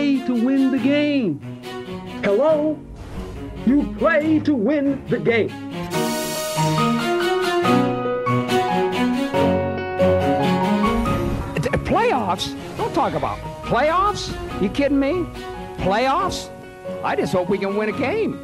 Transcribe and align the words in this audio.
play 0.00 0.24
to 0.24 0.32
win 0.32 0.70
the 0.70 0.78
game. 0.78 1.38
Hello? 2.24 2.78
You 3.66 3.94
play 3.98 4.40
to 4.40 4.54
win 4.54 5.04
the 5.08 5.18
game. 5.18 5.50
Playoffs? 11.90 12.56
Don't 12.78 12.94
talk 12.94 13.12
about 13.14 13.38
playoffs. 13.64 14.32
You 14.62 14.70
kidding 14.70 14.98
me? 14.98 15.26
Playoffs? 15.84 16.48
I 17.04 17.14
just 17.16 17.32
hope 17.32 17.50
we 17.50 17.58
can 17.58 17.76
win 17.76 17.88
a 17.88 17.98
game. 17.98 18.38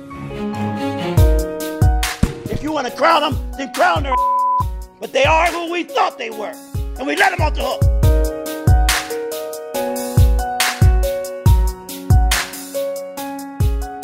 If 2.51 2.63
you 2.63 2.73
want 2.73 2.87
to 2.89 2.93
crown 2.93 3.23
them, 3.23 3.51
then 3.57 3.73
crown 3.73 4.03
their. 4.03 4.15
But 4.99 5.13
they 5.13 5.25
are 5.25 5.47
who 5.49 5.71
we 5.71 5.85
thought 5.85 6.17
they 6.19 6.31
were, 6.31 6.55
and 6.99 7.07
we 7.07 7.17
let 7.17 7.31
them 7.31 7.43
off 7.43 7.55
the 7.55 7.63
hook. 7.63 7.96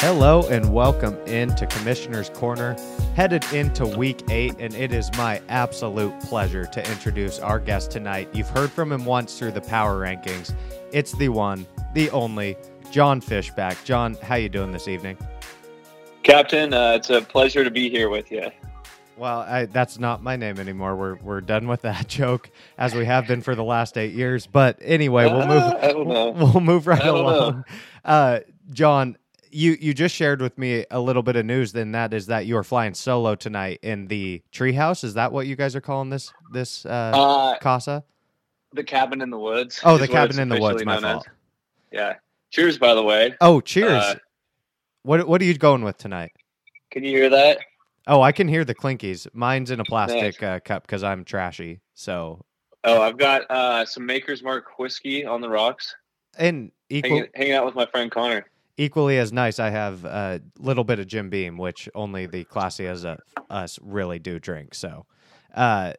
Hello 0.03 0.43
and 0.49 0.73
welcome 0.75 1.17
into 1.29 1.65
Commissioner's 1.65 2.29
Corner, 2.31 2.75
headed 3.15 3.45
into 3.53 3.87
week 3.87 4.21
eight, 4.31 4.53
and 4.59 4.75
it 4.75 4.93
is 4.93 5.09
my 5.17 5.41
absolute 5.49 6.19
pleasure 6.23 6.65
to 6.65 6.91
introduce 6.91 7.39
our 7.39 7.61
guest 7.61 7.93
tonight. 7.93 8.29
You've 8.33 8.49
heard 8.49 8.73
from 8.73 8.91
him 8.91 9.05
once 9.05 9.39
through 9.39 9.53
the 9.53 9.61
power 9.61 10.01
rankings. 10.01 10.57
It's 10.91 11.13
the 11.13 11.29
one, 11.29 11.69
the 11.95 12.11
only, 12.11 12.57
Jon 12.91 13.21
Fishback. 13.21 13.85
Jon, 13.85 14.17
how 14.25 14.35
you 14.35 14.49
doing 14.49 14.73
this 14.73 14.89
evening? 14.89 15.17
Captain, 16.25 16.75
uh, 16.75 16.95
it's 16.97 17.11
a 17.11 17.23
pleasure 17.23 17.63
to 17.63 17.71
be 17.71 17.89
here 17.89 18.09
with 18.09 18.33
you. 18.33 18.51
Well, 19.17 19.39
I, 19.43 19.67
that's 19.67 20.01
not 20.01 20.21
my 20.21 20.35
name 20.35 20.59
anymore. 20.59 20.97
We're 20.97 21.15
we're 21.19 21.41
done 21.41 21.69
with 21.69 21.83
that 21.83 22.09
joke, 22.09 22.51
as 22.77 22.93
we 22.93 23.05
have 23.05 23.29
been 23.29 23.41
for 23.41 23.55
the 23.55 23.63
last 23.63 23.97
eight 23.97 24.15
years. 24.15 24.49
But 24.49 24.79
anyway, 24.83 25.27
we'll 25.27 25.47
move. 25.47 25.63
Uh, 25.63 25.79
I 25.81 25.93
don't 25.93 26.09
know. 26.09 26.31
We'll 26.37 26.61
move 26.61 26.89
right 26.89 27.01
I 27.01 27.05
don't 27.05 27.25
know. 27.25 27.39
along. 27.39 27.65
Uh, 28.05 28.41
Jon, 28.73 29.17
you 29.53 29.77
you 29.81 29.95
just 29.95 30.15
shared 30.15 30.41
with 30.41 30.57
me 30.59 30.85
a 30.91 30.99
little 31.01 31.23
bit 31.23 31.37
of 31.37 31.45
news. 31.47 31.73
Then 31.73 31.93
that 31.93 32.13
is 32.15 32.27
that 32.27 32.47
you 32.47 32.57
are 32.57 32.65
flying 32.65 32.95
solo 32.95 33.35
tonight 33.35 33.79
in 33.83 34.07
the 34.09 34.43
treehouse. 34.53 35.05
Is 35.05 35.15
that 35.15 35.31
what 35.33 35.47
you 35.47 35.55
guys 35.57 35.77
are 35.77 35.81
calling 35.81 36.11
this 36.11 36.33
this 36.53 36.85
uh, 36.87 37.13
Uh, 37.15 37.59
casa? 37.59 38.03
the 38.75 38.83
cabin 38.85 39.21
in 39.21 39.29
the 39.31 39.39
woods. 39.39 39.81
Oh, 39.85 39.99
the 39.99 40.09
cabin 40.09 40.39
in 40.41 40.49
the 40.49 40.59
woods. 40.59 40.83
My 40.85 40.99
fault. 40.99 41.27
as. 41.27 41.33
Yeah. 41.93 42.15
Cheers, 42.51 42.79
by 42.79 42.95
the 42.95 43.03
way. 43.03 43.35
Oh, 43.41 43.61
cheers. 43.61 44.03
Uh, 44.03 44.15
what 45.03 45.27
what 45.29 45.41
are 45.41 45.45
you 45.45 45.57
going 45.57 45.83
with 45.85 45.99
tonight? 45.99 46.33
Can 46.91 47.05
you 47.05 47.11
hear 47.11 47.29
that? 47.31 47.59
Oh, 48.07 48.21
I 48.23 48.33
can 48.33 48.49
hear 48.49 48.65
the 48.65 48.75
clinkies. 48.75 49.27
Mine's 49.33 49.71
in 49.71 49.79
a 49.81 49.85
plastic 49.85 50.43
uh, 50.43 50.59
cup 50.61 50.83
because 50.83 51.03
I'm 51.05 51.25
trashy. 51.25 51.81
So 51.95 52.45
Oh, 52.85 53.01
I've 53.01 53.17
got 53.17 53.43
uh, 53.51 53.85
some 53.85 54.05
Maker's 54.07 54.43
Mark 54.43 54.77
whiskey 54.79 55.25
on 55.25 55.41
the 55.41 55.49
rocks. 55.49 55.95
and 56.37 56.73
equal, 56.91 57.11
Hanging, 57.11 57.27
hanging 57.35 57.53
out 57.53 57.65
with 57.65 57.75
my 57.77 57.87
friend 57.87 58.11
Connor. 58.11 58.45
Equally 58.79 59.19
as 59.19 59.33
nice, 59.33 59.59
I 59.59 59.71
have 59.71 60.05
a 60.05 60.41
little 60.59 60.85
bit 60.85 60.99
of 60.99 61.07
Jim 61.07 61.29
Beam, 61.29 61.59
which 61.59 61.89
only 61.95 62.27
the 62.27 62.45
classy 62.45 62.87
as 62.87 63.05
a, 63.05 63.19
us 63.51 63.79
really 63.83 64.19
do 64.19 64.39
drink. 64.39 64.75
So, 64.75 65.07
uh, 65.55 65.93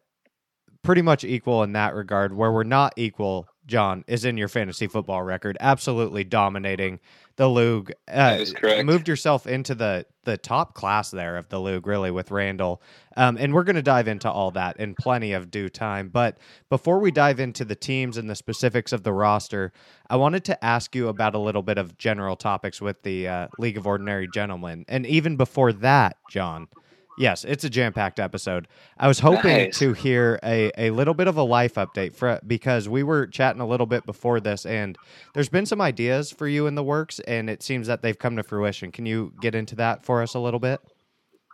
pretty 0.82 1.02
much 1.02 1.24
equal 1.24 1.64
in 1.64 1.74
that 1.74 1.96
regard. 1.96 2.36
Where 2.36 2.52
we're 2.52 2.64
not 2.64 2.94
equal, 2.98 3.48
Jon, 3.66 4.04
is 4.08 4.26
in 4.26 4.38
your 4.38 4.48
fantasy 4.48 4.88
football 4.88 5.24
record. 5.24 5.56
Absolutely 5.60 6.24
dominating 6.24 7.00
the 7.36 7.50
league. 7.50 7.92
Uh, 8.08 8.14
That 8.14 8.42
is 8.42 8.54
correct. 8.54 8.86
Moved 8.86 9.08
yourself 9.08 9.48
into 9.48 9.76
the 9.76 10.06
the 10.26 10.38
top 10.38 10.74
class 10.74 11.12
there 11.12 11.36
of 11.36 11.50
the 11.50 11.60
league, 11.60 11.86
really, 11.86 12.10
with 12.10 12.32
Randall. 12.32 12.82
Um, 13.18 13.36
and 13.38 13.54
we're 13.54 13.66
going 13.66 13.76
to 13.76 13.82
dive 13.82 14.08
into 14.08 14.32
all 14.32 14.52
that 14.52 14.78
in 14.78 14.96
plenty 14.96 15.34
of 15.34 15.52
due 15.52 15.68
time. 15.68 16.08
But 16.08 16.38
before 16.70 17.00
we 17.00 17.12
dive 17.12 17.42
into 17.42 17.66
the 17.66 17.76
teams 17.76 18.16
and 18.16 18.30
the 18.30 18.36
specifics 18.36 18.94
of 18.94 19.04
the 19.04 19.12
roster, 19.12 19.74
I 20.10 20.16
wanted 20.16 20.46
to 20.46 20.64
ask 20.64 20.96
you 20.96 21.10
about 21.10 21.36
a 21.36 21.40
little 21.40 21.62
bit 21.62 21.78
of 21.78 21.98
general 21.98 22.38
topics 22.38 22.82
with 22.82 23.04
the 23.04 23.28
uh, 23.28 23.48
League 23.60 23.78
of 23.78 23.86
Ordinary 23.86 24.30
Gentlemen. 24.34 24.86
And 24.88 25.06
even 25.06 25.36
before 25.36 25.74
that, 25.74 26.16
Jon, 26.30 26.70
yes, 27.18 27.44
it's 27.44 27.64
a 27.64 27.70
jam 27.70 27.94
packed 27.94 28.20
episode. 28.20 28.68
I 28.98 29.08
was 29.08 29.20
hoping 29.20 29.58
Nice. 29.58 29.80
to 29.80 29.94
hear 29.94 30.40
a, 30.44 30.72
a 30.78 30.90
little 30.92 31.14
bit 31.14 31.28
of 31.28 31.38
a 31.38 31.44
life 31.44 31.76
update 31.76 32.16
for 32.16 32.40
because 32.46 32.88
we 32.90 33.04
were 33.04 33.28
chatting 33.28 33.62
a 33.62 33.68
little 33.68 33.86
bit 33.86 34.06
before 34.06 34.40
this, 34.40 34.66
and 34.66 34.98
there's 35.34 35.50
been 35.50 35.66
some 35.66 35.82
ideas 35.82 36.32
for 36.32 36.48
you 36.48 36.68
in 36.68 36.76
the 36.76 36.84
works, 36.84 37.20
and 37.22 37.50
it 37.50 37.64
seems 37.64 37.88
that 37.88 38.02
they've 38.02 38.18
come 38.18 38.36
to 38.36 38.44
fruition. 38.44 38.92
Can 38.92 39.06
you 39.06 39.34
get 39.42 39.56
into 39.56 39.76
that 39.76 40.04
for 40.04 40.22
us 40.22 40.34
a 40.34 40.40
little 40.40 40.60
bit? 40.60 40.80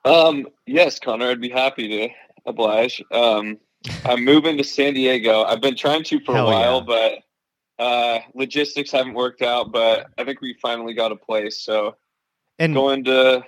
Um, 0.06 0.48
yes, 0.66 1.00
Connor, 1.00 1.28
I'd 1.30 1.42
be 1.42 1.50
happy 1.50 1.88
to 1.88 2.10
oblige. 2.46 3.04
Um, 3.12 3.58
I'm 4.06 4.24
moving 4.24 4.58
to 4.58 4.64
San 4.64 4.94
Diego. 4.94 5.44
I've 5.44 5.62
been 5.62 5.76
trying 5.76 6.04
to 6.06 6.20
for 6.22 6.36
Hell 6.36 6.48
a 6.48 6.52
while, 6.52 6.86
yeah. 6.88 7.12
but 7.78 7.84
uh, 7.84 8.20
logistics 8.34 8.92
haven't 8.92 9.14
worked 9.14 9.42
out. 9.42 9.72
But 9.72 10.08
I 10.18 10.24
think 10.24 10.42
we 10.42 10.56
finally 10.62 10.94
got 10.94 11.12
a 11.12 11.16
place. 11.16 11.62
So 11.62 11.96
And 12.60 12.74
going 12.74 13.04
to 13.06 13.44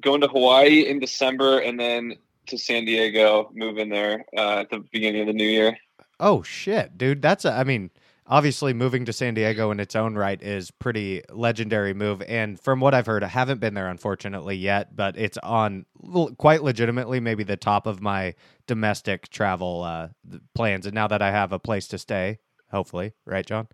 going 0.00 0.20
to 0.22 0.28
Hawaii 0.28 0.86
in 0.86 0.98
December, 0.98 1.58
and 1.58 1.78
then 1.78 2.14
to 2.46 2.58
San 2.58 2.84
Diego, 2.84 3.50
moving 3.54 3.88
there 3.88 4.24
uh, 4.36 4.60
at 4.60 4.70
the 4.70 4.84
beginning 4.92 5.22
of 5.22 5.26
the 5.26 5.32
new 5.32 5.48
year. 5.48 5.76
Oh 6.18 6.42
shit, 6.42 6.98
dude! 6.98 7.22
That's 7.22 7.44
a, 7.44 7.52
I 7.52 7.64
mean, 7.64 7.90
obviously 8.30 8.72
moving 8.72 9.04
to 9.04 9.12
San 9.12 9.34
Diego 9.34 9.70
in 9.72 9.80
its 9.80 9.96
own 9.96 10.14
right 10.14 10.40
is 10.40 10.70
pretty 10.70 11.22
legendary 11.30 11.92
move. 11.92 12.22
And 12.22 12.58
from 12.58 12.80
what 12.80 12.94
I've 12.94 13.06
heard, 13.06 13.24
I 13.24 13.28
haven't 13.28 13.60
been 13.60 13.74
there 13.74 13.88
unfortunately 13.88 14.56
yet, 14.56 14.94
but 14.94 15.18
it's 15.18 15.36
on 15.38 15.84
l- 16.02 16.30
quite 16.38 16.62
legitimately 16.62 17.20
maybe 17.20 17.42
the 17.42 17.56
top 17.56 17.86
of 17.86 18.00
my 18.00 18.34
domestic 18.66 19.28
travel 19.28 19.82
uh, 19.82 20.08
plans. 20.54 20.86
And 20.86 20.94
now 20.94 21.08
that 21.08 21.20
I 21.20 21.32
have 21.32 21.52
a 21.52 21.58
place 21.58 21.88
to 21.88 21.98
stay, 21.98 22.38
hopefully, 22.70 23.12
right, 23.26 23.44
Jon? 23.44 23.66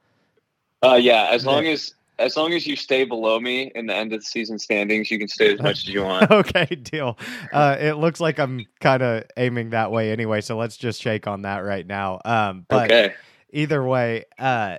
Uh, 0.82 0.94
yeah, 0.94 1.28
as 1.30 1.44
long 1.44 1.66
as 1.66 1.94
as 2.18 2.36
long 2.36 2.52
as 2.54 2.66
you 2.66 2.76
stay 2.76 3.04
below 3.04 3.38
me 3.38 3.70
in 3.74 3.86
the 3.86 3.94
end 3.94 4.12
of 4.12 4.20
the 4.20 4.26
season 4.26 4.58
standings, 4.58 5.10
you 5.10 5.18
can 5.18 5.28
stay 5.28 5.54
as 5.54 5.60
much 5.60 5.78
as 5.78 5.88
you 5.88 6.02
want. 6.02 6.30
okay, 6.30 6.64
deal. 6.64 7.18
Uh, 7.52 7.76
it 7.78 7.94
looks 7.94 8.20
like 8.20 8.38
I'm 8.38 8.64
kind 8.80 9.02
of 9.02 9.24
aiming 9.36 9.70
that 9.70 9.90
way 9.90 10.10
anyway, 10.10 10.40
so 10.40 10.56
let's 10.56 10.76
just 10.76 11.00
shake 11.00 11.26
on 11.26 11.42
that 11.42 11.58
right 11.58 11.86
now. 11.86 12.20
Um, 12.24 12.64
but 12.68 12.90
okay. 12.90 13.14
either 13.50 13.84
way, 13.84 14.24
uh, 14.38 14.78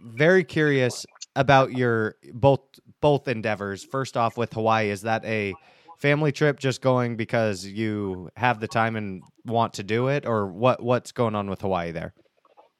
very 0.00 0.44
curious 0.44 1.04
about 1.36 1.72
your 1.72 2.16
both 2.32 2.60
both 3.00 3.28
endeavors. 3.28 3.84
First 3.84 4.16
off, 4.16 4.36
with 4.38 4.52
Hawaii, 4.54 4.90
is 4.90 5.02
that 5.02 5.24
a 5.24 5.54
family 5.98 6.32
trip 6.32 6.58
just 6.58 6.80
going 6.80 7.16
because 7.16 7.66
you 7.66 8.30
have 8.36 8.60
the 8.60 8.68
time 8.68 8.96
and 8.96 9.22
want 9.44 9.74
to 9.74 9.82
do 9.82 10.08
it, 10.08 10.26
or 10.26 10.46
what? 10.46 10.82
What's 10.82 11.12
going 11.12 11.34
on 11.34 11.50
with 11.50 11.60
Hawaii 11.60 11.92
there? 11.92 12.14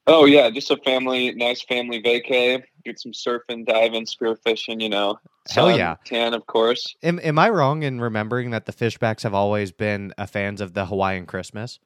Oh 0.07 0.25
yeah, 0.25 0.51
just 0.51 0.71
a 0.71 0.77
family, 0.79 1.33
nice 1.35 1.63
family 1.63 2.03
vacay. 2.03 2.63
Get 2.85 2.99
some 2.99 3.13
surfing, 3.13 3.65
diving, 3.65 4.07
spearfishing. 4.07 4.83
You 4.83 4.89
know, 4.89 5.19
Hell 5.51 5.69
sun, 5.69 5.79
yeah. 5.79 5.97
tan 6.05 6.35
of 6.35 6.47
course. 6.47 6.97
Am, 7.03 7.21
am 7.23 7.39
I 7.39 7.51
wrong 7.51 7.83
in 7.83 8.01
remembering 8.01 8.51
that 8.51 8.67
the 8.67 8.73
Fishbacks 8.73 9.23
have 9.23 9.35
always 9.35 9.71
been 9.71 10.13
a 10.19 10.27
fans 10.27 10.61
of 10.61 10.75
the 10.75 10.87
Hawaiian 10.87 11.27
Christmas? 11.27 11.79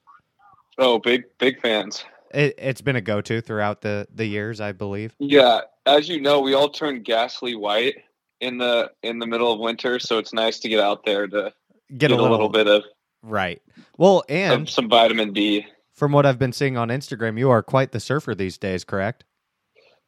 Oh, 0.78 0.98
big 0.98 1.24
big 1.38 1.60
fans. 1.60 2.04
It, 2.32 2.54
it's 2.58 2.80
been 2.80 2.96
a 2.96 3.00
go-to 3.00 3.40
throughout 3.40 3.82
the 3.82 4.08
the 4.14 4.26
years, 4.26 4.60
I 4.60 4.72
believe. 4.72 5.14
Yeah, 5.18 5.60
as 5.84 6.08
you 6.08 6.20
know, 6.20 6.40
we 6.40 6.54
all 6.54 6.68
turn 6.70 7.02
ghastly 7.02 7.54
white 7.54 7.96
in 8.40 8.58
the 8.58 8.90
in 9.02 9.18
the 9.18 9.26
middle 9.26 9.52
of 9.52 9.60
winter, 9.60 9.98
so 9.98 10.18
it's 10.18 10.32
nice 10.32 10.58
to 10.60 10.68
get 10.68 10.80
out 10.80 11.04
there 11.04 11.26
to 11.26 11.52
Get, 11.90 12.08
get, 12.08 12.10
a 12.10 12.20
little, 12.20 12.48
bit 12.48 12.66
of, 12.66 12.82
right. 13.22 13.62
Well, 13.96 14.24
and 14.28 14.68
some 14.68 14.88
vitamin 14.88 15.32
D. 15.32 15.64
from 15.96 16.12
what 16.12 16.26
I've 16.26 16.38
been 16.38 16.52
seeing 16.52 16.76
on 16.76 16.88
Instagram, 16.88 17.38
you 17.38 17.50
are 17.50 17.62
quite 17.62 17.92
the 17.92 18.00
surfer 18.00 18.34
these 18.34 18.58
days, 18.58 18.84
correct? 18.84 19.24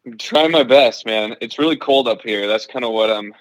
I'm 0.06 0.19
trying 0.19 0.50
my 0.53 0.62
best, 0.62 1.06
man. 1.06 1.34
It's 1.41 1.59
really 1.59 1.76
cold 1.76 2.06
up 2.06 2.21
here. 2.22 2.47
That's 2.47 2.66
kind 2.66 2.84
of 2.84 2.93
what 2.93 3.10
I'm 3.10 3.34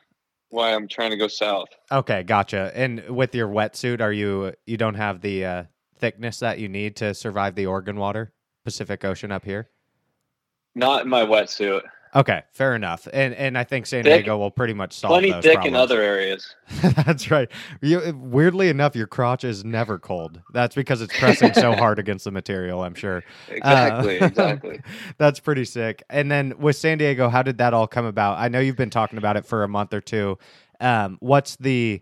why 0.49 0.73
I'm 0.73 0.87
trying 0.87 1.11
to 1.11 1.17
go 1.17 1.27
south. 1.27 1.67
Okay, 1.91 2.23
gotcha. 2.23 2.71
And 2.73 3.07
with 3.09 3.35
your 3.35 3.49
wetsuit, 3.49 4.01
are 4.01 4.13
you 4.13 4.53
you 4.65 4.77
don't 4.77 4.95
have 4.95 5.21
the 5.21 5.45
uh, 5.45 5.63
thickness 5.99 6.39
that 6.39 6.59
you 6.59 6.69
need 6.69 6.95
to 6.97 7.13
survive 7.13 7.55
the 7.55 7.65
Oregon 7.65 7.97
water, 7.97 8.33
Pacific 8.63 9.03
Ocean 9.03 9.31
up 9.31 9.45
here? 9.45 9.69
Not 10.73 11.03
in 11.03 11.09
my 11.09 11.25
wetsuit. 11.25 11.81
Okay, 12.15 12.41
fair 12.51 12.75
enough. 12.75 13.07
And 13.13 13.33
and 13.35 13.57
I 13.57 13.63
think 13.63 13.85
San 13.85 14.03
Thick- 14.03 14.23
Diego 14.23 14.37
will 14.37 14.49
pretty 14.51 14.73
much 14.73 14.93
solve 14.93 15.11
Plenty 15.11 15.31
those 15.31 15.43
thick 15.43 15.53
problems. 15.55 15.75
in 15.75 15.81
other 15.81 16.01
areas. 16.01 16.55
That's 17.05 17.29
right. 17.29 17.49
You, 17.81 18.17
weirdly 18.19 18.69
enough, 18.69 18.95
your 18.95 19.07
crotch 19.07 19.43
is 19.43 19.63
never 19.65 19.99
cold. 19.99 20.41
That's 20.53 20.73
because 20.75 21.01
it's 21.01 21.17
pressing 21.17 21.53
so 21.53 21.73
hard 21.75 21.99
against 21.99 22.25
the 22.25 22.31
material. 22.31 22.83
I'm 22.83 22.95
sure. 22.95 23.23
Exactly, 23.49 24.19
Uh, 24.19 24.25
exactly. 24.27 24.79
That's 25.17 25.39
pretty 25.39 25.65
sick. 25.65 26.03
And 26.09 26.31
then 26.31 26.53
with 26.57 26.75
San 26.75 26.97
Diego, 26.97 27.29
how 27.29 27.43
did 27.43 27.57
that 27.59 27.73
all 27.73 27.87
come 27.87 28.05
about? 28.05 28.37
I 28.39 28.47
know 28.47 28.59
you've 28.59 28.75
been 28.77 28.89
talking 28.89 29.17
about 29.17 29.37
it 29.37 29.45
for 29.45 29.63
a 29.63 29.67
month 29.67 29.93
or 29.93 30.01
two. 30.01 30.37
Um, 30.79 31.17
what's 31.19 31.55
the 31.57 32.01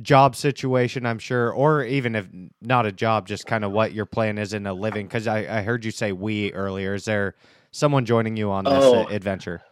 job 0.00 0.34
situation? 0.36 1.04
I'm 1.06 1.18
sure, 1.18 1.50
or 1.52 1.84
even 1.84 2.14
if 2.14 2.26
not 2.60 2.86
a 2.86 2.92
job, 2.92 3.26
just 3.26 3.46
kind 3.46 3.64
of 3.64 3.72
what 3.72 3.92
your 3.92 4.06
plan 4.06 4.38
is 4.38 4.52
in 4.54 4.66
a 4.66 4.72
living. 4.72 5.06
Because 5.06 5.26
I, 5.26 5.58
I 5.58 5.62
heard 5.62 5.84
you 5.84 5.90
say 5.90 6.12
we 6.12 6.52
earlier. 6.52 6.94
Is 6.94 7.04
there 7.04 7.34
someone 7.72 8.04
joining 8.04 8.36
you 8.36 8.50
on 8.50 8.64
this 8.64 8.72
Oh. 8.74 9.06
adventure? 9.08 9.62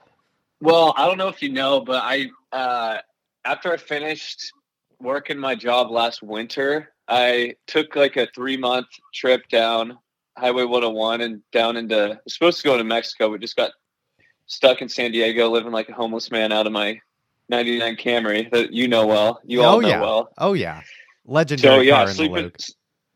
Well, 0.60 0.92
I 0.96 1.06
don't 1.06 1.16
know 1.18 1.28
if 1.28 1.42
you 1.42 1.50
know, 1.50 1.80
but 1.80 2.02
I 2.04 2.28
uh, 2.52 2.98
after 3.44 3.72
I 3.72 3.76
finished 3.76 4.52
working 5.00 5.38
my 5.38 5.54
job 5.54 5.90
last 5.90 6.22
winter, 6.22 6.92
I 7.08 7.54
took 7.66 7.96
like 7.96 8.16
a 8.16 8.26
three 8.34 8.56
month 8.56 8.86
trip 9.14 9.48
down 9.48 9.96
Highway 10.36 10.64
101 10.64 11.20
and 11.22 11.42
down 11.52 11.76
into. 11.76 12.12
I 12.12 12.18
was 12.24 12.34
supposed 12.34 12.58
to 12.60 12.64
go 12.64 12.76
to 12.76 12.84
Mexico, 12.84 13.30
but 13.30 13.40
just 13.40 13.56
got 13.56 13.70
stuck 14.46 14.82
in 14.82 14.88
San 14.88 15.12
Diego, 15.12 15.48
living 15.48 15.72
like 15.72 15.88
a 15.88 15.94
homeless 15.94 16.30
man 16.30 16.52
out 16.52 16.66
of 16.66 16.72
my 16.72 17.00
'99 17.48 17.96
Camry 17.96 18.50
that 18.50 18.72
you 18.72 18.86
know 18.86 19.06
well. 19.06 19.40
You 19.44 19.62
oh 19.62 19.64
all 19.64 19.80
know 19.80 19.88
yeah. 19.88 20.00
well. 20.00 20.28
Oh 20.38 20.52
yeah. 20.52 20.82
Legendary 21.26 21.76
So 21.76 21.80
yeah, 21.80 21.92
car 21.94 22.02
in 22.02 22.08
the 22.08 22.14
sleeping 22.14 22.42
Luke. 22.44 22.56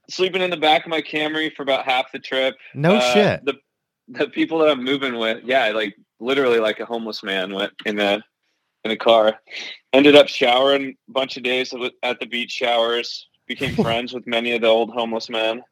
sleeping 0.08 0.40
in 0.42 0.50
the 0.50 0.56
back 0.56 0.84
of 0.84 0.90
my 0.90 1.02
Camry 1.02 1.52
for 1.54 1.62
about 1.62 1.84
half 1.84 2.10
the 2.12 2.18
trip. 2.18 2.54
No 2.74 2.96
Uh, 2.96 3.12
shit. 3.12 3.44
The 3.44 3.54
the 4.08 4.28
people 4.28 4.58
that 4.60 4.70
I'm 4.70 4.84
moving 4.84 5.16
with, 5.16 5.44
yeah, 5.44 5.68
like 5.68 5.94
literally 6.20 6.58
like 6.58 6.80
a 6.80 6.86
homeless 6.86 7.22
man 7.22 7.52
went 7.52 7.72
in 7.86 7.98
a 7.98 8.22
in 8.84 8.90
a 8.90 8.96
car. 8.96 9.38
Ended 9.92 10.14
up 10.16 10.28
showering 10.28 10.94
a 11.08 11.12
bunch 11.12 11.36
of 11.36 11.42
days 11.42 11.72
at- 11.72 11.92
at 12.02 12.20
the 12.20 12.26
beach 12.26 12.50
showers. 12.50 13.28
Became 13.46 13.74
friends 13.82 14.12
with 14.12 14.26
many 14.26 14.52
of 14.52 14.62
the 14.62 14.66
old 14.68 14.90
homeless 14.90 15.28
men. 15.30 15.62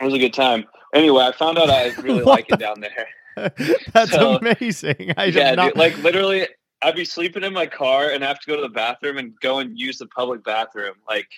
It 0.00 0.04
was 0.04 0.14
a 0.14 0.18
good 0.18 0.34
time. 0.34 0.64
Anyway, 0.94 1.22
I 1.24 1.32
found 1.32 1.58
out 1.58 1.70
I 1.70 1.88
really 2.02 2.22
like 2.22 2.46
it 2.50 2.58
down 2.58 2.80
there. 2.80 3.08
That's 3.92 4.10
so- 4.12 4.36
amazing. 4.36 5.12
I 5.16 5.26
yeah, 5.26 5.54
not 5.54 5.68
dude, 5.68 5.76
like 5.76 5.96
literally, 5.98 6.46
I'd 6.82 6.94
be 6.96 7.04
sleeping 7.04 7.44
in 7.44 7.52
my 7.52 7.66
car 7.66 8.10
and 8.10 8.22
have 8.24 8.40
to 8.40 8.46
go 8.46 8.56
to 8.56 8.62
the 8.62 8.68
bathroom 8.68 9.18
and 9.18 9.34
go 9.40 9.58
and 9.58 9.78
use 9.78 9.98
the 9.98 10.06
public 10.06 10.42
bathroom, 10.44 10.94
like 11.08 11.28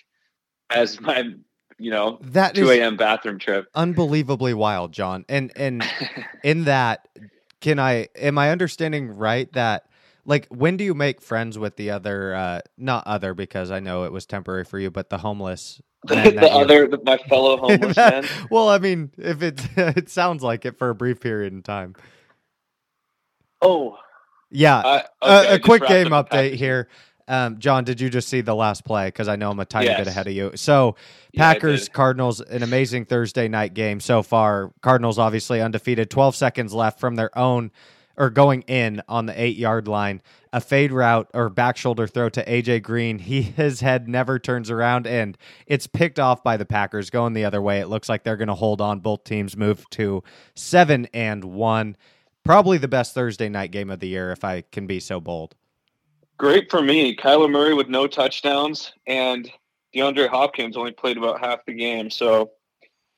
as 0.70 1.00
my, 1.00 1.34
you 1.78 1.90
know, 1.90 2.18
that 2.22 2.54
2 2.54 2.70
a.m 2.70 2.96
bathroom 2.96 3.38
trip. 3.38 3.68
unbelievably 3.74 4.54
wild, 4.54 4.92
Jon. 4.92 5.24
And 5.28 5.52
and 5.56 5.84
in 6.42 6.64
that, 6.64 7.08
can 7.60 7.78
I 7.78 8.08
am 8.16 8.38
I 8.38 8.50
understanding 8.50 9.08
right 9.16 9.52
that 9.52 9.86
like 10.24 10.46
when 10.48 10.76
do 10.76 10.84
you 10.84 10.94
make 10.94 11.20
friends 11.20 11.58
with 11.58 11.76
the 11.76 11.90
other 11.90 12.34
uh 12.34 12.60
not 12.76 13.06
other 13.06 13.34
because 13.34 13.70
I 13.70 13.80
know 13.80 14.04
it 14.04 14.12
was 14.12 14.26
temporary 14.26 14.64
for 14.64 14.78
you, 14.78 14.90
but 14.90 15.10
the 15.10 15.18
homeless 15.18 15.80
the 16.04 16.50
other, 16.50 16.88
the, 16.88 16.98
my 17.04 17.16
fellow 17.16 17.56
homeless 17.60 17.94
That- 17.96 18.24
man. 18.24 18.48
Well, 18.50 18.68
I 18.68 18.78
mean, 18.78 19.10
if 19.18 19.42
it 19.42 19.64
it 19.76 20.08
sounds 20.10 20.42
like 20.42 20.64
it 20.64 20.76
for 20.78 20.90
a 20.90 20.94
brief 20.94 21.20
period 21.20 21.52
in 21.52 21.62
time. 21.62 21.94
Oh, 23.60 23.96
Yeah. 24.50 25.02
Okay, 25.22 25.54
a 25.54 25.58
quick 25.60 25.86
game 25.86 26.08
update 26.08 26.54
here. 26.54 26.88
Um, 27.32 27.58
Jon, 27.58 27.84
did 27.84 27.98
you 27.98 28.10
just 28.10 28.28
see 28.28 28.42
the 28.42 28.54
last 28.54 28.84
play? 28.84 29.08
Because 29.08 29.26
I 29.26 29.36
know 29.36 29.50
I'm 29.50 29.58
a 29.58 29.64
tiny 29.64 29.88
bit 29.88 30.06
ahead 30.06 30.26
of 30.26 30.34
you. 30.34 30.52
So, 30.54 30.96
Packers, 31.34 31.84
did. 31.84 31.92
Cardinals, 31.94 32.42
an 32.42 32.62
amazing 32.62 33.06
Thursday 33.06 33.48
night 33.48 33.72
game 33.72 34.00
so 34.00 34.22
far. 34.22 34.70
Cardinals 34.82 35.18
obviously 35.18 35.62
undefeated. 35.62 36.10
12 36.10 36.36
seconds 36.36 36.74
left 36.74 37.00
from 37.00 37.14
their 37.14 37.36
own 37.36 37.70
or 38.18 38.28
going 38.28 38.60
in 38.62 39.00
on 39.08 39.24
the 39.24 39.42
eight 39.42 39.56
yard 39.56 39.88
line. 39.88 40.20
A 40.52 40.60
fade 40.60 40.92
route 40.92 41.30
or 41.32 41.48
back 41.48 41.78
shoulder 41.78 42.06
throw 42.06 42.28
to 42.28 42.44
AJ 42.44 42.82
Green. 42.82 43.18
He 43.18 43.40
his 43.40 43.80
head 43.80 44.08
never 44.08 44.38
turns 44.38 44.70
around 44.70 45.06
and 45.06 45.38
it's 45.66 45.86
picked 45.86 46.18
off 46.18 46.44
by 46.44 46.58
the 46.58 46.66
Packers 46.66 47.08
going 47.08 47.32
the 47.32 47.46
other 47.46 47.62
way. 47.62 47.80
It 47.80 47.88
looks 47.88 48.10
like 48.10 48.24
they're 48.24 48.36
going 48.36 48.48
to 48.48 48.54
hold 48.54 48.82
on. 48.82 49.00
Both 49.00 49.24
teams 49.24 49.56
move 49.56 49.88
to 49.90 50.22
seven 50.54 51.08
and 51.14 51.44
one. 51.44 51.96
Probably 52.44 52.76
the 52.76 52.88
best 52.88 53.14
Thursday 53.14 53.48
night 53.48 53.70
game 53.70 53.88
of 53.88 54.00
the 54.00 54.08
year, 54.08 54.32
if 54.32 54.44
I 54.44 54.64
can 54.70 54.86
be 54.86 55.00
so 55.00 55.18
bold. 55.18 55.54
Great 56.38 56.70
for 56.70 56.82
me. 56.82 57.14
Kyler 57.16 57.50
Murray 57.50 57.74
with 57.74 57.88
no 57.88 58.06
touchdowns, 58.06 58.92
and 59.06 59.50
DeAndre 59.94 60.28
Hopkins 60.28 60.76
only 60.76 60.92
played 60.92 61.16
about 61.18 61.40
half 61.40 61.64
the 61.66 61.72
game. 61.74 62.10
So 62.10 62.50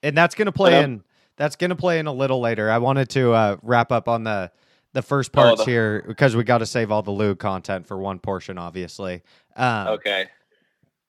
and 0.03 0.17
that's 0.17 0.35
going 0.35 0.47
to 0.47 0.53
play 0.53 0.73
Yeah. 0.73 0.85
in 0.85 1.05
that's 1.37 1.57
going 1.57 1.71
to 1.71 1.77
play 1.77 1.99
in 1.99 2.07
a 2.07 2.13
little 2.13 2.41
later 2.41 2.71
i 2.71 2.79
wanted 2.79 3.09
to 3.09 3.33
uh, 3.33 3.57
wrap 3.63 3.91
up 3.91 4.09
on 4.09 4.23
the 4.25 4.53
the 4.93 5.03
first 5.03 5.31
Oh, 5.35 5.41
parts 5.43 5.65
the- 5.65 5.71
here 5.71 6.05
because 6.07 6.37
we 6.37 6.45
got 6.45 6.59
to 6.59 6.67
save 6.67 6.93
all 6.93 7.03
the 7.03 7.11
LOOG 7.11 7.39
content 7.39 7.87
for 7.89 7.97
one 7.99 8.19
portion 8.21 8.59
obviously 8.59 9.23
um, 9.57 9.89
okay, 9.89 10.27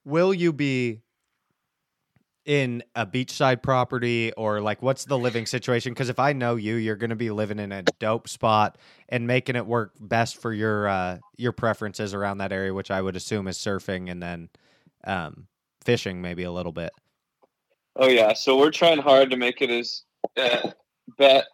will 0.05 0.33
you 0.33 0.53
be 0.53 1.01
in 2.45 2.83
a 2.95 3.05
beachside 3.05 3.63
property 3.63 4.31
or 4.33 4.61
like 4.61 4.81
what's 4.81 5.05
the 5.05 5.17
living 5.17 5.47
situation 5.47 5.93
because 5.93 6.09
if 6.09 6.19
i 6.19 6.31
know 6.31 6.55
you 6.55 6.75
you're 6.75 6.95
going 6.95 7.09
to 7.09 7.15
be 7.15 7.31
living 7.31 7.57
in 7.57 7.71
a 7.71 7.81
dope 7.97 8.29
spot 8.29 8.77
and 9.09 9.25
making 9.25 9.55
it 9.55 9.65
work 9.65 9.93
best 9.99 10.37
for 10.37 10.53
your 10.53 10.87
uh 10.87 11.17
your 11.37 11.51
preferences 11.51 12.13
around 12.13 12.37
that 12.37 12.51
area 12.51 12.71
which 12.71 12.91
i 12.91 13.01
would 13.01 13.15
assume 13.15 13.47
is 13.47 13.57
surfing 13.57 14.11
and 14.11 14.21
then 14.21 14.47
um 15.05 15.47
fishing 15.83 16.21
maybe 16.21 16.43
a 16.43 16.51
little 16.51 16.71
bit 16.71 16.91
Oh 17.95 18.09
yeah, 18.09 18.33
so 18.33 18.57
we're 18.57 18.71
trying 18.71 18.99
hard 18.99 19.29
to 19.31 19.37
make 19.37 19.61
it 19.61 19.69
as 19.69 20.03
uh, 20.37 20.71
bet 21.17 21.45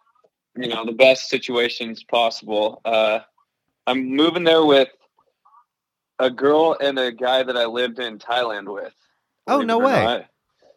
you 0.56 0.68
know 0.68 0.84
the 0.84 0.92
best 0.92 1.28
situations 1.28 2.02
possible. 2.02 2.80
Uh, 2.84 3.20
I'm 3.86 4.10
moving 4.10 4.44
there 4.44 4.64
with 4.64 4.88
a 6.18 6.30
girl 6.30 6.76
and 6.80 6.98
a 6.98 7.12
guy 7.12 7.42
that 7.42 7.56
I 7.56 7.66
lived 7.66 8.00
in 8.00 8.18
Thailand 8.18 8.72
with. 8.72 8.94
Oh, 9.46 9.60
no 9.60 9.78
way. 9.78 10.04
not. 10.04 10.26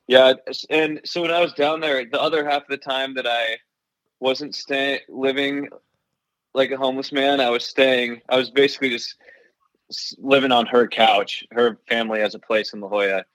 Yeah, 0.07 0.33
and 0.69 1.01
so 1.03 1.21
when 1.21 1.31
I 1.31 1.41
was 1.41 1.53
down 1.53 1.79
there, 1.79 2.05
the 2.05 2.21
other 2.21 2.47
half 2.47 2.63
of 2.63 2.67
the 2.69 2.77
time 2.77 3.15
that 3.15 3.25
I 3.25 3.57
wasn't 4.19 4.53
staying 4.53 4.99
living 5.09 5.69
like 6.53 6.71
a 6.71 6.77
homeless 6.77 7.11
man, 7.11 7.41
I 7.41 7.49
was 7.49 7.65
staying. 7.65 8.21
I 8.29 8.37
was 8.37 8.49
basically 8.49 8.89
just 8.89 9.15
living 10.17 10.51
on 10.51 10.65
her 10.67 10.87
couch. 10.87 11.43
Her 11.51 11.79
family 11.87 12.19
has 12.19 12.33
a 12.33 12.39
place 12.39 12.73
in 12.73 12.81
La 12.81 12.87
Jolla. 12.87 13.25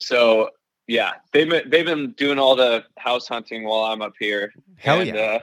So 0.00 0.50
yeah, 0.86 1.12
they've 1.32 1.48
been, 1.48 1.70
they've 1.70 1.86
been 1.86 2.12
doing 2.12 2.38
all 2.38 2.56
the 2.56 2.84
house 2.98 3.28
hunting 3.28 3.64
while 3.64 3.84
I'm 3.84 4.02
up 4.02 4.14
here. 4.18 4.52
Hell 4.76 5.00
and, 5.00 5.08
yeah. 5.08 5.22
Uh, 5.22 5.38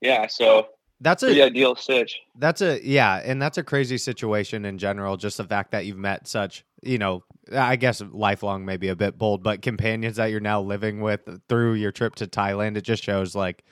yeah, 0.00 0.26
so 0.26 0.68
that's 1.00 1.22
a 1.22 1.26
pretty 1.26 1.42
ideal 1.42 1.74
stitch. 1.76 2.20
That's 2.38 2.60
a 2.60 2.80
yeah, 2.84 3.16
and 3.24 3.40
that's 3.40 3.58
a 3.58 3.62
crazy 3.62 3.98
situation 3.98 4.64
in 4.64 4.78
general. 4.78 5.16
Just 5.16 5.36
the 5.38 5.44
fact 5.44 5.70
that 5.72 5.86
you've 5.86 5.96
met 5.98 6.26
such, 6.28 6.64
you 6.82 6.98
know, 6.98 7.24
I 7.52 7.76
guess 7.76 8.02
lifelong, 8.12 8.64
maybe 8.64 8.88
a 8.88 8.96
bit 8.96 9.16
bold, 9.18 9.42
but 9.42 9.62
companions 9.62 10.16
that 10.16 10.26
you're 10.26 10.40
now 10.40 10.60
living 10.60 11.00
with 11.00 11.20
through 11.48 11.74
your 11.74 11.92
trip 11.92 12.14
to 12.16 12.26
Thailand. 12.26 12.76
It 12.76 12.82
just 12.82 13.02
shows 13.02 13.34
like 13.34 13.64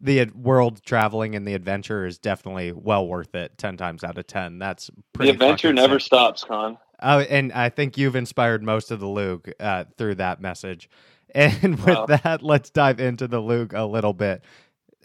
the 0.00 0.26
world 0.34 0.82
traveling 0.84 1.34
and 1.34 1.46
the 1.46 1.54
adventure 1.54 2.04
is 2.06 2.18
definitely 2.18 2.72
well 2.72 3.06
worth 3.06 3.34
it. 3.34 3.56
Ten 3.58 3.76
times 3.76 4.04
out 4.04 4.18
of 4.18 4.26
ten, 4.26 4.58
that's 4.58 4.90
The 5.18 5.30
adventure 5.30 5.72
never 5.72 5.98
sick. 5.98 6.06
stops, 6.06 6.44
Con. 6.44 6.78
Oh, 7.02 7.20
and 7.20 7.52
I 7.52 7.68
think 7.70 7.98
you've 7.98 8.16
inspired 8.16 8.62
most 8.62 8.90
of 8.90 9.00
the 9.00 9.08
LOOG 9.08 9.52
uh, 9.60 9.84
through 9.98 10.16
that 10.16 10.40
message. 10.40 10.88
And 11.34 11.84
with 11.84 11.86
Wow. 11.88 12.06
that, 12.06 12.42
let's 12.44 12.70
dive 12.70 13.00
into 13.00 13.26
the 13.26 13.40
LOOG 13.40 13.74
a 13.74 13.84
little 13.84 14.12
bit. 14.12 14.44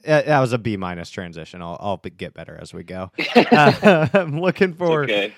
That 0.03 0.39
was 0.39 0.53
a 0.53 0.57
B 0.57 0.77
minus 0.77 1.09
transition. 1.09 1.61
I'll, 1.61 1.77
I'll 1.79 1.97
be- 1.97 2.09
get 2.09 2.33
better 2.33 2.57
as 2.59 2.73
we 2.73 2.83
go. 2.83 3.11
Uh, 3.35 4.07
I'm 4.13 4.39
looking 4.39 4.73
for 4.73 5.03
okay. 5.03 5.33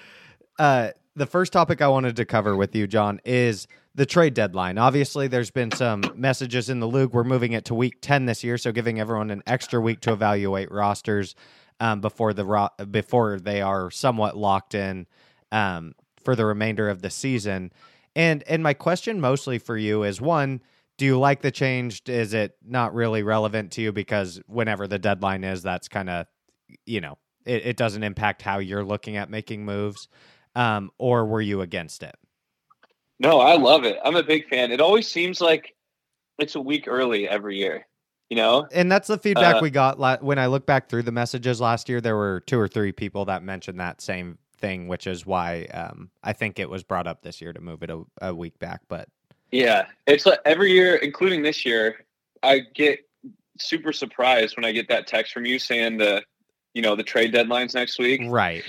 uh, 0.59 0.89
the 1.15 1.25
first 1.25 1.53
topic 1.53 1.81
I 1.81 1.87
wanted 1.87 2.15
to 2.17 2.25
cover 2.25 2.55
with 2.55 2.75
you, 2.75 2.87
Jon, 2.87 3.19
is 3.25 3.67
the 3.95 4.05
trade 4.05 4.33
deadline. 4.33 4.77
Obviously, 4.77 5.27
there's 5.27 5.51
been 5.51 5.71
some 5.71 6.03
messages 6.15 6.69
in 6.69 6.79
the 6.79 6.87
league. 6.87 7.11
We're 7.11 7.23
moving 7.23 7.51
it 7.53 7.65
to 7.65 7.75
week 7.75 7.97
10 8.01 8.25
this 8.25 8.43
year, 8.43 8.57
so 8.57 8.71
giving 8.71 8.99
everyone 8.99 9.29
an 9.29 9.43
extra 9.45 9.79
week 9.81 9.99
to 10.01 10.13
evaluate 10.13 10.71
rosters 10.71 11.35
um, 11.79 11.99
before 11.99 12.33
the 12.33 12.45
ro- 12.45 12.69
before 12.89 13.39
they 13.39 13.61
are 13.61 13.91
somewhat 13.91 14.37
locked 14.37 14.73
in 14.75 15.07
um, 15.51 15.93
for 16.23 16.35
the 16.35 16.45
remainder 16.45 16.89
of 16.89 17.01
the 17.01 17.09
season. 17.09 17.71
And 18.15 18.43
and 18.43 18.63
my 18.63 18.73
question 18.73 19.19
mostly 19.19 19.57
for 19.57 19.77
you 19.77 20.03
is 20.03 20.21
one, 20.21 20.61
do 21.01 21.07
you 21.07 21.17
like 21.17 21.41
the 21.41 21.49
change? 21.49 22.03
Is 22.07 22.35
it 22.35 22.55
not 22.63 22.93
really 22.93 23.23
relevant 23.23 23.71
to 23.71 23.81
you 23.81 23.91
because 23.91 24.39
whenever 24.45 24.85
the 24.85 24.99
deadline 24.99 25.43
is, 25.43 25.63
that's 25.63 25.87
kind 25.87 26.11
of 26.11 26.27
you 26.85 27.01
know 27.01 27.17
it, 27.43 27.65
it 27.65 27.75
doesn't 27.75 28.03
impact 28.03 28.43
how 28.43 28.59
you're 28.59 28.83
looking 28.83 29.17
at 29.17 29.27
making 29.27 29.65
moves 29.65 30.07
um, 30.55 30.91
or 30.99 31.25
were 31.25 31.41
you 31.41 31.61
against 31.61 32.03
it 32.03 32.15
No, 33.19 33.39
I 33.39 33.55
love 33.55 33.83
it. 33.83 33.97
I'm 34.05 34.15
a 34.15 34.21
big 34.21 34.47
fan. 34.47 34.71
It 34.71 34.79
always 34.79 35.07
seems 35.07 35.41
like 35.41 35.73
it's 36.37 36.53
a 36.53 36.61
week 36.61 36.87
early 36.87 37.27
every 37.27 37.57
year. 37.57 37.87
You 38.29 38.37
know? 38.37 38.67
and 38.71 38.91
that's 38.91 39.07
the 39.07 39.17
feedback 39.17 39.55
Uh, 39.55 39.59
we 39.63 39.71
got 39.71 39.99
la- 39.99 40.19
when 40.19 40.37
i 40.37 40.45
look 40.45 40.67
back 40.67 40.87
through 40.87 41.01
the 41.01 41.11
messages 41.11 41.59
last 41.59 41.89
year 41.89 41.99
there 41.99 42.15
were 42.15 42.41
two 42.45 42.59
or 42.59 42.67
three 42.67 42.91
people 42.91 43.25
that 43.25 43.41
mentioned 43.41 43.79
that 43.79 44.01
same 44.01 44.37
thing 44.59 44.87
which 44.87 45.07
is 45.07 45.25
why 45.25 45.65
um, 45.73 46.11
i 46.23 46.31
think 46.31 46.59
it 46.59 46.69
was 46.69 46.83
brought 46.83 47.07
up 47.07 47.23
this 47.23 47.41
year 47.41 47.51
to 47.51 47.59
move 47.59 47.81
it 47.81 47.89
a, 47.89 48.03
a 48.21 48.35
week 48.35 48.59
back 48.59 48.81
but 48.87 49.09
Yeah. 49.51 49.85
It's 50.07 50.25
like 50.25 50.39
every 50.45 50.71
year, 50.71 50.95
including 50.95 51.43
this 51.43 51.65
year, 51.65 52.05
I 52.43 52.61
get 52.73 52.99
super 53.59 53.91
surprised 53.93 54.55
when 54.57 54.65
I 54.65 54.71
get 54.71 54.87
that 54.89 55.07
text 55.07 55.33
from 55.33 55.45
you 55.45 55.59
saying 55.59 55.97
the, 55.97 56.23
you 56.73 56.81
know, 56.81 56.95
the 56.95 57.03
trade 57.03 57.31
deadline's 57.33 57.73
next 57.75 57.99
week. 57.99 58.21
right 58.27 58.63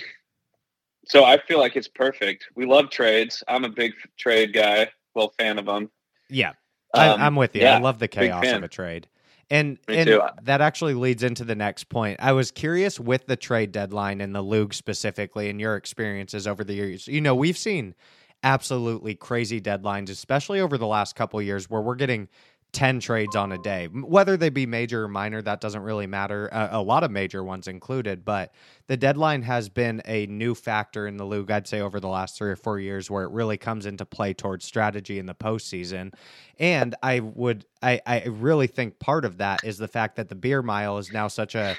So 1.06 1.24
I 1.24 1.38
feel 1.38 1.58
like 1.58 1.76
it's 1.76 1.88
perfect. 1.88 2.46
We 2.54 2.66
love 2.66 2.90
trades. 2.90 3.42
I'm 3.48 3.64
a 3.64 3.68
big 3.68 3.92
trade 4.18 4.52
guy. 4.52 4.90
Well, 5.14 5.32
fan 5.38 5.58
of 5.58 5.66
them. 5.66 5.90
yeah 6.30 6.50
Um, 6.94 7.20
I, 7.20 7.26
i'm 7.26 7.36
with 7.36 7.54
you 7.54 7.62
yeah, 7.62 7.76
i 7.76 7.80
love 7.80 7.98
the 7.98 8.08
chaos 8.08 8.46
of 8.46 8.62
a 8.62 8.68
trade 8.68 9.08
and 9.50 9.78
Me 9.88 9.98
and 9.98 10.06
too. 10.06 10.22
that 10.44 10.62
actually 10.62 10.94
leads 10.94 11.22
into 11.22 11.44
the 11.44 11.54
next 11.54 11.84
point 11.90 12.18
i 12.20 12.32
was 12.32 12.50
curious 12.50 12.98
with 12.98 13.26
the 13.26 13.36
trade 13.36 13.72
deadline 13.72 14.20
and 14.22 14.34
the 14.34 14.42
league 14.42 14.72
specifically 14.72 15.50
and 15.50 15.60
your 15.60 15.76
experiences 15.76 16.46
over 16.46 16.64
the 16.64 16.72
years 16.74 17.06
you 17.08 17.20
know 17.20 17.34
we've 17.34 17.58
seen 17.58 17.94
absolutely 18.42 19.14
crazy 19.14 19.60
deadlines 19.60 20.10
especially 20.10 20.60
over 20.60 20.76
the 20.76 20.86
last 20.86 21.14
couple 21.14 21.40
years 21.40 21.70
where 21.70 21.80
we're 21.80 21.94
getting 21.94 22.28
10 22.72 23.00
trades 23.00 23.36
on 23.36 23.52
a 23.52 23.58
day. 23.58 23.86
Whether 23.86 24.38
they 24.38 24.48
be 24.48 24.64
major 24.64 25.04
or 25.04 25.08
minor 25.08 25.42
that 25.42 25.60
doesn't 25.60 25.82
really 25.82 26.06
matter 26.06 26.48
a, 26.48 26.70
a 26.72 26.82
lot 26.82 27.04
of 27.04 27.10
major 27.10 27.44
ones 27.44 27.68
included 27.68 28.24
but 28.24 28.52
the 28.86 28.96
deadline 28.96 29.42
has 29.42 29.68
been 29.68 30.00
a 30.06 30.26
new 30.26 30.54
factor 30.54 31.06
in 31.06 31.18
the 31.18 31.26
league 31.26 31.50
i'd 31.50 31.68
say 31.68 31.80
over 31.80 32.00
the 32.00 32.08
last 32.08 32.36
three 32.36 32.50
or 32.50 32.56
four 32.56 32.78
years 32.78 33.10
where 33.10 33.24
it 33.24 33.30
really 33.30 33.58
comes 33.58 33.84
into 33.86 34.04
play 34.04 34.32
towards 34.32 34.64
strategy 34.64 35.18
in 35.18 35.26
the 35.26 35.34
postseason. 35.34 36.14
And 36.58 36.94
i 37.02 37.20
would 37.20 37.66
i 37.82 38.00
i 38.06 38.24
really 38.24 38.66
think 38.66 38.98
part 38.98 39.24
of 39.24 39.38
that 39.38 39.64
is 39.64 39.78
the 39.78 39.88
fact 39.88 40.16
that 40.16 40.28
the 40.28 40.34
beer 40.34 40.62
mile 40.62 40.98
is 40.98 41.12
now 41.12 41.28
such 41.28 41.54
a 41.54 41.76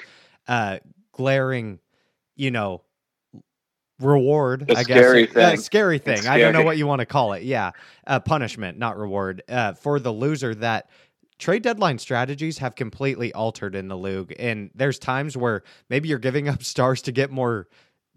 uh, 0.47 0.79
glaring, 1.13 1.79
you 2.35 2.51
know, 2.51 2.81
reward. 3.99 4.69
A 4.69 4.77
I 4.77 4.83
scary 4.83 5.25
guess 5.27 5.33
thing. 5.33 5.57
scary 5.57 5.99
thing. 5.99 6.17
It's 6.19 6.27
I 6.27 6.39
don't 6.39 6.53
know 6.53 6.63
what 6.63 6.77
you 6.77 6.87
want 6.87 6.99
to 6.99 7.05
call 7.05 7.33
it. 7.33 7.43
Yeah, 7.43 7.71
uh, 8.07 8.19
punishment, 8.19 8.77
not 8.77 8.97
reward, 8.97 9.43
uh, 9.49 9.73
for 9.73 9.99
the 9.99 10.11
loser. 10.11 10.55
That 10.55 10.89
trade 11.39 11.63
deadline 11.63 11.97
strategies 11.99 12.57
have 12.59 12.75
completely 12.75 13.33
altered 13.33 13.75
in 13.75 13.87
the 13.87 13.97
league, 13.97 14.35
and 14.39 14.69
there's 14.75 14.99
times 14.99 15.37
where 15.37 15.63
maybe 15.89 16.09
you're 16.09 16.19
giving 16.19 16.47
up 16.49 16.63
stars 16.63 17.01
to 17.03 17.11
get 17.11 17.31
more 17.31 17.67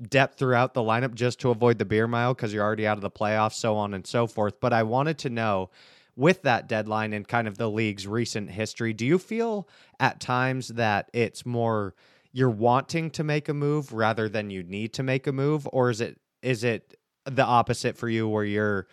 depth 0.09 0.39
throughout 0.39 0.75
the 0.75 0.83
lineup 0.83 1.15
just 1.15 1.41
to 1.41 1.51
avoid 1.51 1.79
the 1.79 1.85
beer 1.85 2.07
mile 2.07 2.35
because 2.35 2.53
you're 2.53 2.65
already 2.65 2.87
out 2.87 2.99
of 2.99 3.03
the 3.03 3.11
playoffs, 3.11 3.55
so 3.55 3.77
on 3.77 3.95
and 3.95 4.07
so 4.07 4.27
forth. 4.27 4.61
But 4.61 4.73
I 4.73 4.83
wanted 4.83 5.19
to 5.19 5.31
know 5.31 5.71
with 6.17 6.43
that 6.43 6.69
deadline 6.69 7.13
and 7.13 7.27
kind 7.27 7.47
of 7.47 7.59
the 7.59 7.71
league's 7.71 8.07
recent 8.07 8.51
history, 8.51 8.93
do 8.93 9.05
you 9.07 9.19
feel 9.19 9.69
at 10.01 10.21
times 10.21 10.69
that 10.69 11.11
it's 11.13 11.45
more 11.45 11.95
you're 12.37 12.51
wanting 12.51 13.09
to 13.09 13.25
make 13.25 13.49
a 13.49 13.55
move 13.55 13.95
rather 13.95 14.29
than 14.29 14.51
you 14.51 14.63
need 14.63 14.93
to 14.93 15.03
make 15.03 15.27
a 15.27 15.33
move, 15.33 15.67
or 15.73 15.89
is 15.89 16.03
it 16.03 16.21
is 16.43 16.65
it 16.65 16.95
the 17.25 17.43
opposite 17.43 17.97
for 17.97 18.11
you 18.11 18.29
where 18.29 18.45
you're 18.45 18.89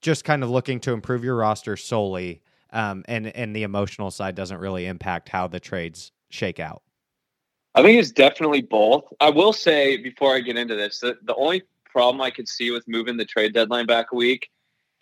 just 0.00 0.24
kind 0.24 0.42
of 0.42 0.48
looking 0.48 0.80
to 0.80 0.92
improve 0.92 1.22
your 1.22 1.36
roster 1.36 1.76
solely, 1.76 2.40
um, 2.72 3.04
and 3.06 3.26
and 3.36 3.54
the 3.54 3.64
emotional 3.64 4.10
side 4.10 4.34
doesn't 4.34 4.60
really 4.60 4.86
impact 4.86 5.28
how 5.28 5.46
the 5.46 5.60
trades 5.60 6.10
shake 6.30 6.58
out? 6.58 6.82
I 7.74 7.82
think 7.82 8.00
it's 8.00 8.12
definitely 8.12 8.62
both. 8.62 9.04
I 9.20 9.28
will 9.28 9.52
say 9.52 9.98
before 9.98 10.34
I 10.34 10.40
get 10.40 10.56
into 10.56 10.74
this 10.74 11.00
that 11.00 11.26
the 11.26 11.34
only 11.34 11.64
problem 11.84 12.22
I 12.22 12.30
could 12.30 12.48
see 12.48 12.70
with 12.70 12.88
moving 12.88 13.18
the 13.18 13.26
trade 13.26 13.52
deadline 13.52 13.84
back 13.84 14.06
a 14.10 14.16
week 14.16 14.48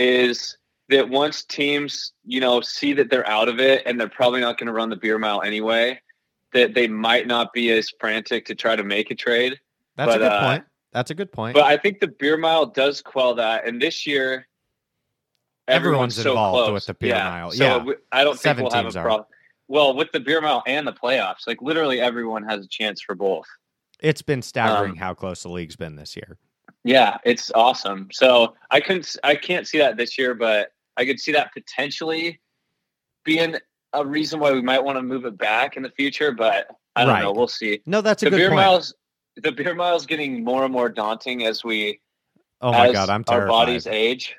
is 0.00 0.58
that 0.88 1.08
once 1.08 1.44
teams, 1.44 2.12
you 2.24 2.40
know, 2.40 2.60
see 2.60 2.92
that 2.94 3.08
they're 3.08 3.28
out 3.28 3.48
of 3.48 3.60
it 3.60 3.84
and 3.86 4.00
they're 4.00 4.08
probably 4.08 4.40
not 4.40 4.58
going 4.58 4.66
to 4.66 4.72
run 4.72 4.90
the 4.90 4.96
beer 4.96 5.16
mile 5.16 5.42
anyway, 5.42 6.00
that 6.56 6.74
they 6.74 6.88
might 6.88 7.26
not 7.26 7.52
be 7.52 7.70
as 7.70 7.90
frantic 8.00 8.44
to 8.46 8.54
try 8.54 8.74
to 8.76 8.82
make 8.84 9.10
a 9.10 9.14
trade. 9.14 9.58
That's 9.96 10.14
a 10.14 10.18
good 10.18 10.32
uh, 10.32 10.40
point. 10.40 10.64
That's 10.92 11.10
a 11.10 11.14
good 11.14 11.30
point. 11.32 11.54
But 11.54 11.64
I 11.64 11.76
think 11.76 12.00
the 12.00 12.08
beer 12.08 12.36
mile 12.36 12.66
does 12.66 13.02
quell 13.02 13.34
that. 13.34 13.66
And 13.66 13.80
this 13.80 14.06
year, 14.06 14.46
Everyone's 15.68 16.14
so 16.14 16.30
involved 16.30 16.66
close. 16.66 16.72
with 16.72 16.86
the 16.86 16.94
beer 16.94 17.14
yeah. 17.16 17.28
mile. 17.28 17.50
So 17.50 17.64
Yeah. 17.64 17.76
we- 17.82 17.94
I 18.12 18.24
don't 18.24 18.38
Seven 18.38 18.62
think 18.64 18.72
we'll 18.72 18.84
have 18.84 18.94
a 18.94 18.98
are. 18.98 19.02
problem. 19.02 19.26
Well, 19.68 19.96
with 19.96 20.12
the 20.12 20.20
beer 20.20 20.40
mile 20.40 20.62
and 20.66 20.86
the 20.86 20.92
playoffs, 20.92 21.46
like 21.46 21.60
literally 21.60 22.00
everyone 22.00 22.44
has 22.44 22.64
a 22.64 22.68
chance 22.68 23.00
for 23.02 23.14
both. 23.14 23.46
it's 24.00 24.20
been 24.22 24.42
staggering 24.42 24.92
um, 24.92 24.96
how 24.98 25.14
close 25.14 25.42
the 25.42 25.48
league's 25.48 25.74
been 25.74 25.96
this 25.96 26.14
year. 26.16 26.36
Yeah, 26.84 27.16
it's 27.24 27.50
awesome. 27.54 28.08
So 28.12 28.54
I 28.70 28.78
couldn't, 28.80 29.16
I 29.24 29.34
can't 29.34 29.66
see 29.66 29.78
that 29.78 29.96
this 29.96 30.18
year, 30.18 30.34
but 30.34 30.68
I 30.98 31.04
could 31.06 31.18
see 31.18 31.32
that 31.32 31.52
potentially 31.54 32.38
being 33.24 33.56
a 33.96 34.06
reason 34.06 34.40
why 34.40 34.52
we 34.52 34.62
might 34.62 34.82
want 34.84 34.96
to 34.98 35.02
move 35.02 35.24
it 35.24 35.36
back 35.38 35.76
in 35.76 35.82
the 35.82 35.90
future. 35.90 36.32
But 36.32 36.68
I 36.94 37.04
don't 37.04 37.14
Right. 37.14 37.22
know. 37.22 37.32
We'll 37.32 37.48
see. 37.48 37.80
No, 37.86 38.00
that's 38.00 38.22
a 38.22 38.26
the 38.26 38.30
good 38.30 38.36
beer 38.36 38.48
point. 38.50 38.60
miles, 38.60 38.94
the 39.36 39.52
beer 39.52 39.74
miles 39.74 40.06
getting 40.06 40.42
more 40.44 40.64
and 40.64 40.72
more 40.72 40.88
daunting 40.88 41.44
as 41.44 41.62
we 41.64 42.00
oh 42.60 42.72
my 42.72 42.92
god, 42.92 43.10
I'm 43.10 43.24
tired. 43.24 43.42
our 43.42 43.48
bodies 43.48 43.86
age. 43.86 44.34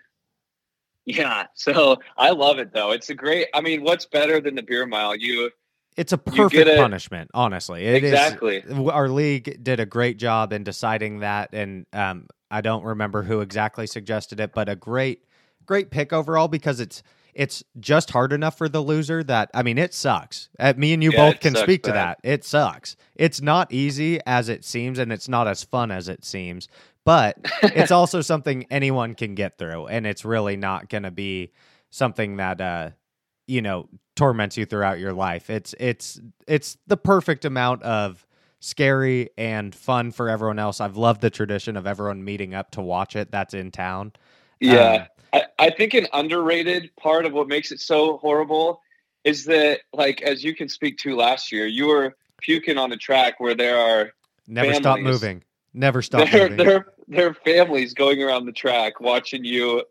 Yeah, 1.06 1.46
so 1.54 1.98
I 2.18 2.32
love 2.32 2.60
it 2.60 2.74
though. 2.74 2.92
It's 2.92 3.10
a 3.10 3.16
great. 3.16 3.48
I 3.54 3.62
mean, 3.62 3.84
what's 3.84 4.06
better 4.06 4.42
than 4.42 4.56
the 4.56 4.64
beer 4.64 4.86
mile? 4.86 5.16
You 5.16 5.52
It's 5.96 6.12
a 6.12 6.18
perfect 6.18 6.68
a- 6.68 6.76
punishment, 6.76 7.32
honestly. 7.34 7.86
It 7.86 8.04
is- 8.04 8.12
Exactly. 8.12 8.64
Our 8.92 9.08
league 9.10 9.64
did 9.64 9.80
a 9.80 9.86
great 9.86 10.18
job 10.18 10.52
in 10.52 10.64
deciding 10.64 11.20
that, 11.20 11.50
and 11.54 11.86
um, 11.94 12.28
I 12.52 12.62
don't 12.62 12.84
remember 12.84 13.24
who 13.24 13.40
exactly 13.42 13.88
suggested 13.88 14.40
it, 14.42 14.52
but 14.54 14.68
a 14.68 14.76
great, 14.76 15.24
great 15.66 15.92
pick 15.92 16.12
overall 16.12 16.48
because 16.50 16.80
it's 16.82 17.04
it's 17.38 17.64
just 17.80 18.10
hard 18.10 18.34
enough 18.34 18.58
for 18.58 18.68
the 18.68 18.82
loser 18.82 19.24
that 19.24 19.52
I 19.54 19.62
mean 19.62 19.78
it 19.78 19.94
sucks. 19.94 20.50
Uh, 20.60 20.74
me 20.76 20.92
and 20.92 21.04
you 21.04 21.12
Yeah, 21.12 21.30
both 21.30 21.40
can 21.40 21.56
speak 21.56 21.84
to 21.84 21.92
that. 21.92 22.20
It 22.24 22.44
sucks. 22.44 22.98
It's 23.16 23.42
not 23.42 23.72
easy 23.72 24.20
as 24.26 24.50
it 24.50 24.66
seems, 24.66 24.98
and 24.98 25.14
it's 25.14 25.30
not 25.30 25.48
as 25.48 25.64
fun 25.64 25.92
as 25.92 26.10
it 26.10 26.26
seems. 26.26 26.68
But 27.06 27.38
it's 27.62 27.92
also 27.92 28.22
something 28.22 28.66
anyone 28.72 29.14
can 29.14 29.36
get 29.36 29.60
through, 29.60 29.86
and 29.86 30.08
it's 30.08 30.26
really 30.26 30.58
not 30.58 30.90
going 30.90 31.04
to 31.04 31.12
be 31.12 31.52
something 31.92 32.38
that 32.38 32.60
uh, 32.60 32.90
you 33.46 33.62
know 33.62 33.88
torments 34.16 34.58
you 34.58 34.66
throughout 34.66 34.98
your 34.98 35.14
life. 35.14 35.52
It's 35.52 35.76
it's 35.80 36.20
it's 36.48 36.80
the 36.88 36.98
perfect 36.98 37.46
amount 37.46 37.84
of 37.84 38.26
scary 38.62 39.30
and 39.38 39.76
fun 39.76 40.10
for 40.10 40.28
everyone 40.28 40.58
else. 40.58 40.82
I've 40.82 40.98
loved 40.98 41.22
the 41.22 41.30
tradition 41.30 41.78
of 41.78 41.86
everyone 41.86 42.24
meeting 42.24 42.56
up 42.56 42.72
to 42.72 42.82
watch 42.82 43.16
it. 43.16 43.30
That's 43.30 43.54
in 43.54 43.70
town. 43.70 44.14
Yeah. 44.60 44.94
Um, 44.94 45.08
I, 45.34 45.44
I 45.60 45.70
think 45.70 45.94
an 45.94 46.08
underrated 46.14 46.92
part 47.00 47.26
of 47.26 47.34
what 47.34 47.48
makes 47.48 47.72
it 47.72 47.80
so 47.80 48.18
horrible 48.18 48.82
is 49.24 49.46
that, 49.46 49.82
like, 49.94 50.22
as 50.22 50.44
you 50.44 50.56
can 50.56 50.70
speak 50.70 50.98
to 51.00 51.16
last 51.16 51.52
year, 51.52 51.66
you 51.68 51.88
were 51.88 52.16
puking 52.42 52.78
on 52.78 52.92
a 52.92 52.98
track 52.98 53.40
where 53.40 53.56
there 53.56 53.78
are 53.78 54.12
never 54.48 54.74
stop 54.74 55.00
moving. 55.00 55.44
Never 55.74 56.02
stop 56.02 56.30
there, 56.32 56.50
moving. 56.50 56.66
there, 56.66 56.86
there 57.08 57.28
are 57.28 57.34
families 57.34 57.94
going 57.94 58.22
around 58.24 58.46
the 58.46 58.52
track 58.52 59.00
watching 59.00 59.44
you 59.44 59.84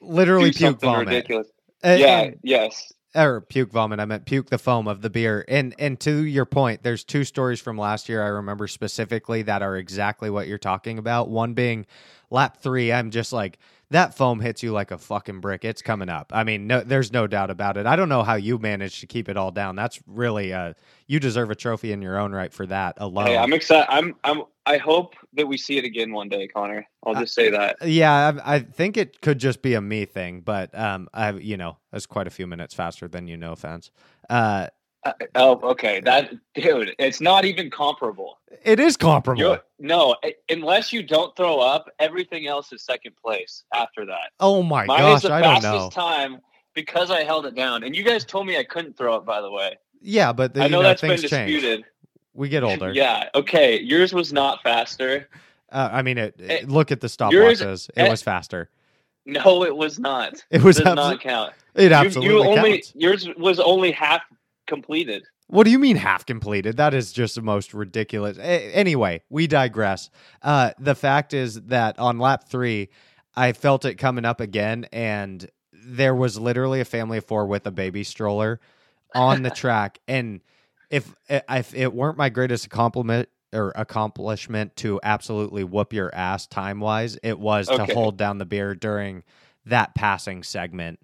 Literally 0.00 0.52
puke 0.52 0.80
vomit. 0.80 1.08
ridiculous. 1.08 1.48
And- 1.82 2.00
yeah, 2.00 2.20
and- 2.20 2.38
yes. 2.42 2.92
or 3.14 3.40
puke 3.40 3.70
vomit. 3.72 4.00
I 4.00 4.04
meant 4.04 4.26
puke 4.26 4.50
the 4.50 4.58
foam 4.58 4.86
of 4.88 5.00
the 5.02 5.10
beer. 5.10 5.44
And 5.48 5.74
and 5.78 5.98
to 6.00 6.24
your 6.24 6.44
point, 6.44 6.82
there's 6.82 7.04
two 7.04 7.24
stories 7.24 7.60
from 7.60 7.78
last 7.78 8.08
year 8.08 8.22
I 8.22 8.28
remember 8.28 8.66
specifically 8.66 9.42
that 9.42 9.62
are 9.62 9.76
exactly 9.76 10.30
what 10.30 10.46
you're 10.48 10.58
talking 10.58 10.98
about. 10.98 11.28
One 11.28 11.54
being 11.54 11.86
lap 12.30 12.58
three. 12.60 12.92
I'm 12.92 13.10
just 13.10 13.32
like 13.32 13.58
that 13.94 14.12
foam 14.16 14.40
hits 14.40 14.60
you 14.60 14.72
like 14.72 14.90
a 14.90 14.98
fucking 14.98 15.40
brick. 15.40 15.64
It's 15.64 15.80
coming 15.80 16.08
up. 16.08 16.32
I 16.34 16.42
mean, 16.42 16.66
no, 16.66 16.80
there's 16.80 17.12
no 17.12 17.28
doubt 17.28 17.50
about 17.50 17.76
it. 17.76 17.86
I 17.86 17.94
don't 17.94 18.08
know 18.08 18.24
how 18.24 18.34
you 18.34 18.58
managed 18.58 19.00
to 19.00 19.06
keep 19.06 19.28
it 19.28 19.36
all 19.36 19.52
down. 19.52 19.76
That's 19.76 20.00
really 20.08 20.52
uh, 20.52 20.74
you 21.06 21.20
deserve 21.20 21.50
a 21.50 21.54
trophy 21.54 21.92
in 21.92 22.02
your 22.02 22.18
own 22.18 22.32
right 22.32 22.52
for 22.52 22.66
that 22.66 22.94
alone. 22.96 23.28
Hey, 23.28 23.36
I'm 23.36 23.52
excited. 23.52 23.86
I'm, 23.88 24.16
I'm, 24.24 24.42
I 24.66 24.78
hope 24.78 25.14
that 25.34 25.46
we 25.46 25.56
see 25.56 25.78
it 25.78 25.84
again 25.84 26.12
one 26.12 26.28
day, 26.28 26.48
Connor. 26.48 26.84
I'll 27.06 27.14
just 27.14 27.34
say 27.34 27.50
that. 27.50 27.76
Yeah, 27.86 28.32
I, 28.44 28.56
I 28.56 28.58
think 28.60 28.96
it 28.96 29.20
could 29.20 29.38
just 29.38 29.62
be 29.62 29.74
a 29.74 29.80
me 29.80 30.06
thing, 30.06 30.40
but 30.40 30.76
um, 30.76 31.08
I 31.14 31.30
you 31.32 31.56
know 31.56 31.76
that's 31.92 32.06
quite 32.06 32.26
a 32.26 32.30
few 32.30 32.48
minutes 32.48 32.74
faster 32.74 33.06
than 33.06 33.28
you. 33.28 33.36
No 33.36 33.52
offense. 33.52 33.92
Uh, 34.28 34.68
Uh, 35.04 35.12
oh, 35.34 35.60
okay. 35.70 36.00
That, 36.00 36.32
dude, 36.54 36.94
it's 36.98 37.20
not 37.20 37.44
even 37.44 37.70
comparable. 37.70 38.38
it 38.64 38.80
is 38.80 38.96
comparable. 38.96 39.42
You're, 39.42 39.62
no, 39.78 40.16
unless 40.48 40.92
you 40.92 41.02
don't 41.02 41.34
throw 41.36 41.58
up, 41.60 41.90
everything 41.98 42.46
else 42.46 42.72
is 42.72 42.82
second 42.82 43.14
place 43.22 43.64
after 43.74 44.06
that. 44.06 44.30
oh 44.40 44.62
my 44.62 44.86
Mine 44.86 44.98
gosh, 44.98 45.16
is 45.16 45.22
the 45.24 45.32
I 45.34 45.40
don't 45.42 45.62
fastest 45.62 45.96
know. 45.96 46.02
time 46.02 46.40
because 46.74 47.10
I 47.10 47.22
held 47.24 47.44
it 47.46 47.54
down. 47.54 47.84
And 47.84 47.94
you 47.94 48.02
guys 48.02 48.24
told 48.24 48.46
me 48.46 48.56
I 48.56 48.64
couldn't 48.64 48.96
throw 48.96 49.16
it, 49.16 49.24
by 49.26 49.40
the 49.40 49.50
way. 49.50 49.76
Yeah, 50.00 50.32
but 50.32 50.54
the, 50.54 50.62
I 50.62 50.64
you 50.64 50.70
know, 50.70 50.78
know, 50.78 50.88
that's 50.88 51.00
been 51.02 51.10
change. 51.18 51.30
disputed. 51.30 51.84
We 52.32 52.48
get 52.48 52.62
older. 52.64 52.92
yeah. 52.94 53.28
Okay. 53.34 53.80
Yours 53.80 54.12
was 54.14 54.32
not 54.32 54.62
faster. 54.62 55.28
Uh, 55.70 55.88
I 55.92 56.02
mean, 56.02 56.18
it, 56.18 56.34
Eh, 56.42 56.64
look 56.66 56.90
at 56.92 57.00
the 57.00 57.06
stopwatches. 57.08 57.88
It 57.90 57.98
eh, 58.00 58.08
was 58.10 58.22
faster. 58.22 58.70
No, 59.26 59.64
it 59.64 59.74
was 59.76 59.98
not. 59.98 60.44
It 60.50 60.62
was 60.62 60.78
abso- 60.78 60.96
not 60.96 61.20
count. 61.20 61.52
It 61.74 61.90
You- 61.90 61.94
absolutely 61.94 62.34
you, 62.34 62.44
only 62.44 62.70
counts. 62.72 62.92
yours 62.96 63.28
was 63.38 63.58
only 63.60 63.90
half 63.92 64.22
completed. 64.66 65.22
What 65.48 65.64
do 65.64 65.70
you 65.70 65.78
mean 65.78 65.96
half 65.96 66.24
completed? 66.24 66.76
That 66.78 66.94
is 66.94 67.12
just 67.12 67.34
the 67.34 67.42
most 67.42 67.74
ridiculous. 67.74 68.38
A- 68.38 68.72
anyway, 68.74 69.22
we 69.28 69.46
digress. 69.46 70.10
Uh, 70.42 70.70
the 70.78 70.94
fact 70.94 71.34
is 71.34 71.60
that 71.62 71.98
on 71.98 72.18
lap 72.18 72.48
three, 72.48 72.88
I 73.36 73.52
felt 73.52 73.84
it 73.84 73.96
coming 73.96 74.24
up 74.24 74.40
again, 74.40 74.86
and 74.92 75.48
there 75.72 76.14
was 76.14 76.38
literally 76.38 76.80
a 76.80 76.84
family 76.84 77.18
of 77.18 77.24
four 77.26 77.46
with 77.46 77.66
a 77.66 77.70
baby 77.70 78.04
stroller 78.04 78.58
on 79.14 79.42
the 79.42 79.50
track. 79.62 79.98
And 80.08 80.40
if 80.90 81.14
if 81.28 81.74
it 81.74 81.92
weren't 81.92 82.16
my 82.16 82.30
greatest 82.30 82.70
compliment 82.70 83.28
or 83.52 83.72
accomplishment 83.76 84.74
to 84.76 84.98
absolutely 85.02 85.62
whoop 85.62 85.92
your 85.92 86.12
ass 86.14 86.46
time 86.46 86.80
wise, 86.80 87.18
it 87.22 87.38
was 87.38 87.68
Okay. 87.68 87.84
to 87.86 87.94
hold 87.94 88.16
down 88.16 88.38
the 88.38 88.46
beer 88.46 88.74
during 88.74 89.24
that 89.66 89.94
passing 89.94 90.42
segment. 90.42 91.00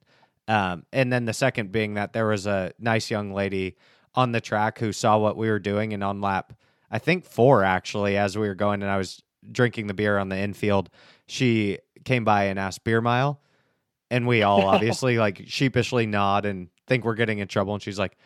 Um, 0.50 0.84
and 0.92 1.12
then 1.12 1.24
the 1.26 1.32
second 1.32 1.70
being 1.70 1.94
that 1.94 2.12
there 2.12 2.26
was 2.26 2.46
a 2.46 2.72
nice 2.78 3.10
young 3.10 3.32
lady 3.32 3.76
on 4.14 4.32
the 4.32 4.40
track 4.40 4.78
who 4.80 4.92
saw 4.92 5.16
what 5.18 5.36
we 5.36 5.48
were 5.48 5.60
doing 5.60 5.92
and 5.94 6.02
on 6.02 6.20
lap 6.20 6.52
I 6.90 6.98
think 6.98 7.24
four 7.24 7.62
actually 7.62 8.16
as 8.16 8.36
we 8.36 8.48
were 8.48 8.56
going 8.56 8.82
and 8.82 8.90
I 8.90 8.96
was 8.96 9.22
drinking 9.52 9.86
the 9.86 9.94
beer 9.94 10.18
on 10.18 10.28
the 10.28 10.36
infield 10.36 10.90
she 11.26 11.78
came 12.04 12.24
by 12.24 12.44
and 12.44 12.58
asked 12.58 12.82
beer 12.82 13.00
mile. 13.00 13.40
And 14.10 14.26
we 14.26 14.42
all 14.42 14.62
obviously 14.66 15.18
like 15.18 15.42
sheepishly 15.46 16.06
nod 16.06 16.44
and 16.44 16.68
think 16.88 17.04
we're 17.04 17.14
getting 17.14 17.38
in 17.38 17.46
trouble. 17.46 17.74
And 17.74 17.82
she's 17.82 17.98
like 17.98 18.16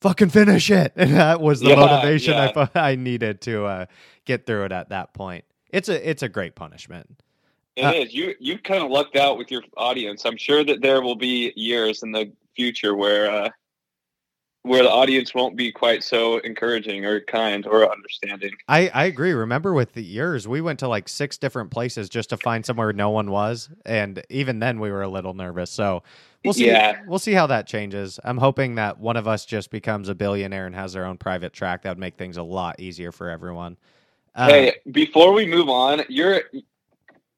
fucking 0.00 0.30
finish 0.30 0.70
it. 0.70 0.92
And 0.96 1.14
that 1.14 1.40
was 1.42 1.60
the 1.60 1.68
Yeah, 1.68 1.74
motivation 1.76 2.38
I 2.38 2.44
yeah. 2.44 2.48
thought 2.48 2.76
I 2.76 2.94
needed 2.94 3.42
to 3.42 3.66
uh, 3.66 3.86
get 4.24 4.46
through 4.46 4.64
it 4.64 4.72
at 4.72 4.88
that 4.88 5.12
point. 5.12 5.44
It's 5.70 5.90
a 5.90 6.08
it's 6.10 6.22
a 6.22 6.28
great 6.30 6.54
punishment 6.54 7.20
It 7.78 7.84
Uh, 7.84 7.92
is. 7.92 8.12
You 8.12 8.34
you 8.40 8.58
kind 8.58 8.82
of 8.82 8.90
lucked 8.90 9.16
out 9.16 9.38
with 9.38 9.50
your 9.52 9.62
audience. 9.76 10.24
I'm 10.24 10.36
sure 10.36 10.64
that 10.64 10.82
there 10.82 11.00
will 11.00 11.14
be 11.14 11.52
years 11.54 12.02
in 12.02 12.10
the 12.10 12.32
future 12.56 12.96
where 12.96 13.30
uh, 13.30 13.50
where 14.62 14.82
the 14.82 14.90
audience 14.90 15.32
won't 15.32 15.56
be 15.56 15.70
quite 15.70 16.02
so 16.02 16.38
encouraging 16.38 17.04
or 17.06 17.20
kind 17.20 17.64
or 17.66 17.90
understanding. 17.90 18.50
I, 18.66 18.88
I 18.92 19.04
agree. 19.04 19.32
Remember 19.32 19.72
with 19.72 19.94
the 19.94 20.02
years, 20.02 20.48
we 20.48 20.60
went 20.60 20.80
to 20.80 20.88
like 20.88 21.08
six 21.08 21.38
different 21.38 21.70
places 21.70 22.08
just 22.08 22.30
to 22.30 22.36
find 22.36 22.66
somewhere 22.66 22.92
no 22.92 23.10
one 23.10 23.30
was, 23.30 23.70
and 23.86 24.22
even 24.28 24.58
then 24.58 24.80
we 24.80 24.90
were 24.90 25.02
a 25.02 25.08
little 25.08 25.32
nervous. 25.32 25.70
So 25.70 26.02
we'll 26.44 26.54
see. 26.54 26.66
Yeah. 26.66 27.00
We'll 27.06 27.20
see 27.20 27.32
how 27.32 27.46
that 27.46 27.68
changes. 27.68 28.18
I'm 28.24 28.38
hoping 28.38 28.74
that 28.74 28.98
one 28.98 29.16
of 29.16 29.28
us 29.28 29.46
just 29.46 29.70
becomes 29.70 30.08
a 30.08 30.16
billionaire 30.16 30.66
and 30.66 30.74
has 30.74 30.94
their 30.94 31.06
own 31.06 31.16
private 31.16 31.52
track. 31.52 31.82
That 31.82 31.90
would 31.90 31.98
make 31.98 32.16
things 32.16 32.38
a 32.38 32.42
lot 32.42 32.80
easier 32.80 33.12
for 33.12 33.30
everyone. 33.30 33.76
Uh, 34.34 34.48
hey, 34.48 34.74
before 34.90 35.32
we 35.32 35.46
move 35.46 35.68
on, 35.68 36.02
you're 36.08 36.42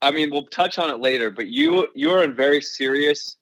I 0.03 0.11
mean, 0.11 0.31
we'll 0.31 0.47
touch 0.47 0.79
on 0.79 0.91
it 0.91 1.01
later, 1.01 1.31
but 1.31 1.49
you 1.49 1.89
you're 1.95 2.23
in 2.25 2.35
very 2.35 2.61
serious 2.63 3.37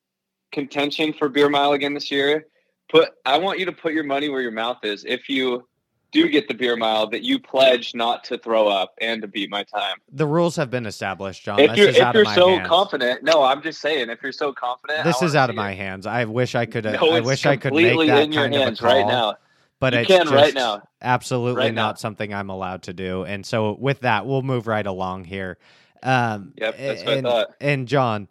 contention 0.52 1.12
for 1.12 1.28
beer 1.28 1.48
mile 1.48 1.72
again 1.72 1.94
this 1.94 2.10
year. 2.10 2.46
Put 2.90 3.10
I 3.26 3.38
want 3.38 3.58
you 3.58 3.66
to 3.66 3.72
put 3.72 3.92
your 3.92 4.04
money 4.04 4.28
where 4.28 4.40
your 4.40 4.50
mouth 4.52 4.78
is. 4.82 5.04
If 5.06 5.28
you 5.28 5.68
do 6.10 6.26
get 6.30 6.48
the 6.48 6.54
beer 6.54 6.74
mile, 6.74 7.06
that 7.10 7.22
you 7.22 7.38
pledge 7.38 7.94
not 7.94 8.24
to 8.24 8.38
throw 8.38 8.66
up 8.66 8.94
and 9.02 9.20
to 9.20 9.28
beat 9.28 9.50
my 9.50 9.62
time. 9.64 9.98
the 10.10 10.26
rules 10.26 10.56
have 10.56 10.70
been 10.70 10.86
established, 10.86 11.44
Jon. 11.44 11.60
if 11.60 11.70
this 11.70 11.78
you're 11.78 11.88
if 11.90 12.14
you're 12.14 12.24
so 12.24 12.56
hands. 12.56 12.66
confident, 12.66 13.22
no, 13.22 13.42
I'm 13.44 13.60
just 13.62 13.80
saying. 13.80 14.08
If 14.08 14.22
you're 14.22 14.32
so 14.32 14.52
confident, 14.52 15.00
I 15.00 15.02
This 15.02 15.20
is 15.20 15.36
out 15.36 15.50
of 15.50 15.56
my 15.56 15.72
it. 15.72 15.76
hands. 15.76 16.06
I 16.06 16.24
wish 16.24 16.54
I 16.54 16.64
could. 16.64 16.84
No, 16.84 17.12
I 17.12 17.18
it's 17.18 17.26
wish 17.26 17.44
I 17.44 17.56
could 17.56 17.74
make 17.74 17.84
completely 17.84 18.06
that 18.08 18.22
in 18.24 18.32
your 18.32 18.44
kind 18.44 18.54
of 18.54 18.60
a 18.62 18.64
hands 18.64 18.80
right 18.82 19.06
now. 19.06 19.36
But 19.80 19.92
You 19.92 19.98
it's 20.00 20.08
can 20.08 20.28
right 20.30 20.54
now. 20.54 20.82
absolutely 21.02 21.66
Right 21.66 21.74
now. 21.74 21.88
not 21.88 22.00
something 22.00 22.32
I'm 22.34 22.48
allowed 22.50 22.82
to 22.84 22.92
do. 22.94 23.24
And 23.24 23.44
so 23.44 23.76
with 23.78 24.00
that, 24.00 24.26
we'll 24.26 24.42
move 24.42 24.66
right 24.66 24.86
along 24.86 25.24
here. 25.24 25.58
Um, 26.02 26.52
Yep, 26.56 26.76
that's 26.78 27.02
what 27.02 27.08
I 27.08 27.16
and, 27.16 27.26
thought. 27.26 27.54
And 27.60 27.88
Jon, 27.88 28.28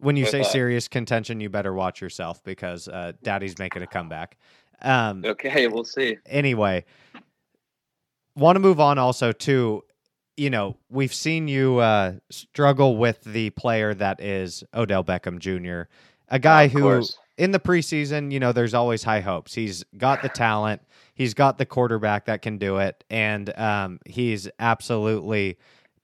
when 0.00 0.16
you 0.16 0.26
say 0.26 0.42
serious 0.42 0.88
contention, 0.88 1.40
you 1.40 1.48
better 1.48 1.74
watch 1.74 2.00
yourself 2.00 2.42
because 2.44 2.88
uh, 2.88 3.12
Daddy's 3.22 3.58
making 3.58 3.82
a 3.82 3.86
comeback. 3.86 4.36
Um, 4.80 5.24
Okay, 5.24 5.66
we'll 5.66 5.84
see. 5.84 6.18
anyway, 6.26 6.84
want 8.36 8.56
to 8.56 8.60
move 8.60 8.78
on 8.78 8.98
also 8.98 9.32
to, 9.32 9.82
you 10.36 10.50
know, 10.50 10.76
we've 10.88 11.12
seen 11.12 11.48
you 11.48 11.78
uh, 11.78 12.12
struggle 12.30 12.96
with 12.96 13.22
the 13.24 13.50
player 13.50 13.92
that 13.94 14.20
is 14.20 14.62
Odell 14.74 15.02
Beckham 15.02 15.38
Jr., 15.38 15.90
a 16.28 16.38
guy 16.38 16.68
who 16.68 16.82
course. 16.82 17.18
in 17.36 17.50
the 17.50 17.58
preseason, 17.58 18.30
you 18.30 18.38
know, 18.38 18.52
there's 18.52 18.74
always 18.74 19.02
high 19.02 19.20
hopes. 19.20 19.54
He's 19.54 19.82
got 19.96 20.22
the 20.22 20.28
talent, 20.28 20.82
he's 21.14 21.34
got 21.34 21.58
the 21.58 21.66
quarterback 21.66 22.26
that 22.26 22.42
can 22.42 22.58
do 22.58 22.76
it, 22.76 23.02
and 23.10 23.56
um, 23.58 23.98
he's 24.06 24.48
absolutely 24.60 25.58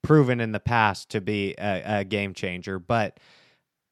proven 0.04 0.40
in 0.40 0.52
the 0.52 0.60
past 0.60 1.10
to 1.10 1.20
be 1.20 1.54
a, 1.58 2.00
a 2.00 2.04
game 2.04 2.34
changer. 2.34 2.78
But 2.78 3.18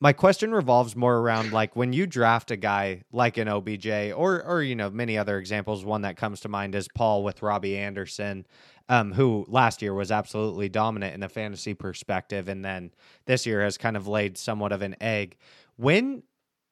my 0.01 0.13
question 0.13 0.53
revolves 0.53 0.97
more 0.97 1.19
around 1.19 1.53
like 1.53 1.77
when 1.77 1.93
you 1.93 2.07
draft 2.07 2.51
a 2.51 2.57
guy 2.57 3.03
like 3.13 3.39
an 3.39 3.49
OBJ 3.49 3.87
or 4.17 4.43
or 4.43 4.63
you 4.63 4.75
know 4.75 4.91
many 4.91 5.17
other 5.17 5.39
examples. 5.39 5.85
One 5.85 6.03
that 6.03 6.17
comes 6.17 6.41
to 6.41 6.49
mind 6.49 6.75
is 6.75 6.89
Paul 6.89 7.23
with 7.23 7.41
Robbie 7.41 7.79
Anderson, 7.79 8.47
um, 8.89 9.13
who 9.13 9.47
last 9.49 9.81
year 9.81 9.95
was 9.95 10.11
absolutely 10.11 10.69
dominant 10.69 11.15
in 11.15 11.21
the 11.21 11.29
fantasy 11.29 11.75
perspective, 11.75 12.49
and 12.49 12.65
then 12.65 12.91
this 13.27 13.47
year 13.47 13.63
has 13.63 13.79
kind 13.79 13.97
of 13.97 14.09
laid 14.09 14.37
somewhat 14.37 14.73
of 14.73 14.83
an 14.83 14.97
egg. 15.01 15.37
When 15.77 16.25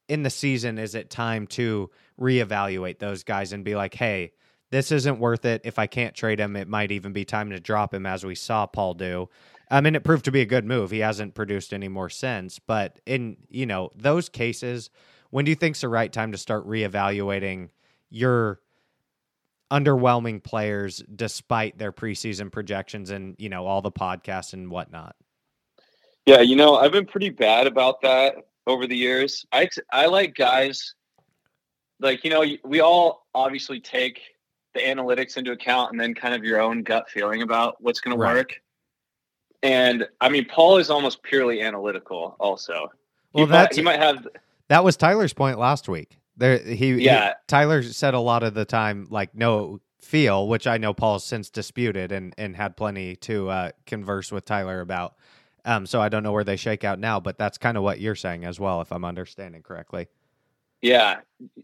in 0.09 0.23
the 0.23 0.29
season 0.29 0.77
is 0.77 0.93
it 0.93 1.09
time 1.09 1.47
to 1.47 1.89
reevaluate 2.19 2.99
those 2.99 3.23
guys 3.23 3.53
and 3.53 3.63
be 3.63 3.75
like, 3.75 3.93
hey, 3.93 4.33
this 4.71 4.91
isn't 4.91 5.19
worth 5.19 5.45
it. 5.45 5.61
If 5.63 5.77
I 5.77 5.85
can't 5.85 6.15
trade 6.15 6.39
him, 6.39 6.55
it 6.55 6.67
might 6.67 6.91
even 6.91 7.13
be 7.13 7.25
time 7.25 7.51
to 7.51 7.59
drop 7.59 7.93
him, 7.93 8.05
as 8.05 8.25
we 8.25 8.35
saw 8.35 8.65
Paul 8.65 8.95
do. 8.95 9.29
I 9.69 9.81
mean, 9.81 9.95
it 9.95 10.03
proved 10.03 10.25
to 10.25 10.31
be 10.31 10.41
a 10.41 10.45
good 10.45 10.65
move. 10.65 10.91
He 10.91 10.99
hasn't 10.99 11.35
produced 11.35 11.73
any 11.73 11.87
more 11.87 12.09
since. 12.09 12.57
But 12.59 12.99
in 13.05 13.37
you 13.49 13.65
know 13.65 13.91
those 13.95 14.29
cases, 14.29 14.89
when 15.29 15.45
do 15.45 15.51
you 15.51 15.55
think's 15.55 15.81
the 15.81 15.89
right 15.89 16.11
time 16.11 16.31
to 16.31 16.37
start 16.37 16.67
reevaluating 16.67 17.69
your 18.09 18.59
underwhelming 19.71 20.43
players 20.43 21.01
despite 21.15 21.77
their 21.77 21.93
preseason 21.93 22.51
projections 22.51 23.09
and 23.09 23.35
you 23.37 23.47
know 23.47 23.65
all 23.65 23.81
the 23.81 23.91
podcasts 23.91 24.53
and 24.53 24.71
whatnot? 24.71 25.15
Yeah, 26.25 26.41
you 26.41 26.55
know, 26.55 26.75
I've 26.75 26.91
been 26.91 27.05
pretty 27.05 27.29
bad 27.29 27.67
about 27.67 28.01
that 28.01 28.35
over 28.67 28.87
the 28.87 28.97
years. 28.97 29.45
I 29.51 29.69
I 29.91 30.05
like 30.05 30.35
guys 30.35 30.95
like 31.99 32.23
you 32.23 32.29
know 32.29 32.45
we 32.63 32.79
all 32.79 33.27
obviously 33.33 33.79
take 33.79 34.21
the 34.73 34.79
analytics 34.79 35.37
into 35.37 35.51
account 35.51 35.91
and 35.91 35.99
then 35.99 36.13
kind 36.13 36.33
of 36.33 36.43
your 36.43 36.61
own 36.61 36.83
gut 36.83 37.09
feeling 37.09 37.41
about 37.41 37.75
what's 37.81 37.99
going 37.99 38.17
Right. 38.17 38.29
to 38.31 38.37
work. 38.39 38.61
And 39.63 40.07
I 40.19 40.29
mean, 40.29 40.45
Paul 40.45 40.77
is 40.77 40.89
almost 40.89 41.21
purely 41.23 41.61
analytical. 41.61 42.35
Also, 42.39 42.89
Well, 43.33 43.45
he, 43.45 43.51
that's 43.51 43.75
he 43.77 43.81
might 43.83 43.99
have 43.99 44.27
That 44.69 44.83
was 44.83 44.97
Tyler's 44.97 45.33
point 45.33 45.59
last 45.59 45.87
week. 45.89 46.17
There, 46.37 46.57
he, 46.57 46.75
he- 46.75 46.93
Yeah. 47.05 47.33
Tyler 47.47 47.83
said 47.83 48.13
a 48.13 48.19
lot 48.19 48.43
of 48.43 48.53
the 48.53 48.65
time, 48.65 49.07
like 49.09 49.35
no 49.35 49.79
feel, 49.99 50.47
which 50.47 50.65
I 50.65 50.77
know 50.77 50.93
Paul's 50.93 51.23
since 51.23 51.49
disputed 51.51 52.11
and 52.11 52.33
and 52.37 52.55
had 52.55 52.75
plenty 52.75 53.15
to 53.17 53.49
uh, 53.49 53.71
converse 53.85 54.31
with 54.31 54.45
Tyler 54.45 54.79
about. 54.81 55.15
Um, 55.63 55.85
so 55.85 56.01
I 56.01 56.09
don't 56.09 56.23
know 56.23 56.31
where 56.31 56.43
they 56.43 56.55
shake 56.55 56.83
out 56.83 56.97
now, 56.97 57.19
but 57.19 57.37
that's 57.37 57.59
kind 57.59 57.77
of 57.77 57.83
what 57.83 57.99
you're 57.99 58.15
saying 58.15 58.45
as 58.45 58.59
well, 58.59 58.81
if 58.81 58.91
I'm 58.91 59.05
understanding 59.05 59.61
correctly. 59.61 60.07
Yeah. 60.81 61.17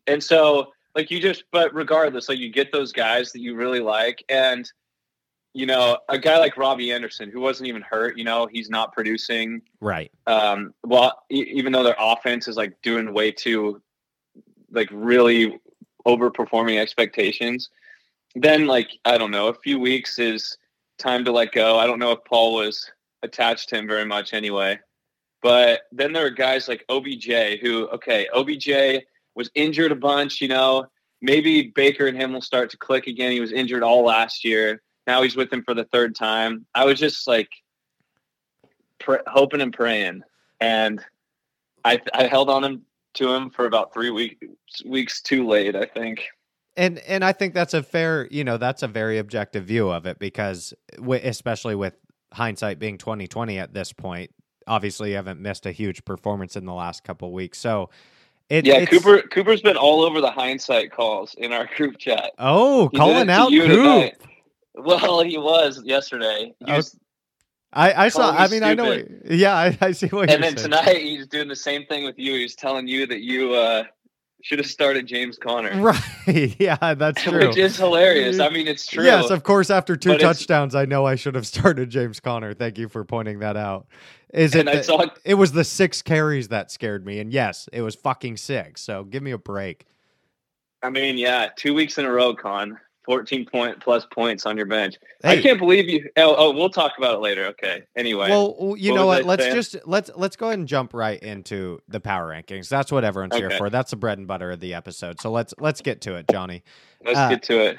And 0.05 0.23
so 0.23 0.71
like 0.97 1.09
you 1.11 1.21
just 1.21 1.45
but 1.51 1.73
regardless, 1.73 2.27
like 2.27 2.39
you 2.39 2.49
get 2.49 2.71
those 2.73 2.91
guys 2.91 3.31
that 3.31 3.39
you 3.39 3.55
really 3.55 3.79
like 3.79 4.23
and 4.27 4.69
you 5.53 5.65
know, 5.65 5.97
a 6.09 6.19
guy 6.19 6.37
like 6.37 6.57
Robbie 6.57 6.91
Anderson 6.91 7.31
who 7.31 7.39
wasn't 7.39 7.67
even 7.67 7.81
hurt, 7.81 8.15
you 8.17 8.23
know, 8.23 8.47
he's 8.51 8.69
not 8.69 8.91
producing 8.93 9.61
Right. 9.79 10.11
um 10.25 10.73
well 10.83 11.23
e- 11.31 11.51
even 11.53 11.71
though 11.71 11.83
their 11.83 11.95
offense 11.99 12.47
is 12.47 12.57
like 12.57 12.73
doing 12.81 13.13
way 13.13 13.31
too 13.31 13.81
like 14.71 14.89
really 14.91 15.59
overperforming 16.05 16.79
expectations. 16.79 17.69
Then 18.35 18.67
like 18.67 18.89
I 19.05 19.17
don't 19.17 19.31
know, 19.31 19.47
a 19.47 19.53
few 19.53 19.79
weeks 19.79 20.19
is 20.19 20.57
time 20.97 21.23
to 21.25 21.31
let 21.31 21.51
go. 21.51 21.77
I 21.77 21.85
don't 21.85 21.99
know 21.99 22.11
if 22.11 22.23
Paul 22.25 22.55
was 22.55 22.91
attached 23.23 23.69
to 23.69 23.77
him 23.77 23.87
very 23.87 24.05
much 24.05 24.33
anyway. 24.33 24.79
But 25.43 25.81
then 25.91 26.13
there 26.13 26.25
are 26.25 26.31
guys 26.31 26.67
like 26.67 26.83
OBJ 26.89 27.59
who, 27.61 27.87
okay, 27.89 28.27
OBJ 28.33 29.03
was 29.37 29.49
injured 29.55 29.91
a 29.93 29.95
bunch, 29.95 30.41
you 30.41 30.49
know. 30.49 30.87
Maybe 31.21 31.71
Baker 31.73 32.07
and 32.07 32.17
him 32.17 32.33
will 32.33 32.41
start 32.41 32.69
to 32.71 32.77
click 32.77 33.07
again. 33.07 33.31
He 33.31 33.39
was 33.39 33.51
injured 33.51 33.83
all 33.83 34.03
last 34.03 34.43
year. 34.43 34.81
Now 35.05 35.21
he's 35.21 35.35
with 35.35 35.51
him 35.53 35.63
for 35.63 35.73
the 35.73 35.85
third 35.85 36.15
time. 36.15 36.65
I 36.75 36.85
was 36.85 36.99
just 36.99 37.27
like 37.27 37.49
pr- 38.99 39.25
hoping 39.25 39.61
and 39.61 39.71
praying, 39.71 40.23
and 40.59 41.01
I 41.85 42.01
I 42.13 42.23
held 42.27 42.49
on 42.49 42.63
him 42.63 42.81
to 43.15 43.33
him 43.33 43.49
for 43.49 43.65
about 43.65 43.93
three 43.93 44.09
weeks 44.09 44.35
weeks 44.85 45.21
too 45.21 45.47
late. 45.47 45.75
I 45.75 45.85
think. 45.85 46.25
And 46.75 46.99
and 46.99 47.23
I 47.23 47.31
think 47.31 47.53
that's 47.53 47.73
a 47.73 47.81
fair, 47.81 48.27
you 48.29 48.43
know, 48.43 48.57
that's 48.57 48.83
a 48.83 48.87
very 48.87 49.17
objective 49.17 49.65
view 49.65 49.89
of 49.89 50.05
it 50.05 50.19
because, 50.19 50.73
w- 50.97 51.21
especially 51.23 51.73
with 51.73 51.95
hindsight 52.33 52.77
being 52.77 52.99
2020 52.99 53.57
at 53.57 53.73
this 53.73 53.93
point, 53.93 54.31
obviously 54.67 55.11
you 55.11 55.15
haven't 55.15 55.39
missed 55.39 55.65
a 55.65 55.71
huge 55.71 56.05
performance 56.05 56.55
in 56.55 56.65
the 56.65 56.73
last 56.73 57.03
couple 57.03 57.31
weeks. 57.31 57.57
So, 57.57 57.89
it, 58.49 58.65
Yeah, 58.65 58.85
Cooper 58.85 59.21
Cooper's 59.23 59.61
been 59.61 59.77
all 59.77 60.01
over 60.01 60.21
the 60.21 60.31
hindsight 60.31 60.91
calls 60.91 61.35
in 61.37 61.51
our 61.53 61.67
group 61.75 61.97
chat. 61.97 62.31
Oh, 62.39 62.89
He 62.91 62.97
calling 62.97 63.29
out 63.29 63.51
you 63.51 63.63
Coop. 63.63 63.71
tonight. 63.71 64.17
Well, 64.75 65.21
he 65.21 65.37
was 65.37 65.81
yesterday. 65.83 66.53
He 66.65 66.71
Oh, 66.71 66.77
was- 66.77 66.97
I, 67.73 68.05
I 68.05 68.09
saw. 68.09 68.31
I 68.31 68.47
mean, 68.47 68.63
I 68.63 68.73
know. 68.73 68.93
stupid. 68.93 69.23
Yeah, 69.29 69.53
I, 69.53 69.77
I 69.81 69.91
see 69.91 70.07
what 70.07 70.29
and 70.31 70.41
then 70.41 70.55
saying. 70.55 70.71
tonight 70.71 71.01
he's 71.01 71.27
doing 71.27 71.49
the 71.49 71.55
same 71.55 71.85
thing 71.85 72.05
with 72.05 72.17
you. 72.17 72.33
He's 72.33 72.55
telling 72.55 72.87
you 72.87 73.05
that 73.07 73.19
you 73.21 73.53
uh, 73.55 73.83
should 74.41 74.59
have 74.59 74.67
started 74.67 75.07
James 75.07 75.37
Conner, 75.37 75.81
Right. 75.81 76.55
Yeah, 76.59 76.93
that's 76.93 77.23
true. 77.23 77.47
which 77.47 77.57
is 77.57 77.77
hilarious. 77.77 78.39
I 78.39 78.49
mean, 78.49 78.67
it's 78.67 78.85
true. 78.85 79.03
Yes, 79.03 79.29
of 79.29 79.43
course. 79.43 79.69
After 79.69 79.95
two 79.95 80.17
touchdowns, 80.17 80.75
I 80.75 80.85
know 80.85 81.05
I 81.05 81.15
should 81.15 81.35
have 81.35 81.47
started 81.55 81.89
James 81.89 82.19
Conner. 82.19 82.53
Thank 82.53 82.77
you 82.77 82.87
for 82.89 83.03
pointing 83.03 83.39
that 83.39 83.57
out. 83.57 83.87
Is 84.33 84.53
it? 84.55 84.65
The- 84.65 84.83
saw 84.83 85.05
it 85.23 85.35
was 85.35 85.53
the 85.53 85.63
six 85.63 86.01
carries 86.01 86.49
that 86.49 86.71
scared 86.71 87.05
me, 87.05 87.19
and 87.19 87.31
yes, 87.31 87.67
it 87.71 87.81
was 87.81 87.95
fucking 87.95 88.37
six. 88.37 88.81
So 88.81 89.03
give 89.03 89.23
me 89.23 89.31
a 89.31 89.37
break. 89.37 89.85
I 90.83 90.89
mean, 90.89 91.17
yeah, 91.17 91.49
two 91.55 91.73
weeks 91.73 91.97
in 91.97 92.05
a 92.05 92.11
row, 92.11 92.35
Con. 92.35 92.77
14 93.07 93.45
point 93.45 93.79
plus 93.79 94.05
points 94.11 94.45
on 94.45 94.57
your 94.57 94.65
bench. 94.65 94.97
Hey. 95.23 95.39
I 95.39 95.41
can't 95.41 95.57
believe 95.57 95.89
you. 95.89 96.09
Oh, 96.17 96.35
oh, 96.37 96.51
we'll 96.51 96.69
talk 96.69 96.91
about 96.97 97.15
it 97.15 97.21
later. 97.21 97.45
Okay. 97.47 97.81
Anyway. 97.95 98.29
Well, 98.29 98.75
you 98.77 98.91
What 98.91 98.97
know 98.97 99.05
what? 99.07 99.23
Let's 99.23 99.43
saying? 99.43 99.55
just 99.55 99.77
let's 99.85 100.11
let's 100.15 100.35
go 100.35 100.47
ahead 100.47 100.59
and 100.59 100.67
jump 100.67 100.93
right 100.93 101.19
into 101.23 101.79
the 101.87 102.01
power 102.01 102.29
rankings. 102.29 102.67
That's 102.67 102.91
what 102.91 103.03
everyone's 103.05 103.35
here 103.35 103.49
for. 103.51 103.69
That's 103.69 103.91
the 103.91 103.97
bread 103.97 104.17
and 104.17 104.27
butter 104.27 104.51
of 104.51 104.59
the 104.59 104.73
episode. 104.73 105.21
So 105.21 105.31
let's 105.31 105.53
let's 105.57 105.81
get 105.81 106.01
to 106.01 106.15
it, 106.15 106.27
Johnny. 106.29 106.63
let's 107.03 107.17
uh, 107.17 107.29
get 107.29 107.43
to 107.43 107.59
it. 107.61 107.77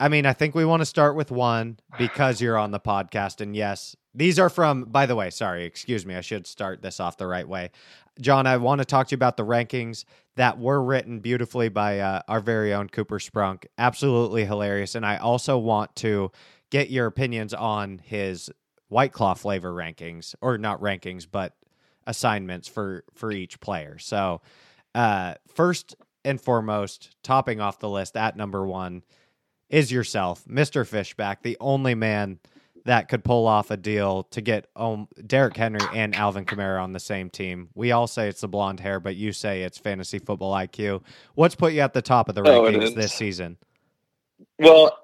I 0.00 0.08
mean, 0.08 0.24
I 0.24 0.32
think 0.32 0.54
we 0.54 0.64
want 0.64 0.80
to 0.80 0.86
start 0.86 1.14
with 1.14 1.30
one 1.30 1.78
because 1.98 2.40
you're 2.40 2.56
on 2.56 2.70
the 2.70 2.80
podcast. 2.80 3.42
And 3.42 3.54
yes, 3.54 3.94
these 4.14 4.38
are 4.38 4.48
from, 4.48 4.84
by 4.84 5.06
the 5.06 5.14
way, 5.14 5.30
sorry, 5.30 5.64
excuse 5.64 6.04
me. 6.04 6.14
I 6.14 6.20
should 6.20 6.46
start 6.46 6.82
this 6.82 7.00
off 7.00 7.16
the 7.16 7.26
right 7.26 7.48
way. 7.48 7.70
Jon, 8.20 8.46
I 8.46 8.56
want 8.56 8.80
to 8.80 8.84
talk 8.84 9.08
to 9.08 9.12
you 9.12 9.16
about 9.16 9.36
the 9.36 9.44
rankings 9.44 10.04
that 10.36 10.58
were 10.58 10.82
written 10.82 11.20
beautifully 11.20 11.68
by 11.68 12.00
uh, 12.00 12.22
our 12.28 12.40
very 12.40 12.74
own 12.74 12.88
Cooper 12.88 13.18
Sprunk. 13.18 13.66
Absolutely 13.78 14.44
hilarious. 14.44 14.94
And 14.94 15.06
I 15.06 15.16
also 15.18 15.58
want 15.58 15.94
to 15.96 16.32
get 16.70 16.90
your 16.90 17.06
opinions 17.06 17.54
on 17.54 17.98
his 17.98 18.50
White 18.88 19.12
Claw 19.12 19.34
flavor 19.34 19.72
rankings, 19.72 20.34
or 20.40 20.58
not 20.58 20.80
rankings, 20.80 21.26
but 21.30 21.54
assignments 22.06 22.66
for 22.66 23.04
for 23.14 23.30
each 23.30 23.60
player. 23.60 23.98
So, 23.98 24.42
uh, 24.96 25.34
first 25.46 25.94
and 26.24 26.40
foremost, 26.40 27.14
topping 27.22 27.60
off 27.60 27.78
the 27.78 27.88
list 27.88 28.16
at 28.16 28.36
number 28.36 28.66
one, 28.66 29.04
is 29.68 29.92
yourself, 29.92 30.44
Mr. 30.46 30.84
Fishback, 30.84 31.42
the 31.42 31.56
only 31.60 31.94
man 31.94 32.40
that 32.84 33.08
could 33.08 33.22
pull 33.24 33.46
off 33.46 33.70
a 33.70 33.76
deal 33.76 34.24
to 34.24 34.40
get 34.40 34.68
um, 34.76 35.08
Derrick 35.26 35.56
Henry 35.56 35.80
and 35.92 36.14
Alvin 36.14 36.44
Kamara 36.44 36.82
on 36.82 36.92
the 36.92 37.00
same 37.00 37.30
team. 37.30 37.68
We 37.74 37.92
all 37.92 38.06
say 38.06 38.28
it's 38.28 38.40
the 38.40 38.48
blonde 38.48 38.80
hair, 38.80 39.00
but 39.00 39.16
you 39.16 39.32
say 39.32 39.62
it's 39.62 39.78
fantasy 39.78 40.18
football 40.18 40.52
IQ. 40.54 41.02
What's 41.34 41.54
put 41.54 41.72
you 41.72 41.80
at 41.80 41.92
the 41.92 42.02
top 42.02 42.28
of 42.28 42.34
the 42.34 42.42
Oh, 42.42 42.62
rankings 42.62 42.82
is. 42.82 42.94
this 42.94 43.12
season? 43.12 43.56
Well, 44.58 44.96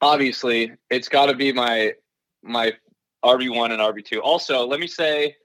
obviously, 0.00 0.72
it's 0.90 1.08
got 1.08 1.26
to 1.26 1.34
be 1.34 1.52
my 1.52 1.92
my 2.42 2.72
RB 3.24 3.54
one 3.54 3.72
and 3.72 3.80
RB 3.80 4.04
two. 4.04 4.20
Also, 4.20 4.66
let 4.66 4.80
me 4.80 4.86
say, 4.86 5.36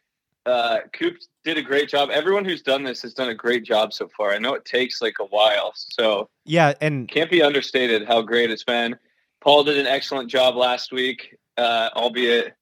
uh, 0.45 0.79
Coop 0.93 1.17
did 1.43 1.57
a 1.57 1.61
great 1.61 1.89
job. 1.89 2.09
Everyone 2.11 2.43
who's 2.45 2.61
done 2.61 2.83
this 2.83 3.01
has 3.01 3.13
done 3.13 3.29
a 3.29 3.35
great 3.35 3.63
job 3.63 3.93
so 3.93 4.07
far. 4.15 4.31
I 4.33 4.39
know 4.39 4.53
it 4.53 4.65
takes 4.65 5.01
like 5.01 5.15
a 5.19 5.25
while, 5.25 5.73
so 5.75 6.29
Yeah, 6.45 6.73
and 6.81 7.07
can't 7.07 7.29
be 7.29 7.41
understated 7.41 8.07
how 8.07 8.21
great 8.21 8.49
it's 8.51 8.63
been. 8.63 8.97
Paul 9.41 9.63
did 9.63 9.77
an 9.77 9.87
excellent 9.87 10.29
job 10.29 10.55
last 10.55 10.91
week, 10.91 11.35
uh, 11.57 11.89
albeit 11.95 12.55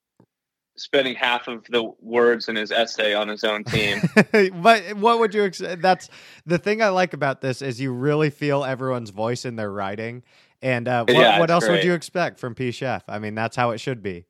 spending 0.77 1.15
half 1.15 1.47
of 1.47 1.63
the 1.69 1.91
words 2.01 2.49
in 2.49 2.55
his 2.55 2.71
essay 2.71 3.13
on 3.13 3.27
his 3.27 3.43
own 3.43 3.63
team. 3.63 4.01
but 4.61 4.81
what 4.97 5.19
would 5.19 5.33
you 5.33 5.45
ex- 5.45 5.61
that's 5.77 6.09
the 6.45 6.57
thing 6.57 6.81
I 6.81 6.89
like 6.89 7.13
about 7.13 7.41
this 7.41 7.61
is 7.61 7.79
you 7.79 7.93
really 7.93 8.29
feel 8.29 8.63
everyone's 8.63 9.09
voice 9.09 9.45
in 9.45 9.55
their 9.55 9.71
writing. 9.71 10.23
And 10.61 10.87
uh, 10.87 11.05
what, 11.05 11.15
Yeah, 11.15 11.39
what 11.39 11.51
else 11.51 11.67
would 11.67 11.83
you 11.83 11.93
expect 11.93 12.39
from 12.39 12.55
P 12.55 12.71
Chef? 12.71 13.03
I 13.07 13.19
mean, 13.19 13.35
that's 13.35 13.55
how 13.55 13.71
it 13.71 13.79
should 13.79 14.01
be. 14.01 14.25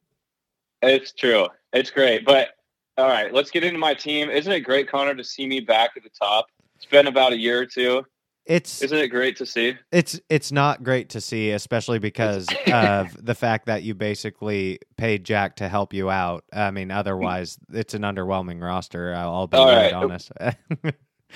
It's 0.81 1.11
true. 1.11 1.47
It's 1.73 1.89
great. 1.89 2.25
But 2.25 2.49
all 2.97 3.07
right, 3.07 3.33
let's 3.33 3.51
get 3.51 3.63
into 3.63 3.79
my 3.79 3.93
team. 3.93 4.29
Isn't 4.29 4.51
it 4.51 4.61
great, 4.61 4.89
Connor, 4.89 5.15
to 5.15 5.23
see 5.23 5.47
me 5.47 5.59
back 5.59 5.91
at 5.97 6.03
the 6.03 6.09
top? 6.09 6.47
It's 6.75 6.85
been 6.85 7.07
about 7.07 7.33
a 7.33 7.37
year 7.37 7.59
or 7.59 7.65
two. 7.65 8.05
It's 8.45 8.81
Isn't 8.83 8.97
it 8.99 9.07
great 9.07 9.37
to 9.37 9.45
see? 9.45 9.75
it's 9.91 10.19
it's 10.29 10.51
not 10.51 10.83
great 10.83 11.09
to 11.09 11.21
see, 11.21 11.49
especially 11.51 11.97
because 11.99 12.47
of 12.71 13.25
the 13.25 13.33
fact 13.33 13.65
that 13.65 13.81
you 13.83 13.95
basically 13.95 14.79
paid 14.97 15.23
Jack 15.23 15.55
to 15.57 15.67
help 15.67 15.93
you 15.93 16.09
out. 16.11 16.43
I 16.53 16.69
mean, 16.71 16.91
otherwise, 16.91 17.57
it's 17.73 17.95
an 17.95 18.03
underwhelming 18.03 18.61
roster. 18.61 19.13
I'll, 19.15 19.47
be 19.47 19.57
right. 19.57 19.93
honest. 19.93 20.31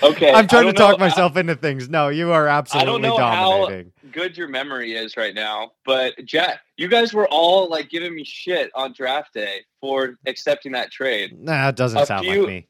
Okay. 0.02 0.32
I'm 0.32 0.46
trying 0.48 0.66
to 0.66 0.72
talk 0.72 0.98
know- 0.98 1.04
myself 1.06 1.36
into 1.36 1.54
things. 1.56 1.90
No, 1.90 2.08
you 2.08 2.32
are 2.32 2.48
absolutely 2.48 3.02
know 3.02 3.18
how- 3.18 3.60
dominating. 3.66 3.92
good 4.12 4.34
your 4.34 4.48
memory 4.48 4.92
is 4.94 5.14
right 5.16 5.34
now, 5.34 5.72
but 5.84 6.14
Jack, 6.24 6.60
you 6.78 6.88
guys 6.88 7.12
were 7.12 7.28
all 7.28 7.68
like 7.68 7.90
giving 7.90 8.14
me 8.14 8.24
shit 8.24 8.70
on 8.74 8.94
draft 8.96 9.34
day 9.34 9.60
for 9.78 10.16
accepting 10.26 10.72
that 10.72 10.90
trade. 10.90 11.38
Nah, 11.38 11.68
it 11.68 11.76
doesn't 11.76 12.00
a 12.00 12.06
sound 12.06 12.24
few- 12.24 12.38
like 12.40 12.48
me. 12.48 12.66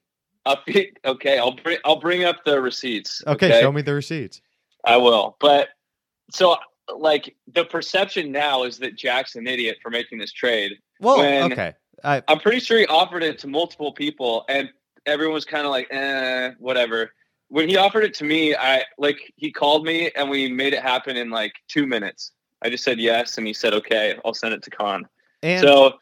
Okay, 0.47 1.39
I'll 1.39 1.53
bring 1.53 1.79
I'll 1.85 2.01
bring 2.01 2.25
up 2.25 2.45
the 2.45 2.61
receipts. 2.61 3.23
Okay, 3.27 3.61
show 3.61 3.73
me 3.73 3.83
the 3.83 3.95
receipts. 3.95 4.41
I 4.85 4.97
will. 4.97 5.37
But 5.41 5.69
so 6.31 6.57
like 6.97 7.37
the 7.53 7.65
perception 7.65 8.33
now 8.33 8.65
is 8.65 8.79
that 8.79 8.97
Jack's 8.97 9.37
an 9.37 9.47
idiot 9.47 9.79
for 9.83 9.91
making 9.91 10.19
this 10.19 10.33
trade. 10.33 10.73
Well, 11.01 11.21
okay. 11.53 11.75
I, 12.05 12.23
I'm 12.29 12.39
pretty 12.39 12.61
sure 12.61 12.79
he 12.79 12.87
offered 12.87 13.23
it 13.23 13.39
to 13.41 13.47
multiple 13.47 13.93
people, 13.93 14.45
and 14.49 14.71
everyone 15.07 15.35
was 15.35 15.45
kind 15.45 15.67
of 15.67 15.71
like, 15.71 15.89
"eh, 15.91 16.53
whatever." 16.59 17.13
When 17.49 17.69
he 17.69 17.77
offered 17.77 18.05
it 18.05 18.15
to 18.15 18.25
me, 18.25 18.55
I 18.55 18.85
like 18.97 19.19
he 19.37 19.51
called 19.53 19.85
me 19.85 20.11
and 20.15 20.31
we 20.31 20.51
made 20.51 20.73
it 20.73 20.83
happen 20.83 21.17
in 21.17 21.31
like 21.31 21.53
two 21.69 21.87
minutes. 21.87 22.33
I 22.63 22.71
just 22.71 22.85
said 22.85 22.99
yes, 22.99 23.39
and 23.39 23.47
he 23.47 23.53
said, 23.53 23.75
"Okay, 23.75 24.17
I'll 24.25 24.35
send 24.35 24.55
it 24.55 24.63
to 24.63 24.71
Con." 24.71 25.07
and 25.43 25.63
so 25.63 25.99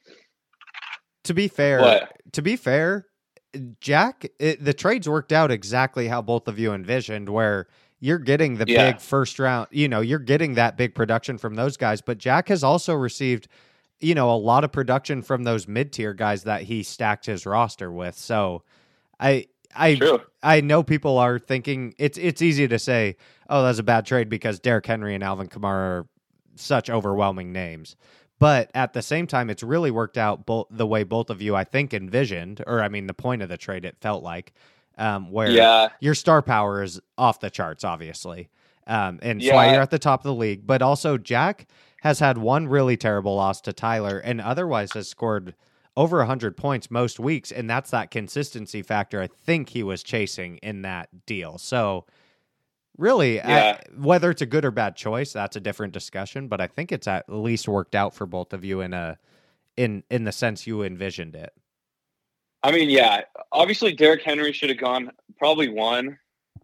to 1.25 1.35
be 1.35 1.49
fair, 1.49 1.81
what? 1.81 2.13
to 2.33 2.43
be 2.43 2.57
fair, 2.57 3.08
Jack, 3.81 4.27
it, 4.39 4.65
the 4.65 4.73
trades 4.75 5.09
worked 5.09 5.33
out 5.33 5.51
exactly 5.51 6.09
how 6.09 6.23
both 6.23 6.49
of 6.49 6.59
you 6.59 6.73
envisioned, 6.73 7.29
where 7.29 7.67
you're 8.01 8.19
getting 8.19 8.57
the 8.57 8.65
Yeah. 8.69 8.93
big 8.93 9.01
first 9.01 9.39
round, 9.39 9.69
you 9.71 9.89
know, 9.89 10.01
you're 10.01 10.19
getting 10.19 10.55
that 10.55 10.77
big 10.77 10.95
production 10.95 11.39
from 11.39 11.55
those 11.55 11.77
guys, 11.77 12.01
but 12.01 12.19
Jack 12.19 12.49
has 12.49 12.63
also 12.63 12.95
received, 12.95 13.49
you 14.01 14.15
know, 14.15 14.31
a 14.31 14.37
lot 14.37 14.65
of 14.65 14.71
production 14.73 15.23
from 15.23 15.45
those 15.45 15.67
mid 15.67 15.93
tier 15.93 16.15
guys 16.15 16.45
that 16.45 16.63
he 16.63 16.83
stacked 16.83 17.27
his 17.27 17.45
roster 17.47 17.91
with. 17.91 18.17
So 18.17 18.63
I, 19.19 19.47
I, 19.75 19.97
True. 19.97 20.21
I 20.43 20.61
know 20.61 20.83
people 20.83 21.19
are 21.19 21.39
thinking 21.39 21.95
it's 21.99 22.17
it's 22.17 22.41
easy 22.41 22.69
to 22.69 22.79
say, 22.79 23.17
oh, 23.51 23.63
that's 23.65 23.79
a 23.79 23.83
bad 23.83 24.07
trade 24.07 24.29
because 24.29 24.61
Derrick 24.61 24.87
Henry 24.87 25.15
and 25.15 25.23
Alvin 25.25 25.49
Kamara 25.49 26.01
are 26.03 26.07
such 26.57 26.89
overwhelming 26.89 27.53
names. 27.53 27.97
But 28.39 28.71
at 28.75 28.93
the 28.93 29.03
same 29.03 29.27
time, 29.27 29.51
it's 29.51 29.63
really 29.63 29.91
worked 29.91 30.17
out 30.19 30.47
both 30.47 30.67
the 30.71 30.87
way 30.87 31.03
both 31.03 31.29
of 31.31 31.43
you, 31.43 31.57
I 31.57 31.65
think, 31.65 31.93
envisioned, 31.93 32.63
or 32.67 32.83
I 32.83 32.89
mean, 32.89 33.07
the 33.07 33.15
point 33.15 33.43
of 33.43 33.49
the 33.49 33.57
trade, 33.57 33.85
it 33.85 33.97
felt 34.01 34.23
like, 34.23 34.53
um, 34.97 35.31
where 35.33 35.53
Yeah, 35.53 35.89
your 36.01 36.15
star 36.15 36.41
power 36.43 36.83
is 36.83 37.01
off 37.17 37.41
the 37.41 37.51
charts, 37.51 37.85
obviously. 37.85 38.49
Um, 38.87 39.19
and 39.23 39.43
Yeah. 39.43 39.71
you're 39.73 39.83
at 39.83 39.91
the 39.91 39.99
top 39.99 40.21
of 40.21 40.25
the 40.25 40.35
league. 40.35 40.67
But 40.67 40.83
also, 40.83 41.19
Jack 41.19 41.67
has 42.03 42.21
had 42.21 42.39
one 42.39 42.69
really 42.69 42.97
terrible 42.97 43.35
loss 43.37 43.61
to 43.63 43.73
Tyler 43.73 44.19
and 44.19 44.41
otherwise 44.41 44.93
has 44.93 45.09
scored 45.09 45.55
over 45.97 46.19
100 46.19 46.57
points 46.57 46.91
most 46.93 47.19
weeks. 47.19 47.51
And 47.51 47.69
that's 47.69 47.91
that 47.91 48.11
consistency 48.13 48.83
factor 48.83 49.21
I 49.21 49.27
think 49.27 49.71
he 49.71 49.83
was 49.83 50.03
chasing 50.05 50.59
in 50.59 50.83
that 50.83 51.27
deal. 51.27 51.59
So, 51.59 52.07
really, 52.99 53.37
Yeah. 53.37 53.79
I- 53.81 53.99
whether 53.99 54.31
it's 54.31 54.43
a 54.43 54.47
good 54.47 54.65
or 54.67 54.71
bad 54.71 54.97
choice, 54.97 55.33
that's 55.33 55.57
a 55.57 55.61
different 55.61 55.95
discussion. 55.95 56.49
But 56.49 56.61
I 56.61 56.67
think 56.67 56.93
it's 56.93 57.09
at 57.09 57.31
least 57.33 57.67
worked 57.69 57.95
out 57.95 58.15
for 58.15 58.27
both 58.27 58.53
of 58.53 58.65
you 58.65 58.81
in 58.83 58.93
a 58.93 59.19
in 59.77 60.03
in 60.11 60.25
the 60.25 60.33
sense 60.33 60.67
you 60.67 60.83
envisioned 60.83 61.35
it. 61.37 61.53
I 62.63 62.73
mean, 62.73 62.91
yeah. 62.91 63.23
Obviously, 63.53 63.93
Derrick 63.93 64.23
Henry 64.23 64.53
should 64.53 64.69
have 64.69 64.79
gone 64.79 65.13
probably 65.39 65.69
one. 65.69 66.19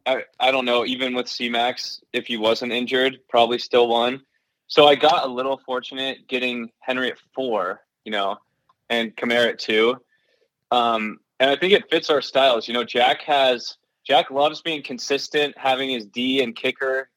I 0.04 0.24
I 0.40 0.50
don't 0.50 0.64
know. 0.64 0.84
Even 0.84 1.14
with 1.14 1.28
C-Max, 1.28 2.02
if 2.12 2.26
he 2.26 2.36
wasn't 2.36 2.72
injured, 2.72 3.20
probably 3.28 3.58
still 3.58 3.88
won. 3.88 4.22
So 4.66 4.86
I 4.86 4.96
got 4.96 5.24
a 5.24 5.28
little 5.28 5.60
fortunate 5.64 6.26
getting 6.26 6.70
Henry 6.80 7.10
at 7.10 7.18
four, 7.34 7.82
you 8.04 8.10
know, 8.10 8.38
and 8.90 9.14
Kamara 9.14 9.50
at 9.50 9.58
two. 9.58 9.96
Um, 10.70 11.20
and 11.38 11.50
I 11.50 11.56
think 11.56 11.72
it 11.74 11.88
fits 11.90 12.10
our 12.10 12.22
styles. 12.22 12.66
You 12.66 12.74
know, 12.74 12.82
Jack 12.84 13.22
has 13.22 13.76
Jack 14.06 14.30
loves 14.30 14.60
being 14.62 14.82
consistent, 14.82 15.56
having 15.56 15.90
his 15.90 16.06
D 16.06 16.42
and 16.42 16.54
kicker 16.54 17.08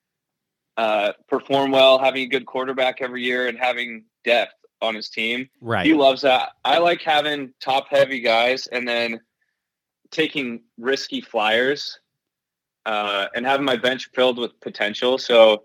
uh, 0.78 1.13
perform 1.28 1.71
well, 1.71 2.00
having 2.00 2.23
a 2.23 2.28
good 2.28 2.45
quarterback 2.45 3.02
every 3.02 3.23
year, 3.23 3.47
and 3.47 3.58
having 3.58 4.06
depth 4.23 4.54
on 4.82 4.95
his 4.95 5.10
team. 5.10 5.50
Right. 5.60 5.86
He 5.86 5.93
loves 5.93 6.21
that. 6.21 6.52
I 6.63 6.78
like 6.78 7.02
having 7.02 7.54
top 7.60 7.88
heavy 7.89 8.19
guys 8.19 8.67
and 8.67 8.88
then 8.88 9.19
taking 10.12 10.62
risky 10.78 11.21
flyers 11.21 12.00
uh, 12.86 13.28
and 13.36 13.45
having 13.45 13.65
my 13.65 13.76
bench 13.76 14.10
filled 14.13 14.38
with 14.38 14.60
potential. 14.62 15.17
So 15.17 15.63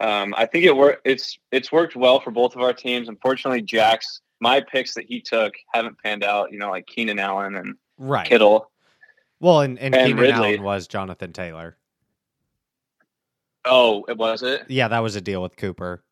um, 0.00 0.34
I 0.36 0.46
think 0.46 0.64
it 0.64 0.76
worked. 0.76 1.02
It's 1.04 1.38
it's 1.52 1.70
worked 1.70 1.94
well 1.94 2.20
for 2.20 2.30
both 2.30 2.56
of 2.56 2.62
our 2.62 2.72
teams. 2.72 3.08
Unfortunately, 3.08 3.62
Jack's 3.62 4.20
my 4.40 4.60
picks 4.60 4.94
that 4.94 5.04
he 5.04 5.20
took 5.20 5.52
haven't 5.72 5.98
panned 6.02 6.24
out. 6.24 6.50
You 6.50 6.58
know, 6.58 6.70
like 6.70 6.86
Keenan 6.86 7.18
Allen 7.18 7.54
and 7.54 7.76
right. 7.98 8.26
Kittle. 8.26 8.70
Well, 9.40 9.60
and, 9.62 9.78
and, 9.78 9.94
And 9.94 10.06
Keenan 10.06 10.20
Ridley. 10.22 10.48
Allen 10.48 10.62
was 10.62 10.86
Jonathan 10.86 11.32
Taylor. 11.32 11.76
Oh, 13.64 14.04
it 14.08 14.16
was 14.16 14.42
it. 14.42 14.64
Yeah, 14.68 14.88
that 14.88 15.00
was 15.00 15.16
a 15.16 15.20
deal 15.20 15.42
with 15.42 15.56
Cooper. 15.56 16.02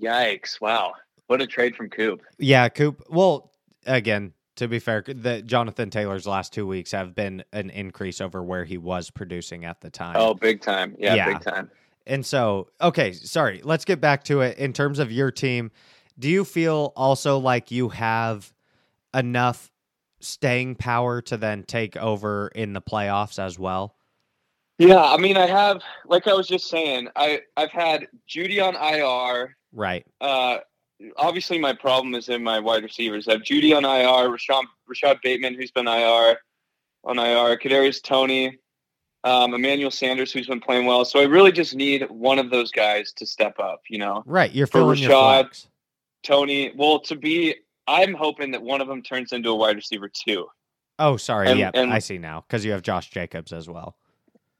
Yikes! 0.00 0.60
Wow, 0.60 0.94
what 1.28 1.40
a 1.40 1.46
trade 1.46 1.76
from 1.76 1.88
Coop. 1.88 2.22
Yeah, 2.38 2.68
Coop. 2.68 3.02
Well, 3.08 3.52
again, 3.86 4.32
to 4.56 4.68
be 4.68 4.78
fair, 4.78 5.02
the 5.06 5.40
Jonathan 5.42 5.88
Taylor's 5.90 6.26
last 6.26 6.52
two 6.52 6.66
weeks 6.66 6.92
have 6.92 7.14
been 7.14 7.44
an 7.52 7.70
increase 7.70 8.20
over 8.20 8.42
where 8.42 8.64
he 8.64 8.76
was 8.76 9.10
producing 9.10 9.64
at 9.64 9.80
the 9.80 9.90
time. 9.90 10.16
Oh, 10.18 10.34
big 10.34 10.60
time. 10.60 10.94
Yeah, 10.98 11.14
Yeah. 11.14 11.26
big 11.32 11.40
time. 11.42 11.70
And 12.06 12.24
so, 12.26 12.68
okay, 12.82 13.12
sorry. 13.12 13.60
Let's 13.64 13.84
get 13.86 14.00
back 14.00 14.24
to 14.24 14.42
it. 14.42 14.58
In 14.58 14.72
terms 14.74 14.98
of 14.98 15.10
your 15.10 15.30
team, 15.30 15.70
do 16.18 16.28
you 16.28 16.44
feel 16.44 16.92
also 16.96 17.38
like 17.38 17.70
you 17.70 17.88
have 17.90 18.52
enough 19.14 19.70
staying 20.24 20.76
power 20.76 21.20
to 21.22 21.36
then 21.36 21.62
take 21.64 21.96
over 21.96 22.48
in 22.54 22.72
the 22.72 22.80
playoffs 22.82 23.38
as 23.38 23.58
well? 23.58 23.94
Yeah, 24.78 25.02
I 25.02 25.16
mean, 25.18 25.36
I 25.36 25.46
have, 25.46 25.82
like 26.06 26.26
I 26.26 26.32
was 26.34 26.48
just 26.48 26.68
saying, 26.68 27.08
I 27.14 27.42
I've 27.56 27.70
had 27.70 28.08
Jeudy 28.28 28.60
on 28.60 28.74
IR. 28.74 29.56
Right. 29.72 30.04
Uh, 30.20 30.58
obviously, 31.16 31.58
my 31.58 31.72
problem 31.72 32.14
is 32.14 32.28
in 32.28 32.42
my 32.42 32.58
wide 32.58 32.82
receivers. 32.82 33.28
I 33.28 33.32
have 33.32 33.42
Jeudy 33.42 33.76
on 33.76 33.84
IR, 33.84 34.30
Rashad 34.30 34.64
Rashad 34.92 35.22
Bateman, 35.22 35.54
who's 35.54 35.70
been 35.70 35.86
IR 35.86 36.38
on 37.04 37.18
IR, 37.18 37.56
Kadarius 37.58 38.02
Toney, 38.02 38.58
um, 39.22 39.54
Emmanuel 39.54 39.90
Sanders, 39.92 40.32
who's 40.32 40.48
been 40.48 40.60
playing 40.60 40.86
well. 40.86 41.04
So 41.04 41.20
I 41.20 41.24
really 41.24 41.52
just 41.52 41.74
need 41.76 42.10
one 42.10 42.40
of 42.40 42.50
those 42.50 42.72
guys 42.72 43.12
to 43.12 43.26
step 43.26 43.58
up. 43.60 43.82
You 43.88 43.98
know, 43.98 44.22
Right. 44.26 44.50
You're 44.52 44.66
For 44.66 44.78
filling 44.78 44.98
your 44.98 45.10
Rashad, 45.12 45.40
flex. 45.42 45.68
Toney. 46.24 46.72
Well, 46.74 46.98
to 47.00 47.14
be, 47.14 47.54
I'm 47.86 48.14
hoping 48.14 48.50
that 48.52 48.62
one 48.62 48.80
of 48.80 48.88
them 48.88 49.02
turns 49.02 49.32
into 49.32 49.50
a 49.50 49.54
wide 49.56 49.76
receiver 49.76 50.08
too. 50.08 50.46
Oh, 50.98 51.16
sorry. 51.16 51.48
and- 51.48 51.58
yeah, 51.58 51.70
and- 51.74 51.92
I 51.92 51.98
see 51.98 52.18
now 52.18 52.44
because 52.46 52.64
you 52.64 52.72
have 52.72 52.82
Josh 52.82 53.10
Jacobs 53.10 53.52
as 53.52 53.68
well. 53.68 53.96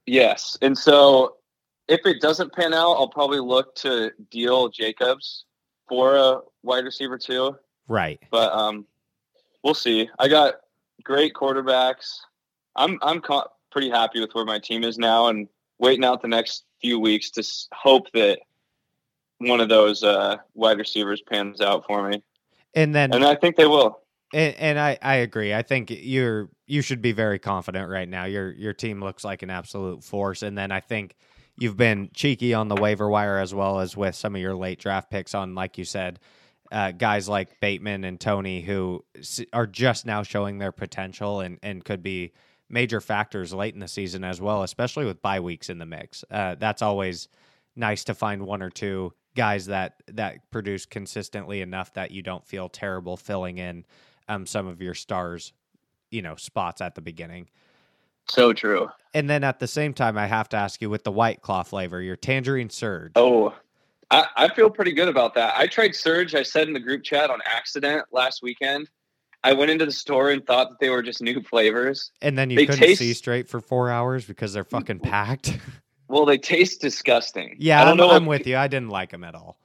Yes, 0.06 0.58
and 0.60 0.76
so 0.76 1.36
if 1.88 2.00
it 2.04 2.20
doesn't 2.20 2.52
pan 2.52 2.74
out, 2.74 2.92
I'll 2.92 3.08
probably 3.08 3.40
look 3.40 3.74
to 3.76 4.10
deal 4.30 4.68
Jacobs 4.68 5.44
for 5.88 6.16
a 6.16 6.40
wide 6.62 6.84
receiver 6.84 7.16
too. 7.18 7.56
Right. 7.88 8.20
But 8.30 8.52
um, 8.52 8.86
we'll 9.62 9.74
see. 9.74 10.08
I 10.18 10.28
got 10.28 10.54
great 11.02 11.32
quarterbacks. 11.34 12.10
I'm 12.76 12.98
I'm 13.02 13.20
co- 13.20 13.46
pretty 13.70 13.88
happy 13.90 14.20
with 14.20 14.34
where 14.34 14.44
my 14.44 14.58
team 14.58 14.84
is 14.84 14.98
now, 14.98 15.28
and 15.28 15.48
waiting 15.78 16.04
out 16.04 16.20
the 16.22 16.28
next 16.28 16.64
few 16.80 16.98
weeks 16.98 17.30
to 17.32 17.40
s- 17.40 17.68
hope 17.72 18.10
that 18.12 18.40
one 19.38 19.60
of 19.60 19.68
those 19.68 20.02
uh, 20.02 20.36
wide 20.54 20.78
receivers 20.78 21.22
pans 21.28 21.60
out 21.60 21.84
for 21.86 22.08
me, 22.08 22.22
And 22.74 22.94
then 22.94 23.12
and 23.12 23.24
I 23.24 23.34
think 23.34 23.56
they 23.56 23.66
will. 23.66 24.00
And, 24.32 24.54
and 24.56 24.78
I, 24.80 24.98
I 25.00 25.16
agree. 25.16 25.54
I 25.54 25.62
think 25.62 25.90
you're 25.90 26.50
you 26.66 26.82
should 26.82 27.02
be 27.02 27.12
very 27.12 27.38
confident 27.38 27.88
right 27.88 28.08
now. 28.08 28.24
Your 28.24 28.52
your 28.52 28.72
team 28.72 29.02
looks 29.02 29.24
like 29.24 29.42
an 29.42 29.50
absolute 29.50 30.02
force. 30.02 30.42
And 30.42 30.56
then 30.56 30.72
I 30.72 30.80
think 30.80 31.14
you've 31.56 31.76
been 31.76 32.10
cheeky 32.14 32.54
on 32.54 32.68
the 32.68 32.74
waiver 32.74 33.08
wire 33.08 33.38
as 33.38 33.54
well 33.54 33.80
as 33.80 33.96
with 33.96 34.14
some 34.14 34.34
of 34.34 34.40
your 34.40 34.54
late 34.54 34.80
draft 34.80 35.10
picks 35.10 35.34
on, 35.34 35.54
like 35.54 35.78
you 35.78 35.84
said, 35.84 36.18
uh, 36.72 36.90
guys 36.90 37.28
like 37.28 37.60
Bateman 37.60 38.04
and 38.04 38.18
Toney 38.18 38.60
who 38.60 39.04
are 39.52 39.66
just 39.66 40.06
now 40.06 40.22
showing 40.22 40.58
their 40.58 40.72
potential 40.72 41.40
and 41.40 41.58
and 41.62 41.84
could 41.84 42.02
be 42.02 42.32
major 42.68 43.00
factors 43.00 43.52
late 43.52 43.74
in 43.74 43.80
the 43.80 43.88
season 43.88 44.24
as 44.24 44.40
well, 44.40 44.62
especially 44.62 45.04
with 45.04 45.22
bye 45.22 45.40
weeks 45.40 45.68
in 45.68 45.78
the 45.78 45.86
mix. 45.86 46.24
Uh, 46.30 46.56
that's 46.56 46.82
always 46.82 47.28
nice 47.76 48.04
to 48.04 48.14
find 48.14 48.44
one 48.44 48.62
or 48.62 48.70
two 48.70 49.12
guys 49.36 49.66
that 49.66 50.02
that 50.08 50.50
produce 50.50 50.86
consistently 50.86 51.60
enough 51.60 51.92
that 51.94 52.10
you 52.10 52.22
don't 52.22 52.46
feel 52.46 52.68
terrible 52.68 53.16
filling 53.16 53.58
in 53.58 53.84
um, 54.28 54.46
some 54.46 54.66
of 54.66 54.80
your 54.80 54.94
stars, 54.94 55.52
you 56.10 56.22
know, 56.22 56.36
spots 56.36 56.80
at 56.80 56.94
the 56.94 57.00
beginning. 57.00 57.48
So 58.28 58.52
true. 58.52 58.88
And 59.12 59.28
then 59.28 59.44
at 59.44 59.58
the 59.58 59.66
same 59.66 59.92
time, 59.92 60.16
I 60.16 60.26
have 60.26 60.48
to 60.50 60.56
ask 60.56 60.80
you 60.80 60.88
with 60.88 61.04
the 61.04 61.12
white 61.12 61.42
claw 61.42 61.62
flavor, 61.62 62.00
your 62.00 62.16
tangerine 62.16 62.70
surge. 62.70 63.12
Oh, 63.16 63.54
I, 64.10 64.26
I 64.36 64.48
feel 64.54 64.70
pretty 64.70 64.92
good 64.92 65.08
about 65.08 65.34
that. 65.34 65.54
I 65.56 65.66
tried 65.66 65.94
Surge. 65.94 66.34
I 66.34 66.42
said 66.42 66.68
in 66.68 66.74
the 66.74 66.80
group 66.80 67.02
chat 67.02 67.30
on 67.30 67.40
accident 67.44 68.04
last 68.12 68.42
weekend. 68.42 68.88
I 69.42 69.52
went 69.52 69.70
into 69.70 69.84
the 69.84 69.92
store 69.92 70.30
and 70.30 70.44
thought 70.46 70.70
that 70.70 70.80
they 70.80 70.88
were 70.88 71.02
just 71.02 71.20
new 71.20 71.42
flavors. 71.42 72.10
And 72.22 72.36
then 72.38 72.48
you 72.48 72.56
they 72.56 72.66
couldn't 72.66 72.80
taste- 72.80 73.00
see 73.00 73.12
straight 73.12 73.48
for 73.48 73.60
four 73.60 73.90
hours 73.90 74.24
because 74.24 74.52
they're 74.52 74.64
fucking 74.64 75.00
packed. 75.00 75.58
Well, 76.14 76.24
they 76.24 76.38
taste 76.38 76.80
disgusting. 76.80 77.56
yeah, 77.58 77.80
I 77.82 77.84
don't 77.84 77.92
I'm, 77.92 77.96
know 78.06 78.10
I'm 78.10 78.26
with 78.26 78.46
you. 78.46 78.56
I 78.56 78.68
didn't 78.68 78.90
like 78.90 79.10
them 79.10 79.24
at 79.24 79.34
all. 79.34 79.58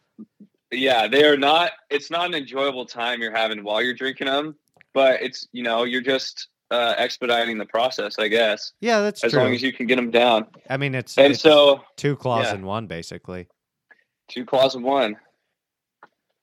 Yeah, 0.71 1.07
they 1.07 1.23
are 1.25 1.37
not. 1.37 1.71
It's 1.91 2.09
not 2.09 2.25
an 2.25 2.33
enjoyable 2.33 2.85
time 2.85 3.21
you're 3.21 3.35
having 3.35 3.63
while 3.63 3.83
you're 3.83 3.93
drinking 3.93 4.25
them, 4.27 4.55
but 4.95 5.21
it's 5.21 5.47
you 5.51 5.61
know 5.61 5.83
you're 5.83 6.01
just 6.01 6.47
uh, 6.71 6.95
expediting 6.97 7.57
the 7.59 7.65
process, 7.67 8.17
I 8.17 8.27
guess, 8.29 8.73
Yeah, 8.79 8.99
that's 9.01 9.23
as 9.23 9.31
true. 9.33 9.41
long 9.41 9.53
as 9.53 9.61
you 9.61 9.71
can 9.73 9.85
get 9.87 9.95
them 9.97 10.09
down. 10.11 10.47
I 10.69 10.77
mean, 10.77 10.93
it's, 10.95 11.17
And 11.17 11.33
it's 11.33 11.41
so 11.41 11.81
two 11.97 12.15
claws 12.15 12.45
yeah. 12.47 12.55
in 12.55 12.65
one, 12.65 12.85
basically. 12.87 13.47
two 14.27 14.45
claws 14.45 14.73
in 14.75 14.81
one. 14.83 15.17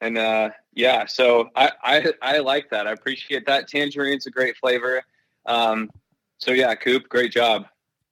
And 0.00 0.18
uh, 0.18 0.50
yeah, 0.72 1.06
so 1.06 1.48
I, 1.56 1.72
I 1.82 2.12
I 2.22 2.38
like 2.38 2.70
that. 2.70 2.86
I 2.86 2.92
appreciate 2.92 3.46
that. 3.46 3.68
Tangerine's 3.68 4.26
a 4.26 4.30
great 4.30 4.56
flavor. 4.56 5.02
Um, 5.46 5.90
so 6.38 6.52
yeah, 6.52 6.74
Coop, 6.76 7.08
great 7.08 7.32
job. 7.32 7.66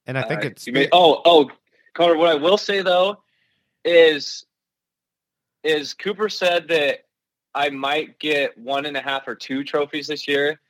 And 0.06 0.16
I 0.18 0.22
think 0.22 0.44
Uh, 0.44 0.48
it's 0.48 0.66
you 0.66 0.72
made, 0.72 0.88
oh 0.92 1.20
oh 1.24 1.50
Connor. 1.94 2.16
What 2.16 2.28
I 2.28 2.34
will 2.34 2.58
say 2.58 2.82
though 2.82 3.22
is 3.84 4.44
is 5.62 5.94
Cooper 5.94 6.28
said 6.28 6.68
that 6.68 7.04
I 7.54 7.70
might 7.70 8.18
get 8.18 8.56
one 8.58 8.84
and 8.86 8.96
a 8.96 9.00
half 9.00 9.26
or 9.26 9.34
two 9.34 9.64
trophies 9.64 10.06
this 10.08 10.28
year. 10.28 10.60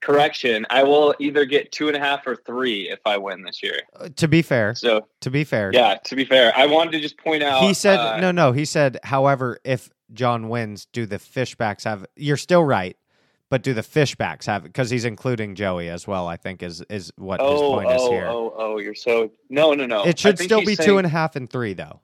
Correction, 0.00 0.66
I 0.68 0.82
will 0.82 1.14
either 1.18 1.46
get 1.46 1.72
two 1.72 1.88
and 1.88 1.96
a 1.96 2.00
half 2.00 2.26
or 2.26 2.36
three 2.36 2.90
if 2.90 2.98
I 3.06 3.16
win 3.16 3.42
this 3.42 3.62
year. 3.62 3.78
uh, 3.98 4.10
to 4.16 4.28
be 4.28 4.42
fair. 4.42 4.74
So 4.74 5.06
To 5.22 5.30
be 5.30 5.44
fair, 5.44 5.70
yeah, 5.72 5.94
to 6.04 6.14
be 6.14 6.26
fair, 6.26 6.52
I 6.54 6.66
wanted 6.66 6.90
to 6.92 7.00
just 7.00 7.16
point 7.16 7.42
out. 7.42 7.62
he 7.62 7.72
said 7.72 7.98
uh, 7.98 8.20
no, 8.20 8.30
no. 8.30 8.52
He 8.52 8.66
said, 8.66 8.98
however, 9.02 9.58
if 9.64 9.88
Jon 10.12 10.50
wins, 10.50 10.86
do 10.92 11.06
the 11.06 11.16
fishbacks 11.16 11.84
have? 11.84 12.04
You're 12.16 12.36
still 12.36 12.62
right, 12.62 12.98
but 13.50 13.62
do 13.62 13.74
the 13.74 13.82
fishbacks 13.82 14.46
have? 14.46 14.62
Because 14.62 14.90
he's 14.90 15.04
including 15.04 15.54
Joey 15.54 15.88
as 15.88 16.06
well. 16.06 16.26
I 16.28 16.36
think 16.36 16.62
is 16.62 16.82
is 16.90 17.12
what 17.16 17.40
his 17.40 17.48
Oh, 17.50 17.70
point 17.72 17.90
is 17.90 18.02
oh, 18.02 18.10
here. 18.10 18.26
oh, 18.28 18.54
oh! 18.56 18.78
You're 18.78 18.94
so 18.94 19.30
no, 19.50 19.72
no, 19.74 19.86
no. 19.86 20.04
it 20.04 20.18
should 20.18 20.38
still 20.38 20.60
be 20.64 20.74
saying- 20.74 20.88
two 20.88 20.98
and 20.98 21.06
a 21.06 21.10
half 21.10 21.36
and 21.36 21.48
three, 21.48 21.72
though. 21.74 22.00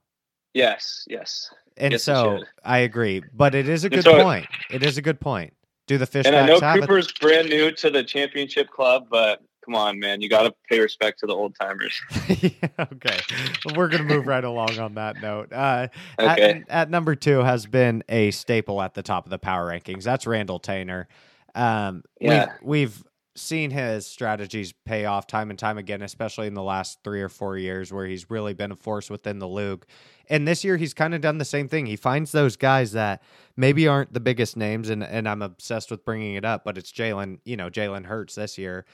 Yes, 0.54 1.04
yes. 1.08 1.50
And 1.76 1.92
Yes, 1.92 2.02
so. 2.02 2.42
I 2.64 2.78
agree, 2.78 3.22
but 3.32 3.54
it 3.54 3.68
is 3.68 3.84
a 3.84 3.88
good 3.90 4.04
so- 4.04 4.22
point. 4.22 4.46
It 4.70 4.82
is 4.82 4.98
a 4.98 5.02
good 5.02 5.20
point. 5.20 5.54
Do 5.86 5.98
the 5.98 6.08
And 6.24 6.36
I 6.36 6.46
know 6.46 6.58
fishbacks 6.60 6.76
it? 6.76 6.80
Cooper's 6.82 7.12
brand 7.12 7.48
new 7.48 7.72
to 7.72 7.90
the 7.90 8.04
championship 8.04 8.68
club, 8.70 9.06
but 9.10 9.42
come 9.64 9.74
on, 9.74 9.98
man, 9.98 10.20
you 10.20 10.28
got 10.28 10.42
to 10.42 10.54
pay 10.68 10.78
respect 10.78 11.18
to 11.20 11.26
the 11.26 11.34
old 11.34 11.54
timers. 11.60 12.00
yeah, 12.28 12.50
okay. 12.78 13.18
Well, 13.64 13.74
we're 13.76 13.88
going 13.88 14.06
to 14.06 14.14
move 14.14 14.26
right 14.26 14.44
along 14.44 14.78
on 14.78 14.94
that 14.94 15.20
note. 15.20 15.52
Uh, 15.52 15.88
Okay. 16.18 16.62
at, 16.68 16.68
at 16.68 16.90
number 16.90 17.14
two 17.16 17.38
has 17.40 17.66
been 17.66 18.04
a 18.08 18.30
staple 18.30 18.80
at 18.82 18.94
the 18.94 19.02
top 19.02 19.24
of 19.26 19.30
the 19.30 19.38
power 19.38 19.68
rankings. 19.70 20.04
That's 20.04 20.26
Randall 20.28 20.60
Tainer. 20.60 21.06
Um, 21.54 22.02
Yeah. 22.20 22.46
we've, 22.62 22.90
we've 22.92 23.04
seen 23.36 23.70
his 23.70 24.06
strategies 24.06 24.72
pay 24.84 25.04
off 25.06 25.26
time 25.26 25.50
and 25.50 25.58
time 25.58 25.78
again, 25.78 26.02
especially 26.02 26.46
in 26.46 26.54
the 26.54 26.62
last 26.62 26.98
three 27.04 27.22
or 27.22 27.28
four 27.28 27.56
years 27.56 27.92
where 27.92 28.06
he's 28.06 28.28
really 28.28 28.54
been 28.54 28.72
a 28.72 28.76
force 28.76 29.08
within 29.08 29.38
the 29.38 29.48
league. 29.48 29.84
And 30.28 30.46
this 30.46 30.64
year, 30.64 30.76
he's 30.76 30.94
kind 30.94 31.14
of 31.14 31.20
done 31.20 31.38
the 31.38 31.44
same 31.44 31.68
thing. 31.68 31.86
He 31.86 31.96
finds 31.96 32.32
those 32.32 32.56
guys 32.56 32.92
that 32.92 33.22
maybe 33.56 33.88
aren't 33.88 34.12
the 34.12 34.20
biggest 34.20 34.56
names, 34.56 34.90
and, 34.90 35.02
and 35.02 35.28
I'm 35.28 35.42
obsessed 35.42 35.90
with 35.90 36.04
bringing 36.04 36.34
it 36.34 36.44
up, 36.44 36.64
but 36.64 36.76
it's 36.76 36.92
Jalen, 36.92 37.38
you 37.44 37.56
know, 37.56 37.70
Jalen 37.70 38.04
Hurts 38.06 38.34
this 38.34 38.58
year 38.58 38.84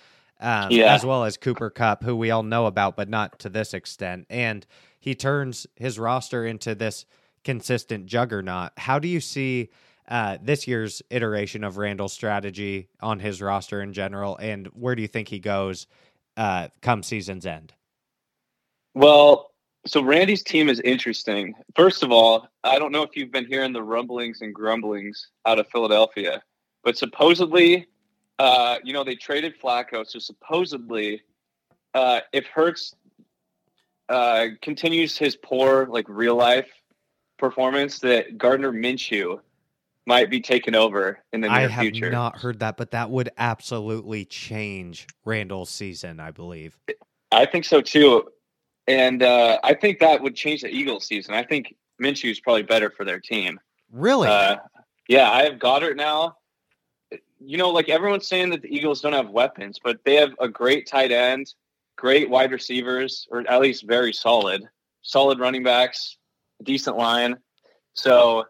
um, 0.40 0.70
Yeah. 0.70 0.94
as 0.94 1.04
well 1.04 1.24
as 1.24 1.36
Cooper 1.36 1.70
Kupp, 1.70 2.02
who 2.02 2.16
we 2.16 2.30
all 2.30 2.42
know 2.42 2.66
about, 2.66 2.96
but 2.96 3.08
not 3.08 3.38
to 3.40 3.48
this 3.48 3.74
extent. 3.74 4.26
And 4.30 4.66
he 5.00 5.14
turns 5.14 5.66
his 5.76 5.98
roster 5.98 6.46
into 6.46 6.74
this 6.74 7.06
consistent 7.44 8.06
juggernaut. 8.06 8.72
How 8.76 8.98
do 8.98 9.08
you 9.08 9.20
see 9.20 9.70
uh, 10.08 10.38
this 10.40 10.66
year's 10.66 11.02
iteration 11.10 11.64
of 11.64 11.76
Randall's 11.76 12.12
strategy 12.12 12.88
on 13.00 13.18
his 13.18 13.42
roster 13.42 13.80
in 13.80 13.92
general, 13.92 14.36
and 14.36 14.66
where 14.68 14.94
do 14.94 15.02
you 15.02 15.08
think 15.08 15.28
he 15.28 15.38
goes 15.38 15.86
uh, 16.36 16.68
come 16.82 17.02
season's 17.02 17.46
end? 17.46 17.72
Well, 18.94 19.52
so 19.86 20.02
Randy's 20.02 20.42
team 20.42 20.68
is 20.68 20.80
interesting. 20.80 21.54
First 21.74 22.02
of 22.02 22.10
all, 22.10 22.48
I 22.64 22.78
don't 22.78 22.92
know 22.92 23.02
if 23.02 23.16
you've 23.16 23.30
been 23.30 23.46
hearing 23.46 23.72
the 23.72 23.82
rumblings 23.82 24.40
and 24.40 24.54
grumblings 24.54 25.28
out 25.44 25.58
of 25.58 25.68
Philadelphia, 25.68 26.42
but 26.82 26.96
supposedly, 26.96 27.86
uh, 28.38 28.78
you 28.82 28.92
know, 28.92 29.04
they 29.04 29.14
traded 29.14 29.60
Flacco. 29.60 30.06
So 30.06 30.18
supposedly, 30.18 31.22
uh, 31.94 32.20
if 32.32 32.46
Hurts 32.46 32.94
uh, 34.08 34.48
continues 34.60 35.16
his 35.16 35.36
poor, 35.36 35.86
like 35.86 36.06
real 36.08 36.34
life 36.34 36.68
performance, 37.38 37.98
that 38.00 38.38
Gardner 38.38 38.72
Minshew 38.72 39.40
might 40.06 40.30
be 40.30 40.40
taken 40.40 40.74
over 40.74 41.18
in 41.32 41.40
the 41.40 41.48
near 41.48 41.56
future. 41.56 41.66
I 41.66 41.68
have 41.72 41.82
future. 41.82 42.10
not 42.10 42.38
heard 42.38 42.60
that, 42.60 42.76
but 42.76 42.92
that 42.92 43.10
would 43.10 43.30
absolutely 43.36 44.24
change 44.24 45.06
Randall's 45.24 45.70
season, 45.70 46.20
I 46.20 46.30
believe. 46.30 46.78
I 47.32 47.44
think 47.44 47.64
so 47.64 47.80
too. 47.80 48.28
And 48.86 49.22
uh, 49.22 49.58
I 49.64 49.74
think 49.74 49.98
that 49.98 50.22
would 50.22 50.36
change 50.36 50.62
the 50.62 50.68
Eagles 50.68 51.06
season. 51.06 51.34
I 51.34 51.42
think 51.42 51.74
Minshew 52.00 52.30
is 52.30 52.40
probably 52.40 52.62
better 52.62 52.90
for 52.90 53.04
their 53.04 53.18
team. 53.18 53.58
Really? 53.90 54.28
Uh, 54.28 54.56
yeah, 55.08 55.30
I 55.30 55.44
have 55.44 55.54
Goedert 55.54 55.96
now. 55.96 56.36
You 57.38 57.58
know, 57.58 57.70
like 57.70 57.88
everyone's 57.88 58.28
saying 58.28 58.50
that 58.50 58.62
the 58.62 58.74
Eagles 58.74 59.00
don't 59.00 59.12
have 59.12 59.28
weapons, 59.30 59.78
but 59.82 59.98
they 60.04 60.14
have 60.14 60.30
a 60.40 60.48
great 60.48 60.86
tight 60.86 61.10
end, 61.10 61.52
great 61.96 62.30
wide 62.30 62.52
receivers, 62.52 63.26
or 63.30 63.40
at 63.48 63.60
least 63.60 63.86
very 63.86 64.12
solid, 64.12 64.62
solid 65.02 65.38
running 65.38 65.62
backs, 65.62 66.16
decent 66.62 66.96
line. 66.96 67.36
So 67.94 68.44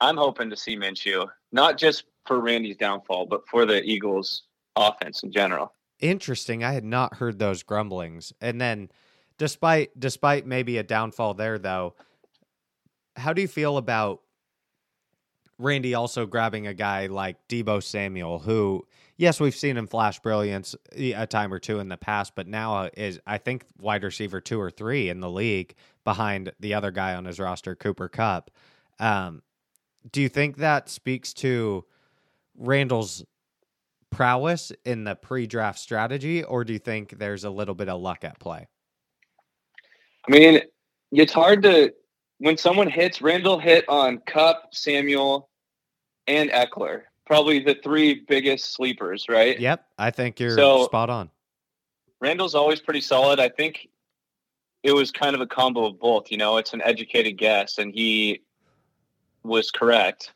I'm 0.00 0.16
hoping 0.16 0.50
to 0.50 0.56
see 0.56 0.76
Minshew, 0.76 1.28
not 1.52 1.78
just 1.78 2.04
for 2.26 2.40
Randy's 2.40 2.76
downfall, 2.76 3.26
but 3.26 3.46
for 3.48 3.66
the 3.66 3.82
Eagles 3.82 4.44
offense 4.76 5.22
in 5.22 5.32
general. 5.32 5.72
Interesting. 6.00 6.64
I 6.64 6.72
had 6.72 6.84
not 6.84 7.14
heard 7.14 7.38
those 7.38 7.62
grumblings. 7.62 8.32
And 8.40 8.60
then 8.60 8.90
despite 9.36 9.98
despite 9.98 10.46
maybe 10.46 10.78
a 10.78 10.82
downfall 10.82 11.34
there 11.34 11.58
though, 11.58 11.94
how 13.16 13.32
do 13.32 13.42
you 13.42 13.48
feel 13.48 13.76
about 13.76 14.20
Randy 15.58 15.94
also 15.94 16.24
grabbing 16.24 16.66
a 16.66 16.74
guy 16.74 17.06
like 17.06 17.36
Deebo 17.48 17.82
Samuel 17.82 18.38
who 18.38 18.86
yes, 19.18 19.38
we've 19.38 19.54
seen 19.54 19.76
him 19.76 19.86
flash 19.86 20.18
brilliance 20.20 20.74
a 20.96 21.26
time 21.26 21.52
or 21.52 21.58
two 21.58 21.78
in 21.80 21.88
the 21.88 21.98
past, 21.98 22.34
but 22.34 22.46
now 22.46 22.88
is 22.96 23.20
I 23.26 23.36
think 23.36 23.66
wide 23.78 24.02
receiver 24.02 24.40
2 24.40 24.58
or 24.58 24.70
3 24.70 25.10
in 25.10 25.20
the 25.20 25.30
league 25.30 25.74
behind 26.04 26.52
the 26.60 26.72
other 26.72 26.90
guy 26.90 27.14
on 27.14 27.26
his 27.26 27.38
roster 27.38 27.74
Cooper 27.74 28.08
Kupp. 28.08 28.50
Um 28.98 29.42
do 30.10 30.22
you 30.22 30.28
think 30.28 30.58
that 30.58 30.88
speaks 30.88 31.32
to 31.34 31.84
Randall's 32.56 33.24
prowess 34.10 34.72
in 34.84 35.04
the 35.04 35.14
pre-draft 35.14 35.78
strategy, 35.78 36.42
or 36.42 36.64
do 36.64 36.72
you 36.72 36.78
think 36.78 37.18
there's 37.18 37.44
a 37.44 37.50
little 37.50 37.74
bit 37.74 37.88
of 37.88 38.00
luck 38.00 38.24
at 38.24 38.38
play? 38.38 38.66
I 40.28 40.32
mean, 40.32 40.60
it's 41.12 41.32
hard 41.32 41.62
to 41.62 41.92
when 42.38 42.56
someone 42.56 42.90
hits. 42.90 43.22
Randall 43.22 43.58
hit 43.58 43.84
on 43.88 44.18
Kupp, 44.26 44.74
Samuel, 44.74 45.48
and 46.26 46.50
Ekeler, 46.50 47.02
probably 47.26 47.60
the 47.60 47.76
three 47.82 48.24
biggest 48.28 48.74
sleepers, 48.74 49.26
right? 49.28 49.58
Yep, 49.58 49.84
I 49.98 50.10
think 50.10 50.40
you're 50.40 50.56
So- 50.56 50.84
spot 50.84 51.10
on. 51.10 51.30
Randall's 52.20 52.54
always 52.54 52.80
pretty 52.80 53.00
solid. 53.00 53.40
I 53.40 53.48
think 53.48 53.88
it 54.82 54.92
was 54.92 55.10
kind 55.10 55.34
of 55.34 55.40
a 55.40 55.46
combo 55.46 55.86
of 55.86 55.98
both. 55.98 56.30
You 56.30 56.36
know, 56.36 56.58
it's 56.58 56.74
an 56.74 56.82
educated 56.82 57.38
guess, 57.38 57.78
and 57.78 57.94
he 57.94 58.42
was 59.42 59.70
correct. 59.70 60.32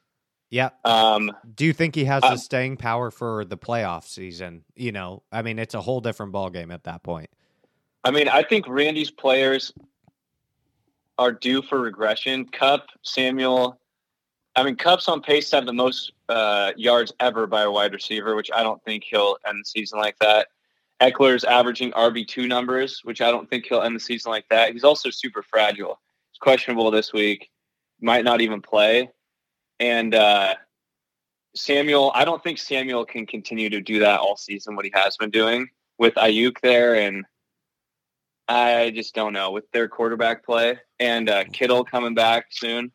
Yeah. 0.50 0.70
Um, 0.84 1.32
Do 1.54 1.64
you 1.64 1.72
think 1.72 1.94
he 1.94 2.04
has 2.04 2.22
the 2.22 2.28
Um, 2.28 2.36
staying 2.36 2.76
power 2.76 3.10
for 3.10 3.44
the 3.44 3.56
playoff 3.56 4.04
season? 4.04 4.64
You 4.76 4.92
know, 4.92 5.22
I 5.32 5.42
mean, 5.42 5.58
it's 5.58 5.74
a 5.74 5.80
whole 5.80 6.00
different 6.00 6.32
ball 6.32 6.50
game 6.50 6.70
at 6.70 6.84
that 6.84 7.02
point. 7.02 7.30
I 8.04 8.10
mean, 8.10 8.28
I 8.28 8.42
think 8.42 8.68
Randy's 8.68 9.10
players 9.10 9.72
are 11.18 11.32
due 11.32 11.62
for 11.62 11.80
regression. 11.80 12.44
Kupp, 12.46 12.86
Samuel. 13.02 13.80
I 14.56 14.62
mean, 14.62 14.76
Kupp's 14.76 15.08
on 15.08 15.20
pace 15.22 15.50
to 15.50 15.56
have 15.56 15.66
the 15.66 15.72
most 15.72 16.12
uh, 16.28 16.72
yards 16.76 17.12
ever 17.18 17.46
by 17.46 17.62
a 17.62 17.70
wide 17.70 17.92
receiver, 17.92 18.36
which 18.36 18.50
I 18.54 18.62
don't 18.62 18.82
think 18.84 19.04
he'll 19.04 19.36
end 19.48 19.60
the 19.60 19.64
season 19.64 19.98
like 19.98 20.18
that. 20.20 20.48
Ekeler's 21.00 21.44
averaging 21.44 21.90
RB 21.92 22.26
two 22.26 22.46
numbers, 22.46 23.00
which 23.02 23.20
I 23.20 23.30
don't 23.30 23.50
think 23.50 23.66
he'll 23.66 23.82
end 23.82 23.96
the 23.96 24.00
season 24.00 24.30
like 24.30 24.48
that. 24.50 24.72
He's 24.72 24.84
also 24.84 25.10
super 25.10 25.42
fragile. 25.42 26.00
He's 26.30 26.38
questionable 26.38 26.90
this 26.90 27.12
week. 27.12 27.50
Might 28.00 28.24
not 28.24 28.40
even 28.40 28.60
play. 28.60 29.10
And 29.80 30.14
uh, 30.14 30.54
Samuel, 31.54 32.12
I 32.14 32.24
don't 32.24 32.42
think 32.42 32.58
Samuel 32.58 33.04
can 33.04 33.26
continue 33.26 33.70
to 33.70 33.80
do 33.80 34.00
that 34.00 34.20
all 34.20 34.36
season. 34.36 34.76
What 34.76 34.84
he 34.84 34.92
has 34.94 35.16
been 35.16 35.30
doing 35.30 35.68
with 35.98 36.14
Aiyuk 36.14 36.60
there, 36.62 36.94
and 36.96 37.24
I 38.48 38.90
just 38.94 39.14
don't 39.14 39.32
know 39.32 39.50
with 39.52 39.70
their 39.72 39.88
quarterback 39.88 40.44
play 40.44 40.78
and 40.98 41.28
uh, 41.30 41.44
Kittle 41.52 41.84
coming 41.84 42.14
back 42.14 42.46
soon. 42.50 42.92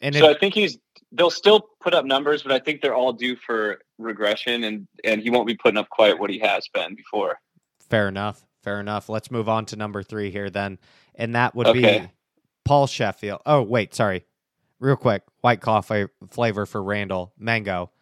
And 0.00 0.14
so 0.14 0.28
if, 0.28 0.36
I 0.36 0.38
think 0.38 0.54
he's 0.54 0.78
they'll 1.12 1.30
still 1.30 1.68
put 1.80 1.94
up 1.94 2.04
numbers, 2.04 2.42
but 2.42 2.52
I 2.52 2.58
think 2.58 2.82
they're 2.82 2.94
all 2.94 3.12
due 3.12 3.36
for 3.36 3.80
regression, 3.98 4.64
and 4.64 4.86
and 5.04 5.22
he 5.22 5.30
won't 5.30 5.46
be 5.46 5.54
putting 5.56 5.78
up 5.78 5.88
quite 5.88 6.18
what 6.18 6.30
he 6.30 6.38
has 6.40 6.68
been 6.68 6.94
before. 6.94 7.38
fair 7.88 8.08
enough. 8.08 8.44
Fair 8.62 8.78
enough. 8.80 9.08
Let's 9.08 9.30
move 9.30 9.48
on 9.48 9.66
to 9.66 9.76
number 9.76 10.02
three 10.04 10.30
here 10.30 10.48
then, 10.50 10.78
and 11.16 11.34
that 11.34 11.54
would 11.54 11.66
Okay. 11.68 12.00
be 12.00 12.08
Paul 12.64 12.86
Sheffield. 12.86 13.40
Oh 13.46 13.62
wait, 13.62 13.94
sorry. 13.94 14.24
Real 14.82 14.96
quick, 14.96 15.22
white 15.42 15.60
claw 15.60 15.80
fa- 15.80 16.10
flavor 16.30 16.66
for 16.66 16.82
Randall 16.82 17.32
mango. 17.38 17.92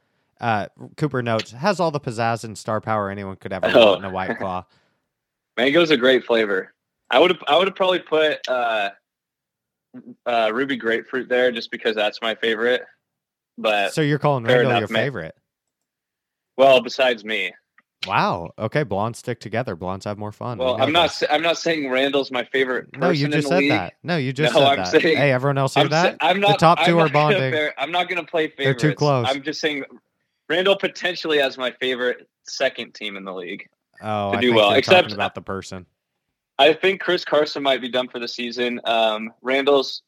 Uh, 0.41 0.67
Cooper 0.97 1.23
notes 1.23 1.51
has 1.53 1.79
all 1.79 1.91
the 1.91 2.01
pizzazz 2.01 2.43
and 2.45 2.57
star 2.57 2.81
power 2.81 3.11
anyone 3.11 3.37
could 3.37 3.53
ever 3.53 3.67
Oh. 3.75 3.91
want 3.93 3.99
in 4.05 4.11
a 4.11 4.13
white 4.15 4.39
claw. 4.39 4.65
Mango's 5.59 5.91
a 5.91 5.97
great 5.99 6.25
flavor. 6.25 6.73
I 7.11 7.19
would 7.19 7.31
have 7.33 7.43
I 7.47 7.59
would 7.59 7.67
have 7.69 7.77
probably 7.77 7.99
put 7.99 8.39
uh, 8.49 8.91
uh, 10.25 10.51
ruby 10.55 10.77
grapefruit 10.77 11.29
there 11.29 11.53
just 11.53 11.71
because 11.71 11.95
that's 11.95 12.23
my 12.23 12.35
favorite. 12.35 12.83
But 13.59 13.93
So 13.93 14.01
you're 14.01 14.19
calling 14.19 14.45
Randall 14.45 14.71
enough, 14.71 14.81
your 14.81 14.89
man. 14.89 15.05
favorite? 15.05 15.35
well, 16.57 16.81
besides 16.81 17.25
me, 17.27 17.53
Wow. 18.07 18.51
Okay, 18.59 18.83
blondes 18.83 19.19
stick 19.19 19.41
together. 19.41 19.77
Blondes 19.77 20.07
have 20.07 20.17
more 20.19 20.33
fun. 20.33 20.57
Well, 20.59 20.79
know 20.79 20.85
I'm 20.85 20.93
not 20.93 21.13
sa- 21.13 21.27
I'm 21.31 21.43
not 21.43 21.59
saying 21.59 21.91
Randall's 21.91 22.31
my 22.31 22.45
favorite. 22.45 22.93
Person 22.93 23.01
No, 23.01 23.11
you 23.11 23.29
just 23.29 23.49
said 23.49 23.59
league. 23.59 23.71
that. 23.71 23.95
No, 24.03 24.17
you 24.17 24.33
just 24.33 24.55
No, 24.55 24.61
said 24.61 24.69
I'm 24.69 24.77
that. 24.79 24.87
saying- 24.89 25.17
hey, 25.19 25.33
everyone 25.33 25.59
else 25.59 25.75
hear 25.75 25.85
I'm, 25.85 25.91
sa- 25.91 26.03
that? 26.05 26.17
I'm 26.23 26.41
not. 26.41 26.53
the 26.53 26.57
top 26.57 26.79
2 26.85 26.99
I'm 26.99 27.07
are 27.07 27.09
bonding. 27.11 27.53
fair- 27.53 27.75
I'm 27.79 27.91
not 27.93 28.09
going 28.09 28.25
to 28.25 28.31
play 28.31 28.49
favorites. 28.49 28.83
They're 28.83 28.93
too 28.93 28.97
close. 28.97 29.27
I'm 29.29 29.43
just 29.43 29.61
saying, 29.61 29.85
Randall 30.49 30.77
potentially 30.77 31.39
has 31.39 31.59
my 31.59 31.73
favorite 31.73 32.27
second 32.45 32.95
team 32.95 33.17
in 33.17 33.25
the 33.25 33.35
league. 33.35 33.69
oh, 34.03 34.33
to 34.33 34.39
I 34.39 34.41
do 34.41 34.47
think 34.49 34.57
well, 34.57 34.73
except- 34.73 35.03
talking 35.03 35.15
about 35.15 35.35
the 35.35 35.43
person. 35.43 35.85
I 36.59 36.73
think 36.75 37.01
Chris 37.03 37.25
Carson 37.25 37.63
might 37.63 37.81
be 37.83 37.89
done 37.91 38.09
for 38.09 38.19
the 38.19 38.29
season. 38.29 38.81
Um, 38.85 39.31
Randall's 39.43 40.03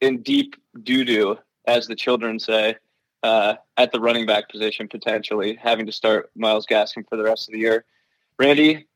in 0.00 0.22
deep 0.22 0.54
doo 0.82 1.04
doo, 1.04 1.38
as 1.66 1.86
the 1.86 1.94
children 1.96 2.38
say, 2.38 2.76
uh, 3.22 3.54
at 3.76 3.92
the 3.92 4.00
running 4.00 4.26
back 4.26 4.48
position, 4.48 4.88
potentially 4.88 5.58
having 5.60 5.86
to 5.86 5.92
start 5.92 6.30
Miles 6.36 6.66
Gaskin 6.66 7.08
for 7.08 7.16
the 7.16 7.24
rest 7.24 7.48
of 7.48 7.52
the 7.52 7.58
year. 7.58 7.84
Randy, 8.38 8.86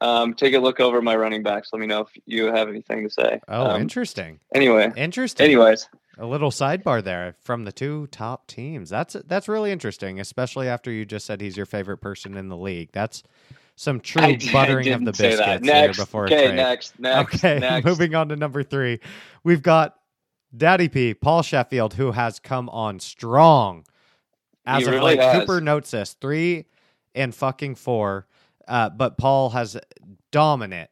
um, 0.00 0.34
take 0.34 0.54
a 0.54 0.58
look 0.58 0.80
over 0.80 1.00
my 1.00 1.16
running 1.16 1.42
backs. 1.42 1.70
Let 1.72 1.80
me 1.80 1.86
know 1.86 2.00
if 2.00 2.08
you 2.26 2.46
have 2.46 2.68
anything 2.68 3.04
to 3.04 3.10
say. 3.10 3.40
Oh, 3.48 3.70
Um, 3.70 3.80
interesting. 3.80 4.40
Anyway, 4.54 4.92
Interesting. 4.96 5.44
anyways, 5.44 5.88
a 6.18 6.26
little 6.26 6.50
sidebar 6.50 7.02
there 7.02 7.34
from 7.40 7.64
the 7.64 7.72
two 7.72 8.06
top 8.08 8.46
teams. 8.46 8.90
That's 8.90 9.14
that's 9.26 9.48
really 9.48 9.72
interesting, 9.72 10.20
especially 10.20 10.68
after 10.68 10.90
you 10.90 11.04
just 11.04 11.26
said 11.26 11.40
he's 11.40 11.56
your 11.56 11.66
favorite 11.66 11.98
person 11.98 12.36
in 12.36 12.48
the 12.48 12.56
league. 12.56 12.90
That's 12.92 13.22
some 13.76 13.98
true 14.00 14.22
I 14.22 14.34
d- 14.34 14.48
I 14.50 14.52
buttering 14.52 14.88
of 14.92 15.04
the 15.04 15.12
biscuits 15.12 15.64
Next, 15.64 15.96
before 15.98 16.24
a 16.24 16.26
okay, 16.26 16.46
trade. 16.46 16.56
next, 16.56 17.00
next, 17.00 17.34
okay, 17.34 17.58
next. 17.60 17.84
moving 17.86 18.14
on 18.14 18.28
to 18.28 18.36
number 18.36 18.62
three, 18.62 19.00
we've 19.42 19.62
got 19.62 19.96
Daddy 20.56 20.88
P, 20.88 21.14
Paul 21.14 21.42
Sheffield, 21.42 21.94
who 21.94 22.12
has 22.12 22.38
come 22.38 22.68
on 22.68 23.00
strong. 23.00 23.84
As 24.66 24.82
He 24.82 24.86
of 24.86 24.92
really 24.94 25.16
late, 25.16 25.20
has. 25.20 25.40
Cooper 25.40 25.60
notes 25.60 25.90
this 25.90 26.14
three 26.14 26.66
and 27.14 27.34
fucking 27.34 27.74
four, 27.74 28.26
uh, 28.66 28.90
but 28.90 29.18
Paul 29.18 29.50
has 29.50 29.76
dominant 30.30 30.90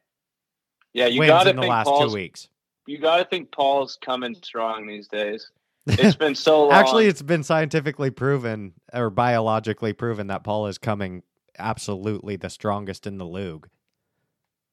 Yeah, 0.93 1.07
you 1.07 1.19
wins 1.19 1.29
got 1.29 1.43
to 1.45 1.49
in 1.51 1.55
the 1.55 1.61
think 1.63 1.71
last 1.71 1.85
Paul's. 1.87 2.11
two 2.11 2.15
weeks. 2.15 2.49
You 2.85 2.97
got 2.99 3.17
to 3.17 3.25
think 3.25 3.51
Paul's 3.51 3.97
coming 4.01 4.35
strong 4.35 4.85
these 4.85 5.07
days. 5.07 5.49
It's 5.87 6.15
been 6.15 6.35
so 6.35 6.63
long. 6.67 6.73
Actually, 6.73 7.07
it's 7.07 7.21
been 7.21 7.43
scientifically 7.43 8.11
proven 8.11 8.73
or 8.93 9.09
biologically 9.09 9.93
proven 9.93 10.27
that 10.27 10.43
Paul 10.43 10.67
is 10.67 10.77
coming 10.77 11.23
absolutely 11.57 12.35
the 12.35 12.49
strongest 12.49 13.07
in 13.07 13.17
the 13.17 13.25
league. 13.25 13.67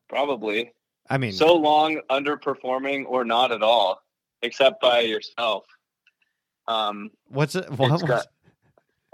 probably 0.08 0.72
I 1.08 1.18
mean, 1.18 1.32
so 1.32 1.54
long 1.54 2.00
underperforming 2.10 3.04
or 3.06 3.24
not 3.24 3.50
at 3.52 3.62
all, 3.62 4.02
except 4.42 4.80
by 4.80 5.00
yourself. 5.00 5.64
Um, 6.68 7.10
what's 7.28 7.54
it? 7.54 7.70
What 7.70 7.90
was, 7.90 8.02
got- 8.02 8.26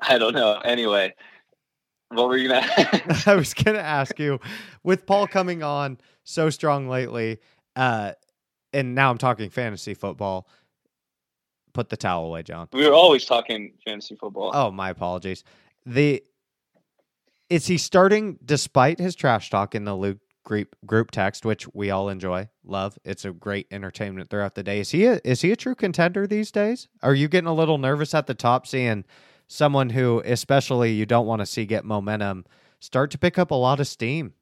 I 0.00 0.18
don't 0.18 0.34
know. 0.34 0.58
Anyway, 0.64 1.14
what 2.10 2.28
were 2.28 2.36
you 2.36 2.48
gonna? 2.48 2.66
I 3.26 3.34
was 3.34 3.54
going 3.64 3.76
to 3.76 3.82
ask 3.82 4.18
you 4.18 4.38
with 4.82 5.06
Paul 5.06 5.26
coming 5.26 5.62
on 5.62 5.98
so 6.24 6.50
strong 6.50 6.88
lately, 6.88 7.38
uh, 7.76 8.12
and 8.72 8.94
now 8.94 9.10
I'm 9.10 9.18
talking 9.18 9.50
fantasy 9.50 9.94
football. 9.94 10.48
Put 11.72 11.90
the 11.90 11.96
towel 11.96 12.24
away, 12.26 12.42
Jon. 12.42 12.68
we 12.72 12.86
were 12.86 12.94
always 12.94 13.26
talking 13.26 13.74
fantasy 13.84 14.16
football. 14.16 14.50
Oh, 14.54 14.70
my 14.70 14.88
apologies. 14.90 15.44
The 15.84 16.22
is 17.48 17.66
he 17.66 17.78
starting 17.78 18.38
despite 18.44 18.98
his 18.98 19.14
trash 19.14 19.50
talk 19.50 19.74
in 19.74 19.84
the 19.84 19.94
LOOG 19.94 20.18
group 20.46 20.76
group 20.86 21.10
text, 21.10 21.44
which 21.44 21.66
we 21.74 21.90
all 21.90 22.08
enjoy, 22.08 22.48
love. 22.64 22.98
It's 23.04 23.26
a 23.26 23.32
great 23.32 23.66
entertainment 23.70 24.30
throughout 24.30 24.54
the 24.54 24.62
day. 24.62 24.80
Is 24.80 24.92
he 24.92 25.04
a, 25.04 25.20
is 25.24 25.42
he 25.42 25.52
a 25.52 25.56
true 25.56 25.74
contender 25.74 26.26
these 26.26 26.50
days? 26.50 26.88
Are 27.02 27.14
you 27.14 27.28
getting 27.28 27.48
a 27.48 27.54
little 27.54 27.76
nervous 27.76 28.14
at 28.14 28.26
the 28.26 28.34
top 28.34 28.66
seeing 28.66 29.04
someone 29.48 29.90
who, 29.90 30.22
especially 30.24 30.92
you 30.92 31.04
don't 31.04 31.26
want 31.26 31.40
to 31.40 31.46
see 31.46 31.66
get 31.66 31.84
momentum, 31.84 32.46
start 32.80 33.10
to 33.10 33.18
pick 33.18 33.38
up 33.38 33.50
a 33.50 33.54
lot 33.54 33.80
of 33.80 33.88
steam? 33.88 34.32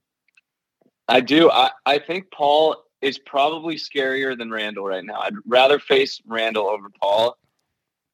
I 1.08 1.20
do. 1.20 1.50
I, 1.50 1.70
I 1.84 1.98
think 1.98 2.30
Paul 2.30 2.84
is 3.02 3.18
probably 3.18 3.76
scarier 3.76 4.38
than 4.38 4.50
Randall 4.50 4.86
right 4.86 5.04
now. 5.04 5.20
I'd 5.20 5.34
rather 5.46 5.78
face 5.78 6.22
Randall 6.26 6.68
over 6.68 6.90
Paul, 7.00 7.36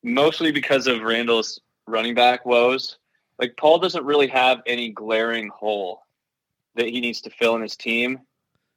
mostly 0.02 0.52
because 0.52 0.86
of 0.86 1.02
Randall's 1.02 1.60
running 1.86 2.14
back 2.14 2.46
woes. 2.46 2.98
Like 3.38 3.56
Paul 3.56 3.78
doesn't 3.78 4.04
really 4.04 4.28
have 4.28 4.62
any 4.66 4.90
glaring 4.90 5.48
hole 5.48 6.02
that 6.80 6.88
he 6.90 7.00
needs 7.00 7.20
to 7.22 7.30
fill 7.30 7.56
in 7.56 7.62
his 7.62 7.76
team. 7.76 8.20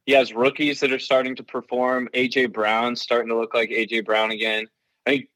He 0.05 0.11
has 0.13 0.33
rookies 0.33 0.79
that 0.81 0.91
are 0.91 0.99
starting 0.99 1.35
to 1.37 1.43
perform. 1.43 2.09
AJ 2.13 2.51
Brown 2.53 2.95
starting 2.95 3.29
to 3.29 3.37
look 3.37 3.53
like 3.53 3.69
AJ 3.69 4.05
Brown 4.05 4.31
again. 4.31 4.65
I 5.07 5.09
think 5.11 5.29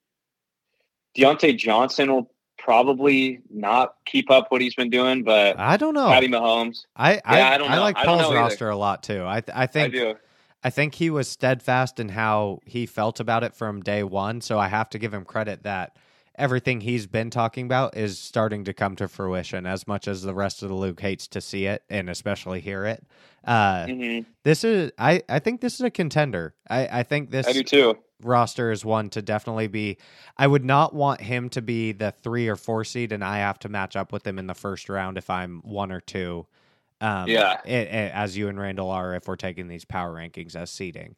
Diontae 1.17 1.57
Johnson 1.57 2.11
will 2.11 2.31
probably 2.57 3.39
not 3.49 3.93
keep 4.05 4.29
up 4.29 4.47
what 4.51 4.61
he's 4.61 4.75
been 4.75 4.89
doing, 4.89 5.23
but 5.23 5.57
I 5.57 5.77
don't 5.77 5.93
know. 5.93 6.07
Patty 6.09 6.27
Mahomes, 6.27 6.85
I 6.95 7.21
I, 7.23 7.37
Yeah, 7.39 7.49
I 7.51 7.57
don't 7.57 7.71
know. 7.71 7.79
like 7.81 7.97
I 7.97 8.03
don't 8.05 8.17
Paul's 8.19 8.31
either. 8.31 8.35
roster 8.41 8.69
a 8.69 8.77
lot 8.77 9.03
too. 9.03 9.23
I 9.25 9.41
th- 9.41 9.55
I 9.55 9.63
I 9.63 9.67
think 9.67 9.93
do. 9.93 10.15
I 10.63 10.69
think 10.69 10.95
he 10.95 11.09
was 11.09 11.29
steadfast 11.29 11.99
in 11.99 12.09
how 12.09 12.59
he 12.65 12.85
felt 12.85 13.19
about 13.19 13.43
it 13.43 13.55
from 13.55 13.81
day 13.83 14.03
one. 14.03 14.41
So 14.41 14.59
I 14.59 14.67
have 14.67 14.89
to 14.89 14.99
give 14.99 15.13
him 15.13 15.23
credit 15.23 15.63
that 15.63 15.95
everything 16.37 16.81
he's 16.81 17.07
been 17.07 17.29
talking 17.29 17.65
about 17.65 17.97
is 17.97 18.19
starting 18.19 18.63
to 18.65 18.73
come 18.73 18.95
to 18.95 19.07
fruition 19.07 19.65
as 19.65 19.87
much 19.87 20.07
as 20.07 20.21
the 20.21 20.33
rest 20.33 20.61
of 20.61 20.69
the 20.69 20.75
league 20.75 20.99
hates 20.99 21.27
to 21.27 21.41
see 21.41 21.65
it 21.65 21.83
and 21.89 22.09
especially 22.09 22.59
hear 22.59 22.85
it. 22.85 23.03
Uh, 23.43 23.87
hmm 23.87 24.19
this 24.43 24.63
is 24.63 24.91
I, 24.97 25.23
I 25.27 25.39
think 25.39 25.59
this 25.59 25.73
is 25.75 25.81
a 25.81 25.89
contender. 25.89 26.53
I, 26.69 26.99
I 26.99 27.03
think 27.03 27.31
this 27.31 27.47
I 27.47 27.51
do 27.53 27.63
too. 27.63 27.97
roster 28.21 28.71
is 28.71 28.85
one 28.85 29.09
to 29.09 29.21
definitely 29.21 29.67
be 29.67 29.97
I 30.37 30.47
would 30.47 30.63
not 30.63 30.93
want 30.93 31.19
him 31.19 31.49
to 31.49 31.61
be 31.61 31.91
the 31.91 32.11
three 32.11 32.47
or 32.47 32.55
four 32.55 32.85
seed 32.85 33.11
and 33.11 33.23
I 33.25 33.39
have 33.39 33.59
to 33.59 33.69
match 33.69 33.95
up 33.97 34.13
with 34.13 34.25
him 34.25 34.39
in 34.39 34.47
the 34.47 34.53
first 34.55 34.87
round 34.87 35.17
if 35.17 35.29
I'm 35.29 35.59
one 35.65 35.91
or 35.91 35.99
two. 35.99 36.45
Um, 37.01 37.29
Yeah. 37.29 37.59
i- 37.65 37.69
i- 37.69 38.11
as 38.13 38.37
you 38.37 38.47
and 38.47 38.57
Randall 38.59 38.89
are 38.89 39.13
if 39.15 39.27
we're 39.27 39.35
taking 39.35 39.67
these 39.67 39.83
power 39.85 40.13
rankings 40.13 40.55
as 40.55 40.69
seeding. 40.71 41.15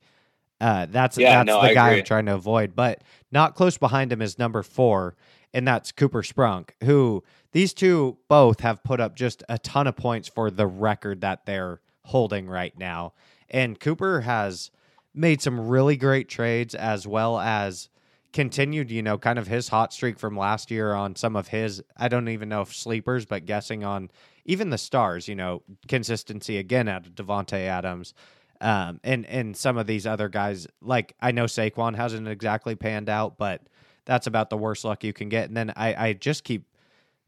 Uh, 0.62 0.88
that's 0.89 1.17
Yeah, 1.17 1.38
that's 1.38 1.48
no, 1.48 1.62
the 1.62 1.69
I 1.69 1.74
guy 1.74 1.88
agree. 1.89 2.00
I'm 2.00 2.06
trying 2.06 2.26
to 2.28 2.36
avoid. 2.36 2.76
But 2.76 3.04
not 3.32 3.56
close 3.56 3.78
behind 3.78 4.12
him 4.12 4.22
is 4.22 4.38
number 4.38 4.63
four, 4.63 5.15
and 5.54 5.67
that's 5.67 5.91
Cooper 5.91 6.22
Sprunk, 6.22 6.72
who 6.84 7.24
these 7.52 7.74
two 7.74 8.17
both 8.27 8.60
have 8.60 8.84
put 8.84 9.00
up 9.00 9.15
just 9.15 9.44
a 9.50 9.58
ton 9.58 9.88
of 9.88 9.96
points 9.96 10.27
for 10.27 10.52
the 10.52 10.67
record 10.67 11.21
that 11.21 11.46
they're 11.46 11.81
holding 12.06 12.48
right 12.48 12.77
now. 12.77 13.13
And 13.50 13.79
Cooper 13.79 14.21
has 14.21 14.71
made 15.13 15.42
some 15.42 15.67
really 15.67 15.98
great 15.98 16.29
trades 16.29 16.75
as 16.75 17.08
well 17.08 17.40
as 17.40 17.90
continued, 18.31 18.92
you 18.92 19.02
know, 19.02 19.17
kind 19.17 19.40
of 19.40 19.48
his 19.48 19.69
hot 19.69 19.92
streak 19.92 20.19
from 20.19 20.38
last 20.38 20.69
year 20.69 20.94
on 20.94 21.15
some 21.15 21.36
of 21.36 21.48
his, 21.48 21.81
I 21.98 22.08
don't 22.08 22.29
even 22.29 22.50
know 22.50 22.62
if 22.62 22.75
sleepers, 22.75 23.25
but 23.25 23.46
guessing 23.46 23.84
on 23.84 24.12
even 24.46 24.69
the 24.69 24.77
stars, 24.77 25.27
you 25.27 25.36
know, 25.36 25.63
consistency 25.88 26.58
again 26.58 26.88
out 26.88 27.08
of 27.08 27.15
Davante 27.15 27.65
Adams. 27.65 28.13
Um, 28.62 29.00
and, 29.04 29.26
and 29.28 29.56
some 29.56 29.78
of 29.78 29.88
these 29.88 30.06
other 30.06 30.28
guys, 30.28 30.68
like 30.82 31.16
I 31.22 31.32
know 31.32 31.46
Saquon 31.46 31.96
hasn't 31.96 32.28
exactly 32.28 32.76
panned 32.76 33.10
out, 33.10 33.38
but 33.38 33.62
that's 34.06 34.28
about 34.28 34.50
the 34.50 34.58
worst 34.58 34.84
luck 34.84 35.04
you 35.04 35.14
can 35.14 35.30
get. 35.30 35.48
And 35.48 35.56
then 35.56 35.72
I, 35.76 36.08
I 36.08 36.14
just 36.14 36.44
keep 36.44 36.66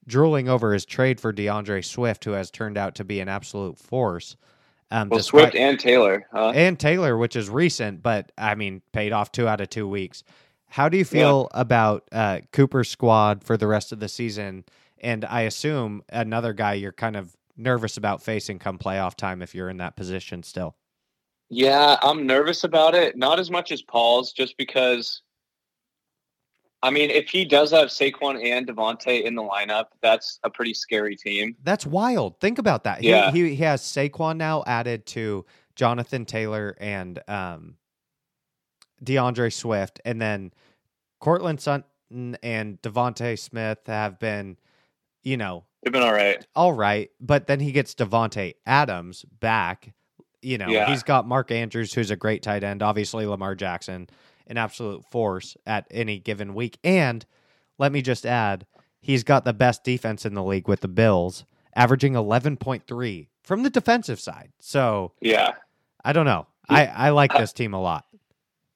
drooling 0.07 0.49
over 0.49 0.73
his 0.73 0.85
trade 0.85 1.19
for 1.21 1.31
D'Andre 1.31 1.81
Swift, 1.81 2.25
who 2.25 2.31
has 2.31 2.51
turned 2.51 2.77
out 2.77 2.95
to 2.95 3.03
be 3.03 3.19
an 3.19 3.29
absolute 3.29 3.77
force. 3.77 4.35
Um, 4.89 5.07
Well, 5.09 5.19
despite- 5.19 5.41
Swift 5.41 5.55
and 5.55 5.79
Taylor. 5.79 6.27
Huh? 6.33 6.51
and 6.53 6.77
Taylor, 6.79 7.17
which 7.17 7.35
is 7.35 7.49
recent, 7.49 8.01
but 8.03 8.31
I 8.37 8.55
mean, 8.55 8.81
paid 8.91 9.13
off 9.13 9.31
two 9.31 9.47
out 9.47 9.61
of 9.61 9.69
two 9.69 9.87
weeks. 9.87 10.23
How 10.67 10.89
do 10.89 10.97
you 10.97 11.05
feel 11.05 11.49
about 11.53 12.07
uh, 12.11 12.39
Cooper's 12.51 12.89
squad 12.89 13.43
for 13.43 13.57
the 13.57 13.67
rest 13.67 13.91
of 13.91 13.99
the 13.99 14.07
season? 14.09 14.63
And 14.99 15.23
I 15.25 15.41
assume 15.41 16.01
another 16.09 16.53
guy 16.53 16.73
you're 16.73 16.91
kind 16.93 17.15
of 17.15 17.35
nervous 17.57 17.97
about 17.97 18.21
facing 18.23 18.57
come 18.59 18.77
playoff 18.77 19.15
time 19.15 19.41
if 19.41 19.53
you're 19.53 19.69
in 19.69 19.77
that 19.77 19.95
position 19.95 20.43
still. 20.43 20.75
Yeah, 21.53 21.97
I'm 22.01 22.25
nervous 22.25 22.63
about 22.63 22.95
it. 22.95 23.17
Not 23.17 23.37
as 23.37 23.51
much 23.51 23.73
as 23.73 23.81
Paul's, 23.81 24.31
just 24.31 24.55
because. 24.57 25.21
I 26.81 26.89
mean, 26.89 27.11
if 27.11 27.29
he 27.29 27.45
does 27.45 27.71
have 27.71 27.89
Saquon 27.89 28.43
and 28.43 28.65
Davante 28.65 29.23
in 29.23 29.35
the 29.35 29.43
lineup, 29.43 29.87
that's 30.01 30.39
a 30.43 30.49
pretty 30.49 30.73
scary 30.73 31.15
team. 31.15 31.55
That's 31.61 31.85
wild. 31.85 32.39
Think 32.39 32.57
about 32.57 32.85
that. 32.85 33.03
Yeah. 33.03 33.31
He, 33.31 33.43
he, 33.43 33.55
he 33.55 33.63
has 33.63 33.81
Saquon 33.81 34.37
now 34.37 34.63
added 34.65 35.05
to 35.07 35.45
Jonathan 35.75 36.25
Taylor 36.25 36.75
and 36.79 37.21
um, 37.27 37.75
D'Andre 39.03 39.49
Swift, 39.49 39.99
and 40.05 40.21
then 40.21 40.53
Courtland 41.19 41.59
Sutton 41.59 42.37
and 42.41 42.81
DeVonta 42.81 43.37
Smith 43.37 43.79
have 43.87 44.19
been, 44.19 44.57
you 45.21 45.37
know, 45.37 45.65
They've 45.83 45.91
been 45.91 46.01
all 46.01 46.13
right. 46.13 46.45
all 46.55 46.73
right, 46.73 47.11
but 47.19 47.47
then 47.47 47.59
he 47.59 47.71
gets 47.73 47.93
Davante 47.93 48.53
Adams 48.65 49.25
back. 49.39 49.93
You 50.41 50.57
know, 50.57 50.67
Yeah. 50.69 50.89
he's 50.89 51.03
got 51.03 51.27
Mark 51.27 51.51
Andrews, 51.51 51.93
who's 51.93 52.11
a 52.11 52.15
great 52.15 52.41
tight 52.43 52.63
end. 52.63 52.81
Obviously, 52.81 53.25
Lamar 53.25 53.55
Jackson, 53.55 54.09
an 54.47 54.57
absolute 54.57 55.05
force 55.05 55.55
at 55.65 55.85
any 55.91 56.19
given 56.19 56.53
week. 56.53 56.77
And 56.83 57.25
let 57.77 57.91
me 57.91 58.01
just 58.01 58.25
add, 58.25 58.65
he's 58.99 59.23
got 59.23 59.45
the 59.45 59.53
best 59.53 59.83
defense 59.83 60.25
in 60.25 60.33
the 60.33 60.43
league 60.43 60.67
with 60.67 60.81
the 60.81 60.87
Bills, 60.87 61.45
averaging 61.75 62.15
eleven 62.15 62.57
point 62.57 62.85
three 62.87 63.29
from 63.43 63.63
the 63.63 63.69
defensive 63.69 64.19
side. 64.19 64.51
So 64.59 65.13
Yeah. 65.21 65.53
I 66.03 66.13
don't 66.13 66.25
know. 66.25 66.47
I 66.69 66.85
I 66.87 67.09
like 67.09 67.33
this 67.33 67.53
team 67.53 67.73
a 67.73 67.81
lot. 67.81 68.05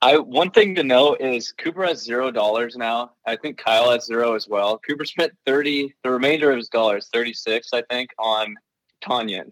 I 0.01 0.17
one 0.17 0.51
thing 0.51 0.75
to 0.75 0.83
note 0.83 1.19
is 1.21 1.51
Cooper 1.51 1.83
has 1.85 2.03
zero 2.03 2.29
dollars 2.29 2.75
now. 2.75 3.11
I 3.25 3.35
think 3.37 3.57
Kyle 3.57 3.89
has 3.91 4.05
zero 4.05 4.35
as 4.35 4.47
well. 4.47 4.77
Cooper 4.77 5.05
spent 5.05 5.31
thirty, 5.45 5.93
the 6.03 6.11
remainder 6.11 6.51
of 6.51 6.57
his 6.57 6.69
dollars, 6.69 7.09
thirty 7.11 7.33
six, 7.33 7.69
I 7.73 7.81
think, 7.89 8.11
on 8.19 8.55
Tonyan. 9.01 9.49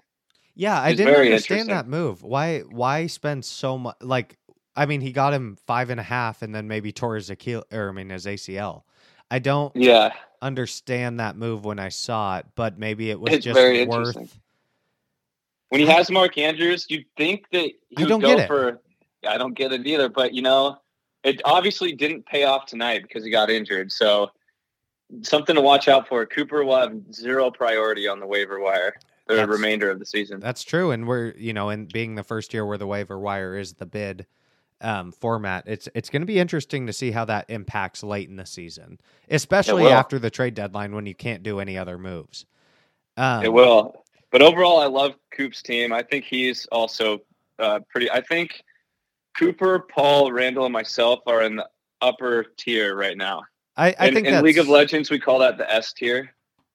Yeah, 0.55 0.79
I 0.79 0.93
didn't 0.93 1.15
understand 1.15 1.69
that 1.69 1.87
move. 1.87 2.21
Why 2.21 2.59
why 2.59 3.07
spend 3.07 3.43
so 3.45 3.77
much? 3.77 3.95
Like, 4.01 4.37
I 4.75 4.85
mean, 4.85 5.01
he 5.01 5.11
got 5.11 5.33
him 5.33 5.57
five 5.65 5.89
and 5.89 5.99
a 5.99 6.03
half, 6.03 6.41
and 6.41 6.53
then 6.53 6.67
maybe 6.67 6.91
tore 6.91 7.15
his 7.15 7.29
Achille, 7.29 7.63
or 7.71 7.89
I 7.89 7.91
mean 7.91 8.09
his 8.09 8.25
ACL. 8.25 8.83
I 9.31 9.39
don't 9.39 9.73
Yeah, 9.75 10.13
understand 10.41 11.19
that 11.19 11.35
move 11.35 11.65
when 11.65 11.79
I 11.79 11.89
saw 11.89 12.37
it, 12.37 12.45
but 12.55 12.77
maybe 12.77 13.09
it 13.09 13.19
was 13.19 13.33
It's 13.33 13.43
just 13.45 13.59
very 13.59 13.85
worth. 13.85 14.39
when 15.69 15.81
he 15.81 15.87
has 15.87 16.11
Mark 16.11 16.37
Andrews, 16.37 16.85
you'd 16.89 17.05
think 17.17 17.45
that 17.51 17.71
he 17.89 18.03
would 18.03 18.09
don't 18.09 18.21
go 18.21 18.35
get 18.35 18.39
it. 18.41 18.47
for. 18.47 18.79
I 19.27 19.37
don't 19.37 19.55
get 19.55 19.71
it 19.71 19.87
either, 19.87 20.09
but 20.09 20.33
you 20.33 20.43
know, 20.43 20.77
it 21.23 21.41
obviously 21.45 21.93
didn't 21.93 22.25
pay 22.27 22.43
off 22.43 22.67
tonight 22.67 23.01
because 23.01 23.23
he 23.23 23.31
got 23.31 23.49
injured. 23.49 23.91
So 23.91 24.29
something 25.23 25.55
to 25.55 25.61
watch 25.61 25.87
out 25.87 26.07
for. 26.07 26.25
Cooper 26.27 26.63
will 26.63 26.75
have 26.75 26.93
zero 27.11 27.49
priority 27.49 28.07
on 28.07 28.19
the 28.19 28.27
waiver 28.27 28.59
wire 28.59 28.93
the 29.27 29.35
That's- 29.35 29.49
remainder 29.49 29.89
of 29.89 29.99
the 29.99 30.05
season. 30.05 30.39
That's 30.39 30.63
true, 30.63 30.91
and 30.91 31.07
we're 31.07 31.33
you 31.37 31.53
know, 31.53 31.69
and 31.69 31.91
being 31.91 32.15
the 32.15 32.23
first 32.23 32.53
year 32.53 32.65
where 32.65 32.77
the 32.77 32.87
waiver 32.87 33.17
wire 33.17 33.57
is 33.57 33.73
the 33.73 33.85
bid 33.85 34.25
um, 34.81 35.11
format, 35.11 35.63
it's 35.67 35.87
it's 35.95 36.09
going 36.09 36.21
to 36.21 36.25
be 36.25 36.39
interesting 36.39 36.87
to 36.87 36.93
see 36.93 37.11
how 37.11 37.25
that 37.25 37.45
impacts 37.49 38.03
late 38.03 38.29
in 38.29 38.35
the 38.35 38.45
season, 38.45 38.99
especially 39.29 39.87
after 39.87 40.19
the 40.19 40.29
trade 40.29 40.55
deadline 40.55 40.93
when 40.93 41.05
you 41.05 41.15
can't 41.15 41.41
do 41.43 41.59
any 41.59 41.77
other 41.77 41.97
moves. 41.97 42.45
Um, 43.17 43.43
It 43.43 43.53
will. 43.53 44.03
But 44.31 44.41
overall, 44.41 44.79
I 44.79 44.87
love 44.87 45.13
Coop's 45.31 45.61
team. 45.61 45.93
I 45.93 46.01
think 46.01 46.25
he's 46.25 46.65
also 46.71 47.21
uh, 47.59 47.79
pretty. 47.89 48.09
I 48.09 48.19
think 48.19 48.63
Cooper, 49.37 49.79
Paul, 49.79 50.31
Randall, 50.31 50.65
and 50.65 50.73
myself 50.73 51.19
are 51.27 51.43
in 51.43 51.55
the 51.55 51.69
upper 52.01 52.47
tier 52.57 52.95
right 52.95 53.15
now. 53.15 53.43
I, 53.77 53.95
I 53.99 54.07
in, 54.07 54.13
think 54.13 54.27
in 54.27 54.43
League 54.43 54.57
of 54.57 54.67
Legends, 54.67 55.09
we 55.09 55.19
call 55.19 55.39
that 55.39 55.57
the 55.57 55.71
S 55.71 55.93
tier. 55.93 56.33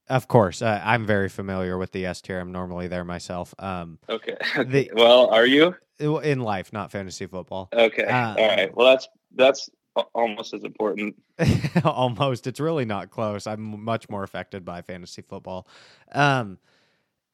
Of 0.09 0.27
course, 0.27 0.61
uh, 0.63 0.81
I'm 0.83 1.05
very 1.05 1.29
familiar 1.29 1.77
with 1.77 1.91
the 1.91 2.05
S 2.07 2.21
tier. 2.21 2.39
I'm 2.39 2.51
normally 2.51 2.87
there 2.87 3.03
myself. 3.03 3.53
Um, 3.59 3.99
Okay. 4.09 4.35
The- 4.65 4.91
well, 4.95 5.27
are 5.27 5.45
you? 5.45 5.75
in 5.99 6.39
life, 6.39 6.71
not 6.71 6.91
fantasy 6.91 7.25
football. 7.27 7.67
Okay. 7.73 8.05
Uh, 8.05 8.35
All 8.37 8.47
right. 8.47 8.75
Well, 8.75 8.87
that's 8.87 9.07
that's 9.35 9.69
almost 10.15 10.53
as 10.53 10.63
important. 10.63 11.15
Almost, 11.83 12.47
it's 12.47 12.59
really 12.61 12.85
not 12.85 13.09
close. 13.09 13.45
I'm 13.47 13.83
much 13.83 14.09
more 14.09 14.23
affected 14.23 14.63
by 14.63 14.81
fantasy 14.81 15.21
football. 15.21 15.67
Um, 16.13 16.57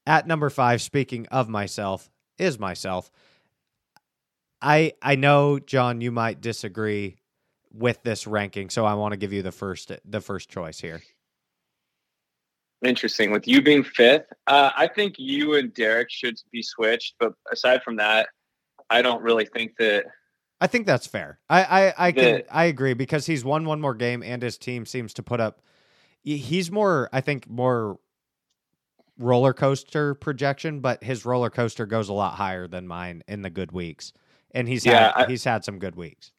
at 0.07 0.26
number 0.26 0.49
five, 0.49 0.82
speaking 0.82 1.28
of 1.28 1.47
myself, 1.47 2.09
is 2.39 2.57
myself. 2.59 3.11
I 4.61 4.93
I 5.01 5.15
know, 5.15 5.59
Jon, 5.59 6.01
you 6.01 6.11
might 6.11 6.41
disagree 6.41 7.17
with 7.71 8.01
this 8.03 8.26
ranking, 8.26 8.69
so 8.71 8.86
I 8.86 8.95
want 8.95 9.11
to 9.11 9.17
give 9.17 9.32
you 9.34 9.41
the 9.43 9.51
first 9.51 9.91
the 10.05 10.21
first 10.21 10.49
choice 10.49 10.80
here. 10.80 11.01
Interesting. 12.86 13.31
With 13.31 13.47
you 13.47 13.61
being 13.61 13.83
fifth, 13.83 14.25
uh, 14.47 14.69
I 14.75 14.88
think 14.88 15.15
you 15.17 15.55
and 15.55 15.73
Derek 15.73 16.09
should 16.11 16.36
be 16.51 16.61
switched. 16.61 17.15
But 17.19 17.33
aside 17.51 17.83
from 17.83 17.95
that, 17.97 18.29
I 18.89 19.01
don't 19.01 19.21
really 19.21 19.45
think 19.45 19.73
that. 19.79 20.05
I 20.61 20.67
think 20.67 20.86
that's 20.86 21.05
fair. 21.07 21.39
I 21.49 21.63
I, 21.63 21.93
I 22.07 22.11
can 22.11 22.43
I 22.51 22.65
agree 22.65 22.93
because 22.93 23.25
he's 23.25 23.43
won 23.43 23.65
one 23.65 23.81
more 23.81 23.93
game 23.93 24.23
and 24.23 24.41
his 24.41 24.57
team 24.57 24.86
seems 24.86 25.13
to 25.15 25.23
put 25.23 25.41
up. 25.41 25.61
He's 26.23 26.71
more, 26.71 27.09
I 27.13 27.21
think, 27.21 27.49
more 27.49 27.99
roller 29.17 29.53
coaster 29.53 30.15
projection, 30.15 30.79
but 30.79 31.03
his 31.03 31.25
roller 31.25 31.49
coaster 31.49 31.86
goes 31.86 32.09
a 32.09 32.13
lot 32.13 32.36
higher 32.36 32.67
than 32.67 32.88
mine 32.88 33.23
in 33.27 33.41
the 33.41 33.49
good 33.49 33.71
weeks, 33.71 34.11
and 34.51 34.67
he's 34.67 34.86
Yeah, 34.86 35.11
had 35.15 35.23
I- 35.23 35.27
he's 35.27 35.43
had 35.43 35.63
some 35.65 35.77
good 35.79 35.95
weeks. 35.95 36.31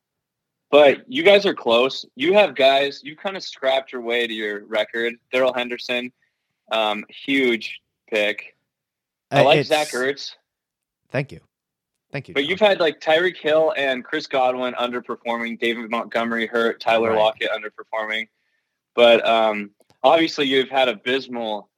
But 0.70 1.05
you 1.07 1.22
guys 1.22 1.47
are 1.47 1.55
close. 1.55 2.05
You 2.16 2.32
have 2.34 2.57
guys. 2.57 3.01
You 3.05 3.14
kind 3.16 3.36
of 3.36 3.42
scrapped 3.44 3.92
your 3.92 4.01
way 4.01 4.26
to 4.26 4.34
your 4.34 4.64
record. 4.64 5.14
Darrell 5.32 5.53
Henderson, 5.55 6.12
um, 6.71 7.05
huge 7.09 7.81
pick. 8.11 8.57
I 9.31 9.41
Uh, 9.41 9.45
like 9.45 9.59
it's- 9.59 9.69
Zach 9.69 9.89
Ertz, 9.89 10.35
Thank 11.11 11.33
you, 11.33 11.41
thank 12.12 12.29
you. 12.29 12.35
but 12.35 12.41
Jon. 12.43 12.51
you've 12.51 12.61
had 12.61 12.81
like 12.81 13.01
Tyreek 13.01 13.37
Hill 13.37 13.73
and 13.77 14.05
Chris 14.05 14.27
Godwin 14.27 14.75
underperforming. 14.75 15.59
David 15.59 15.91
Montgomery 15.91 16.47
hurt. 16.47 16.81
Tyler 16.81 17.11
Right. 17.11 17.19
Lockett 17.19 17.51
underperforming. 17.51 18.29
But 18.95 19.27
um, 19.27 19.71
obviously, 20.03 20.47
you've 20.47 20.69
had 20.71 20.89
abysmal 20.89 21.69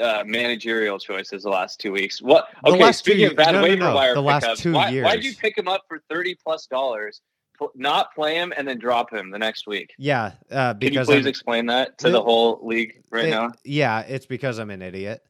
uh, 0.00 0.24
managerial 0.26 0.98
choices 0.98 1.42
the 1.42 1.50
last 1.50 1.78
two 1.80 1.92
weeks. 1.92 2.22
What? 2.22 2.48
Okay, 2.66 2.78
last 2.78 3.04
two 3.04 3.12
speaking 3.12 3.26
of 3.30 3.36
bad 3.36 3.52
no, 3.52 3.62
waiver 3.62 3.76
no, 3.80 3.94
wire 3.94 4.14
the 4.14 4.22
last 4.22 4.42
pickups, 4.44 4.60
two 4.62 4.72
why, 4.72 5.00
why'd 5.02 5.22
you 5.22 5.34
pick 5.34 5.56
him 5.58 5.68
up 5.68 5.82
for 5.88 6.02
thirty 6.08 6.34
plus 6.34 6.66
dollars? 6.66 7.20
Not 7.74 8.14
play 8.14 8.34
him 8.34 8.52
and 8.56 8.66
then 8.66 8.78
drop 8.78 9.12
him 9.12 9.30
the 9.30 9.38
next 9.38 9.66
week. 9.66 9.94
yeah, 9.98 10.32
uh, 10.50 10.74
Can 10.74 10.92
you 10.92 11.00
please 11.04 11.10
I'm- 11.20 11.26
explain 11.26 11.66
that 11.66 11.96
to 11.98 12.08
It- 12.08 12.12
the 12.12 12.22
whole 12.22 12.58
league 12.62 13.02
right 13.10 13.26
it- 13.26 13.30
now? 13.30 13.52
Yeah, 13.64 14.00
it's 14.00 14.26
because 14.26 14.58
I'm 14.58 14.70
an 14.70 14.82
idiot. 14.82 15.22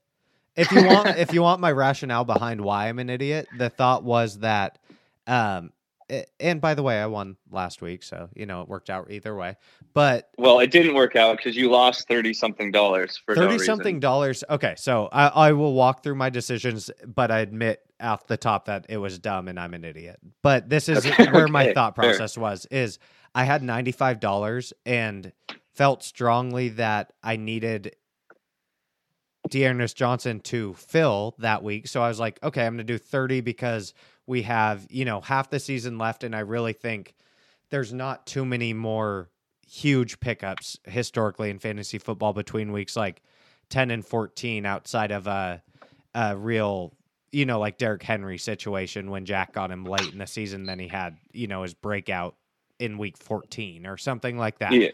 If 0.56 0.70
you 0.72 0.86
want, 0.86 1.08
if 1.18 1.32
you 1.32 1.42
want 1.42 1.60
my 1.60 1.72
rationale 1.72 2.24
behind 2.24 2.60
why 2.60 2.88
I'm 2.88 2.98
an 2.98 3.10
idiot, 3.10 3.48
the 3.58 3.68
thought 3.70 4.02
was 4.04 4.38
that, 4.40 4.78
um, 5.26 5.72
a- 6.10 6.26
and 6.40 6.60
by 6.60 6.74
the 6.74 6.82
way, 6.82 7.00
I 7.00 7.06
won 7.06 7.36
last 7.50 7.80
week, 7.82 8.02
so 8.02 8.28
you 8.34 8.44
know 8.46 8.60
it 8.62 8.68
worked 8.68 8.90
out 8.90 9.10
either 9.10 9.34
way. 9.34 9.56
But 9.94 10.30
Well, 10.38 10.60
it 10.60 10.70
didn't 10.70 10.94
work 10.94 11.16
out 11.16 11.36
because 11.38 11.56
you 11.56 11.70
lost 11.70 12.06
thirty 12.08 12.32
something 12.34 12.70
dollars 12.70 13.16
for 13.16 13.34
thirty 13.34 13.52
reason. 13.54 13.66
something 13.66 14.00
dollars. 14.00 14.44
Okay, 14.50 14.74
so 14.76 15.08
I, 15.12 15.28
I 15.28 15.52
will 15.52 15.72
walk 15.74 16.02
through 16.02 16.16
my 16.16 16.28
decisions, 16.30 16.90
but 17.06 17.30
I 17.30 17.40
admit 17.40 17.80
off 18.02 18.26
the 18.26 18.36
top 18.36 18.66
that 18.66 18.86
it 18.88 18.98
was 18.98 19.18
dumb 19.18 19.48
and 19.48 19.58
I'm 19.60 19.74
an 19.74 19.84
idiot. 19.84 20.18
But 20.42 20.68
this 20.68 20.88
is 20.88 21.06
Okay, 21.06 21.26
where 21.30 21.48
my 21.48 21.64
okay, 21.64 21.74
thought 21.74 21.94
fair. 22.00 22.04
process 22.18 22.36
was: 22.38 22.66
is 22.70 22.98
I 23.34 23.44
had 23.44 23.62
ninety 23.62 23.92
five 23.92 24.20
dollars 24.20 24.72
and 24.86 25.32
felt 25.74 26.02
strongly 26.02 26.70
that 26.70 27.12
I 27.22 27.36
needed 27.36 27.96
D'Ernest 29.50 29.96
Johnson 29.96 30.40
to 30.40 30.74
fill 30.74 31.34
that 31.38 31.62
week. 31.62 31.86
So 31.88 32.02
I 32.02 32.08
was 32.08 32.20
like, 32.20 32.38
okay, 32.42 32.64
I'm 32.66 32.74
going 32.74 32.86
to 32.86 32.92
do 32.92 32.98
30 32.98 33.40
because 33.42 33.94
we 34.26 34.42
have, 34.42 34.86
you 34.90 35.04
know, 35.04 35.20
half 35.20 35.50
the 35.50 35.60
season 35.60 35.98
left. 35.98 36.24
And 36.24 36.34
I 36.34 36.40
really 36.40 36.72
think 36.72 37.14
there's 37.70 37.92
not 37.92 38.26
too 38.26 38.44
many 38.44 38.72
more 38.72 39.30
huge 39.68 40.20
pickups 40.20 40.78
historically 40.84 41.50
in 41.50 41.58
fantasy 41.58 41.98
football 41.98 42.32
between 42.32 42.72
weeks 42.72 42.96
like 42.96 43.22
10 43.70 43.90
and 43.90 44.04
14 44.06 44.66
outside 44.66 45.10
of 45.10 45.26
a, 45.26 45.62
a 46.14 46.36
real, 46.36 46.94
you 47.32 47.46
know, 47.46 47.58
like 47.58 47.78
Derrick 47.78 48.02
Henry 48.02 48.38
situation 48.38 49.10
when 49.10 49.24
Jack 49.24 49.52
got 49.54 49.70
him 49.70 49.84
late 49.84 50.12
in 50.12 50.18
the 50.18 50.26
season. 50.26 50.64
Then 50.64 50.78
he 50.78 50.86
had, 50.88 51.16
you 51.32 51.46
know, 51.46 51.62
his 51.62 51.74
breakout 51.74 52.36
in 52.78 52.98
week 52.98 53.16
14 53.16 53.86
or 53.86 53.96
something 53.96 54.36
like 54.38 54.58
that. 54.58 54.72
Yeah. 54.72 54.88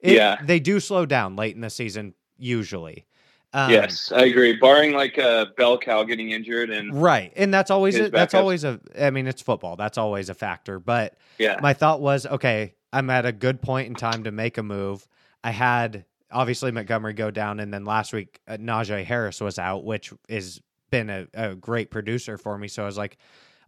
It- 0.00 0.16
Yeah. 0.16 0.36
They 0.42 0.60
do 0.60 0.80
slow 0.80 1.06
down 1.06 1.36
late 1.36 1.54
in 1.54 1.60
the 1.60 1.70
season, 1.70 2.14
usually. 2.36 3.06
Um, 3.52 3.70
yes, 3.70 4.10
I 4.10 4.24
agree. 4.24 4.56
Barring 4.56 4.92
like 4.94 5.16
a 5.16 5.46
bell 5.56 5.78
cow 5.78 6.02
getting 6.02 6.30
injured 6.32 6.70
and 6.70 6.92
Right. 7.00 7.32
And 7.36 7.54
that's 7.54 7.70
always 7.70 7.96
a, 7.96 8.10
that's 8.10 8.34
always 8.34 8.64
a 8.64 8.80
I 9.00 9.10
mean 9.10 9.28
it's 9.28 9.40
football. 9.40 9.76
That's 9.76 9.96
always 9.96 10.28
a 10.28 10.34
factor, 10.34 10.80
but 10.80 11.16
yeah, 11.38 11.60
my 11.62 11.72
thought 11.72 12.00
was 12.00 12.26
okay, 12.26 12.74
I'm 12.92 13.08
at 13.10 13.24
a 13.26 13.30
good 13.32 13.62
point 13.62 13.86
in 13.86 13.94
time 13.94 14.24
to 14.24 14.32
make 14.32 14.58
a 14.58 14.62
move. 14.64 15.06
I 15.44 15.52
had 15.52 16.04
obviously 16.32 16.72
Montgomery 16.72 17.12
go 17.12 17.30
down 17.30 17.60
and 17.60 17.72
then 17.72 17.84
last 17.84 18.12
week 18.12 18.40
uh, 18.48 18.56
Najee 18.56 19.04
Harris 19.04 19.40
was 19.40 19.56
out, 19.56 19.84
which 19.84 20.12
is 20.28 20.60
been 20.90 21.10
a, 21.10 21.26
a 21.34 21.54
great 21.54 21.90
producer 21.90 22.36
for 22.38 22.56
me. 22.58 22.68
So 22.68 22.82
I 22.82 22.86
was 22.86 22.98
like, 22.98 23.16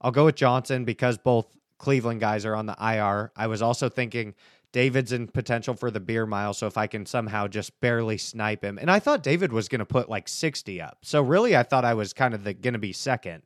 I'll 0.00 0.10
go 0.12 0.26
with 0.26 0.34
Johnson 0.36 0.84
because 0.84 1.18
both 1.18 1.46
Cleveland 1.78 2.20
guys 2.20 2.44
are 2.44 2.54
on 2.54 2.66
the 2.66 2.76
IR. 2.80 3.32
I 3.36 3.46
was 3.46 3.62
also 3.62 3.88
thinking 3.88 4.34
David's 4.72 5.12
in 5.12 5.26
potential 5.28 5.74
for 5.74 5.90
the 5.90 6.00
beer 6.00 6.26
mile. 6.26 6.52
So 6.54 6.66
if 6.66 6.76
I 6.76 6.86
can 6.86 7.06
somehow 7.06 7.46
just 7.48 7.78
barely 7.80 8.18
snipe 8.18 8.62
him, 8.62 8.78
and 8.78 8.90
I 8.90 8.98
thought 8.98 9.22
David 9.22 9.52
was 9.52 9.68
going 9.68 9.78
to 9.78 9.84
put 9.86 10.08
like 10.08 10.28
60 10.28 10.80
up. 10.82 10.98
So 11.02 11.22
really, 11.22 11.56
I 11.56 11.62
thought 11.62 11.84
I 11.84 11.94
was 11.94 12.12
kind 12.12 12.34
of 12.34 12.44
the 12.44 12.52
going 12.54 12.74
to 12.74 12.78
be 12.78 12.92
second. 12.92 13.42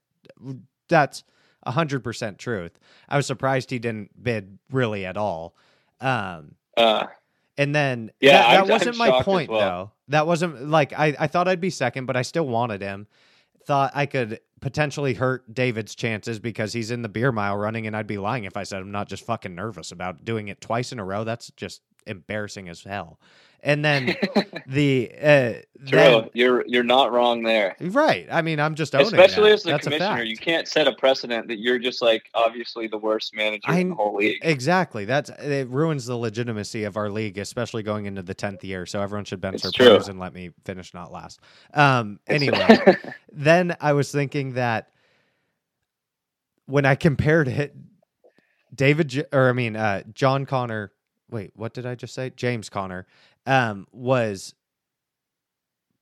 That's 0.88 1.22
100% 1.66 2.38
truth. 2.38 2.78
I 3.08 3.16
was 3.16 3.26
surprised 3.26 3.70
he 3.70 3.78
didn't 3.78 4.10
bid 4.22 4.58
really 4.70 5.04
at 5.06 5.16
all. 5.16 5.54
Um, 6.00 6.54
Uh, 6.76 7.06
and 7.58 7.74
then 7.74 8.10
Yeah, 8.20 8.32
that, 8.32 8.38
that 8.42 8.48
I'm- 8.54 8.62
I'm 8.64 8.68
wasn't 8.68 8.96
my 8.96 9.06
shocked 9.08 9.20
as 9.20 9.24
point 9.24 9.50
well. 9.50 9.60
though. 9.60 9.90
That 10.08 10.26
wasn't 10.26 10.68
like 10.68 10.92
I, 10.98 11.14
I 11.18 11.26
thought 11.26 11.46
I'd 11.46 11.60
be 11.60 11.70
second, 11.70 12.06
but 12.06 12.16
I 12.16 12.22
still 12.22 12.46
wanted 12.46 12.80
him. 12.80 13.06
Thought 13.66 13.92
I 13.94 14.06
could 14.06 14.40
potentially 14.60 15.14
hurt 15.14 15.54
David's 15.54 15.94
chances 15.94 16.38
because 16.38 16.72
he's 16.72 16.90
in 16.90 17.02
the 17.02 17.08
beer 17.08 17.32
mile 17.32 17.56
running, 17.56 17.86
and 17.86 17.96
I'd 17.96 18.06
be 18.06 18.18
lying 18.18 18.44
if 18.44 18.56
I 18.56 18.62
said 18.62 18.80
I'm 18.80 18.90
not 18.90 19.08
just 19.08 19.24
fucking 19.24 19.54
nervous 19.54 19.92
about 19.92 20.24
doing 20.24 20.48
it 20.48 20.60
twice 20.60 20.92
in 20.92 20.98
a 20.98 21.04
row. 21.04 21.24
That's 21.24 21.50
just 21.52 21.82
embarrassing 22.10 22.68
as 22.68 22.82
hell. 22.82 23.18
And 23.62 23.84
then 23.84 24.16
the 24.66 25.10
uh, 25.20 25.52
true. 25.86 25.98
then- 25.98 26.30
you're 26.32 26.64
you're 26.66 26.82
not 26.82 27.12
wrong 27.12 27.42
there. 27.42 27.76
right. 27.78 28.26
I 28.32 28.40
mean, 28.40 28.58
I'm 28.58 28.74
just 28.74 28.94
owning 28.94 29.08
Especially 29.08 29.50
that. 29.50 29.54
as 29.54 29.62
the 29.64 29.70
That's 29.72 29.84
commissioner, 29.84 30.22
you 30.22 30.38
can't 30.38 30.66
set 30.66 30.88
a 30.88 30.92
precedent 30.94 31.46
that 31.48 31.58
you're 31.58 31.78
just 31.78 32.00
like 32.00 32.30
obviously 32.34 32.86
the 32.86 32.96
worst 32.96 33.34
manager 33.34 33.64
I- 33.66 33.80
in 33.80 33.90
the 33.90 33.94
whole 33.96 34.16
league. 34.16 34.38
Exactly. 34.40 35.04
That's 35.04 35.28
it 35.28 35.68
ruins 35.68 36.06
the 36.06 36.16
legitimacy 36.16 36.84
of 36.84 36.96
our 36.96 37.10
league, 37.10 37.36
especially 37.36 37.82
going 37.82 38.06
into 38.06 38.22
the 38.22 38.32
tenth 38.32 38.64
year. 38.64 38.86
So 38.86 39.02
everyone 39.02 39.26
should 39.26 39.42
bench 39.42 39.56
It's 39.56 39.64
their 39.64 39.72
players 39.72 40.08
and 40.08 40.18
let 40.18 40.32
me 40.32 40.52
finish 40.64 40.94
not 40.94 41.12
last. 41.12 41.40
Um. 41.74 42.18
Anyway, 42.28 42.96
then 43.32 43.76
I 43.78 43.92
was 43.92 44.10
thinking 44.10 44.54
that 44.54 44.88
when 46.64 46.86
I 46.86 46.94
compared 46.94 47.46
it, 47.48 47.76
David 48.74 49.26
or 49.32 49.50
I 49.50 49.52
mean 49.52 49.76
uh, 49.76 50.02
John 50.14 50.46
Connor. 50.46 50.92
Wait, 51.30 51.52
what 51.54 51.74
did 51.74 51.86
I 51.86 51.94
just 51.94 52.14
say? 52.14 52.30
James 52.36 52.68
Conner 52.68 53.06
um, 53.46 53.86
was 53.92 54.54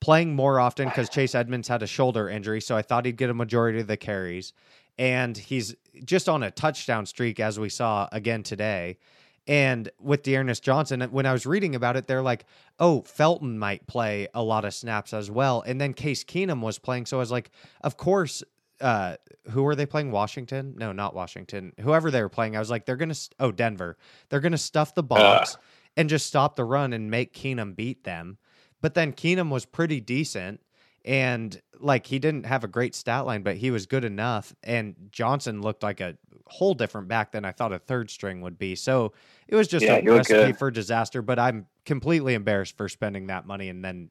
playing 0.01 0.35
more 0.35 0.61
often 0.61 0.89
because 0.89 1.09
Chase 1.09 1.35
Edmonds 1.35 1.69
had 1.69 1.83
a 1.83 1.87
shoulder 1.87 2.29
injury, 2.29 2.61
so 2.61 2.77
I 2.77 2.83
thought 2.83 3.05
he'd 3.05 3.17
get 3.17 3.31
a 3.31 3.35
majority 3.35 3.81
of 3.81 3.87
the 3.87 3.97
carries. 3.97 4.53
And 4.99 5.37
he's 5.37 5.75
just 6.05 6.29
on 6.29 6.43
a 6.43 6.51
touchdown 6.51 7.07
streak, 7.07 7.39
as 7.39 7.59
we 7.59 7.69
saw 7.69 8.09
again 8.11 8.43
today. 8.43 8.99
And 9.47 9.89
with 10.01 10.25
D'Ernest 10.25 10.63
Johnson, 10.63 11.01
when 11.01 11.25
I 11.25 11.33
was 11.33 11.47
reading 11.47 11.75
about 11.75 11.97
it, 11.97 12.07
they're 12.07 12.23
like, 12.23 12.45
oh, 12.79 13.03
Felton 13.03 13.59
might 13.59 13.87
play 13.87 14.29
a 14.35 14.43
lot 14.43 14.67
of 14.67 14.75
snaps 14.75 15.15
as 15.15 15.31
well. 15.31 15.63
And 15.67 15.81
then 15.81 15.95
Case 15.95 16.23
Keenum 16.23 16.61
was 16.61 16.79
playing. 16.79 17.07
So 17.07 17.17
I 17.17 17.21
was 17.21 17.31
like, 17.31 17.51
of 17.81 17.97
course, 17.97 18.43
uh, 18.81 19.17
who 19.51 19.63
were 19.63 19.75
they 19.75 19.87
playing? 19.87 20.11
Washington? 20.11 20.75
No, 20.77 20.93
not 20.93 21.15
Washington. 21.15 21.73
Whoever 21.81 22.11
they 22.11 22.23
were 22.23 22.29
playing, 22.29 22.57
I 22.57 22.59
was 22.59 22.71
like, 22.71 22.87
they're 22.87 22.97
going 22.97 23.13
to, 23.13 23.31
oh, 23.41 23.53
Denver. 23.53 23.97
They're 24.29 24.41
going 24.41 24.53
to 24.53 24.59
stuff 24.59 24.95
the 24.95 25.03
box 25.03 25.57
and 25.97 26.09
just 26.09 26.27
stop 26.27 26.57
the 26.57 26.65
run 26.65 26.93
and 26.93 27.11
make 27.11 27.35
Keenum 27.35 27.75
beat 27.75 28.05
them. 28.05 28.39
But 28.81 28.95
then 28.95 29.13
Keenum 29.13 29.51
was 29.51 29.65
pretty 29.65 30.01
decent. 30.01 30.61
And 31.05 31.61
like 31.81 32.07
he 32.07 32.19
didn't 32.19 32.45
have 32.45 32.65
a 32.65 32.69
great 32.69 32.95
stat 32.95 33.25
line, 33.25 33.43
but 33.43 33.57
he 33.57 33.71
was 33.71 33.87
good 33.87 34.05
enough. 34.05 34.55
And 34.63 34.95
Johnson 35.11 35.63
looked 35.63 35.83
like 35.83 36.01
a 36.01 36.17
whole 36.47 36.75
different 36.75 37.09
back 37.09 37.33
than 37.33 37.45
I 37.45 37.53
thought 37.53 37.73
a 37.73 37.79
third 37.79 38.11
string 38.11 38.43
would 38.43 38.59
be. 38.59 38.75
So 38.75 39.13
it 39.47 39.57
was 39.57 39.69
just 39.69 39.85
Yeah, 39.87 39.97
a 39.97 40.03
recipe 40.03 40.53
for 40.53 40.71
disaster. 40.71 41.23
But 41.23 41.39
I'm 41.39 41.67
completely 41.87 42.35
embarrassed 42.35 42.77
for 42.77 42.89
spending 42.89 43.29
that 43.29 43.47
money 43.47 43.69
and 43.71 43.83
then 43.85 44.11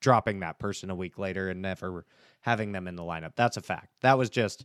dropping 0.00 0.40
that 0.40 0.58
person 0.58 0.90
a 0.90 0.94
week 0.94 1.18
later 1.18 1.48
and 1.48 1.62
never 1.62 2.04
having 2.40 2.72
them 2.72 2.88
in 2.88 2.96
the 2.96 3.02
lineup. 3.02 3.32
That's 3.36 3.56
a 3.56 3.62
fact. 3.62 3.88
That 4.00 4.18
was 4.18 4.30
just 4.30 4.64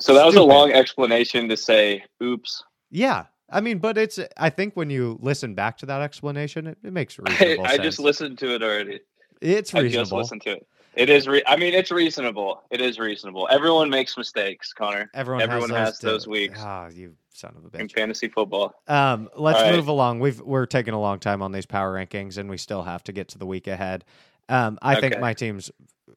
so 0.00 0.14
that 0.14 0.26
was 0.26 0.34
a 0.34 0.42
long 0.42 0.72
explanation 0.72 1.48
to 1.48 1.56
say, 1.56 2.04
"Oops." 2.22 2.64
yeah. 2.90 3.26
I 3.50 3.60
mean, 3.60 3.78
but 3.78 3.98
it's 3.98 4.18
I 4.38 4.48
think 4.48 4.74
when 4.74 4.88
you 4.88 5.18
listen 5.20 5.54
back 5.54 5.76
to 5.78 5.86
that 5.86 6.00
explanation, 6.00 6.66
it, 6.66 6.78
it 6.82 6.92
makes 6.92 7.18
I, 7.26 7.30
reasonable 7.30 7.66
I 7.66 7.70
sense. 7.72 7.82
just 7.82 8.00
listened 8.00 8.38
to 8.38 8.54
it 8.54 8.62
already. 8.62 9.00
it's 9.40 9.72
reasonable. 9.74 9.98
I 9.98 10.02
just 10.02 10.12
listened 10.12 10.42
to 10.42 10.52
it. 10.52 10.66
It 10.96 11.10
is. 11.10 11.26
Re- 11.26 11.42
I 11.46 11.56
mean, 11.56 11.74
it's 11.74 11.90
reasonable. 11.90 12.62
It 12.70 12.80
is 12.80 12.98
reasonable. 12.98 13.48
Everyone 13.50 13.90
makes 13.90 14.16
mistakes, 14.16 14.72
Connor. 14.72 15.10
Everyone, 15.14 15.42
Everyone 15.42 15.70
has, 15.70 15.88
has 15.88 15.98
those, 15.98 16.12
those 16.12 16.26
weeks. 16.28 16.58
Ah, 16.62 16.88
you 16.88 17.14
son 17.30 17.52
of 17.56 17.74
a 17.74 17.80
in 17.80 17.88
fantasy 17.88 18.28
football. 18.28 18.74
Um, 18.86 19.28
let's 19.36 19.58
All 19.58 19.64
right. 19.64 19.74
move 19.74 19.88
along. 19.88 20.20
We've 20.20 20.40
we're 20.40 20.66
taking 20.66 20.94
a 20.94 21.00
long 21.00 21.18
time 21.18 21.42
on 21.42 21.52
these 21.52 21.66
power 21.66 21.94
rankings, 21.94 22.38
and 22.38 22.48
we 22.48 22.56
still 22.56 22.82
have 22.82 23.02
to 23.04 23.12
get 23.12 23.28
to 23.30 23.38
the 23.38 23.46
week 23.46 23.66
ahead. 23.66 24.04
Um, 24.48 24.78
I 24.82 25.00
think 25.00 25.18
my 25.20 25.34
team's 25.34 25.70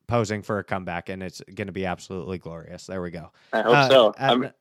posing 0.07 0.41
for 0.41 0.59
a 0.59 0.63
comeback, 0.63 1.09
and 1.09 1.23
it's 1.23 1.41
going 1.53 1.67
to 1.67 1.73
be 1.73 1.85
absolutely 1.85 2.37
glorious. 2.37 2.85
There 2.85 3.01
we 3.01 3.11
go. 3.11 3.31
I 3.53 3.61
hope 3.61 3.75
Uh, 3.75 3.89
so. 3.89 4.13
At, 4.17 4.55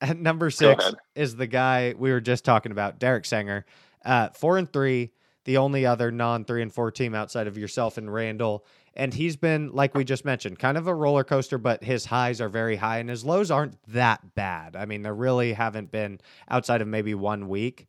at 0.00 0.18
number 0.18 0.50
six 0.50 0.92
is 1.14 1.36
the 1.36 1.46
guy 1.46 1.94
we 1.96 2.10
were 2.10 2.20
just 2.20 2.44
talking 2.44 2.72
about, 2.72 2.98
Derek 2.98 3.24
Sanger. 3.24 3.64
Uh, 4.04 4.28
four 4.30 4.58
and 4.58 4.70
three, 4.72 5.12
the 5.44 5.58
only 5.58 5.86
other 5.86 6.10
non 6.10 6.44
three 6.44 6.62
and 6.62 6.72
four 6.72 6.90
team 6.90 7.14
outside 7.14 7.46
of 7.46 7.56
yourself 7.56 7.98
and 7.98 8.12
Randall. 8.12 8.66
And 8.94 9.14
he's 9.14 9.36
been, 9.36 9.72
like 9.72 9.94
we 9.94 10.04
just 10.04 10.24
mentioned, 10.24 10.58
kind 10.58 10.76
of 10.76 10.86
a 10.86 10.94
roller 10.94 11.24
coaster, 11.24 11.56
but 11.56 11.82
his 11.82 12.04
highs 12.04 12.40
are 12.40 12.48
very 12.48 12.76
high 12.76 12.98
and 12.98 13.08
his 13.08 13.24
lows 13.24 13.50
aren't 13.50 13.82
that 13.88 14.34
bad. 14.34 14.76
I 14.76 14.84
mean, 14.84 15.02
there 15.02 15.14
really 15.14 15.54
haven't 15.54 15.90
been 15.90 16.20
outside 16.48 16.82
of 16.82 16.88
maybe 16.88 17.14
one 17.14 17.48
week. 17.48 17.86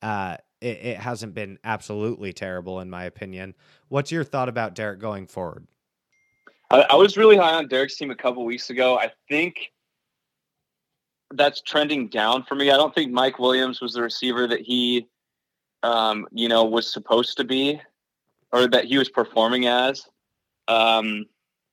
Uh, 0.00 0.38
it, 0.60 0.78
it 0.78 0.96
hasn't 0.96 1.34
been 1.34 1.58
absolutely 1.62 2.32
terrible, 2.32 2.80
in 2.80 2.88
my 2.88 3.04
opinion. 3.04 3.54
What's 3.88 4.10
your 4.10 4.24
thought 4.24 4.48
about 4.48 4.74
Derek 4.74 4.98
going 4.98 5.26
forward? 5.26 5.66
I, 6.70 6.86
I 6.90 6.94
was 6.94 7.16
really 7.16 7.36
high 7.36 7.54
on 7.54 7.68
Derek's 7.68 7.96
team 7.96 8.10
a 8.10 8.16
couple 8.16 8.44
weeks 8.44 8.70
ago. 8.70 8.98
I 8.98 9.12
think 9.28 9.72
that's 11.34 11.60
trending 11.60 12.08
down 12.08 12.44
for 12.44 12.54
me. 12.54 12.70
I 12.70 12.76
don't 12.76 12.94
think 12.94 13.12
Mike 13.12 13.38
Williams 13.38 13.80
was 13.80 13.92
the 13.92 14.02
receiver 14.02 14.46
that 14.46 14.60
he, 14.60 15.06
um, 15.82 16.26
you 16.32 16.48
know, 16.48 16.64
was 16.64 16.90
supposed 16.90 17.36
to 17.36 17.44
be, 17.44 17.80
or 18.52 18.68
that 18.68 18.86
he 18.86 18.96
was 18.96 19.08
performing 19.08 19.66
as. 19.66 20.06
Um, 20.68 21.26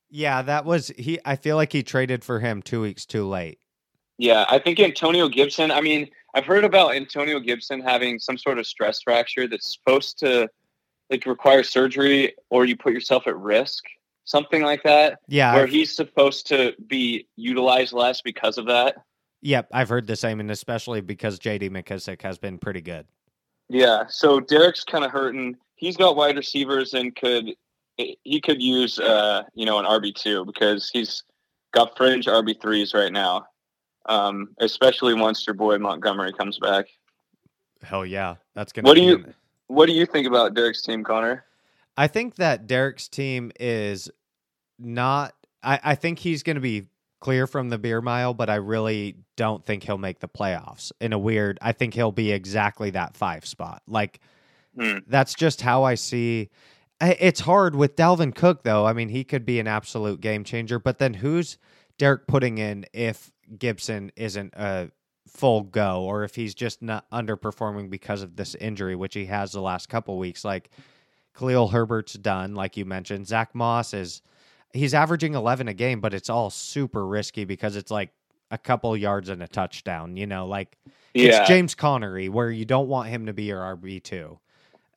Yeah, 0.09 0.41
that 0.43 0.65
was 0.65 0.89
he. 0.97 1.19
I 1.25 1.35
feel 1.35 1.55
like 1.55 1.71
he 1.71 1.83
traded 1.83 2.23
for 2.23 2.39
him 2.39 2.61
two 2.61 2.81
weeks 2.81 3.05
too 3.05 3.27
late. 3.27 3.59
yeah, 4.17 4.45
I 4.49 4.59
think 4.59 4.79
Antonio 4.79 5.27
Gibson. 5.27 5.71
I 5.71 5.81
mean, 5.81 6.09
I've 6.35 6.45
heard 6.45 6.63
about 6.63 6.95
Antonio 6.95 7.39
Gibson 7.39 7.81
having 7.81 8.19
some 8.19 8.37
sort 8.37 8.59
of 8.59 8.67
stress 8.67 9.01
fracture 9.01 9.47
that's 9.47 9.73
supposed 9.73 10.19
to 10.19 10.47
like 11.09 11.25
require 11.25 11.63
surgery, 11.63 12.33
or 12.49 12.65
you 12.65 12.77
put 12.77 12.93
yourself 12.93 13.27
at 13.27 13.35
risk, 13.37 13.83
something 14.25 14.61
like 14.61 14.83
that. 14.83 15.19
Yeah, 15.27 15.53
where 15.53 15.63
I've- 15.63 15.71
he's 15.71 15.95
supposed 15.95 16.47
to 16.47 16.73
be 16.87 17.27
utilized 17.35 17.93
less 17.93 18.21
because 18.21 18.57
of 18.57 18.65
that. 18.67 18.95
Yep, 19.41 19.67
I've 19.73 19.89
heard 19.89 20.07
the 20.07 20.15
same, 20.15 20.39
and 20.39 20.49
especially 20.51 21.01
because 21.01 21.37
J.D. 21.39 21.69
McKissic 21.69 22.21
has 22.21 22.37
been 22.37 22.57
pretty 22.57 22.79
good. 22.81 23.05
Yeah, 23.67 24.03
so 24.07 24.39
Derek's 24.39 24.83
kind 24.85 25.03
of 25.03 25.11
hurting. 25.11 25.57
He's 25.75 25.97
got 25.97 26.15
wide 26.15 26.37
receivers 26.37 26.93
and 26.93 27.13
could 27.15 27.53
he 27.97 28.41
could 28.41 28.61
use 28.61 28.99
uh, 28.99 29.43
you 29.53 29.65
know 29.65 29.79
an 29.79 29.85
RB 29.85 30.13
two 30.15 30.45
because 30.45 30.89
he's 30.91 31.23
got 31.73 31.95
fringe 31.97 32.25
RB 32.25 32.59
threes 32.61 32.93
right 32.93 33.11
now. 33.11 33.45
Um, 34.07 34.49
especially 34.59 35.13
once 35.13 35.45
your 35.47 35.53
boy 35.53 35.77
Montgomery 35.77 36.33
comes 36.33 36.59
back. 36.59 36.85
Hell 37.81 38.05
yeah, 38.05 38.35
that's 38.53 38.73
gonna. 38.73 38.87
What 38.87 38.95
do 38.95 39.01
you- 39.01 39.15
an- 39.17 39.33
What 39.67 39.85
do 39.87 39.93
you 39.93 40.05
think 40.05 40.27
about 40.27 40.53
Derek's 40.53 40.81
team, 40.81 41.03
Connor? 41.03 41.45
I 41.97 42.07
think 42.07 42.35
that 42.35 42.67
Derek's 42.67 43.07
team 43.07 43.51
is 43.59 44.09
not. 44.79 45.33
I, 45.61 45.79
I 45.83 45.95
think 45.95 46.19
he's 46.19 46.43
going 46.43 46.55
to 46.55 46.61
be 46.61 46.87
clear 47.21 47.47
from 47.47 47.69
the 47.69 47.77
beer 47.77 48.01
mile, 48.01 48.33
but 48.33 48.49
I 48.49 48.55
really 48.55 49.15
don't 49.37 49.65
think 49.65 49.83
he'll 49.83 49.97
make 49.97 50.19
the 50.19 50.27
playoffs. 50.27 50.91
In 50.99 51.13
a 51.13 51.17
weird, 51.17 51.57
I 51.61 51.71
think 51.71 51.93
he'll 51.93 52.11
be 52.11 52.31
exactly 52.33 52.89
that 52.91 53.15
five 53.15 53.45
spot. 53.45 53.81
Like 53.87 54.19
Hmm. 54.77 54.97
that's 55.07 55.33
just 55.35 55.61
how 55.61 55.83
I 55.83 55.95
see. 55.95 56.49
It's 57.01 57.41
hard 57.41 57.75
with 57.75 57.95
Dalvin 57.95 58.33
Cook 58.33 58.63
though. 58.63 58.85
I 58.85 58.93
mean, 58.93 59.09
he 59.09 59.23
could 59.23 59.45
be 59.45 59.59
an 59.59 59.67
absolute 59.67 60.21
game 60.21 60.43
changer, 60.43 60.79
but 60.79 60.99
then 60.99 61.13
who's 61.15 61.57
Derek 61.97 62.27
putting 62.27 62.57
in 62.57 62.85
if 62.93 63.31
Gibson 63.59 64.11
isn't 64.15 64.53
a 64.55 64.89
full 65.27 65.63
go 65.63 66.03
or 66.03 66.23
if 66.23 66.35
he's 66.35 66.53
just 66.55 66.81
not 66.81 67.09
underperforming 67.11 67.89
because 67.89 68.21
of 68.21 68.35
this 68.35 68.55
injury, 68.55 68.95
which 68.95 69.13
he 69.15 69.25
has 69.25 69.51
the 69.51 69.61
last 69.61 69.89
couple 69.89 70.17
weeks? 70.17 70.45
Like 70.45 70.69
Khalil 71.37 71.67
Herbert's 71.69 72.13
done, 72.13 72.55
like 72.55 72.77
you 72.77 72.85
mentioned. 72.85 73.27
Zach 73.27 73.53
Moss 73.53 73.93
is 73.93 74.21
he's 74.71 74.93
averaging 74.93 75.33
eleven 75.33 75.67
a 75.67 75.73
game, 75.73 75.99
but 75.99 76.13
it's 76.13 76.29
all 76.29 76.49
super 76.49 77.05
risky 77.05 77.43
because 77.43 77.75
it's 77.75 77.91
like 77.91 78.11
a 78.49 78.57
couple 78.57 78.95
yards 78.95 79.29
and 79.29 79.43
a 79.43 79.47
touchdown. 79.47 80.15
You 80.15 80.27
know, 80.27 80.45
like 80.47 80.77
Yeah. 81.13 81.39
it's 81.41 81.47
James 81.49 81.75
Connery, 81.75 82.29
where 82.29 82.49
you 82.51 82.65
don't 82.65 82.87
want 82.87 83.09
him 83.09 83.25
to 83.25 83.33
be 83.33 83.43
your 83.43 83.59
RB 83.59 84.01
two. 84.01 84.39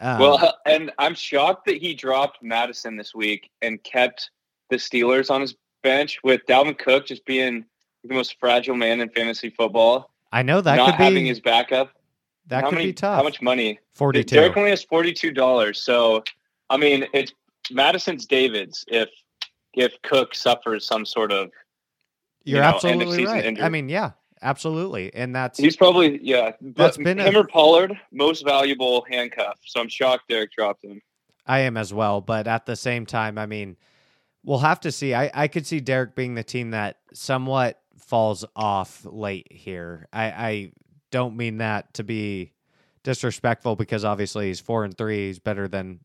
Um, 0.00 0.18
well, 0.18 0.58
and 0.66 0.92
I'm 0.98 1.14
shocked 1.14 1.66
that 1.66 1.78
he 1.78 1.94
dropped 1.94 2.42
Mattison 2.42 2.96
this 2.96 3.14
week 3.14 3.50
and 3.62 3.82
kept 3.82 4.30
the 4.70 4.76
Steelers 4.76 5.30
on 5.30 5.40
his 5.40 5.54
bench 5.82 6.18
with 6.24 6.40
Dalvin 6.46 6.78
Cook 6.78 7.06
just 7.06 7.24
being 7.24 7.64
the 8.08 8.14
most 8.14 8.36
fragile 8.38 8.76
man 8.76 9.00
in 9.00 9.08
fantasy 9.10 9.50
football, 9.50 10.10
I 10.32 10.42
know 10.42 10.60
that 10.60 10.76
not 10.76 10.86
could 10.90 10.98
be 10.98 11.04
having 11.04 11.26
his 11.26 11.40
backup. 11.40 11.92
that 12.46 12.64
how 12.64 12.70
could 12.70 12.76
many, 12.76 12.86
be 12.88 12.92
tough. 12.92 13.16
How 13.16 13.22
much 13.22 13.40
money? 13.42 13.78
Forty 13.94 14.24
two. 14.24 14.36
Derek 14.36 14.56
only 14.56 14.70
has 14.70 14.84
forty 14.84 15.12
two 15.12 15.32
dollars. 15.32 15.82
So 15.82 16.22
I 16.70 16.76
mean, 16.76 17.06
it's 17.12 17.32
Mattison's 17.70 18.26
David's 18.26 18.84
if 18.88 19.08
if 19.74 19.92
Cook 20.02 20.34
suffers 20.34 20.86
some 20.86 21.04
sort 21.04 21.32
of 21.32 21.50
You're 22.44 22.58
you 22.58 22.62
know, 22.62 22.68
absolutely 22.68 23.24
right. 23.24 23.44
injury. 23.44 23.64
I 23.64 23.68
mean, 23.68 23.88
yeah, 23.88 24.12
absolutely, 24.42 25.14
and 25.14 25.34
that's 25.34 25.58
He's 25.58 25.76
probably 25.76 26.20
yeah. 26.22 26.52
That's 26.60 26.96
been 26.96 27.18
a- 27.20 27.24
him 27.24 27.36
or 27.36 27.46
Pollard, 27.46 27.98
most 28.12 28.44
valuable 28.44 29.06
handcuff. 29.10 29.58
So 29.64 29.80
I'm 29.80 29.88
shocked 29.88 30.28
Derek 30.28 30.52
dropped 30.52 30.84
him. 30.84 31.00
I 31.46 31.60
am 31.60 31.76
as 31.76 31.94
well, 31.94 32.20
but 32.20 32.48
at 32.48 32.66
the 32.66 32.76
same 32.76 33.06
time, 33.06 33.38
I 33.38 33.46
mean, 33.46 33.76
we'll 34.44 34.58
have 34.58 34.80
to 34.80 34.92
see. 34.92 35.14
I, 35.14 35.30
I 35.32 35.48
could 35.48 35.66
see 35.66 35.80
Derek 35.80 36.14
being 36.14 36.34
the 36.34 36.42
team 36.42 36.72
that 36.72 36.98
somewhat 37.12 37.80
falls 37.98 38.44
off 38.54 39.04
late 39.04 39.46
here. 39.50 40.08
I, 40.12 40.24
I 40.24 40.72
don't 41.10 41.36
mean 41.36 41.58
that 41.58 41.94
to 41.94 42.04
be 42.04 42.52
disrespectful 43.04 43.76
because 43.76 44.04
obviously 44.04 44.48
he's 44.48 44.60
four 44.60 44.84
and 44.84 44.96
three. 44.96 45.28
He's 45.28 45.38
better 45.38 45.68
than 45.68 46.00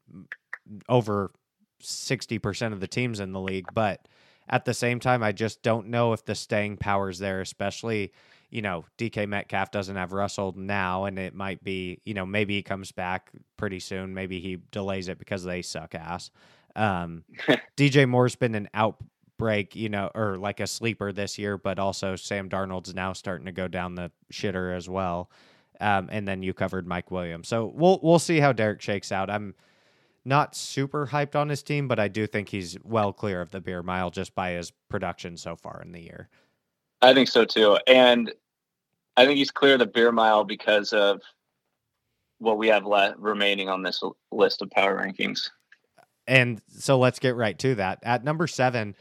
over 0.88 1.32
sixty 1.80 2.38
percent 2.38 2.74
of 2.74 2.80
the 2.80 2.88
teams 2.88 3.20
in 3.20 3.32
the 3.32 3.42
league, 3.42 3.68
but 3.74 4.08
at 4.50 4.66
the 4.66 4.74
same 4.74 5.00
time, 5.00 5.24
I 5.24 5.32
just 5.32 5.62
don't 5.62 5.88
know 5.88 6.14
if 6.14 6.26
the 6.26 6.36
staying 6.36 6.78
power 6.78 7.10
is 7.10 7.20
there, 7.20 7.42
especially 7.42 8.12
you 8.52 8.62
know, 8.62 8.86
DK 8.98 9.28
Metcalf 9.28 9.72
doesn't 9.72 9.96
have 9.96 10.12
Russell 10.12 10.54
now, 10.56 11.06
and 11.06 11.18
it 11.18 11.34
might 11.34 11.64
be, 11.64 12.02
you 12.04 12.14
know, 12.14 12.26
maybe 12.26 12.56
he 12.56 12.62
comes 12.62 12.92
back 12.92 13.32
pretty 13.56 13.80
soon. 13.80 14.14
Maybe 14.14 14.42
he 14.42 14.58
delays 14.72 15.08
it 15.08 15.18
because 15.18 15.44
they 15.44 15.62
suck 15.62 15.96
ass. 15.96 16.30
Um, 16.76 17.24
DJ 17.78 18.08
Moore's 18.08 18.36
been 18.36 18.54
an 18.56 18.70
outbreak, 18.74 19.76
you 19.78 19.88
know, 19.88 20.12
or 20.14 20.38
like 20.38 20.60
a 20.60 20.68
sleeper 20.68 21.14
this 21.14 21.40
year, 21.40 21.58
but 21.58 21.80
also 21.80 22.18
Sam 22.18 22.50
Darnold's 22.50 22.94
now 22.94 23.14
starting 23.14 23.46
to 23.46 23.54
go 23.54 23.70
down 23.70 23.96
the 23.96 24.12
shitter 24.34 24.76
as 24.76 24.90
well. 24.90 25.32
Um, 25.80 26.10
and 26.12 26.28
then 26.28 26.44
you 26.44 26.54
covered 26.54 26.86
Mike 26.86 27.10
Williams, 27.10 27.48
so 27.48 27.72
we'll 27.74 28.00
we'll 28.04 28.20
see 28.20 28.40
how 28.40 28.52
Derek 28.52 28.82
shakes 28.82 29.12
out. 29.12 29.32
I'm 29.32 29.56
not 30.24 30.56
super 30.56 31.08
hyped 31.08 31.36
on 31.36 31.50
his 31.50 31.64
team, 31.64 31.88
but 31.88 32.00
I 32.00 32.08
do 32.08 32.28
think 32.28 32.50
he's 32.50 32.78
well 32.84 33.12
clear 33.14 33.42
of 33.42 33.52
the 33.52 33.62
beer 33.62 33.84
mile 33.84 34.10
just 34.10 34.36
by 34.36 34.52
his 34.52 34.72
production 34.90 35.38
so 35.38 35.56
far 35.56 35.82
in 35.84 35.92
the 35.92 36.02
year. 36.02 36.30
I 37.02 37.14
think 37.14 37.28
so 37.28 37.46
too, 37.46 37.80
and 37.88 38.32
I 39.18 39.26
think 39.26 39.38
he's 39.38 39.52
clear 39.52 39.74
of 39.74 39.80
the 39.80 39.86
beer 39.88 40.12
mile 40.12 40.44
because 40.44 40.94
of 40.94 41.22
what 42.40 42.58
we 42.58 42.68
have 42.68 42.86
le- 42.86 43.16
remaining 43.18 43.70
on 43.70 43.84
this 43.84 44.02
list 44.32 44.62
of 44.62 44.70
power 44.72 45.04
rankings. 45.04 45.50
And 46.28 46.62
so 46.70 46.98
let's 46.98 47.20
get 47.20 47.36
right 47.36 47.58
to 47.60 47.76
that. 47.76 48.00
At 48.04 48.24
number 48.24 48.48
seven, 48.48 48.96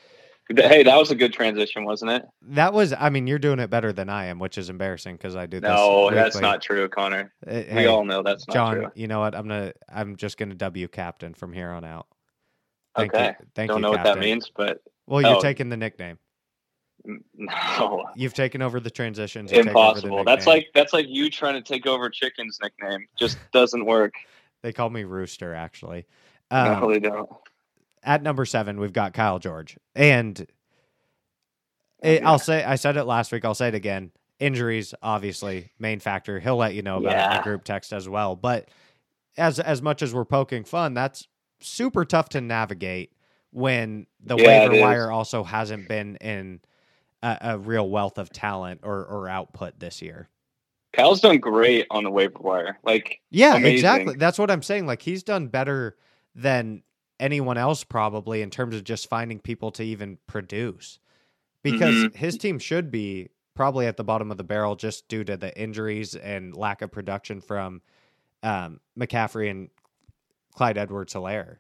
Hey, 0.57 0.83
that 0.83 0.97
was 0.97 1.11
a 1.11 1.15
good 1.15 1.33
transition, 1.33 1.85
wasn't 1.85 2.11
it? 2.11 2.25
that 2.43 2.73
was, 2.73 2.93
I 2.93 3.09
mean, 3.11 3.27
you're 3.27 3.39
doing 3.39 3.61
it 3.61 3.71
better 3.71 3.93
than 3.93 4.09
I 4.09 4.27
am, 4.27 4.39
which 4.41 4.59
is 4.59 4.69
embarrassing 4.69 5.15
because 5.17 5.37
I 5.37 5.47
do 5.47 5.61
this. 5.61 5.69
No, 5.69 6.11
that's 6.11 6.41
not 6.41 6.61
true, 6.61 6.89
Connor. 6.89 7.33
Uh, 7.47 7.53
we 7.53 7.63
hey, 7.63 7.87
all 7.87 8.05
know 8.05 8.23
that's 8.23 8.49
not 8.49 8.55
true. 8.55 8.61
Jon, 8.61 8.75
true. 8.77 8.93
you 8.97 9.07
know 9.07 9.21
what? 9.21 9.35
I'm 9.37 9.47
gonna, 9.47 9.73
I'm 9.93 10.17
just 10.17 10.39
gonna 10.39 10.55
W 10.55 10.89
captain 10.89 11.35
from 11.35 11.53
here 11.53 11.71
on 11.71 11.85
out. 11.85 12.07
Thank 12.97 13.15
Okay. 13.15 13.35
you, 13.39 13.47
thank 13.55 13.69
Don't 13.69 13.79
you, 13.79 13.83
know 13.83 13.91
what 13.93 14.03
that 14.03 14.19
means, 14.19 14.51
but 14.57 14.83
Well, 15.07 15.23
you're 15.23 15.37
Oh. 15.37 15.41
taking 15.41 15.69
the 15.69 15.77
nickname. 15.77 16.19
no, 17.35 18.05
You've 18.17 18.35
taken 18.35 18.61
over 18.61 18.81
the 18.81 18.91
transitions. 18.91 19.53
over 19.53 19.63
the 19.63 19.71
impossible. 19.71 20.25
That's 20.25 20.47
like 20.47 20.69
that's 20.75 20.93
like 20.93 21.07
you 21.09 21.31
trying 21.31 21.55
to 21.55 21.63
take 21.63 21.87
over 21.87 22.11
Chicken's 22.11 22.59
nickname. 22.63 23.07
Just 23.17 23.39
doesn't 23.53 23.85
work. 23.85 24.15
they 24.63 24.73
call 24.73 24.91
me 24.91 25.05
Rooster, 25.05 25.55
actually. 25.55 26.07
Um, 26.51 26.81
no, 26.81 26.91
they 26.93 26.99
don't. 26.99 27.31
At 28.03 28.23
number 28.23 28.45
seven, 28.45 28.81
we've 28.81 28.93
got 28.93 29.15
Kyle 29.15 29.39
George, 29.39 29.77
and 29.95 30.47
oh, 32.03 32.09
it, 32.09 32.23
I'll 32.25 32.39
say 32.39 32.65
I 32.65 32.77
said 32.77 32.97
it 32.97 33.05
last 33.05 33.33
week. 33.33 33.45
I'll 33.45 33.55
say 33.55 33.69
it 33.69 33.75
again. 33.75 34.13
Injuries, 34.39 34.95
obviously, 35.03 35.71
main 35.79 36.01
factor. 36.01 36.41
He'll 36.41 36.57
let 36.57 36.75
you 36.75 36.83
know 36.83 36.99
about 36.99 37.21
it 37.21 37.27
in 37.27 37.33
the 37.33 37.39
group 37.39 37.65
text 37.65 37.93
as 37.93 38.09
well. 38.09 38.37
But 38.37 38.69
as 39.37 39.61
as 39.61 39.83
much 39.83 40.03
as 40.03 40.15
we're 40.15 40.25
poking 40.25 40.65
fun, 40.65 40.95
that's 40.95 41.29
super 41.61 42.05
tough 42.05 42.31
to 42.31 42.41
navigate 42.41 43.13
when 43.51 44.07
the 44.21 44.37
Yeah, 44.37 44.45
waiver 44.45 44.75
wire 44.77 45.11
also 45.11 45.45
hasn't 45.45 45.89
been 45.89 46.17
in 46.17 46.61
a, 47.23 47.39
a 47.43 47.59
real 47.59 47.89
wealth 47.89 48.19
of 48.19 48.33
talent 48.33 48.81
or 48.83 49.05
or 49.05 49.29
output 49.29 49.79
this 49.79 50.01
year. 50.03 50.29
Kyle's 50.93 51.21
done 51.21 51.39
great 51.39 51.87
on 51.91 52.05
the 52.05 52.11
waiver 52.11 52.39
wire. 52.41 52.79
Like 52.83 53.21
Yeah, 53.31 53.57
Amazing. 53.57 53.75
exactly. 53.75 54.17
That's 54.17 54.39
what 54.39 54.51
I'm 54.51 54.63
saying. 54.63 54.87
Like 54.87 55.03
he's 55.03 55.23
done 55.23 55.49
better 55.49 55.97
than 56.35 56.83
anyone 57.21 57.57
else 57.59 57.85
probably 57.85 58.43
in 58.43 58.51
terms 58.51 58.75
of 58.75 58.83
just 58.85 59.09
finding 59.09 59.39
people 59.39 59.71
to 59.73 59.83
even 59.85 60.19
produce. 60.27 60.99
Because 61.63 61.95
Mhm. 61.95 62.15
his 62.17 62.39
team 62.39 62.59
should 62.59 62.91
be 62.91 63.29
probably 63.55 63.87
at 63.87 63.97
the 63.99 64.05
bottom 64.05 64.31
of 64.31 64.39
the 64.39 64.45
barrel 64.45 64.75
just 64.77 65.07
due 65.09 65.23
to 65.25 65.37
the 65.37 65.57
injuries 65.61 66.15
and 66.17 66.57
lack 66.57 66.81
of 66.83 66.91
production 66.91 67.41
from 67.41 67.83
um, 68.43 68.81
McCaffrey 68.99 69.51
and 69.51 69.69
Clyde 70.55 70.79
Edwards 70.79 71.13
Helaire. 71.13 71.59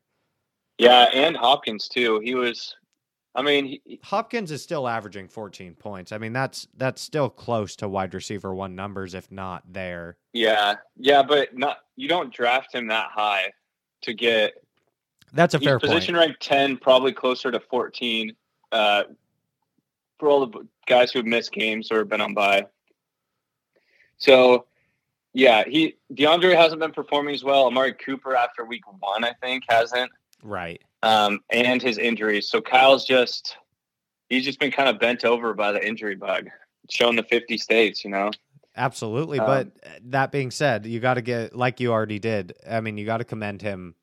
yeah, 0.79 1.11
and 1.13 1.37
Hopkins 1.37 1.89
too. 1.89 2.21
He 2.21 2.35
was. 2.35 2.75
I 3.35 3.43
mean, 3.43 3.67
he, 3.85 4.01
Hopkins 4.03 4.51
is 4.51 4.63
still 4.63 4.89
averaging 4.89 5.29
14 5.29 5.75
points. 5.77 6.11
I 6.11 6.17
mean, 6.19 6.33
that's 6.33 6.67
that's 6.79 7.03
still 7.03 7.29
close 7.29 7.77
to 7.77 7.89
wide 7.89 8.15
receiver 8.15 8.55
one 8.55 8.75
numbers, 8.75 9.15
if 9.15 9.31
not 9.31 9.63
there. 9.71 10.17
yeah, 10.33 10.77
yeah, 10.97 11.23
but 11.23 11.55
not. 11.57 11.77
You 11.97 12.09
don't 12.09 12.33
draft 12.33 12.75
him 12.75 12.87
that 12.89 13.11
high 13.13 13.53
to 14.03 14.15
get. 14.15 14.55
That's 15.33 15.55
a 15.55 15.61
fair 15.61 15.79
position 15.79 16.15
point. 16.15 16.27
ranked 16.27 16.43
ten, 16.43 16.77
probably 16.77 17.13
closer 17.13 17.51
to 17.51 17.61
fourteen. 17.61 18.35
Uh, 18.73 19.05
for 20.19 20.29
all 20.29 20.47
the 20.47 20.67
guys 20.87 21.11
who've 21.11 21.27
missed 21.27 21.51
games 21.51 21.91
or 21.91 22.05
been 22.05 22.21
on 22.21 22.35
bye. 22.35 22.67
So, 24.19 24.67
yeah, 25.33 25.65
he 25.67 25.97
DeAndre 26.13 26.55
hasn't 26.55 26.81
been 26.81 26.93
performing 26.93 27.35
as 27.35 27.43
well. 27.43 27.67
Amari 27.67 27.95
Cooper 27.95 28.37
after 28.37 28.65
week 28.65 28.83
one, 29.01 29.25
I 29.25 29.33
think, 29.41 29.65
hasn't. 29.69 30.11
Right. 30.43 30.81
um, 31.03 31.41
and 31.51 31.83
his 31.83 31.99
injuries. 31.99 32.49
So 32.49 32.61
Kyle's 32.61 33.05
just 33.05 33.57
he's 34.29 34.45
just 34.45 34.61
been 34.61 34.71
kind 34.71 34.89
of 34.89 34.99
bent 34.99 35.25
over 35.25 35.55
by 35.55 35.73
the 35.73 35.87
injury 35.87 36.15
bug, 36.15 36.49
showing 36.89 37.17
the 37.17 37.23
50 37.23 37.59
states, 37.59 38.05
you 38.05 38.11
know. 38.11 38.31
Absolutely. 38.77 39.39
Um, 39.39 39.47
but 39.47 39.67
uh, 39.85 39.99
that 40.05 40.33
being 40.33 40.51
said, 40.51 40.87
you 40.87 41.01
got 41.01 41.15
to 41.15 41.23
get, 41.23 41.55
like 41.55 41.81
you 41.81 41.93
already 41.93 42.19
did, 42.19 42.55
I 42.69 42.81
mean, 42.81 42.97
you 42.97 43.05
got 43.05 43.19
to 43.19 43.25
commend 43.25 43.61
him 43.63 43.95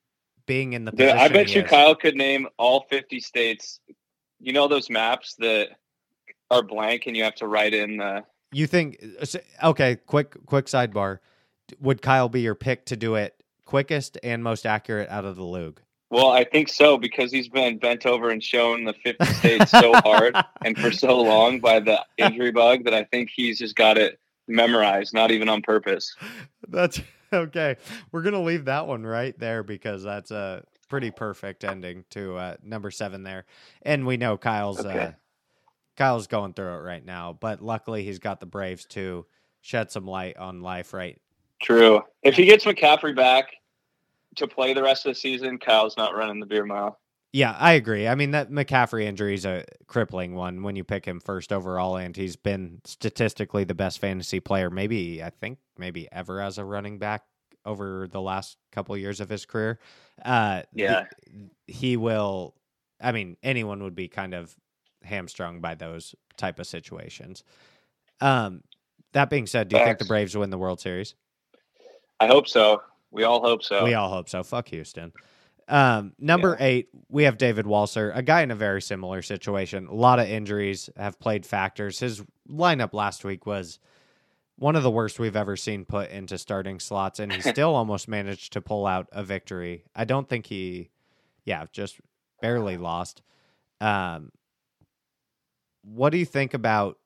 being 0.47 0.73
in 0.73 0.85
the. 0.85 1.15
I 1.15 1.27
bet 1.27 1.53
you 1.53 1.61
is. 1.61 1.69
Kyle 1.69 1.93
could 1.93 2.15
name 2.15 2.47
all 2.57 2.87
50 2.89 3.19
states. 3.19 3.79
You 4.39 4.53
know 4.53 4.67
those 4.67 4.89
maps 4.89 5.35
that 5.35 5.69
are 6.49 6.63
blank 6.63 7.03
and 7.05 7.15
you 7.15 7.23
have 7.23 7.35
to 7.35 7.47
write 7.47 7.73
in 7.73 7.97
the 7.97 8.23
You 8.51 8.65
think, 8.65 9.03
okay, 9.63 9.97
quick, 10.07 10.35
quick 10.45 10.65
sidebar. 10.65 11.19
Would 11.79 12.01
Kyle 12.01 12.29
be 12.29 12.41
your 12.41 12.55
pick 12.55 12.85
to 12.85 12.95
do 12.95 13.15
it 13.15 13.43
quickest 13.65 14.17
and 14.23 14.41
most 14.43 14.65
accurate 14.65 15.09
out 15.09 15.25
of 15.25 15.35
the 15.35 15.43
league? 15.43 15.81
well, 16.09 16.31
I 16.31 16.43
think 16.43 16.69
so 16.69 16.97
because 16.97 17.31
he's 17.31 17.49
been 17.49 17.77
bent 17.77 18.05
over 18.05 18.29
and 18.29 18.41
shown 18.41 18.85
the 18.85 18.93
50 18.93 19.25
states 19.25 19.71
so 19.71 19.93
hard 19.95 20.35
and 20.63 20.77
for 20.77 20.91
so 20.91 21.19
long 21.19 21.59
by 21.59 21.79
the 21.79 22.03
injury 22.17 22.51
bug 22.51 22.85
that 22.85 22.93
I 22.93 23.03
think 23.03 23.29
he's 23.35 23.59
just 23.59 23.75
got 23.75 23.97
it 23.97 24.19
memorized, 24.47 25.13
not 25.13 25.31
even 25.31 25.49
on 25.49 25.61
purpose. 25.61 26.15
That's 26.67 27.01
okay. 27.33 27.77
We're 28.11 28.21
gonna 28.21 28.41
leave 28.41 28.65
that 28.65 28.87
one 28.87 29.03
right 29.03 29.37
there 29.37 29.63
because 29.63 30.03
that's 30.03 30.31
a 30.31 30.63
pretty 30.87 31.11
perfect 31.11 31.63
ending 31.63 32.05
to 32.11 32.35
uh, 32.35 32.55
number 32.63 32.91
seven 32.91 33.23
there. 33.23 33.45
And 33.81 34.05
we 34.05 34.17
know 34.17 34.37
Kyle's 34.37 34.83
uh, 34.83 35.13
Kyle's 35.95 36.27
going 36.27 36.53
through 36.53 36.75
it 36.75 36.81
right 36.81 37.05
now, 37.05 37.37
but 37.39 37.61
luckily 37.61 38.03
he's 38.03 38.19
got 38.19 38.39
the 38.39 38.45
Braves 38.45 38.85
to 38.87 39.25
shed 39.61 39.91
some 39.91 40.05
light 40.05 40.37
on 40.37 40.61
life. 40.61 40.93
Right? 40.93 41.19
True. 41.61 42.01
If 42.23 42.35
he 42.35 42.45
gets 42.45 42.65
McCaffrey 42.65 43.15
back 43.15 43.55
to 44.35 44.47
play 44.47 44.73
the 44.73 44.83
rest 44.83 45.05
of 45.05 45.11
the 45.11 45.19
season, 45.19 45.57
Kyle's 45.57 45.97
not 45.97 46.15
running 46.15 46.39
the 46.39 46.45
beer 46.45 46.65
mile. 46.65 46.99
Yeah, 47.37 47.55
I 47.59 47.73
agree. 47.73 48.07
I 48.07 48.15
mean 48.15 48.31
that 48.31 48.49
McCaffrey 48.49 49.03
injury 49.03 49.35
is 49.35 49.45
a 49.45 49.63
crippling 49.85 50.33
one 50.33 50.63
when 50.63 50.75
you 50.75 50.83
pick 50.83 51.05
him 51.05 51.19
first 51.19 51.53
overall, 51.53 51.95
and 51.95 52.17
he's 52.17 52.35
been 52.35 52.81
statistically 52.83 53.63
the 53.63 53.75
best 53.75 53.99
fantasy 53.99 54.39
player, 54.39 54.71
maybe 54.71 55.21
I 55.21 55.29
think 55.29 55.59
maybe 55.77 56.11
ever 56.11 56.41
as 56.41 56.57
a 56.57 56.65
running 56.65 56.97
back 56.97 57.25
over 57.63 58.07
the 58.11 58.19
last 58.19 58.57
couple 58.71 58.97
years 58.97 59.19
of 59.19 59.29
his 59.29 59.45
career. 59.45 59.77
Uh, 60.25 60.63
Yeah. 60.73 61.05
he, 61.27 61.51
he 61.67 61.95
will. 61.95 62.55
I 62.99 63.11
mean, 63.11 63.37
anyone 63.43 63.83
would 63.83 63.93
be 63.93 64.07
kind 64.07 64.33
of 64.33 64.55
hamstrung 65.03 65.61
by 65.61 65.75
those 65.75 66.15
type 66.37 66.57
of 66.57 66.65
situations. 66.65 67.43
Um, 68.19 68.63
that 69.13 69.29
being 69.29 69.45
said, 69.45 69.67
do 69.67 69.77
you 69.77 69.85
think 69.85 69.99
the 69.99 70.05
Braves 70.05 70.35
win 70.35 70.49
the 70.49 70.57
World 70.57 70.81
Series? 70.81 71.13
I 72.19 72.25
hope 72.25 72.47
so. 72.47 72.81
We 73.11 73.25
all 73.25 73.41
hope 73.41 73.61
so. 73.61 73.83
We 73.83 73.93
all 73.93 74.09
hope 74.09 74.27
so. 74.27 74.41
Fuck 74.41 74.69
Houston. 74.69 75.13
Um, 75.67 76.13
number 76.17 76.55
eight, 76.59 76.89
we 77.09 77.23
have 77.23 77.37
David 77.37 77.65
Walser, 77.65 78.15
a 78.15 78.21
guy 78.21 78.41
in 78.41 78.51
a 78.51 78.55
very 78.55 78.81
similar 78.81 79.21
situation. 79.21 79.87
A 79.87 79.93
lot 79.93 80.19
of 80.19 80.27
injuries 80.27 80.89
have 80.95 81.19
played 81.19 81.45
factors. 81.45 81.99
His 81.99 82.23
lineup 82.49 82.93
last 82.93 83.25
week 83.25 83.45
was 83.45 83.79
one 84.57 84.75
of 84.75 84.83
the 84.83 84.91
worst 84.91 85.19
we've 85.19 85.35
ever 85.35 85.55
seen 85.55 85.85
put 85.85 86.09
into 86.09 86.37
starting 86.37 86.79
slots, 86.79 87.19
and 87.19 87.31
he 87.31 87.41
still 87.51 87.75
almost 87.75 88.07
managed 88.07 88.53
to 88.53 88.61
pull 88.61 88.85
out 88.85 89.07
a 89.11 89.23
victory. 89.23 89.83
I 89.95 90.05
don't 90.05 90.27
think 90.27 90.45
he, 90.45 90.89
yeah, 91.43 91.65
just 91.71 91.99
barely 92.41 92.77
lost. 92.77 93.21
Um, 93.81 94.31
what 95.83 96.09
do 96.11 96.17
you 96.17 96.25
think 96.25 96.53
about 96.53 96.97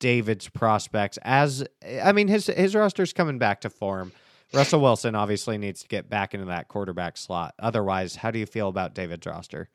David's 0.00 0.48
prospects? 0.48 1.18
As 1.22 1.64
I 2.02 2.12
mean, 2.12 2.28
his 2.28 2.46
his 2.46 2.74
roster's 2.74 3.12
coming 3.12 3.38
back 3.38 3.60
to 3.62 3.70
form. 3.70 4.12
Russell 4.54 4.80
Wilson 4.80 5.14
obviously 5.14 5.56
needs 5.56 5.82
to 5.82 5.88
get 5.88 6.08
back 6.08 6.34
into 6.34 6.46
that 6.46 6.68
quarterback 6.68 7.16
slot. 7.16 7.54
Otherwise, 7.58 8.16
how 8.16 8.30
do 8.30 8.38
you 8.38 8.46
feel 8.46 8.68
about 8.68 8.94
David's 8.94 9.26
roster? 9.26 9.68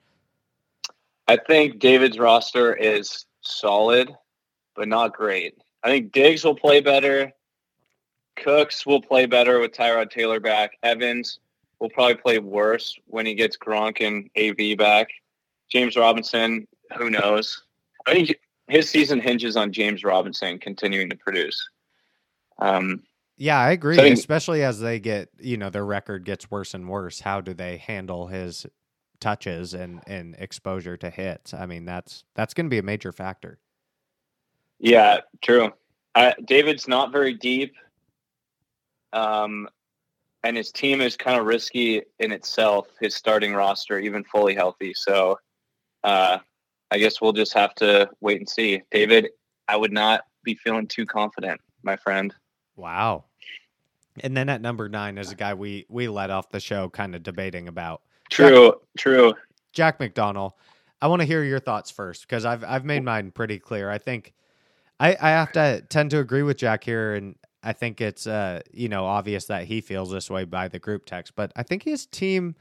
I 1.28 1.38
think 1.38 1.80
David's 1.80 2.20
roster 2.20 2.74
is 2.74 3.26
solid, 3.42 4.16
but 4.76 4.88
not 4.88 5.14
great. 5.14 5.56
I 5.84 5.90
think 5.90 6.12
Diggs 6.12 6.44
will 6.44 6.56
play 6.56 6.80
better. 6.80 7.32
Cooks 8.36 8.86
will 8.86 9.02
play 9.02 9.26
better 9.26 9.60
with 9.60 9.72
Tyrod 9.72 10.12
Taylor 10.12 10.40
back. 10.40 10.78
Evans 10.84 11.40
will 11.80 11.90
probably 11.90 12.16
play 12.16 12.40
worse 12.40 12.98
when 13.08 13.26
he 13.26 13.34
gets 13.34 13.58
Gronk 13.58 14.06
and 14.06 14.30
AB 14.36 14.76
back. 14.76 15.10
James 15.70 15.98
Robinson, 15.98 16.68
who 16.98 17.10
knows? 17.10 17.64
I 18.06 18.14
think 18.14 18.36
his 18.68 18.90
season 18.90 19.20
hinges 19.20 19.58
on 19.58 19.72
James 19.72 20.04
Robinson 20.04 20.60
continuing 20.60 21.10
to 21.10 21.18
produce. 21.18 21.70
Um, 22.60 23.04
Yeah, 23.38 23.60
I 23.60 23.72
agree. 23.72 23.96
So, 23.96 24.02
I 24.02 24.06
mean- 24.06 24.14
especially 24.14 24.64
as 24.64 24.80
they 24.80 25.00
get, 25.00 25.30
you 25.40 25.58
know, 25.58 25.70
their 25.70 25.86
record 25.86 26.26
gets 26.26 26.50
worse 26.50 26.74
and 26.74 26.90
worse. 26.90 27.22
How 27.22 27.40
do 27.42 27.54
they 27.54 27.78
handle 27.78 28.28
his 28.28 28.66
touches 29.20 29.74
and 29.74 30.02
and 30.08 30.36
exposure 30.38 30.98
to 30.98 31.10
hits? 31.10 31.54
I 31.54 31.66
mean, 31.66 31.86
that's 31.86 32.24
that's 32.36 32.54
going 32.54 32.66
to 32.66 32.70
be 32.70 32.80
a 32.80 32.84
major 32.84 33.12
factor. 33.12 33.60
Yeah, 34.80 35.22
true. 35.42 35.72
Uh, 36.16 36.34
David's 36.46 36.88
not 36.88 37.12
very 37.12 37.34
deep, 37.34 37.76
um, 39.14 39.70
and 40.44 40.58
his 40.58 40.72
team 40.72 41.02
is 41.02 41.16
kind 41.16 41.40
of 41.40 41.46
risky 41.46 42.02
in 42.20 42.32
itself. 42.32 42.88
His 43.00 43.14
starting 43.14 43.54
roster, 43.54 44.00
even 44.00 44.24
fully 44.24 44.56
healthy. 44.56 44.94
So, 44.96 45.40
uh, 46.04 46.40
I 46.90 46.98
guess 46.98 47.22
we'll 47.22 47.34
just 47.34 47.54
have 47.54 47.76
to 47.76 48.10
wait 48.20 48.40
and 48.40 48.50
see. 48.50 48.82
David, 48.90 49.30
I 49.68 49.76
would 49.76 49.92
not 49.92 50.22
be 50.44 50.56
feeling 50.56 50.88
too 50.88 51.06
confident, 51.06 51.62
my 51.84 51.98
friend. 51.98 52.34
Wow. 52.76 53.26
And 54.24 54.36
then 54.36 54.50
at 54.50 54.62
number 54.62 54.90
nine 54.90 55.18
is 55.18 55.32
a 55.32 55.36
guy 55.36 55.54
we 55.54 55.86
we 55.90 56.08
let 56.08 56.30
off 56.30 56.50
the 56.50 56.60
show 56.60 56.90
kind 56.90 57.16
of 57.16 57.24
debating 57.24 57.68
about 57.68 58.02
True, 58.30 58.74
true. 58.98 59.34
Jack 59.74 60.00
McDonald. 60.00 60.54
I 61.02 61.08
want 61.08 61.22
to 61.22 61.26
hear 61.26 61.44
your 61.44 61.60
thoughts 61.60 61.92
first 61.92 62.22
because 62.22 62.46
I've 62.46 62.64
I've 62.64 62.86
made 62.86 63.04
mine 63.04 63.32
pretty 63.32 63.60
clear. 63.60 63.90
I 63.90 63.98
think 63.98 64.34
I 65.00 65.16
I 65.20 65.30
have 65.30 65.52
to 65.54 65.82
tend 65.90 66.12
to 66.12 66.20
agree 66.20 66.44
with 66.44 66.58
Jack 66.58 66.84
here, 66.84 67.16
and 67.16 67.36
I 67.64 67.74
think 67.74 68.02
it's 68.02 68.28
uh 68.28 68.62
you 68.74 68.90
know 68.90 69.06
obvious 69.06 69.46
that 69.46 69.66
he 69.66 69.82
feels 69.82 70.12
this 70.12 70.30
way 70.30 70.44
by 70.44 70.68
the 70.68 70.80
group 70.80 71.06
text, 71.06 71.36
but 71.36 71.52
I 71.56 71.64
think 71.64 71.84
his 71.84 72.06
team 72.06 72.56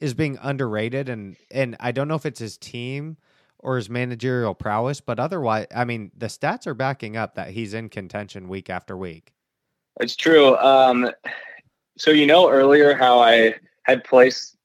is 0.00 0.14
being 0.14 0.38
underrated, 0.40 1.08
and 1.08 1.36
and 1.50 1.76
I 1.80 1.92
don't 1.92 2.08
know 2.08 2.14
if 2.14 2.26
it's 2.26 2.40
his 2.40 2.56
team 2.56 3.16
or 3.58 3.76
his 3.76 3.90
managerial 3.90 4.54
prowess, 4.54 5.00
but 5.00 5.18
otherwise, 5.18 5.66
I 5.74 5.84
mean 5.84 6.12
the 6.16 6.26
stats 6.26 6.66
are 6.66 6.74
backing 6.74 7.16
up 7.16 7.34
that 7.34 7.50
he's 7.50 7.74
in 7.74 7.88
contention 7.88 8.48
week 8.48 8.70
after 8.70 8.96
week. 8.96 9.34
It's 10.00 10.16
true. 10.16 10.56
Um, 10.56 11.10
so 11.98 12.10
you 12.10 12.26
know 12.26 12.50
earlier 12.50 12.94
how 12.94 13.18
I 13.20 13.54
had 13.84 14.04
placed 14.04 14.56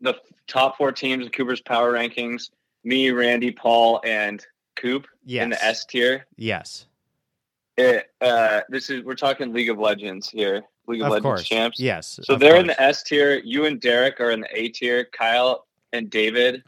the 0.00 0.14
top 0.46 0.76
four 0.76 0.92
teams 0.92 1.24
in 1.24 1.32
Cooper's 1.32 1.60
power 1.62 1.92
rankings: 1.92 2.50
me, 2.84 3.10
Randy, 3.10 3.50
Paul, 3.50 4.00
and 4.04 4.44
Coop 4.76 5.06
Yes, 5.24 5.42
in 5.44 5.50
the 5.50 5.64
S 5.64 5.84
tier. 5.86 6.26
yes, 6.36 6.86
It, 7.76 8.10
uh, 8.20 8.60
this 8.68 8.90
is 8.90 9.02
we're 9.04 9.14
talking 9.14 9.52
League 9.52 9.70
of 9.70 9.78
Legends 9.78 10.28
here, 10.28 10.62
League 10.86 11.00
of, 11.00 11.06
of 11.06 11.10
Legends 11.12 11.22
course, 11.24 11.44
champs. 11.48 11.80
yes. 11.80 12.20
So 12.24 12.36
they're 12.36 12.56
in 12.56 12.66
the 12.66 12.80
S 12.80 13.02
tier. 13.02 13.40
You 13.44 13.64
and 13.64 13.80
Derek 13.80 14.20
are 14.20 14.30
in 14.30 14.40
the 14.42 14.48
A 14.58 14.68
tier. 14.68 15.06
Kyle 15.12 15.66
and 15.92 16.10
David 16.10 16.62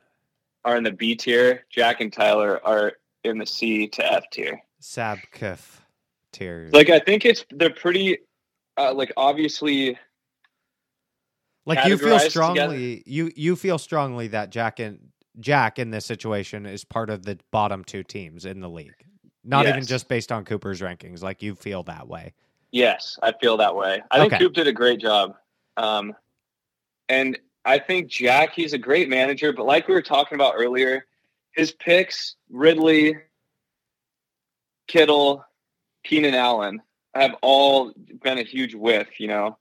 are 0.65 0.77
in 0.77 0.83
the 0.83 0.93
B 0.93 1.15
tier. 1.15 1.67
Jack 1.71 2.01
and 2.01 2.13
Tyler 2.13 2.61
are 2.67 2.95
in 3.25 3.37
the 3.39 3.47
C 3.47 3.87
to 3.89 4.13
F 4.13 4.25
tier. 4.31 4.61
Sabkif 4.81 5.78
Like 6.73 6.91
I 6.91 6.99
think 6.99 7.25
it's 7.25 7.45
they're 7.51 7.71
pretty, 7.71 8.19
uh, 8.77 8.95
like 8.95 9.13
obviously 9.17 9.99
like 11.67 11.87
you 11.87 11.99
feel 11.99 12.19
strongly 12.19 13.03
you 13.07 13.31
you 13.37 13.55
feel 13.55 13.79
strongly 13.79 14.29
that 14.29 14.51
Jack 14.51 14.81
and 14.81 14.99
Jack 15.41 15.79
in 15.79 15.91
this 15.91 16.07
situation 16.07 16.65
is 16.67 16.85
part 16.85 17.11
of 17.11 17.25
the 17.25 17.39
bottom 17.53 17.85
two 17.85 18.03
teams 18.03 18.45
in 18.45 18.61
the 18.61 18.69
league. 18.69 18.95
Not 19.45 19.67
even 19.67 19.85
just 19.85 20.09
based 20.09 20.33
on 20.33 20.45
Cooper's 20.45 20.81
rankings. 20.81 21.23
Like 21.23 21.43
you 21.43 21.55
feel 21.55 21.83
that 21.85 22.09
way. 22.09 22.35
Yes, 22.71 23.19
I 23.23 23.33
feel 23.33 23.57
that 23.59 23.75
way. 23.75 24.03
I 24.11 24.19
think 24.19 24.33
Okay. 24.33 24.45
Coop 24.45 24.53
did 24.55 24.67
a 24.67 24.73
great 24.73 25.01
job. 25.01 25.37
Um, 25.77 26.15
and 27.09 27.39
I 27.65 27.79
think 27.79 28.09
Jack, 28.09 28.53
he's 28.55 28.73
a 28.73 28.79
great 28.79 29.09
manager, 29.09 29.53
but 29.53 29.65
like 29.65 29.89
we 29.89 29.95
were 29.95 30.03
talking 30.03 30.37
about 30.37 30.55
earlier, 30.57 31.07
his 31.53 31.73
picks, 31.73 32.37
Ridley, 32.51 33.17
Kittle, 34.87 35.45
Keenan 36.05 36.35
Allen, 36.35 36.81
have 37.15 37.35
all 37.43 37.93
been 38.23 38.39
a 38.39 38.43
huge 38.43 38.75
whiff, 38.75 39.19
you 39.19 39.29
know. 39.29 39.59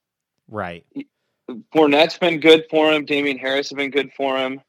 Right. 0.48 0.86
Fournette's 1.74 2.18
been 2.18 2.40
good 2.40 2.66
for 2.70 2.92
him. 2.92 3.06
Damien 3.06 3.38
Harris 3.38 3.70
has 3.70 3.76
been 3.76 3.92
good 3.92 4.12
for 4.14 4.38
him. 4.38 4.62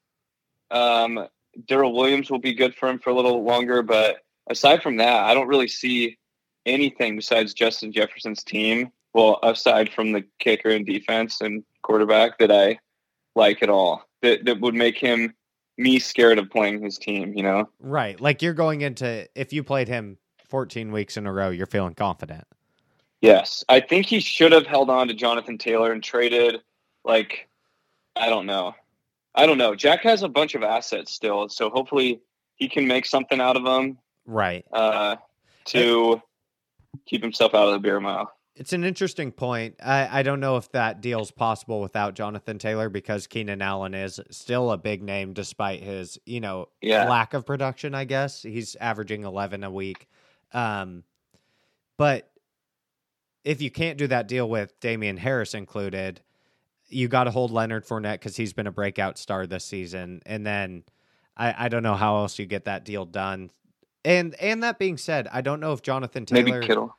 Um, 0.70 1.26
Darrel 1.66 1.94
Williams 1.94 2.30
will 2.30 2.38
be 2.38 2.54
good 2.54 2.74
for 2.74 2.88
him 2.88 2.98
for 2.98 3.10
a 3.10 3.14
little 3.14 3.42
longer, 3.42 3.82
but 3.82 4.18
aside 4.48 4.82
from 4.82 4.96
that, 4.96 5.24
I 5.24 5.34
don't 5.34 5.48
really 5.48 5.68
see 5.68 6.18
anything 6.66 7.16
besides 7.16 7.54
Justin 7.54 7.92
Jefferson's 7.92 8.44
team. 8.44 8.90
Well, 9.14 9.38
aside 9.42 9.90
from 9.90 10.12
the 10.12 10.24
kicker 10.38 10.68
and 10.68 10.86
defense 10.86 11.40
and 11.40 11.64
quarterback 11.82 12.38
that 12.38 12.52
I 12.52 12.78
like 13.34 13.62
at 13.62 13.70
all, 13.70 14.04
that 14.22 14.44
that 14.44 14.60
would 14.60 14.74
make 14.74 14.98
him 14.98 15.34
me 15.76 15.98
scared 15.98 16.38
of 16.38 16.50
playing 16.50 16.82
his 16.82 16.98
team. 16.98 17.32
You 17.34 17.42
know? 17.42 17.68
Right. 17.80 18.20
Like 18.20 18.42
you're 18.42 18.54
going 18.54 18.82
into 18.82 19.26
if 19.34 19.52
you 19.52 19.64
played 19.64 19.88
him 19.88 20.18
14 20.48 20.92
weeks 20.92 21.16
in 21.16 21.26
a 21.26 21.32
row, 21.32 21.50
you're 21.50 21.66
feeling 21.66 21.94
confident. 21.94 22.44
Yes, 23.20 23.64
I 23.68 23.80
think 23.80 24.06
he 24.06 24.20
should 24.20 24.52
have 24.52 24.66
held 24.66 24.90
on 24.90 25.08
to 25.08 25.14
Jonathan 25.14 25.58
Taylor 25.58 25.92
and 25.92 26.02
traded. 26.02 26.60
Like, 27.04 27.48
I 28.16 28.28
don't 28.28 28.46
know. 28.46 28.74
I 29.34 29.46
don't 29.46 29.58
know. 29.58 29.74
Jack 29.74 30.02
has 30.02 30.22
a 30.22 30.28
bunch 30.28 30.54
of 30.54 30.62
assets 30.62 31.12
still, 31.12 31.48
so 31.48 31.70
hopefully 31.70 32.20
he 32.56 32.68
can 32.68 32.86
make 32.86 33.06
something 33.06 33.40
out 33.40 33.56
of 33.56 33.64
them 33.64 33.98
Right. 34.26 34.64
uh, 34.72 35.16
to 35.66 36.22
keep 37.06 37.22
himself 37.22 37.54
out 37.54 37.66
of 37.68 37.72
the 37.72 37.78
beer 37.78 38.00
mile. 38.00 38.32
It's 38.56 38.72
an 38.72 38.82
interesting 38.82 39.30
point. 39.30 39.76
I, 39.80 40.20
I 40.20 40.22
don't 40.24 40.40
know 40.40 40.56
if 40.56 40.72
that 40.72 41.00
deal's 41.00 41.30
possible 41.30 41.80
without 41.80 42.14
Jonathan 42.14 42.58
Taylor 42.58 42.88
because 42.88 43.28
Keenan 43.28 43.62
Allen 43.62 43.94
is 43.94 44.18
still 44.30 44.72
a 44.72 44.76
big 44.78 45.00
name 45.02 45.32
despite 45.32 45.80
his, 45.80 46.18
you 46.26 46.40
know, 46.40 46.68
Yeah. 46.82 47.08
lack 47.08 47.34
of 47.34 47.46
production, 47.46 47.94
I 47.94 48.04
guess. 48.04 48.42
He's 48.42 48.74
averaging 48.76 49.22
11 49.22 49.62
a 49.62 49.70
week. 49.70 50.08
Um, 50.52 51.04
but 51.96 52.30
if 53.44 53.60
you 53.62 53.70
can't 53.70 53.98
do 53.98 54.06
that 54.08 54.28
deal 54.28 54.48
with 54.48 54.78
Damien 54.80 55.16
Harris 55.16 55.54
included, 55.54 56.20
you 56.88 57.08
got 57.08 57.24
to 57.24 57.30
hold 57.30 57.50
Leonard 57.50 57.86
Fournette 57.86 58.14
because 58.14 58.36
he's 58.36 58.52
been 58.52 58.66
a 58.66 58.72
breakout 58.72 59.18
star 59.18 59.46
this 59.46 59.64
season. 59.64 60.22
And 60.26 60.46
then 60.46 60.84
I, 61.36 61.66
I 61.66 61.68
don't 61.68 61.82
know 61.82 61.94
how 61.94 62.18
else 62.18 62.38
you 62.38 62.46
get 62.46 62.64
that 62.64 62.84
deal 62.84 63.04
done. 63.04 63.50
And 64.04 64.34
and 64.36 64.62
that 64.62 64.78
being 64.78 64.96
said, 64.96 65.28
I 65.32 65.40
don't 65.40 65.60
know 65.60 65.72
if 65.72 65.82
Jonathan 65.82 66.24
Taylor. 66.24 66.44
Maybe 66.44 66.66
Kittle. 66.66 66.96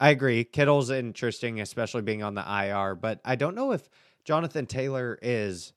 I 0.00 0.10
agree. 0.10 0.44
Kittle's 0.44 0.90
interesting, 0.90 1.60
especially 1.60 2.02
being 2.02 2.22
on 2.22 2.34
the 2.34 2.44
IR, 2.46 2.94
but 2.94 3.20
I 3.24 3.34
don't 3.34 3.56
know 3.56 3.72
if 3.72 3.88
Jonathan 4.24 4.66
Taylor 4.66 5.18
is 5.20 5.72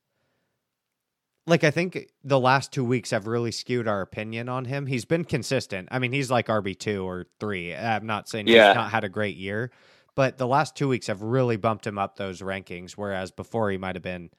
like 1.52 1.66
I 1.66 1.70
think 1.72 2.08
the 2.24 2.40
last 2.40 2.72
two 2.72 2.86
weeks 2.86 3.12
have 3.12 3.28
really 3.28 3.52
skewed 3.52 3.86
our 3.86 4.00
opinion 4.02 4.48
on 4.48 4.64
him. 4.66 4.86
He's 4.86 5.04
been 5.04 5.26
consistent. 5.26 5.90
I 5.92 6.00
mean, 6.00 6.14
he's 6.14 6.32
like 6.32 6.48
RB 6.48 6.80
two 6.80 7.06
or 7.06 7.26
three. 7.42 7.76
I'm 7.76 8.06
not 8.06 8.30
saying 8.30 8.48
Yeah. 8.48 8.70
he's 8.70 8.76
not 8.76 8.90
had 8.90 9.04
a 9.04 9.10
great 9.10 9.36
year, 9.36 9.70
but 10.16 10.38
the 10.38 10.48
last 10.48 10.78
two 10.78 10.88
weeks 10.88 11.08
have 11.08 11.22
really 11.22 11.58
bumped 11.58 11.86
him 11.86 11.98
up 11.98 12.16
those 12.16 12.42
rankings. 12.42 12.94
Whereas 12.94 13.32
before 13.32 13.70
he 13.70 13.78
might 13.78 13.96
have 13.96 14.02
been 14.02 14.30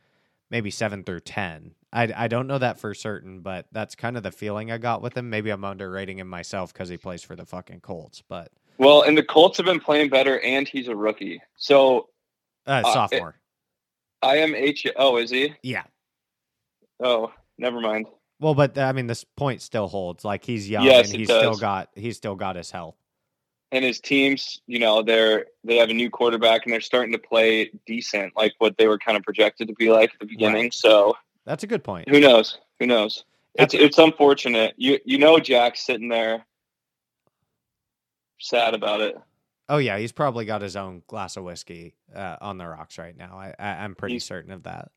maybe 0.51 0.71
seven 0.71 1.05
through 1.05 1.21
ten. 1.21 1.75
I 1.93 2.11
I 2.17 2.29
don't 2.29 2.47
know 2.47 2.57
that 2.59 2.79
for 2.81 2.95
certain, 2.95 3.41
but 3.41 3.67
that's 3.73 3.95
kind 3.95 4.17
of 4.17 4.23
the 4.23 4.33
feeling 4.33 4.73
I 4.73 4.79
got 4.79 5.03
with 5.03 5.15
him. 5.15 5.29
Maybe 5.29 5.51
I'm 5.51 5.65
underrating 5.65 6.19
him 6.19 6.29
myself 6.29 6.73
because 6.73 6.89
he 6.89 6.97
plays 6.97 7.23
for 7.23 7.37
the 7.37 7.45
fucking 7.45 7.81
Colts, 7.81 8.23
but 8.27 8.51
Well, 8.79 9.03
and 9.03 9.19
the 9.19 9.23
Colts 9.23 9.59
have 9.59 9.67
been 9.67 9.81
playing 9.81 10.09
better, 10.09 10.41
and 10.41 10.67
he's 10.67 10.89
a 10.89 10.97
rookie. 10.97 11.43
So 11.59 12.09
uh, 12.67 12.81
Uh, 12.87 12.93
sophomore. 12.95 13.37
I 14.23 14.37
am 14.39 14.55
H. 14.55 14.87
Oh, 14.97 15.19
is 15.19 15.31
he? 15.31 15.53
Yeah. 15.63 15.83
Oh, 17.03 17.33
never 17.59 17.81
mind. 17.81 18.07
Well, 18.41 18.55
but 18.55 18.77
I 18.79 18.93
mean, 18.93 19.07
this 19.07 19.25
point 19.25 19.61
still 19.63 19.89
holds. 19.89 20.25
Like 20.25 20.45
he's 20.45 20.69
young 20.69 20.85
Yes, 20.85 21.11
and 21.11 21.19
he's 21.21 21.29
still 21.29 21.57
got 21.57 21.91
he's 21.95 22.17
still 22.17 22.35
got 22.35 22.57
his 22.57 22.71
health. 22.71 22.97
and 23.73 23.85
his 23.85 24.01
teams, 24.01 24.61
you 24.67 24.79
know, 24.79 25.03
they're 25.03 25.47
they 25.65 25.77
have 25.77 25.91
a 25.91 25.95
new 25.95 26.11
quarterback 26.11 26.65
and 26.65 26.73
they're 26.73 26.81
starting 26.81 27.13
to 27.13 27.19
play 27.19 27.71
decent, 27.87 28.35
like 28.37 28.53
what 28.59 28.77
they 28.79 28.87
were 28.89 28.99
kind 28.99 29.17
of 29.17 29.23
projected 29.23 29.69
to 29.69 29.75
be 29.75 29.91
like 29.91 30.13
at 30.15 30.21
the 30.21 30.27
beginning. 30.27 30.71
So 30.71 31.17
That's 31.45 31.63
a 31.65 31.67
good 31.67 31.83
point. 31.85 32.09
who 32.09 32.21
knows? 32.21 32.59
Who 32.81 32.87
knows? 32.87 33.25
It's 33.55 33.75
it's 33.75 33.99
unfortunate. 33.99 34.75
You 34.77 34.99
you 35.05 35.19
know 35.19 35.39
Jack's 35.39 35.85
sitting 35.87 36.09
there 36.09 36.45
sad 38.39 38.75
about 38.75 39.01
it. 39.01 39.17
Oh 39.69 39.79
yeah, 39.79 39.99
he's 39.99 40.13
probably 40.13 40.45
got 40.45 40.63
his 40.63 40.77
own 40.77 41.03
glass 41.07 41.37
of 41.37 41.45
whiskey 41.45 41.95
uh, 42.15 42.37
on 42.41 42.59
the 42.59 42.67
rocks 42.67 42.99
right 42.99 43.17
now. 43.17 43.37
I, 43.39 43.55
I 43.59 43.69
I'm 43.85 43.95
pretty 43.95 44.15
He's- 44.17 44.25
certain 44.25 44.51
of 44.53 44.65
that. 44.65 44.91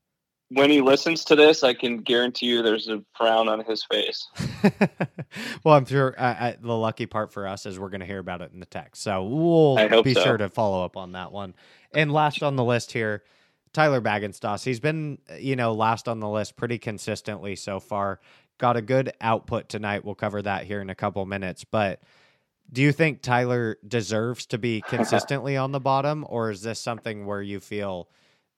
When 0.55 0.69
he 0.69 0.79
listens 0.79 1.25
to 1.25 1.35
this, 1.35 1.63
I 1.63 1.73
can 1.73 1.97
guarantee 1.97 2.45
you 2.45 2.61
there's 2.61 2.87
a 2.87 3.03
frown 3.13 3.49
on 3.49 3.65
his 3.65 3.83
face. 3.83 4.25
well, 5.65 5.75
I'm 5.75 5.83
sure 5.85 6.15
uh, 6.17 6.21
uh, 6.21 6.53
the 6.61 6.73
lucky 6.73 7.07
part 7.07 7.33
for 7.33 7.45
us 7.45 7.65
is 7.65 7.77
we're 7.77 7.89
going 7.89 7.99
to 7.99 8.05
hear 8.05 8.19
about 8.19 8.41
it 8.41 8.51
in 8.53 8.61
the 8.61 8.65
text. 8.65 9.03
So 9.03 9.21
we'll 9.25 10.01
be 10.01 10.13
so. 10.13 10.23
sure 10.23 10.37
to 10.37 10.47
follow 10.47 10.85
up 10.85 10.95
on 10.95 11.11
that 11.11 11.33
one. 11.33 11.55
And 11.93 12.09
last 12.09 12.41
on 12.41 12.55
the 12.55 12.63
list 12.63 12.93
here, 12.93 13.23
Tyler 13.73 13.99
Baggenstos. 13.99 14.63
He's 14.63 14.79
been, 14.79 15.17
you 15.37 15.57
know, 15.57 15.73
last 15.73 16.07
on 16.07 16.21
the 16.21 16.29
list 16.29 16.55
pretty 16.55 16.77
consistently 16.77 17.57
so 17.57 17.81
far. 17.81 18.21
got 18.57 18.77
a 18.77 18.81
good 18.81 19.11
output 19.19 19.67
tonight. 19.67 20.05
We'll 20.05 20.15
cover 20.15 20.41
that 20.41 20.63
here 20.63 20.79
in 20.79 20.89
a 20.89 20.95
couple 20.95 21.25
minutes. 21.25 21.65
But 21.65 22.01
do 22.71 22.81
you 22.81 22.93
think 22.93 23.21
Tyler 23.21 23.77
deserves 23.85 24.45
to 24.45 24.57
be 24.57 24.79
consistently 24.87 25.57
on 25.57 25.73
the 25.73 25.81
bottom, 25.81 26.25
or 26.29 26.49
is 26.49 26.61
this 26.61 26.79
something 26.79 27.25
where 27.25 27.41
you 27.41 27.59
feel 27.59 28.07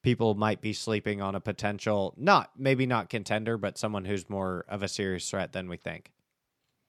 people 0.03 0.35
might 0.35 0.61
be 0.61 0.73
sleeping 0.73 1.21
on 1.21 1.35
a 1.35 1.39
potential, 1.39 2.13
not 2.17 2.51
maybe 2.57 2.85
not 2.85 3.09
contender, 3.09 3.57
but 3.57 3.77
someone 3.77 4.05
who's 4.05 4.29
more 4.29 4.65
of 4.67 4.83
a 4.83 4.87
serious 4.87 5.29
threat 5.29 5.53
than 5.53 5.67
we 5.69 5.77
think? 5.77 6.11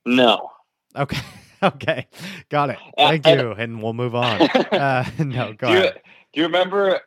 No. 0.06 0.50
Okay. 0.96 1.20
Okay. 1.60 2.06
Got 2.50 2.70
it. 2.70 2.78
Uh, 2.96 3.08
Thank 3.08 3.26
and- 3.26 3.40
you. 3.40 3.50
And 3.50 3.82
we'll 3.82 3.92
move 3.92 4.14
on. 4.14 4.42
Uh, 4.70 5.04
no, 5.18 5.52
go 5.54 5.66
do, 5.66 5.78
you, 5.78 5.82
do 5.82 5.90
you 6.34 6.42
remember 6.44 7.00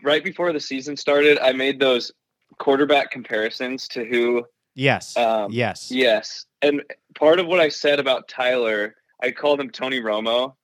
right 0.00 0.22
before 0.22 0.52
the 0.52 0.60
season 0.60 0.96
started, 0.96 1.40
I 1.40 1.50
made 1.50 1.80
those 1.80 2.12
quarterback 2.58 3.10
comparisons 3.10 3.88
to 3.88 4.04
who? 4.04 4.44
Yes. 4.76 5.16
Um, 5.16 5.50
yes. 5.50 5.90
Yes. 5.90 6.46
And 6.62 6.82
part 7.16 7.40
of 7.40 7.48
what 7.48 7.58
I 7.58 7.68
said 7.68 7.98
about 7.98 8.28
Tyler, 8.28 8.94
I 9.20 9.32
called 9.32 9.60
him 9.60 9.70
Tony 9.70 10.00
Romo 10.00 10.54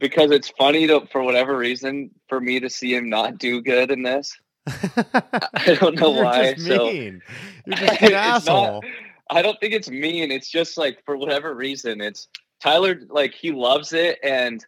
because 0.00 0.30
it's 0.32 0.48
funny 0.50 0.86
to, 0.88 1.06
for 1.12 1.22
whatever 1.22 1.56
reason, 1.56 2.10
for 2.28 2.40
me 2.40 2.58
to 2.58 2.68
see 2.68 2.94
him 2.94 3.08
not 3.08 3.38
do 3.38 3.62
good 3.62 3.90
in 3.92 4.02
this. 4.02 4.36
I 4.66 5.76
don't 5.80 5.94
know 6.00 6.14
You're 6.14 6.24
why. 6.24 6.54
Just 6.54 6.66
so 6.66 6.86
mean. 6.86 7.22
You're 7.66 7.76
just 7.76 7.90
an 8.02 8.06
It's 8.06 8.12
not- 8.12 8.12
asshole. 8.12 8.84
I 9.30 9.42
don't 9.42 9.58
think 9.60 9.74
it's 9.74 9.88
mean. 9.88 10.32
It's 10.32 10.50
just 10.50 10.76
like 10.76 11.04
for 11.04 11.16
whatever 11.16 11.54
reason, 11.54 12.00
it's 12.00 12.26
Tyler. 12.60 13.00
Like 13.08 13.32
he 13.32 13.52
loves 13.52 13.92
it, 13.92 14.18
and 14.24 14.64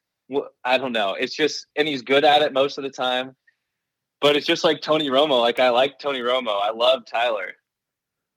I 0.64 0.78
don't 0.78 0.93
know. 0.93 1.14
It's 1.18 1.35
just, 1.35 1.66
and 1.74 1.89
he's 1.89 2.03
good 2.03 2.24
at 2.24 2.43
it 2.43 2.53
most 2.53 2.78
of 2.78 2.85
the 2.85 2.91
time. 2.91 3.35
But 4.20 4.37
it's 4.37 4.47
just 4.47 4.62
like 4.62 4.80
Tony 4.80 5.11
Romo. 5.11 5.41
Like 5.41 5.59
I 5.59 5.70
like 5.70 5.99
Tony 5.99 6.20
Romo. 6.20 6.61
I 6.62 6.70
love 6.70 7.05
Tyler. 7.07 7.55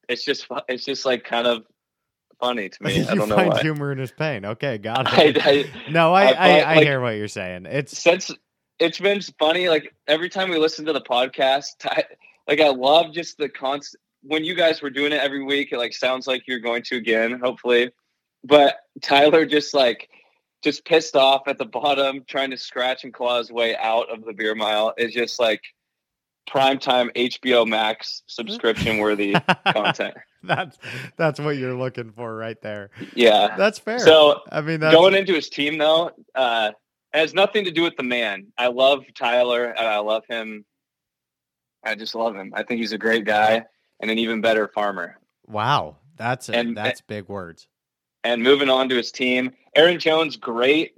It's 0.09 0.25
just, 0.25 0.47
it's 0.67 0.83
just 0.83 1.05
like 1.05 1.23
kind 1.23 1.45
of 1.45 1.63
funny 2.39 2.69
to 2.69 2.83
me. 2.83 3.05
I 3.09 3.15
don't 3.15 3.29
know 3.29 3.35
why. 3.35 3.61
humor 3.61 3.91
in 3.91 3.97
his 3.97 4.11
pain. 4.11 4.45
Okay, 4.45 4.77
got 4.77 5.07
it. 5.19 5.37
I, 5.45 5.65
no, 5.91 6.13
I, 6.13 6.25
I 6.25 6.31
I, 6.31 6.59
I, 6.59 6.75
like- 6.75 6.83
hear 6.85 7.01
what 7.01 7.11
you're 7.11 7.27
saying. 7.27 7.65
It's 7.65 7.97
since 7.97 8.31
it's 8.79 8.99
been 8.99 9.21
funny 9.39 9.69
like 9.69 9.93
every 10.07 10.29
time 10.29 10.49
we 10.49 10.57
listen 10.57 10.85
to 10.85 10.93
the 10.93 11.01
podcast 11.01 11.85
like 12.47 12.59
i 12.59 12.69
love 12.69 13.13
just 13.13 13.37
the 13.37 13.49
constant 13.49 14.01
when 14.21 14.43
you 14.43 14.55
guys 14.55 14.81
were 14.81 14.89
doing 14.89 15.11
it 15.11 15.21
every 15.21 15.43
week 15.43 15.71
it 15.71 15.77
like 15.77 15.93
sounds 15.93 16.27
like 16.27 16.43
you're 16.47 16.59
going 16.59 16.83
to 16.83 16.95
again 16.97 17.39
hopefully 17.41 17.91
but 18.43 18.77
tyler 19.01 19.45
just 19.45 19.73
like 19.73 20.09
just 20.63 20.83
pissed 20.85 21.15
off 21.15 21.43
at 21.47 21.57
the 21.57 21.65
bottom 21.65 22.23
trying 22.27 22.49
to 22.49 22.57
scratch 22.57 23.03
and 23.03 23.13
claw 23.13 23.37
his 23.37 23.51
way 23.51 23.75
out 23.77 24.09
of 24.09 24.25
the 24.25 24.33
beer 24.33 24.55
mile 24.55 24.93
is 24.97 25.13
just 25.13 25.39
like 25.39 25.61
primetime 26.49 27.09
hbo 27.15 27.67
max 27.67 28.23
subscription 28.27 28.97
worthy 28.97 29.35
content 29.71 30.15
that's 30.55 30.77
that's 31.17 31.39
what 31.39 31.57
you're 31.57 31.73
looking 31.75 32.11
for 32.11 32.35
right 32.35 32.61
there. 32.61 32.89
yeah 33.15 33.55
That's 33.57 33.79
fair. 33.79 33.99
so 33.99 34.41
I 34.51 34.61
mean, 34.61 34.79
that's, 34.79 34.95
going 34.95 35.13
into 35.15 35.33
his 35.33 35.49
team 35.49 35.77
though 35.77 36.11
uh 36.35 36.71
has 37.13 37.33
nothing 37.33 37.63
to 37.65 37.71
do 37.71 37.81
with 37.83 37.95
the 37.95 38.03
man 38.03 38.47
i 38.57 38.67
love 38.67 39.03
tyler 39.15 39.65
and 39.65 39.87
i 39.87 39.97
love 39.99 40.23
him 40.29 40.65
i 41.83 41.95
just 41.95 42.15
love 42.15 42.35
him 42.35 42.51
i 42.55 42.63
think 42.63 42.79
he's 42.79 42.91
a 42.93 42.97
great 42.97 43.25
guy 43.25 43.63
and 44.01 44.11
an 44.11 44.17
even 44.19 44.41
better 44.41 44.67
farmer 44.67 45.17
wow, 45.47 45.95
that's 46.17 46.49
a, 46.49 46.55
and- 46.55 46.75
that's 46.75 47.01
big 47.01 47.27
words. 47.29 47.67
and 48.23 48.41
moving 48.43 48.69
on 48.69 48.89
to 48.89 48.95
his 48.95 49.11
team 49.11 49.51
aaron 49.75 49.99
jones 49.99 50.35
great 50.35 50.93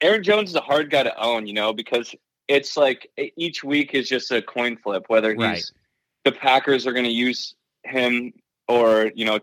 aaron 0.00 0.22
jones 0.22 0.50
is 0.50 0.56
a 0.56 0.60
hard 0.60 0.90
guy 0.90 1.02
to 1.02 1.16
own 1.22 1.46
you 1.46 1.52
know 1.54 1.72
because 1.72 2.14
it's 2.48 2.76
like 2.76 3.08
each 3.38 3.64
week 3.64 3.94
is 3.94 4.06
just 4.08 4.30
a 4.32 4.42
coin 4.42 4.76
flip 4.76 5.04
whether 5.08 5.30
he's 5.30 5.38
Right. 5.40 5.64
the 6.24 6.32
packers 6.32 6.86
are 6.86 6.92
going 6.92 7.06
to 7.06 7.10
use 7.10 7.54
him 7.84 8.32
or 8.68 9.10
you 9.14 9.24
know 9.24 9.40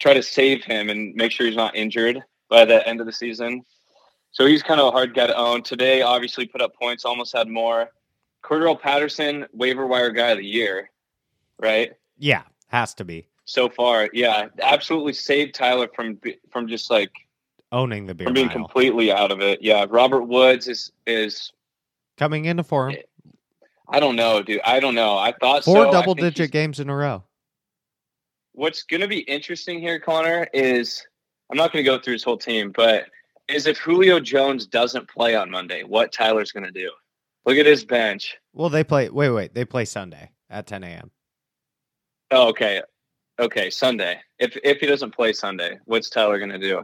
try 0.00 0.14
to 0.14 0.22
save 0.22 0.64
him 0.64 0.90
and 0.90 1.14
make 1.14 1.30
sure 1.32 1.46
he's 1.46 1.56
not 1.56 1.76
injured 1.76 2.22
by 2.48 2.64
the 2.64 2.86
end 2.88 3.00
of 3.00 3.06
the 3.06 3.12
season. 3.12 3.62
So 4.32 4.46
he's 4.46 4.62
kind 4.62 4.80
of 4.80 4.88
a 4.88 4.90
hard 4.90 5.14
guy 5.14 5.26
to 5.26 5.36
own. 5.36 5.62
Today 5.62 6.02
obviously 6.02 6.46
put 6.46 6.60
up 6.62 6.74
points 6.74 7.04
almost 7.04 7.36
had 7.36 7.48
more. 7.48 7.90
Cordarrelle 8.42 8.80
patterson 8.80 9.46
waiver 9.52 9.86
wire 9.86 10.10
guy 10.10 10.30
of 10.30 10.38
the 10.38 10.46
year 10.46 10.90
right? 11.58 11.92
Yeah, 12.18 12.42
has 12.68 12.92
to 12.94 13.04
be. 13.04 13.28
So 13.44 13.68
far 13.68 14.10
yeah. 14.12 14.48
Absolutely 14.60 15.12
saved 15.12 15.54
tyler 15.54 15.88
from 15.94 16.18
from 16.50 16.68
just 16.68 16.90
like 16.90 17.12
owning 17.70 18.06
the 18.06 18.14
beer 18.14 18.26
from 18.26 18.34
being 18.34 18.46
mile. 18.48 18.56
completely 18.56 19.10
out 19.12 19.30
of 19.32 19.40
it. 19.40 19.62
Yeah 19.62 19.86
robert 19.88 20.22
woods 20.24 20.68
is 20.68 20.92
is 21.06 21.52
coming 22.18 22.44
into 22.44 22.62
form. 22.62 22.94
i 23.88 23.98
don't 24.00 24.16
know 24.16 24.42
dude. 24.42 24.60
I 24.64 24.80
don't 24.80 24.94
know. 24.94 25.16
I 25.16 25.32
thought 25.40 25.64
Four 25.64 25.86
so. 25.86 25.92
Double 25.92 26.14
digit 26.14 26.50
games 26.50 26.80
in 26.80 26.88
a 26.88 26.96
row. 26.96 27.24
What's 28.52 28.82
going 28.82 29.00
to 29.00 29.08
be 29.08 29.20
interesting 29.20 29.80
here, 29.80 29.98
Connor, 29.98 30.46
is 30.52 31.04
I'm 31.50 31.56
not 31.56 31.72
going 31.72 31.84
to 31.84 31.90
go 31.90 31.98
through 31.98 32.14
his 32.14 32.24
whole 32.24 32.36
team, 32.38 32.72
but 32.74 33.06
is 33.48 33.66
if 33.66 33.78
Julio 33.78 34.20
Jones 34.20 34.66
doesn't 34.66 35.08
play 35.08 35.34
on 35.34 35.50
Monday, 35.50 35.82
what 35.82 36.12
Tyler's 36.12 36.52
going 36.52 36.64
to 36.64 36.70
do? 36.70 36.90
Look 37.44 37.56
at 37.56 37.66
his 37.66 37.84
bench. 37.84 38.36
Well, 38.52 38.68
they 38.70 38.84
play. 38.84 39.08
Wait, 39.08 39.30
wait. 39.30 39.54
They 39.54 39.64
play 39.64 39.84
Sunday 39.84 40.30
at 40.48 40.66
10 40.66 40.84
a.m. 40.84 41.10
Oh, 42.30 42.48
okay, 42.48 42.80
okay, 43.38 43.68
Sunday. 43.68 44.20
If 44.38 44.56
if 44.62 44.78
he 44.78 44.86
doesn't 44.86 45.10
play 45.10 45.32
Sunday, 45.32 45.78
what's 45.84 46.08
Tyler 46.08 46.38
going 46.38 46.52
to 46.52 46.58
do? 46.58 46.82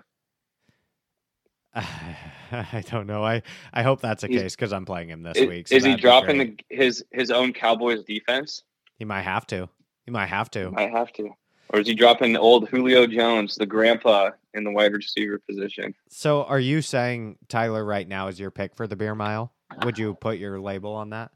I 1.75 2.83
don't 2.91 3.07
know. 3.07 3.25
I 3.25 3.43
I 3.73 3.83
hope 3.83 4.01
that's 4.01 4.23
the 4.23 4.29
He's- 4.29 4.43
case 4.43 4.57
because 4.57 4.73
I'm 4.73 4.85
playing 4.85 5.09
him 5.11 5.23
this 5.23 5.37
Is, 5.39 5.49
week. 5.49 5.69
so 5.69 5.77
is 5.77 5.85
he 5.85 5.95
dropping 5.97 6.39
the, 6.39 6.57
his 6.71 7.05
his 7.13 7.31
own 7.31 7.53
Cowboys 7.53 8.05
defense? 8.05 8.63
He 8.99 9.05
might 9.05 9.23
have 9.23 9.47
to. 9.49 9.69
He 10.05 10.11
might 10.11 10.27
have 10.27 10.51
to. 10.53 10.71
Might 10.71 10.91
have 10.91 11.13
to. 11.15 11.31
Or 11.71 11.81
is 11.81 11.87
he 11.87 11.95
dropping 11.95 12.33
the 12.33 12.41
old 12.41 12.69
Julio 12.69 13.07
Jones, 13.07 13.55
the 13.55 13.67
grandpa, 13.67 14.31
in 14.55 14.65
the 14.65 14.71
wide 14.71 14.93
receiver 14.93 15.39
position? 15.39 15.95
So, 16.09 16.45
are 16.45 16.61
you 16.61 16.81
saying 16.81 17.37
Tyler 17.49 17.85
right 17.85 18.09
now 18.09 18.29
is 18.29 18.41
your 18.41 18.51
pick 18.51 18.75
for 18.75 18.87
the 18.87 18.97
beer 18.97 19.15
mile? 19.15 19.53
Would 19.85 19.99
you 19.99 20.15
put 20.15 20.39
your 20.39 20.59
label 20.61 20.95
on 20.95 21.11
that? 21.11 21.31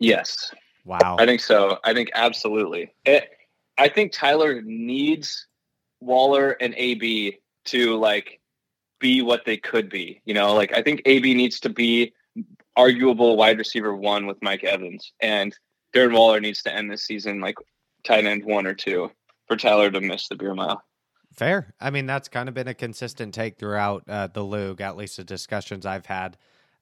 Yes. 0.00 0.52
Wow. 0.84 1.16
I 1.18 1.26
think 1.26 1.40
so. 1.40 1.78
I 1.84 1.94
think 1.94 2.10
absolutely. 2.14 2.92
It, 3.04 3.30
I 3.78 3.88
think 3.88 4.12
Tyler 4.12 4.60
needs 4.62 5.46
Waller 6.00 6.56
and 6.60 6.74
AB 6.76 7.38
to 7.66 7.96
like 7.96 8.40
be 8.98 9.22
what 9.22 9.44
they 9.44 9.56
could 9.56 9.88
be. 9.88 10.20
You 10.24 10.34
know, 10.34 10.54
like 10.54 10.76
I 10.76 10.82
think 10.82 11.02
AB 11.06 11.34
needs 11.34 11.60
to 11.60 11.68
be 11.68 12.12
arguable 12.76 13.36
wide 13.36 13.58
receiver 13.58 13.94
one 13.94 14.26
with 14.26 14.42
Mike 14.42 14.64
Evans, 14.64 15.12
and 15.20 15.56
Darren 15.94 16.14
Waller 16.14 16.40
needs 16.40 16.62
to 16.64 16.74
end 16.74 16.90
this 16.90 17.04
season 17.04 17.40
like 17.40 17.54
tight 18.02 18.24
end 18.24 18.44
one 18.44 18.66
or 18.66 18.74
two 18.74 19.10
for 19.52 19.56
Tyler 19.58 19.90
to 19.90 20.00
miss 20.00 20.28
the 20.28 20.36
beer 20.36 20.54
mile. 20.54 20.82
Fair. 21.34 21.74
I 21.80 21.90
mean, 21.90 22.06
that's 22.06 22.28
kind 22.28 22.48
of 22.48 22.54
been 22.54 22.68
a 22.68 22.74
consistent 22.74 23.34
take 23.34 23.58
throughout 23.58 24.04
uh, 24.08 24.28
the 24.28 24.44
league, 24.44 24.80
at 24.80 24.96
least 24.96 25.16
the 25.16 25.24
discussions 25.24 25.86
I've 25.86 26.06
had. 26.06 26.36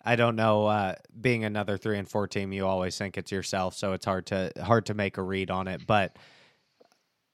I 0.04 0.16
don't 0.16 0.36
know. 0.36 0.66
Uh, 0.66 0.94
being 1.20 1.44
another 1.44 1.76
three 1.76 1.98
and 1.98 2.08
four 2.08 2.26
team, 2.26 2.52
you 2.52 2.66
always 2.66 2.96
think 2.96 3.18
it's 3.18 3.30
yourself, 3.30 3.74
so 3.74 3.92
it's 3.92 4.04
hard 4.06 4.26
to 4.26 4.50
hard 4.62 4.86
to 4.86 4.94
make 4.94 5.18
a 5.18 5.22
read 5.22 5.50
on 5.50 5.68
it. 5.68 5.86
But 5.86 6.16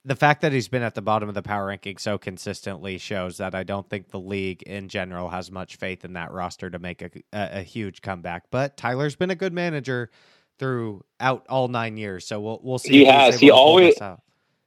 the 0.05 0.17
fact 0.17 0.41
that 0.43 0.53
he's 0.53 0.69
been 0.69 0.83
at 0.83 0.95
the 0.95 1.03
bottom 1.03 1.29
of 1.29 1.35
the 1.35 1.43
power 1.43 1.67
ranking 1.67 1.97
so 1.99 2.19
consistently 2.19 2.99
shows 2.99 3.39
that 3.39 3.55
I 3.55 3.63
don't 3.63 3.89
think 3.89 4.11
the 4.11 4.21
league 4.21 4.63
in 4.63 4.89
general 4.89 5.29
has 5.31 5.51
much 5.51 5.77
faith 5.77 6.05
in 6.05 6.15
that 6.15 6.33
roster 6.33 6.71
to 6.71 6.79
make 6.79 7.03
a, 7.03 7.11
a, 7.33 7.61
a 7.61 7.63
huge 7.63 8.03
comeback. 8.03 8.45
But 8.51 8.77
Tyler's 8.77 9.17
been 9.17 9.31
a 9.31 9.37
good 9.37 9.53
manager 9.53 10.11
throughout 10.59 11.47
all 11.49 11.69
nine 11.69 11.97
years, 11.97 12.27
so 12.27 12.41
we'll 12.41 12.61
we'll 12.63 12.79
see. 12.79 12.91
He 12.91 13.05
has. 13.05 13.39
He 13.39 13.51
always-. 13.51 13.97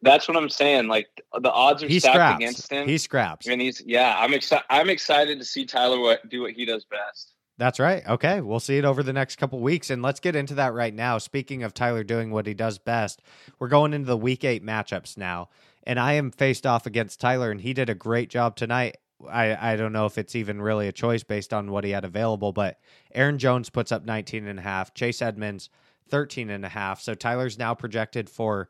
That's 0.02 0.28
what 0.28 0.38
I'm 0.38 0.50
saying. 0.50 0.88
Like 0.88 1.08
the 1.42 1.52
odds 1.52 1.84
are 1.84 1.88
he 1.88 2.00
stacked 2.00 2.16
scraps. 2.16 2.36
against 2.36 2.72
him. 2.72 2.88
He 2.88 2.98
scraps. 2.98 3.48
and 3.48 3.62
he's 3.62 3.82
yeah. 3.86 4.16
I'm 4.18 4.34
excited. 4.34 4.66
I'm 4.70 4.90
excited 4.90 5.40
to 5.40 5.46
see 5.46 5.66
Tyler 5.66 6.00
what, 6.00 6.28
do 6.30 6.42
what 6.42 6.54
he 6.54 6.66
does 6.66 6.86
best. 6.86 7.34
That's 7.58 7.78
right. 7.78 8.08
Okay. 8.08 8.40
We'll 8.40 8.62
see 8.62 8.78
it 8.78 8.86
over 8.86 9.04
the 9.04 9.12
next 9.12 9.36
couple 9.36 9.60
weeks. 9.60 9.90
And 9.90 10.02
let's 10.02 10.22
get 10.22 10.34
into 10.34 10.56
that 10.56 10.74
right 10.74 10.94
now. 10.94 11.18
Speaking 11.18 11.64
of 11.64 11.74
Tyler 11.74 12.06
doing 12.06 12.32
what 12.32 12.48
he 12.48 12.54
does 12.54 12.78
best, 12.78 13.22
we're 13.60 13.68
going 13.68 13.94
into 13.94 14.08
the 14.08 14.18
week 14.18 14.46
eight 14.46 14.66
matchups 14.66 15.18
now. 15.18 15.50
And 15.84 16.00
I 16.00 16.14
am 16.14 16.32
faced 16.32 16.66
off 16.66 16.86
against 16.86 17.20
Tyler, 17.20 17.52
and 17.52 17.60
he 17.60 17.74
did 17.74 17.90
a 17.90 17.96
great 17.96 18.30
job 18.30 18.56
tonight. 18.56 18.98
I, 19.30 19.74
I 19.74 19.76
don't 19.76 19.92
know 19.92 20.06
if 20.06 20.18
it's 20.18 20.36
even 20.36 20.62
really 20.62 20.88
a 20.88 20.94
choice 20.94 21.24
based 21.24 21.54
on 21.54 21.72
what 21.72 21.84
he 21.84 21.92
had 21.92 22.06
available, 22.06 22.54
but 22.54 22.80
Aaron 23.14 23.38
Jones 23.38 23.70
puts 23.70 23.92
up 23.92 24.06
19 24.06 24.48
and 24.48 24.60
a 24.60 24.62
half, 24.62 24.94
Chase 24.94 25.22
Edmonds 25.22 25.70
13 26.10 26.50
and 26.50 26.64
a 26.64 26.70
half. 26.70 27.02
So 27.02 27.14
Tyler's 27.14 27.58
now 27.58 27.74
projected 27.74 28.30
for 28.30 28.70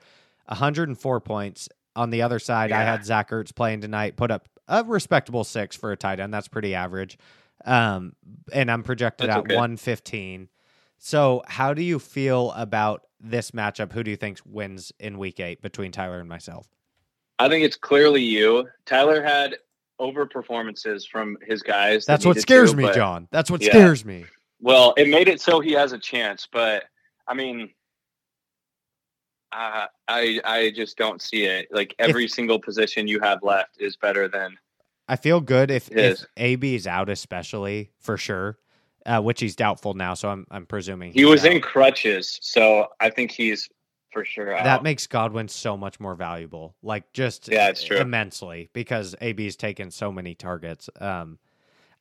104 0.49 1.19
points. 1.21 1.69
On 1.95 2.09
the 2.11 2.21
other 2.21 2.39
side, 2.39 2.71
I 2.71 2.83
had 2.83 3.03
Zach 3.03 3.29
Ertz 3.31 3.53
playing 3.53 3.81
tonight, 3.81 4.15
put 4.15 4.31
up 4.31 4.47
a 4.67 4.83
respectable 4.83 5.43
six 5.43 5.75
for 5.75 5.91
a 5.91 5.97
tight 5.97 6.19
end. 6.19 6.33
That's 6.33 6.47
pretty 6.47 6.75
average. 6.75 7.17
Um, 7.65 8.13
and 8.53 8.71
I'm 8.71 8.83
projected 8.83 9.29
That's 9.29 9.37
at 9.37 9.45
okay. 9.45 9.55
115. 9.55 10.47
So, 10.97 11.41
how 11.47 11.73
do 11.73 11.81
you 11.81 11.99
feel 11.99 12.51
about 12.51 13.03
this 13.19 13.51
matchup? 13.51 13.91
Who 13.91 14.03
do 14.03 14.11
you 14.11 14.17
think 14.17 14.39
wins 14.45 14.91
in 14.99 15.17
week 15.17 15.39
eight 15.39 15.61
between 15.61 15.91
Tyler 15.91 16.19
and 16.19 16.29
myself? 16.29 16.67
I 17.39 17.49
think 17.49 17.65
it's 17.65 17.77
clearly 17.77 18.21
you. 18.23 18.67
Tyler 18.85 19.23
had 19.23 19.55
over 19.97 20.25
performances 20.25 21.05
from 21.05 21.37
his 21.45 21.61
guys. 21.61 22.05
that 22.05 22.13
That's 22.13 22.25
what 22.25 22.39
scares 22.39 22.71
to, 22.71 22.77
me, 22.77 22.91
Jon. 22.93 23.27
That's 23.31 23.51
what 23.51 23.61
Yeah. 23.61 23.71
scares 23.71 24.05
me. 24.05 24.25
Well, 24.61 24.93
it 24.97 25.09
made 25.09 25.27
it 25.27 25.41
so 25.41 25.59
he 25.59 25.71
has 25.73 25.91
a 25.93 25.97
chance, 25.97 26.47
but 26.51 26.83
I 27.27 27.33
mean, 27.33 27.69
uh, 29.51 29.87
I 30.07 30.39
I 30.43 30.71
just 30.75 30.97
don't 30.97 31.21
see 31.21 31.45
it. 31.45 31.67
Like 31.71 31.95
every 31.99 32.27
single 32.27 32.59
position 32.59 33.07
you 33.07 33.19
have 33.19 33.43
left 33.43 33.79
is 33.79 33.95
better 33.95 34.27
than 34.27 34.57
I 35.07 35.15
feel 35.15 35.41
good 35.41 35.71
if, 35.71 35.91
if 35.91 36.23
AB 36.37 36.75
is 36.75 36.85
out, 36.85 37.09
especially 37.09 37.91
for 37.99 38.15
sure, 38.15 38.59
uh, 39.07 39.19
which 39.19 39.39
he's 39.39 39.55
doubtful 39.55 39.95
now. 39.95 40.13
So 40.13 40.29
I'm 40.29 40.45
I'm 40.51 40.65
presuming 40.65 41.13
he 41.13 41.25
was 41.25 41.45
out. 41.45 41.51
in 41.53 41.61
crutches. 41.61 42.37
So 42.41 42.87
I 42.99 43.09
think 43.09 43.31
he's 43.31 43.67
for 44.11 44.23
sure 44.23 44.55
out. 44.55 44.63
That 44.63 44.83
makes 44.83 45.07
Godwin 45.07 45.47
so 45.47 45.75
much 45.75 45.99
more 45.99 46.15
valuable, 46.15 46.75
like 46.83 47.11
just 47.13 47.49
Yeah, 47.49 47.69
it's 47.69 47.83
true. 47.83 47.97
immensely 47.97 48.69
because 48.73 49.15
AB's 49.19 49.55
taken 49.55 49.89
so 49.91 50.11
many 50.11 50.35
targets. 50.35 50.89
Um, 50.99 51.39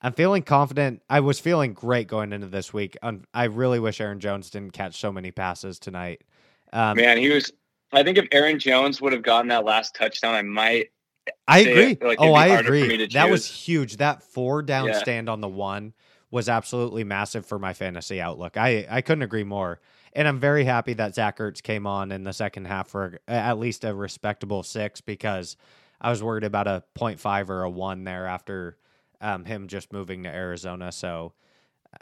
I'm 0.00 0.12
feeling 0.12 0.42
confident. 0.42 1.02
I 1.10 1.20
was 1.20 1.40
feeling 1.40 1.72
great 1.72 2.06
going 2.06 2.32
into 2.32 2.46
this 2.46 2.72
week. 2.72 2.96
I 3.34 3.44
really 3.44 3.80
wish 3.80 4.00
Aaron 4.00 4.20
Jones 4.20 4.48
didn't 4.48 4.72
catch 4.72 5.00
so 5.00 5.10
many 5.10 5.32
passes 5.32 5.78
tonight. 5.78 6.22
Um, 6.72 6.96
Man, 6.96 7.18
he 7.18 7.30
was. 7.30 7.52
I 7.92 8.02
think 8.02 8.18
if 8.18 8.26
Aaron 8.32 8.58
Jones 8.58 9.00
would 9.00 9.12
have 9.12 9.22
gotten 9.22 9.48
that 9.48 9.64
last 9.64 9.94
touchdown, 9.94 10.34
I 10.34 10.42
might. 10.42 10.88
I 11.46 11.60
agree. 11.60 11.92
it, 11.92 12.02
like, 12.02 12.18
oh, 12.20 12.34
I 12.34 12.58
agree. 12.58 13.06
That 13.08 13.30
was 13.30 13.46
huge. 13.46 13.98
That 13.98 14.22
four 14.22 14.62
down 14.62 14.88
Yeah. 14.88 14.98
stand 14.98 15.28
on 15.28 15.40
the 15.40 15.48
one 15.48 15.94
was 16.30 16.48
absolutely 16.48 17.04
massive 17.04 17.46
for 17.46 17.58
my 17.58 17.72
fantasy 17.72 18.20
outlook. 18.20 18.56
I, 18.56 18.86
I 18.88 19.00
couldn't 19.00 19.22
agree 19.22 19.44
more. 19.44 19.80
And 20.12 20.26
I'm 20.26 20.38
very 20.38 20.64
happy 20.64 20.94
that 20.94 21.14
Zach 21.14 21.38
Ertz 21.38 21.62
came 21.62 21.86
on 21.86 22.12
in 22.12 22.24
the 22.24 22.32
second 22.32 22.66
half 22.66 22.88
for 22.88 23.18
at 23.28 23.58
least 23.58 23.84
a 23.84 23.94
respectable 23.94 24.62
six 24.62 25.00
because 25.00 25.56
I 26.00 26.10
was 26.10 26.22
worried 26.22 26.44
about 26.44 26.66
a 26.66 26.82
0.5 26.96 27.48
or 27.48 27.62
a 27.62 27.70
one 27.70 28.04
there 28.04 28.26
after 28.26 28.76
um, 29.20 29.44
him 29.44 29.68
just 29.68 29.92
moving 29.92 30.24
to 30.24 30.28
Arizona. 30.28 30.92
So 30.92 31.32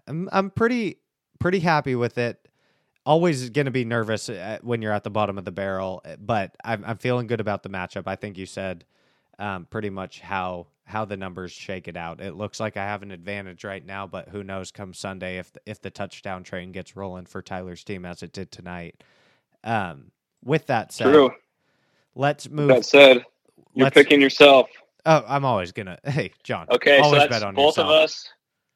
I'm, 0.07 0.29
I'm 0.33 0.51
pretty 0.51 0.99
pretty 1.39 1.61
happy 1.61 1.95
with 1.95 2.19
it. 2.19 2.46
Always 3.07 3.51
going 3.51 3.67
to 3.67 3.71
be 3.71 3.85
nervous 3.85 4.29
uh, 4.29 4.59
when 4.63 4.83
you're 4.83 4.93
at 4.93 5.05
the 5.05 5.11
bottom 5.11 5.39
of 5.39 5.45
the 5.45 5.53
barrel, 5.53 6.03
uh, 6.05 6.17
but 6.19 6.57
I'm, 6.65 6.85
I'm 6.85 6.99
feeling 6.99 7.29
good 7.29 7.41
about 7.41 7.63
the 7.63 7.69
matchup. 7.69 8.03
I 8.07 8.17
think 8.17 8.37
you 8.37 8.47
said 8.47 8.85
um, 9.39 9.67
pretty 9.71 9.91
much 9.91 10.21
how 10.21 10.67
how 10.87 11.05
the 11.05 11.17
numbers 11.17 11.53
shake 11.53 11.89
it 11.89 11.97
out. 11.97 12.21
It 12.21 12.35
looks 12.35 12.61
like 12.61 12.77
I 12.77 12.85
have 12.85 13.03
an 13.03 13.11
advantage 13.11 13.65
right 13.65 13.85
now, 13.85 14.07
but 14.07 14.29
who 14.29 14.45
knows 14.45 14.71
come 14.71 14.95
Sunday 14.95 15.39
if 15.39 15.53
the, 15.53 15.61
if 15.67 15.81
the 15.83 15.91
touchdown 15.91 16.45
train 16.45 16.71
gets 16.73 16.97
rolling 16.97 17.27
for 17.27 17.43
Tyler's 17.43 17.83
team 17.83 18.05
as 18.05 18.23
it 18.23 18.33
did 18.33 18.53
tonight. 18.53 19.03
Um, 19.65 20.13
with 20.45 20.67
that 20.67 20.93
said, 20.93 21.13
True. 21.13 21.33
let's 22.15 22.49
move. 22.49 22.69
That 22.69 22.85
said, 22.85 23.25
you're 23.75 23.91
picking 23.91 24.21
yourself. 24.21 24.69
Oh, 25.05 25.25
I'm 25.27 25.45
always 25.45 25.73
gonna. 25.73 25.99
Hey, 26.05 26.33
Jon. 26.43 26.67
Okay, 26.71 26.99
so 26.99 27.05
always 27.05 27.23
that's 27.23 27.31
bet 27.31 27.43
on 27.43 27.55
both 27.55 27.79
yourself. 27.79 27.89
of 27.89 28.03
us. 28.03 28.29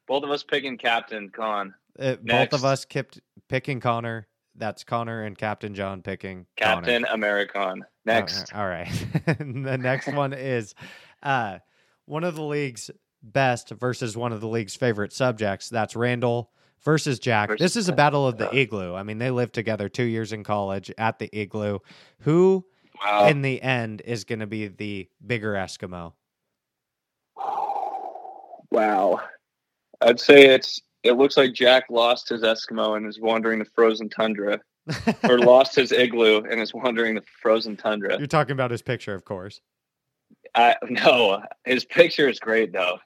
Both 0.07 0.23
of 0.23 0.31
us 0.31 0.43
picking 0.43 0.77
captain. 0.77 1.29
Con 1.29 1.73
Uh, 1.97 2.15
both 2.21 2.53
of 2.53 2.65
us 2.65 2.85
kept 2.85 3.19
picking 3.51 3.81
Connor. 3.81 4.27
That's 4.55 4.83
Connor 4.83 5.23
and 5.23 5.37
Captain 5.37 5.75
Jon 5.75 6.01
picking 6.01 6.45
Connor. 6.57 6.81
Captain 6.81 7.03
Americon. 7.03 7.81
Next. 8.05 8.53
Uh, 8.53 8.57
all 8.57 8.67
right. 8.67 8.89
the 9.39 9.77
next 9.77 10.07
one 10.11 10.33
is 10.33 10.73
uh, 11.21 11.59
one 12.05 12.23
of 12.23 12.35
the 12.35 12.41
league's 12.41 12.89
best 13.21 13.69
versus 13.69 14.17
one 14.17 14.31
of 14.31 14.41
the 14.41 14.47
league's 14.47 14.75
favorite 14.75 15.13
subjects. 15.13 15.69
That's 15.69 15.95
Randall 15.95 16.49
versus 16.83 17.19
Jack. 17.19 17.49
Versus 17.49 17.61
this 17.61 17.75
is 17.75 17.89
a 17.89 17.93
battle 17.93 18.25
of 18.25 18.37
the 18.37 18.53
igloo. 18.55 18.95
I 18.95 19.03
mean, 19.03 19.19
they 19.19 19.31
lived 19.31 19.53
together 19.53 19.89
two 19.89 20.03
years 20.03 20.33
in 20.33 20.43
college 20.43 20.91
at 20.97 21.19
the 21.19 21.29
igloo. 21.37 21.79
Who, 22.21 22.65
Wow. 23.03 23.27
in 23.27 23.41
the 23.41 23.61
end, 23.61 24.01
is 24.05 24.23
going 24.25 24.39
to 24.39 24.47
be 24.47 24.67
the 24.67 25.09
bigger 25.25 25.53
Eskimo? 25.53 26.13
wow. 28.71 29.19
I'd 30.01 30.19
say 30.19 30.47
it's. 30.47 30.81
It 31.03 31.13
looks 31.13 31.37
like 31.37 31.53
Jack 31.53 31.85
lost 31.89 32.29
his 32.29 32.41
Eskimo 32.41 32.95
and 32.95 33.07
is 33.07 33.19
wandering 33.19 33.59
the 33.59 33.65
frozen 33.65 34.09
tundra, 34.09 34.59
or 35.23 35.39
lost 35.39 35.75
his 35.75 35.91
igloo 35.91 36.43
and 36.49 36.59
is 36.61 36.73
wandering 36.73 37.15
the 37.15 37.23
frozen 37.41 37.75
tundra. 37.75 38.17
You're 38.17 38.27
talking 38.27 38.53
about 38.53 38.71
his 38.71 38.81
picture, 38.81 39.13
of 39.13 39.25
course. 39.25 39.61
I 40.55 40.75
no, 40.89 41.43
his 41.65 41.85
picture 41.85 42.27
is 42.27 42.39
great 42.39 42.73
though. 42.73 42.99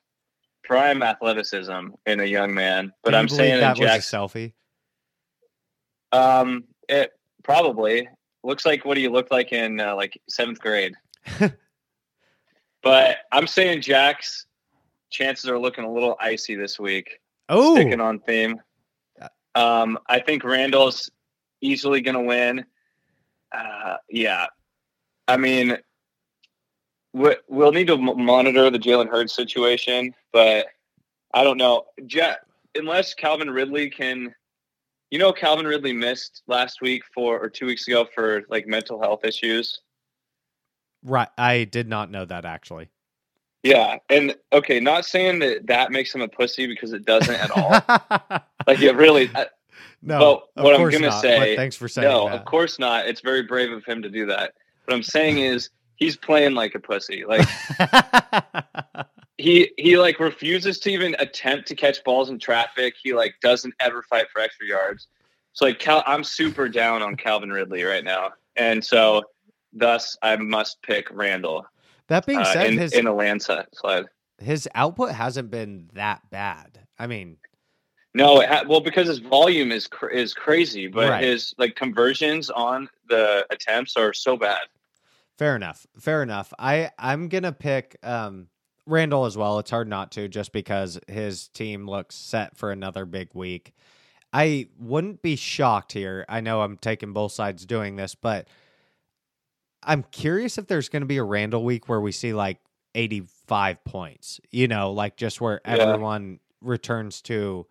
Prime 0.64 1.04
athleticism 1.04 1.90
in 2.06 2.20
a 2.20 2.26
young 2.26 2.54
man, 2.54 2.92
but 3.04 3.14
you 3.14 3.20
I'm 3.20 3.30
saying 3.30 3.60
that 3.60 3.78
in 3.78 3.82
was 3.84 3.92
a 3.92 3.94
Jack's 3.94 4.10
selfie. 4.10 4.54
Um, 6.12 6.64
it 6.90 7.12
probably 7.44 8.08
looks 8.44 8.66
like 8.66 8.86
what 8.86 8.98
he 8.98 9.08
looked 9.08 9.32
like 9.32 9.52
in 9.52 9.80
uh, 9.80 9.96
like 9.96 10.20
seventh 10.30 10.60
grade. 10.60 10.94
but 12.82 13.18
I'm 13.32 13.48
saying 13.48 13.82
Jack's 13.82 14.46
chances 15.10 15.50
are 15.50 15.60
looking 15.60 15.84
a 15.84 15.92
little 15.92 16.16
icy 16.20 16.56
this 16.56 16.80
week. 16.80 17.20
Oh, 17.50 17.76
Sticking 17.76 18.02
on 18.02 18.20
theme. 18.20 18.62
Um, 19.54 19.98
I 20.08 20.20
think 20.20 20.44
Randall's 20.44 21.10
easily 21.62 22.02
going 22.02 22.16
to 22.16 22.22
win. 22.22 22.66
Uh, 23.54 23.98
yeah, 24.10 24.48
I 25.28 25.38
mean, 25.38 25.78
we, 27.14 27.36
we'll 27.48 27.72
need 27.72 27.88
to 27.88 27.94
m- 27.94 28.26
monitor 28.26 28.70
the 28.70 28.80
Jalen 28.80 29.10
Hurts 29.10 29.34
situation, 29.34 30.14
but 30.34 30.68
I 31.34 31.46
don't 31.46 31.58
know. 31.58 31.86
Jack, 32.06 32.40
unless 32.76 33.14
Calvin 33.14 33.50
Ridley 33.50 33.90
can 33.90 34.36
you 35.12 35.20
know, 35.20 35.32
Calvin 35.32 35.66
Ridley 35.66 35.94
missed 35.94 36.44
last 36.48 36.82
week 36.82 37.04
for 37.14 37.40
or 37.40 37.50
two 37.50 37.66
weeks 37.68 37.88
ago 37.88 38.06
for 38.14 38.44
like 38.50 38.68
mental 38.68 39.02
health 39.02 39.24
issues. 39.24 39.80
right. 41.04 41.30
I 41.38 41.64
did 41.66 41.88
not 41.88 42.12
know 42.12 42.26
that 42.26 42.44
actually. 42.44 42.90
Yeah, 43.66 43.98
and 44.12 44.36
okay, 44.54 44.80
not 44.80 45.06
saying 45.06 45.40
that 45.40 45.66
that 45.66 45.92
makes 45.92 46.14
him 46.14 46.22
a 46.22 46.28
pussy 46.28 46.68
because 46.68 46.94
it 46.94 47.04
doesn't 47.04 47.34
at 47.34 47.50
all. 47.50 47.72
like 48.68 48.80
it 48.80 48.96
really. 48.96 49.32
I, 49.34 49.48
no, 50.04 50.44
of 50.56 50.64
what 50.64 50.76
I'm 50.76 50.88
gonna 50.92 51.08
not, 51.08 51.20
say- 51.20 51.56
but 51.56 51.60
thanks 51.60 51.76
for 51.76 51.88
saying 51.88 52.08
no, 52.08 52.30
that. 52.30 52.36
of 52.36 52.46
course 52.46 52.78
not. 52.78 53.08
It's 53.08 53.22
very 53.22 53.42
brave 53.42 53.72
of 53.72 53.84
him 53.84 54.04
to 54.04 54.10
do 54.10 54.28
that. 54.28 54.54
What 54.84 54.94
I'm 54.94 55.02
saying 55.02 55.40
is 55.40 55.72
he's 55.96 56.16
playing 56.16 56.54
like 56.54 56.76
a 56.76 56.80
pussy. 56.80 57.26
Like 57.26 57.48
he 59.40 59.72
he 59.80 59.98
like 59.98 60.20
refuses 60.20 60.78
to 60.82 60.92
even 60.92 61.16
attempt 61.18 61.68
to 61.70 61.76
catch 61.76 62.04
balls 62.04 62.30
in 62.30 62.38
traffic. 62.38 62.94
He 63.02 63.16
like 63.16 63.34
doesn't 63.42 63.74
ever 63.80 64.04
fight 64.04 64.28
for 64.32 64.44
extra 64.44 64.68
yards. 64.68 65.08
So 65.54 65.66
like 65.66 65.80
Cal, 65.80 66.04
I'm 66.06 66.24
super 66.24 66.70
down 66.70 67.02
on 67.02 67.16
Calvin 67.16 67.50
Ridley 67.50 67.82
right 67.82 68.04
now, 68.04 68.34
and 68.58 68.86
so 68.86 69.24
thus 69.74 70.16
I 70.22 70.36
must 70.36 70.84
pick 70.84 71.08
Randall 71.10 71.66
that 72.08 72.26
being 72.26 72.40
uh, 72.40 72.46
said, 72.46 72.68
in, 72.68 72.78
his 72.78 72.94
in 72.94 73.08
a 73.08 73.14
landslide. 73.14 73.68
slide. 73.74 74.06
his 74.40 74.68
output 74.76 75.12
hasn't 75.12 75.50
been 75.52 75.90
that 75.94 76.22
bad. 76.30 76.80
I 77.00 77.08
mean, 77.08 77.38
No, 78.14 78.42
it 78.42 78.50
ha- 78.50 78.64
well 78.68 78.82
because 78.82 79.08
his 79.08 79.20
volume 79.20 79.72
is 79.72 79.88
cr- 79.88 80.08
is 80.08 80.34
crazy, 80.34 80.88
but 80.88 81.10
Right. 81.10 81.24
his 81.24 81.54
like 81.58 81.76
conversions 81.76 82.50
on 82.50 82.90
the 83.10 83.46
attempts 83.50 83.96
are 83.98 84.14
so 84.14 84.38
bad. 84.38 84.62
fair 85.38 85.56
enough. 85.56 85.86
Fair 86.00 86.24
enough. 86.24 86.54
I 86.60 86.92
I'm 87.00 87.28
gonna 87.30 87.52
pick 87.52 87.98
um 88.04 88.48
Randall 88.88 89.26
as 89.26 89.36
well. 89.36 89.58
It's 89.60 89.72
hard 89.72 89.88
not 89.88 90.12
to, 90.12 90.28
just 90.28 90.52
because 90.52 91.00
his 91.08 91.48
team 91.48 91.90
looks 91.90 92.16
set 92.16 92.56
for 92.56 92.72
another 92.72 93.06
big 93.06 93.30
week. 93.34 93.74
I 94.32 94.68
wouldn't 94.78 95.22
be 95.24 95.36
shocked 95.36 95.92
here. 95.94 96.24
I 96.30 96.40
know 96.42 96.62
I'm 96.62 96.78
taking 96.78 97.12
both 97.12 97.32
sides 97.32 97.66
doing 97.66 97.96
this, 97.96 98.14
but 98.16 98.48
I'm 99.86 100.04
curious 100.12 100.58
if 100.58 100.68
there's 100.68 100.90
going 100.90 101.02
to 101.02 101.08
be 101.08 101.18
a 101.18 101.24
Randall 101.24 101.64
week 101.64 101.88
where 101.88 102.02
we 102.02 102.12
see 102.12 102.34
like 102.34 102.60
85 102.96 103.84
points. 103.86 104.40
You 104.52 104.68
know, 104.68 104.92
like 104.92 105.16
just 105.18 105.40
where 105.42 105.62
Yeah. 105.66 105.74
everyone 105.74 106.40
returns 106.62 107.22
to 107.24 107.68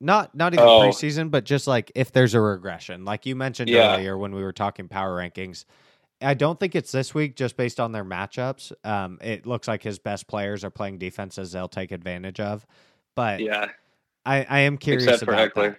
not 0.00 0.34
not 0.34 0.54
even 0.54 0.66
Oh. 0.66 0.80
preseason, 0.80 1.30
but 1.30 1.44
just 1.44 1.66
like 1.66 1.92
if 1.94 2.12
there's 2.12 2.34
a 2.34 2.40
regression, 2.40 3.04
like 3.04 3.26
you 3.26 3.36
mentioned 3.36 3.70
Yeah. 3.70 3.94
earlier 3.94 4.16
when 4.16 4.34
we 4.34 4.42
were 4.42 4.52
talking 4.52 4.88
power 4.88 5.16
rankings. 5.18 5.64
I 6.22 6.34
don't 6.34 6.60
think 6.60 6.74
it's 6.74 6.92
this 6.92 7.14
week 7.14 7.34
just 7.34 7.56
based 7.56 7.80
on 7.80 7.92
their 7.92 8.04
matchups. 8.04 8.72
Um, 8.84 9.18
it 9.22 9.46
looks 9.46 9.66
like 9.68 9.82
his 9.82 9.98
best 9.98 10.26
players 10.26 10.64
are 10.64 10.70
playing 10.70 10.98
defenses 10.98 11.52
they'll 11.52 11.68
take 11.68 11.92
advantage 11.92 12.40
of. 12.40 12.66
But 13.14 13.40
Yeah, 13.40 13.68
I, 14.26 14.44
I 14.48 14.58
am 14.60 14.76
curious 14.76 15.04
except 15.04 15.22
about 15.22 15.54
that. 15.54 15.78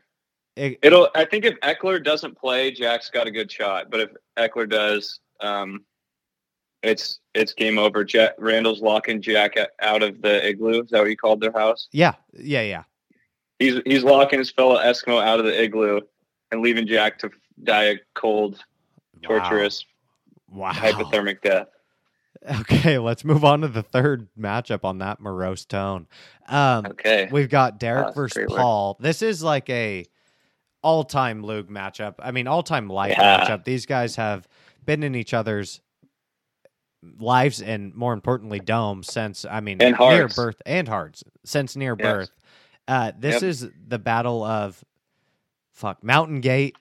It- 0.56 0.80
It'll. 0.82 1.10
I 1.16 1.26
think 1.26 1.46
if 1.46 1.60
Ekeler 1.62 2.04
doesn't 2.04 2.38
play, 2.38 2.72
Jack's 2.72 3.10
got 3.10 3.28
a 3.28 3.32
good 3.32 3.52
shot. 3.52 3.90
But 3.90 4.00
if 4.02 4.10
Ekeler 4.38 4.70
does, 4.70 5.20
um, 5.40 5.84
it's 6.84 7.20
it's 7.34 7.54
game 7.54 7.78
over. 7.80 8.04
Jack, 8.04 8.34
Randall's 8.38 8.82
locking 8.82 9.22
Jack 9.22 9.56
out 9.82 10.04
of 10.04 10.22
the 10.22 10.46
igloo. 10.48 10.82
Is 10.84 10.90
that 10.90 11.00
what 11.00 11.10
you 11.10 11.18
called 11.18 11.40
their 11.42 11.52
house? 11.54 11.88
yeah, 11.92 12.14
yeah, 12.34 12.62
yeah. 12.64 12.84
He's 13.60 13.80
he's 13.86 14.04
locking 14.04 14.40
his 14.40 14.50
fellow 14.52 14.78
Eskimo 14.78 15.24
out 15.24 15.40
of 15.40 15.46
the 15.46 15.62
igloo 15.64 16.02
and 16.52 16.62
leaving 16.62 16.88
Jack 16.88 17.20
to 17.20 17.30
die 17.64 17.84
a 17.84 17.96
cold, 18.16 18.58
torturous, 19.22 19.86
Wow. 20.52 20.72
hypothermic 20.72 21.42
death. 21.42 21.68
Okay, 22.62 22.98
let's 22.98 23.24
move 23.24 23.46
on 23.46 23.62
to 23.62 23.68
the 23.68 23.84
third 23.84 24.28
matchup 24.36 24.84
on 24.84 24.98
that 24.98 25.20
morose 25.20 25.64
tone. 25.64 26.08
Um, 26.48 26.88
Okay. 26.88 27.30
We've 27.32 27.50
got 27.52 27.80
Derek 27.80 28.08
that's 28.08 28.16
versus 28.16 28.34
great 28.34 28.50
work. 28.50 28.58
Paul. 28.58 28.98
This 29.00 29.22
is 29.22 29.44
like 29.44 29.70
a 29.70 30.06
all-time 30.84 31.44
LOOG 31.44 31.70
matchup. 31.70 32.16
I 32.20 32.32
mean, 32.32 32.48
all-time 32.48 32.88
life 32.88 33.14
Yeah. 33.18 33.40
matchup. 33.40 33.64
These 33.66 33.86
guys 33.86 34.16
have 34.16 34.48
been 34.86 35.04
in 35.04 35.16
each 35.16 35.34
other's 35.34 35.82
lives 37.20 37.62
and 37.62 37.94
more 37.96 38.14
importantly 38.14 38.60
domes 38.60 39.12
since 39.12 39.44
I 39.46 39.60
mean 39.60 39.82
And 39.82 39.96
near 40.00 40.20
hearts. 40.22 40.36
birth 40.36 40.62
and 40.66 40.88
hearts 40.88 41.24
since 41.44 41.76
near 41.76 41.96
Yes. 42.00 42.06
birth. 42.06 42.32
Uh, 42.88 43.12
this 43.18 43.42
Yep. 43.42 43.44
is 43.44 43.70
the 43.88 44.00
battle 44.00 44.44
of 44.44 44.84
fuck 45.72 46.04
Mountain 46.04 46.42
Gate 46.42 46.76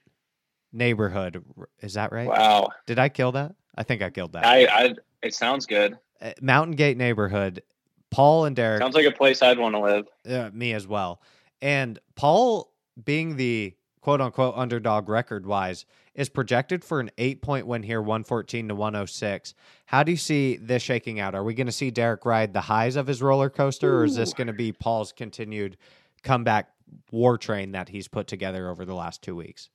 neighborhood. 0.72 1.42
Is 1.80 1.94
that 1.94 2.12
right? 2.12 2.28
Wow. 2.28 2.68
Did 2.86 2.98
I 2.98 3.08
kill 3.08 3.32
that? 3.32 3.54
I 3.74 3.82
think 3.82 4.02
I 4.02 4.10
killed 4.10 4.32
that. 4.32 4.44
I, 4.44 4.66
I 4.66 4.94
it 5.22 5.34
sounds 5.34 5.64
good. 5.66 5.98
Uh, 6.20 6.32
Mountain 6.42 6.76
Gate 6.76 6.96
neighborhood. 6.98 7.62
Paul 8.10 8.44
and 8.44 8.54
Derek. 8.56 8.80
Sounds 8.82 8.94
like 8.96 9.06
a 9.06 9.10
place 9.12 9.40
I'd 9.40 9.58
want 9.58 9.74
to 9.74 9.80
live. 9.80 10.06
uh, 10.28 10.50
me 10.52 10.72
as 10.74 10.86
well. 10.86 11.22
And 11.62 11.98
Paul, 12.14 12.72
being 13.02 13.36
the 13.36 13.74
quote 14.00 14.20
unquote 14.20 14.54
underdog 14.56 15.08
record 15.08 15.46
wise, 15.46 15.84
is 16.14 16.28
projected 16.28 16.84
for 16.84 17.00
an 17.00 17.10
eight 17.18 17.42
point 17.42 17.66
win 17.66 17.82
here, 17.82 18.00
114 18.00 18.68
to 18.68 18.74
106. 18.74 19.54
How 19.86 20.02
do 20.02 20.12
you 20.12 20.16
see 20.16 20.56
this 20.56 20.82
shaking 20.82 21.20
out? 21.20 21.34
Are 21.34 21.44
we 21.44 21.54
going 21.54 21.66
to 21.66 21.72
see 21.72 21.90
Derek 21.90 22.24
ride 22.24 22.52
the 22.52 22.60
highs 22.60 22.96
of 22.96 23.06
his 23.06 23.22
roller 23.22 23.50
coaster, 23.50 23.98
or 23.98 24.04
is 24.04 24.16
this 24.16 24.32
going 24.32 24.46
to 24.46 24.52
be 24.52 24.72
Paul's 24.72 25.12
continued 25.12 25.76
comeback 26.22 26.68
war 27.12 27.38
train 27.38 27.72
that 27.72 27.88
he's 27.88 28.08
put 28.08 28.26
together 28.26 28.68
over 28.68 28.84
the 28.84 28.94
last 28.94 29.22
two 29.22 29.36
weeks? 29.36 29.70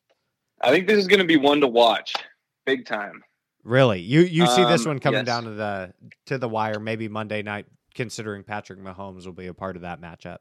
I 0.61 0.71
think 0.71 0.87
this 0.87 0.97
is 0.97 1.07
going 1.07 1.19
to 1.19 1.25
be 1.25 1.37
one 1.37 1.61
to 1.61 1.67
watch, 1.67 2.13
big 2.65 2.85
time. 2.85 3.23
Really, 3.63 3.99
you 3.99 4.21
you 4.21 4.45
see 4.47 4.63
this 4.63 4.81
Um, 4.81 4.91
one 4.91 4.99
coming 4.99 5.19
yes. 5.21 5.25
down 5.25 5.43
to 5.45 5.51
the 5.51 5.93
to 6.27 6.37
the 6.37 6.47
wire, 6.47 6.79
maybe 6.79 7.07
Monday 7.07 7.41
night, 7.41 7.65
considering 7.95 8.43
Patrick 8.43 8.79
Mahomes 8.79 9.25
will 9.25 9.33
be 9.33 9.47
a 9.47 9.53
part 9.55 9.75
of 9.75 9.81
that 9.81 9.99
matchup. 9.99 10.37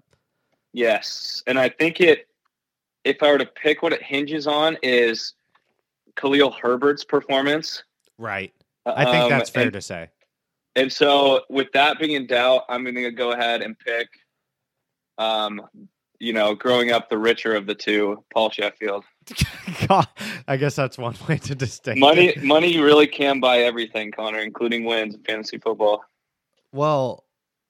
Yes, 0.73 1.43
and 1.47 1.59
I 1.59 1.69
think 1.71 2.01
it. 2.01 2.29
If 3.05 3.23
I 3.23 3.31
were 3.31 3.39
to 3.39 3.47
pick 3.47 3.83
what 3.83 3.93
it 3.93 4.03
hinges 4.03 4.47
on, 4.47 4.77
is 4.83 5.35
Khalil 6.17 6.51
Herbert's 6.51 7.05
performance. 7.05 7.83
Right. 8.19 8.53
I 8.87 9.05
think 9.05 9.25
Um, 9.25 9.31
that's 9.31 9.51
fair 9.51 9.65
and, 9.65 9.73
to 9.73 9.81
say. 9.83 10.09
and 10.77 10.93
so, 10.93 11.43
with 11.51 11.73
that 11.73 11.99
being 11.99 12.13
in 12.13 12.27
doubt, 12.27 12.65
I'm 12.69 12.83
going 12.85 12.95
to 12.97 13.11
go 13.11 13.33
ahead 13.33 13.63
and 13.63 13.79
pick. 13.79 14.09
Um, 15.19 15.63
you 16.21 16.33
know, 16.33 16.55
growing 16.55 16.91
up 16.91 17.09
the 17.11 17.19
richer 17.19 17.55
of 17.55 17.67
the 17.67 17.75
two, 17.75 18.25
Paul 18.33 18.51
Sheffield. 18.51 19.05
God, 19.89 20.07
I 20.49 20.57
guess 20.57 20.75
that's 20.77 20.97
one 20.97 21.15
way 21.29 21.39
to 21.39 21.55
distinguish. 21.55 22.01
Money, 22.01 22.27
it. 22.29 22.43
money 22.43 22.79
really 22.79 23.07
can 23.07 23.41
buy 23.41 23.59
everything, 23.59 24.11
Connor, 24.13 24.39
including 24.39 24.85
wins 24.85 25.15
in 25.15 25.23
fantasy 25.23 25.59
football. 25.59 26.05
Well, 26.73 27.25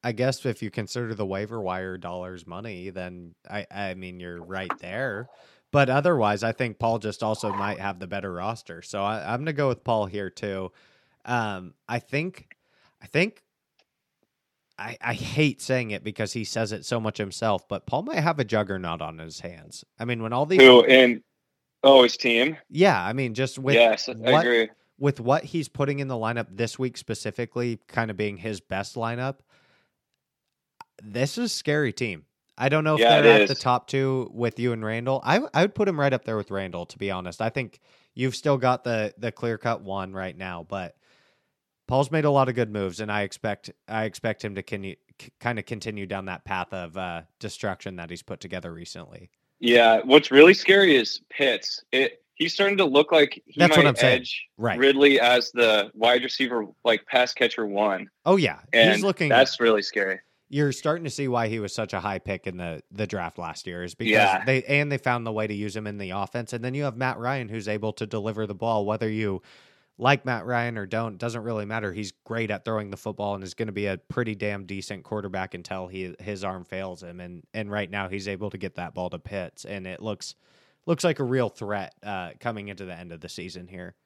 I 0.05 0.13
guess 0.13 0.45
if 0.47 0.63
you 0.63 0.71
consider 0.71 1.15
the 1.15 1.27
waiver 1.27 1.61
wire 1.61 1.97
dollars 1.99 2.47
money, 2.47 2.91
then 2.91 3.35
I, 3.51 3.67
I 3.71 3.95
mean 3.95 4.21
you're 4.21 4.41
right 4.43 4.71
there. 4.81 5.29
But 5.73 5.91
otherwise, 5.91 6.45
I 6.45 6.53
think 6.53 6.79
Paul 6.79 6.99
just 7.01 7.23
also 7.25 7.51
might 7.53 7.81
have 7.81 7.99
the 7.99 8.07
better 8.07 8.33
roster. 8.33 8.83
So 8.83 9.03
I, 9.03 9.33
I'm 9.33 9.41
gonna 9.41 9.53
go 9.55 9.67
with 9.67 9.83
Paul 9.83 10.07
here 10.07 10.31
too. 10.31 10.71
Um, 11.25 11.75
I 11.89 11.99
think, 11.99 12.55
I 13.03 13.07
think, 13.07 13.43
I, 14.79 14.97
I 15.01 15.15
hate 15.15 15.63
saying 15.63 15.93
it 15.93 16.05
because 16.05 16.33
he 16.33 16.45
says 16.45 16.71
it 16.73 16.85
so 16.85 17.01
much 17.01 17.17
himself, 17.19 17.67
but 17.69 17.87
Paul 17.87 18.03
might 18.03 18.19
have 18.19 18.39
a 18.39 18.45
juggernaut 18.45 19.01
on 19.01 19.19
his 19.19 19.41
hands. 19.41 19.85
I 19.99 20.05
mean, 20.05 20.23
when 20.23 20.33
all 20.33 20.47
these, 20.47 20.61
Who 20.61 20.83
in? 20.85 21.23
Oh, 21.83 22.03
his 22.03 22.17
team. 22.17 22.57
yeah, 22.71 23.03
I 23.03 23.13
mean, 23.13 23.35
just 23.35 23.59
with 23.59 23.75
yes, 23.75 24.09
I 24.09 24.13
agree. 24.41 24.69
with 24.99 25.21
what 25.21 25.45
he's 25.45 25.69
putting 25.69 25.99
in 25.99 26.09
the 26.09 26.15
lineup 26.15 26.47
this 26.51 26.79
week 26.79 26.97
specifically, 26.97 27.79
kind 27.89 28.11
of 28.11 28.17
being 28.17 28.37
his 28.37 28.61
best 28.61 28.95
lineup, 28.97 29.37
this 31.03 31.39
is 31.39 31.45
a 31.47 31.55
scary 31.55 31.93
team. 31.93 32.25
I 32.57 32.69
don't 32.69 32.85
know 32.85 32.95
if 32.95 33.01
Yeah, 33.01 33.21
they're 33.21 33.43
at 33.43 33.49
the 33.49 33.55
top 33.55 33.89
two 33.89 34.31
with 34.33 34.59
you 34.61 34.73
and 34.73 34.85
Randall. 34.85 35.21
I 35.25 35.41
I 35.53 35.63
would 35.63 35.75
put 35.75 35.89
him 35.89 35.99
right 35.99 36.13
up 36.13 36.25
there 36.25 36.37
with 36.37 36.51
Randall, 36.51 36.87
to 36.87 36.99
be 36.99 37.11
honest. 37.11 37.43
I 37.43 37.49
think 37.51 37.81
you've 38.15 38.37
still 38.37 38.59
got 38.59 38.85
the 38.85 39.13
the 39.19 39.33
clear 39.33 39.59
cut 39.59 39.81
one 39.83 40.13
right 40.13 40.37
now, 40.37 40.65
but 40.69 40.97
Paul's 41.89 42.11
made 42.11 42.25
a 42.25 42.31
lot 42.31 42.49
of 42.49 42.55
good 42.55 42.71
moves, 42.71 43.01
and 43.01 43.11
I 43.11 43.23
expect 43.23 43.71
I 43.89 44.05
expect 44.05 44.45
him 44.45 44.55
to 44.55 44.63
con- 44.63 44.95
kind 45.41 45.59
of 45.59 45.67
continue 45.67 46.07
down 46.07 46.27
that 46.27 46.45
path 46.45 46.73
of 46.73 46.97
uh, 46.97 47.23
destruction 47.41 47.97
that 47.97 48.09
he's 48.11 48.23
put 48.23 48.39
together 48.41 48.73
recently. 48.73 49.31
Yeah, 49.59 50.01
what's 50.05 50.31
really 50.31 50.55
scary 50.55 50.95
is 50.95 51.23
Pitts. 51.31 51.83
It 51.91 52.23
he's 52.35 52.55
starting 52.55 52.77
to 52.79 52.85
look 52.85 53.11
like 53.11 53.43
he 53.47 53.59
That's 53.59 53.77
might 53.77 53.83
what 53.85 53.89
I'm 53.89 53.97
saying. 53.97 54.21
edge 54.21 54.47
Right. 54.57 54.79
Ridley 54.79 55.19
as 55.21 55.51
the 55.53 55.91
wide 55.95 56.23
receiver, 56.23 56.67
like 56.85 57.05
pass 57.07 57.33
catcher 57.35 57.67
one, 57.67 58.09
Oh 58.25 58.37
yeah, 58.37 58.61
and 58.73 58.93
he's 58.95 59.03
looking. 59.03 59.29
that's 59.29 59.59
really 59.61 59.83
scary. 59.83 60.21
You're 60.55 60.71
starting 60.71 61.03
to 61.03 61.11
see 61.11 61.27
why 61.27 61.49
he 61.49 61.59
was 61.59 61.75
such 61.75 61.93
a 61.95 61.99
high 61.99 62.21
pick 62.21 62.47
in 62.47 62.57
the 62.57 62.81
the 62.93 63.09
draft 63.09 63.39
last 63.39 63.67
year 63.67 63.83
is 63.83 63.97
because 63.97 64.13
Yeah. 64.13 64.45
they 64.45 64.63
and 64.63 64.91
they 64.91 64.99
found 64.99 65.27
the 65.27 65.33
way 65.33 65.49
to 65.49 65.53
use 65.55 65.75
him 65.75 65.89
in 65.89 65.99
the 65.99 66.11
offense 66.11 66.53
and 66.53 66.65
then 66.65 66.75
you 66.75 66.85
have 66.85 66.97
Matt 66.97 67.19
Ryan 67.19 67.49
who's 67.49 67.67
able 67.67 67.93
to 67.95 68.07
deliver 68.07 68.47
the 68.47 68.55
ball 68.55 68.87
whether 68.87 69.11
you 69.11 69.43
like 69.99 70.25
Matt 70.25 70.47
Ryan 70.47 70.79
or 70.79 70.87
don't 70.87 71.19
doesn't 71.19 71.43
really 71.43 71.65
matter 71.65 71.93
he's 71.93 72.13
great 72.23 72.53
at 72.53 72.65
throwing 72.65 72.91
the 72.91 72.97
football 72.97 73.35
and 73.35 73.43
is 73.43 73.55
going 73.55 73.67
to 73.67 73.73
be 73.73 73.87
a 73.87 73.99
pretty 73.99 74.37
damn 74.37 74.65
decent 74.65 75.03
quarterback 75.03 75.55
until 75.55 75.89
he 75.89 76.15
his 76.21 76.45
arm 76.45 76.65
fails 76.65 77.03
him 77.03 77.19
and 77.19 77.43
and 77.53 77.69
right 77.69 77.91
now 77.91 78.09
he's 78.09 78.29
able 78.29 78.51
to 78.51 78.57
get 78.59 78.77
that 78.77 78.95
ball 78.95 79.11
to 79.11 79.19
Pitts 79.19 79.65
and 79.65 79.89
it 79.89 80.01
looks 80.01 80.37
looks 80.87 81.03
like 81.03 81.19
a 81.19 81.25
real 81.25 81.49
threat 81.49 81.97
uh, 82.05 82.31
coming 82.39 82.69
into 82.69 82.85
the 82.85 82.95
end 82.95 83.11
of 83.11 83.21
the 83.21 83.29
season 83.29 83.67
here 83.67 83.97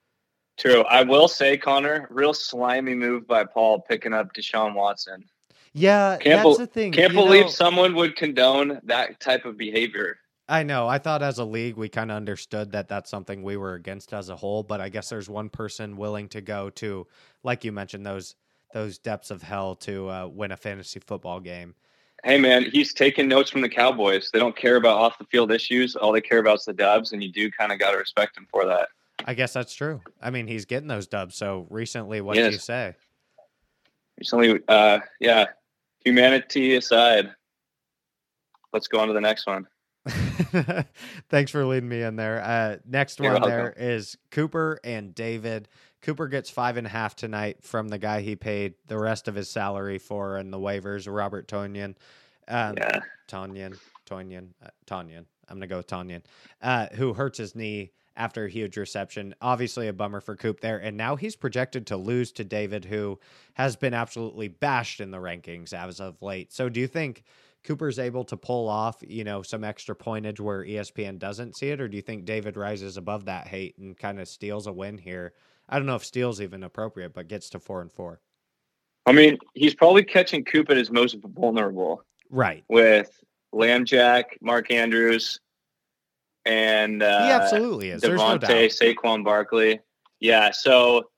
True. 0.56 0.82
I 0.82 1.04
will 1.04 1.28
say, 1.28 1.56
Connor, 1.56 2.08
real 2.10 2.34
slimy 2.34 2.94
move 2.94 3.28
by 3.28 3.44
Paul 3.44 3.80
picking 3.80 4.12
up 4.12 4.34
Deshaun 4.34 4.74
Watson. 4.74 5.24
Yeah 5.72 6.16
Can't 6.20 6.24
that's 6.36 6.42
bel- 6.42 6.56
the 6.58 6.66
thing 6.66 6.92
Can't 6.92 7.12
you 7.12 7.18
believe 7.18 7.44
know- 7.44 7.50
someone 7.50 7.94
would 7.94 8.16
condone 8.16 8.80
that 8.84 9.20
type 9.20 9.44
of 9.44 9.56
behavior. 9.56 10.18
I 10.50 10.62
know. 10.62 10.88
I 10.88 10.96
thought 10.96 11.22
as 11.22 11.38
a 11.38 11.44
league 11.44 11.76
we 11.76 11.90
kind 11.90 12.10
of 12.10 12.16
understood 12.16 12.72
that 12.72 12.88
that's 12.88 13.10
something 13.10 13.42
we 13.42 13.58
were 13.58 13.74
against 13.74 14.14
as 14.14 14.30
a 14.30 14.36
whole, 14.36 14.62
but 14.62 14.80
I 14.80 14.88
guess 14.88 15.10
there's 15.10 15.28
one 15.28 15.50
person 15.50 15.96
willing 15.98 16.26
to 16.30 16.40
go 16.40 16.70
to, 16.70 17.06
like 17.42 17.64
you 17.64 17.72
mentioned, 17.72 18.06
those 18.06 18.34
those 18.72 18.96
depths 18.98 19.30
of 19.30 19.42
hell 19.42 19.74
to 19.74 20.08
uh, 20.08 20.26
win 20.26 20.52
a 20.52 20.56
fantasy 20.56 21.00
football 21.00 21.38
game. 21.40 21.74
Hey, 22.24 22.38
man, 22.38 22.64
he's 22.70 22.92
taking 22.94 23.28
notes 23.28 23.50
from 23.50 23.60
the 23.60 23.68
Cowboys. 23.68 24.30
They 24.32 24.38
don't 24.38 24.56
care 24.56 24.76
about 24.76 24.96
off 24.98 25.18
the 25.18 25.24
field 25.26 25.52
issues. 25.52 25.96
All 25.96 26.12
they 26.12 26.20
care 26.22 26.38
about 26.38 26.60
is 26.60 26.64
the 26.64 26.72
dubs, 26.72 27.12
and 27.12 27.22
you 27.22 27.30
do 27.30 27.50
kind 27.50 27.70
of 27.70 27.78
got 27.78 27.90
to 27.92 27.98
respect 27.98 28.36
him 28.36 28.46
for 28.50 28.64
that. 28.64 28.88
I 29.26 29.34
guess 29.34 29.52
that's 29.52 29.74
true. 29.74 30.00
I 30.22 30.30
mean, 30.30 30.46
he's 30.46 30.64
getting 30.64 30.88
those 30.88 31.06
dubs. 31.06 31.34
So 31.36 31.66
recently, 31.70 32.20
what 32.22 32.36
Yes. 32.36 32.52
you 32.54 32.58
say? 32.58 32.94
Recently, 34.18 34.60
uh, 34.68 35.00
yeah, 35.20 35.46
humanity 36.04 36.76
aside, 36.76 37.30
let's 38.72 38.88
go 38.88 39.00
on 39.00 39.08
to 39.08 39.14
the 39.14 39.20
next 39.20 39.46
one. 39.46 39.66
Thanks 41.28 41.50
for 41.50 41.64
leading 41.66 41.88
me 41.88 42.02
in 42.02 42.16
there. 42.16 42.42
Uh, 42.42 42.76
next 42.86 43.20
You're 43.20 43.32
one 43.32 43.42
welcome. 43.42 43.58
there 43.58 43.74
is 43.76 44.16
Cooper 44.30 44.78
and 44.84 45.14
David. 45.14 45.68
Cooper 46.00 46.28
gets 46.28 46.48
five 46.48 46.76
and 46.76 46.86
a 46.86 46.90
half 46.90 47.16
tonight 47.16 47.62
from 47.62 47.88
the 47.88 47.98
guy 47.98 48.20
he 48.20 48.36
paid 48.36 48.74
the 48.86 48.98
rest 48.98 49.28
of 49.28 49.34
his 49.34 49.50
salary 49.50 49.98
for 49.98 50.38
in 50.38 50.50
the 50.50 50.58
waivers, 50.58 51.12
Robert 51.12 51.48
Tonyan. 51.48 51.94
Um, 52.46 52.76
Yeah. 52.76 53.00
Tanyan, 53.28 53.78
Tonyan, 54.08 54.48
uh, 54.64 54.68
Tanyan. 54.86 55.26
I'm 55.48 55.56
gonna 55.56 55.66
go 55.66 55.76
with 55.78 55.86
Tanyan, 55.86 56.22
uh, 56.62 56.86
who 56.94 57.12
hurts 57.12 57.36
his 57.38 57.54
knee 57.54 57.92
after 58.18 58.44
a 58.44 58.50
huge 58.50 58.76
reception. 58.76 59.34
Obviously, 59.40 59.88
a 59.88 59.92
bummer 59.92 60.20
for 60.20 60.36
Coop 60.36 60.60
there, 60.60 60.78
and 60.78 60.96
now 60.96 61.16
he's 61.16 61.36
projected 61.36 61.86
to 61.86 61.96
lose 61.96 62.32
to 62.32 62.44
David, 62.44 62.84
who 62.84 63.18
has 63.54 63.76
been 63.76 63.94
absolutely 63.94 64.48
bashed 64.48 65.00
in 65.00 65.10
the 65.10 65.18
rankings 65.18 65.72
as 65.72 66.00
of 66.00 66.20
late. 66.20 66.52
So, 66.52 66.68
do 66.68 66.80
you 66.80 66.88
think 66.88 67.22
Cooper's 67.64 67.98
able 67.98 68.24
to 68.24 68.36
pull 68.36 68.68
off, 68.68 68.96
you 69.06 69.24
know, 69.24 69.42
some 69.42 69.64
extra 69.64 69.94
pointage 69.94 70.40
where 70.40 70.64
ESPN 70.64 71.18
doesn't 71.18 71.56
see 71.56 71.70
it, 71.70 71.80
or 71.80 71.88
do 71.88 71.96
you 71.96 72.02
think 72.02 72.24
David 72.24 72.56
rises 72.56 72.96
above 72.96 73.24
that 73.26 73.46
hate 73.46 73.78
and 73.78 73.96
kind 73.96 74.20
of 74.20 74.28
steals 74.28 74.66
a 74.66 74.72
win 74.72 74.98
here? 74.98 75.32
I 75.68 75.78
don't 75.78 75.86
know 75.86 75.96
if 75.96 76.04
steals 76.04 76.40
even 76.40 76.64
appropriate, 76.64 77.14
but 77.14 77.28
gets 77.28 77.50
to 77.50 77.60
four 77.60 77.80
and 77.80 77.92
four. 77.92 78.20
I 79.06 79.12
mean, 79.12 79.38
he's 79.54 79.74
probably 79.74 80.02
catching 80.02 80.44
Coop 80.44 80.70
at 80.70 80.76
his 80.76 80.90
most 80.90 81.16
vulnerable 81.22 82.02
Right. 82.30 82.64
with 82.68 83.10
Lambjack, 83.54 84.24
Mark 84.40 84.70
Andrews, 84.70 85.40
and 86.48 87.02
uh, 87.02 87.24
he 87.26 87.30
absolutely 87.30 87.90
is. 87.90 88.00
There's 88.00 88.18
no 88.18 88.38
doubt. 88.38 88.50
Saquon 88.50 89.22
Barkley. 89.22 89.80
Yeah. 90.18 90.50
So 90.50 91.10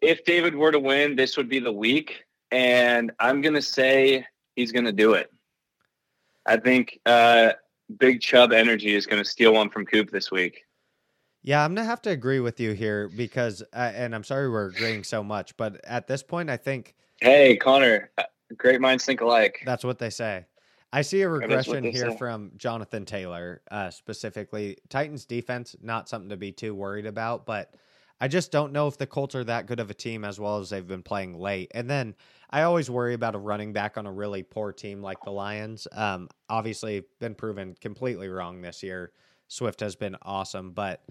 if 0.00 0.24
David 0.24 0.54
were 0.54 0.72
to 0.72 0.80
win, 0.80 1.14
this 1.14 1.36
would 1.36 1.48
be 1.48 1.58
the 1.58 1.72
week. 1.72 2.24
And 2.50 3.12
I'm 3.20 3.40
going 3.40 3.54
to 3.54 3.62
say 3.62 4.26
he's 4.56 4.72
going 4.72 4.86
to 4.86 4.92
do 4.92 5.12
it. 5.12 5.30
I 6.46 6.56
think 6.56 6.98
uh, 7.06 7.52
Big 7.98 8.20
Chub 8.20 8.52
Energy 8.52 8.94
is 8.94 9.06
going 9.06 9.22
to 9.22 9.28
steal 9.28 9.52
one 9.52 9.70
from 9.70 9.84
Coop 9.84 10.10
this 10.10 10.30
week. 10.30 10.64
Yeah, 11.44 11.64
I'm 11.64 11.74
gonna 11.74 11.84
have 11.84 12.02
to 12.02 12.10
agree 12.10 12.38
with 12.38 12.60
you 12.60 12.70
here 12.70 13.08
because, 13.08 13.62
uh, 13.72 13.90
and 13.94 14.14
I'm 14.14 14.22
sorry 14.22 14.48
we're 14.48 14.68
agreeing 14.68 15.02
so 15.02 15.24
much, 15.24 15.56
but 15.56 15.84
at 15.84 16.06
this 16.06 16.22
point, 16.22 16.48
I 16.48 16.56
think 16.56 16.94
Hey, 17.20 17.56
Connor, 17.56 18.12
uh, 18.16 18.22
great 18.56 18.80
minds 18.80 19.04
think 19.04 19.22
alike. 19.22 19.60
that's 19.66 19.84
what 19.84 19.98
they 19.98 20.10
say. 20.10 20.44
I 20.92 21.02
see 21.02 21.22
a 21.22 21.28
That 21.28 21.50
is 21.50 21.66
what 21.66 21.76
regression 21.76 21.84
here 21.84 22.10
say. 22.10 22.16
from 22.16 22.52
Jonathan 22.56 23.04
Taylor, 23.06 23.62
uh, 23.70 23.90
specifically 23.90 24.76
Titans 24.88 25.24
defense. 25.24 25.74
Not 25.80 26.08
something 26.08 26.28
to 26.30 26.36
be 26.36 26.52
too 26.52 26.74
worried 26.74 27.06
about, 27.06 27.46
but 27.46 27.74
I 28.20 28.28
just 28.28 28.52
don't 28.52 28.72
know 28.72 28.86
if 28.86 28.98
the 28.98 29.06
Colts 29.06 29.34
are 29.34 29.44
that 29.44 29.66
good 29.66 29.80
of 29.80 29.90
a 29.90 29.94
team 29.94 30.24
as 30.24 30.38
well 30.38 30.58
as 30.58 30.70
they've 30.70 30.86
been 30.86 31.02
playing 31.02 31.38
late. 31.38 31.72
And 31.74 31.88
then 31.88 32.14
I 32.50 32.62
always 32.62 32.90
worry 32.90 33.14
about 33.14 33.34
a 33.34 33.38
running 33.38 33.72
back 33.72 33.96
on 33.96 34.06
a 34.06 34.12
really 34.12 34.42
poor 34.42 34.72
team 34.72 35.02
like 35.02 35.18
the 35.24 35.32
Lions. 35.32 35.88
Um, 35.92 36.28
obviously, 36.48 37.02
been 37.18 37.34
proven 37.34 37.74
completely 37.80 38.28
wrong 38.28 38.60
this 38.60 38.82
year. 38.82 39.12
Swift 39.48 39.80
has 39.80 39.96
been 39.96 40.16
awesome, 40.22 40.72
but 40.72 41.02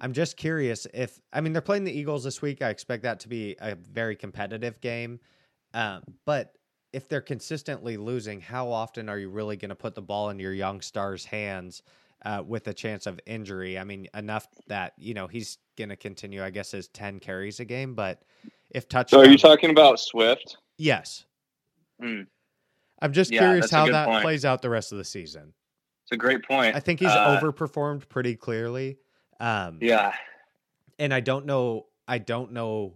I'm 0.00 0.12
just 0.12 0.36
curious 0.36 0.86
if 0.92 1.20
I 1.32 1.40
mean 1.40 1.52
they're 1.52 1.62
playing 1.62 1.84
the 1.84 1.92
Eagles 1.92 2.24
this 2.24 2.42
week. 2.42 2.60
I 2.60 2.70
expect 2.70 3.04
that 3.04 3.20
to 3.20 3.28
be 3.28 3.56
a 3.60 3.74
very 3.74 4.14
competitive 4.14 4.80
game, 4.80 5.20
um, 5.74 6.02
but 6.24 6.57
if 6.92 7.08
they're 7.08 7.20
consistently 7.20 7.96
losing, 7.96 8.40
how 8.40 8.70
often 8.70 9.08
are 9.08 9.18
you 9.18 9.28
really 9.28 9.56
going 9.56 9.68
to 9.68 9.74
put 9.74 9.94
the 9.94 10.02
ball 10.02 10.30
in 10.30 10.38
your 10.38 10.52
young 10.52 10.80
stars' 10.80 11.24
hands 11.24 11.82
uh, 12.24 12.42
with 12.46 12.66
a 12.68 12.74
chance 12.74 13.06
of 13.06 13.20
injury. 13.26 13.78
I 13.78 13.84
mean, 13.84 14.08
enough 14.14 14.48
that 14.66 14.94
you 14.98 15.14
know 15.14 15.26
he's 15.26 15.58
going 15.76 15.90
to 15.90 15.96
continue. 15.96 16.42
I 16.42 16.50
guess 16.50 16.70
his 16.70 16.88
ten 16.88 17.20
carries 17.20 17.60
a 17.60 17.64
game, 17.64 17.94
but 17.94 18.22
if 18.70 18.88
touchdown, 18.88 19.20
So 19.20 19.26
are 19.26 19.30
you 19.30 19.38
talking 19.38 19.70
about 19.70 20.00
Swift? 20.00 20.56
yes, 20.76 21.24
Hmm. 22.00 22.22
I'm 23.00 23.12
just 23.12 23.32
Yeah, 23.32 23.40
curious 23.40 23.70
how 23.70 23.86
that 23.86 24.06
point. 24.06 24.22
plays 24.22 24.44
out 24.44 24.62
the 24.62 24.70
rest 24.70 24.92
of 24.92 24.98
the 24.98 25.04
season. 25.04 25.52
It's 26.04 26.12
a 26.12 26.16
great 26.16 26.42
point. 26.42 26.74
I 26.74 26.80
think 26.80 27.00
he's 27.00 27.08
Uh, 27.08 27.38
overperformed 27.40 28.08
pretty 28.08 28.34
clearly. 28.34 28.98
Um, 29.40 29.78
Yeah. 29.80 30.14
and 30.98 31.14
I 31.14 31.20
don't 31.20 31.46
know. 31.46 31.86
I 32.08 32.18
don't 32.18 32.52
know. 32.52 32.94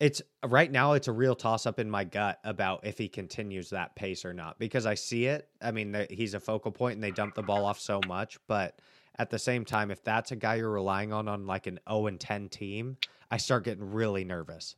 It's 0.00 0.22
right 0.46 0.70
now. 0.70 0.92
It's 0.92 1.08
a 1.08 1.12
real 1.12 1.34
toss 1.34 1.66
up 1.66 1.80
in 1.80 1.90
my 1.90 2.04
gut 2.04 2.38
about 2.44 2.86
if 2.86 2.98
he 2.98 3.08
continues 3.08 3.70
that 3.70 3.96
pace 3.96 4.24
or 4.24 4.32
not 4.32 4.58
because 4.58 4.86
I 4.86 4.94
see 4.94 5.26
it. 5.26 5.48
I 5.60 5.72
mean, 5.72 5.90
the- 5.92 6.06
he's 6.08 6.34
a 6.34 6.40
focal 6.40 6.70
point 6.70 6.94
and 6.94 7.02
they 7.02 7.10
dump 7.10 7.34
the 7.34 7.42
ball 7.42 7.64
off 7.64 7.80
so 7.80 8.00
much. 8.06 8.38
But 8.46 8.78
at 9.18 9.30
the 9.30 9.38
same 9.38 9.64
time, 9.64 9.90
if 9.90 10.04
that's 10.04 10.30
a 10.30 10.36
guy 10.36 10.56
you're 10.56 10.70
relying 10.70 11.12
on 11.12 11.26
on 11.26 11.46
like 11.46 11.66
an 11.66 11.80
zero 11.88 12.06
and 12.06 12.20
ten 12.20 12.48
team, 12.48 12.96
I 13.30 13.38
start 13.38 13.64
getting 13.64 13.90
really 13.90 14.24
nervous. 14.24 14.76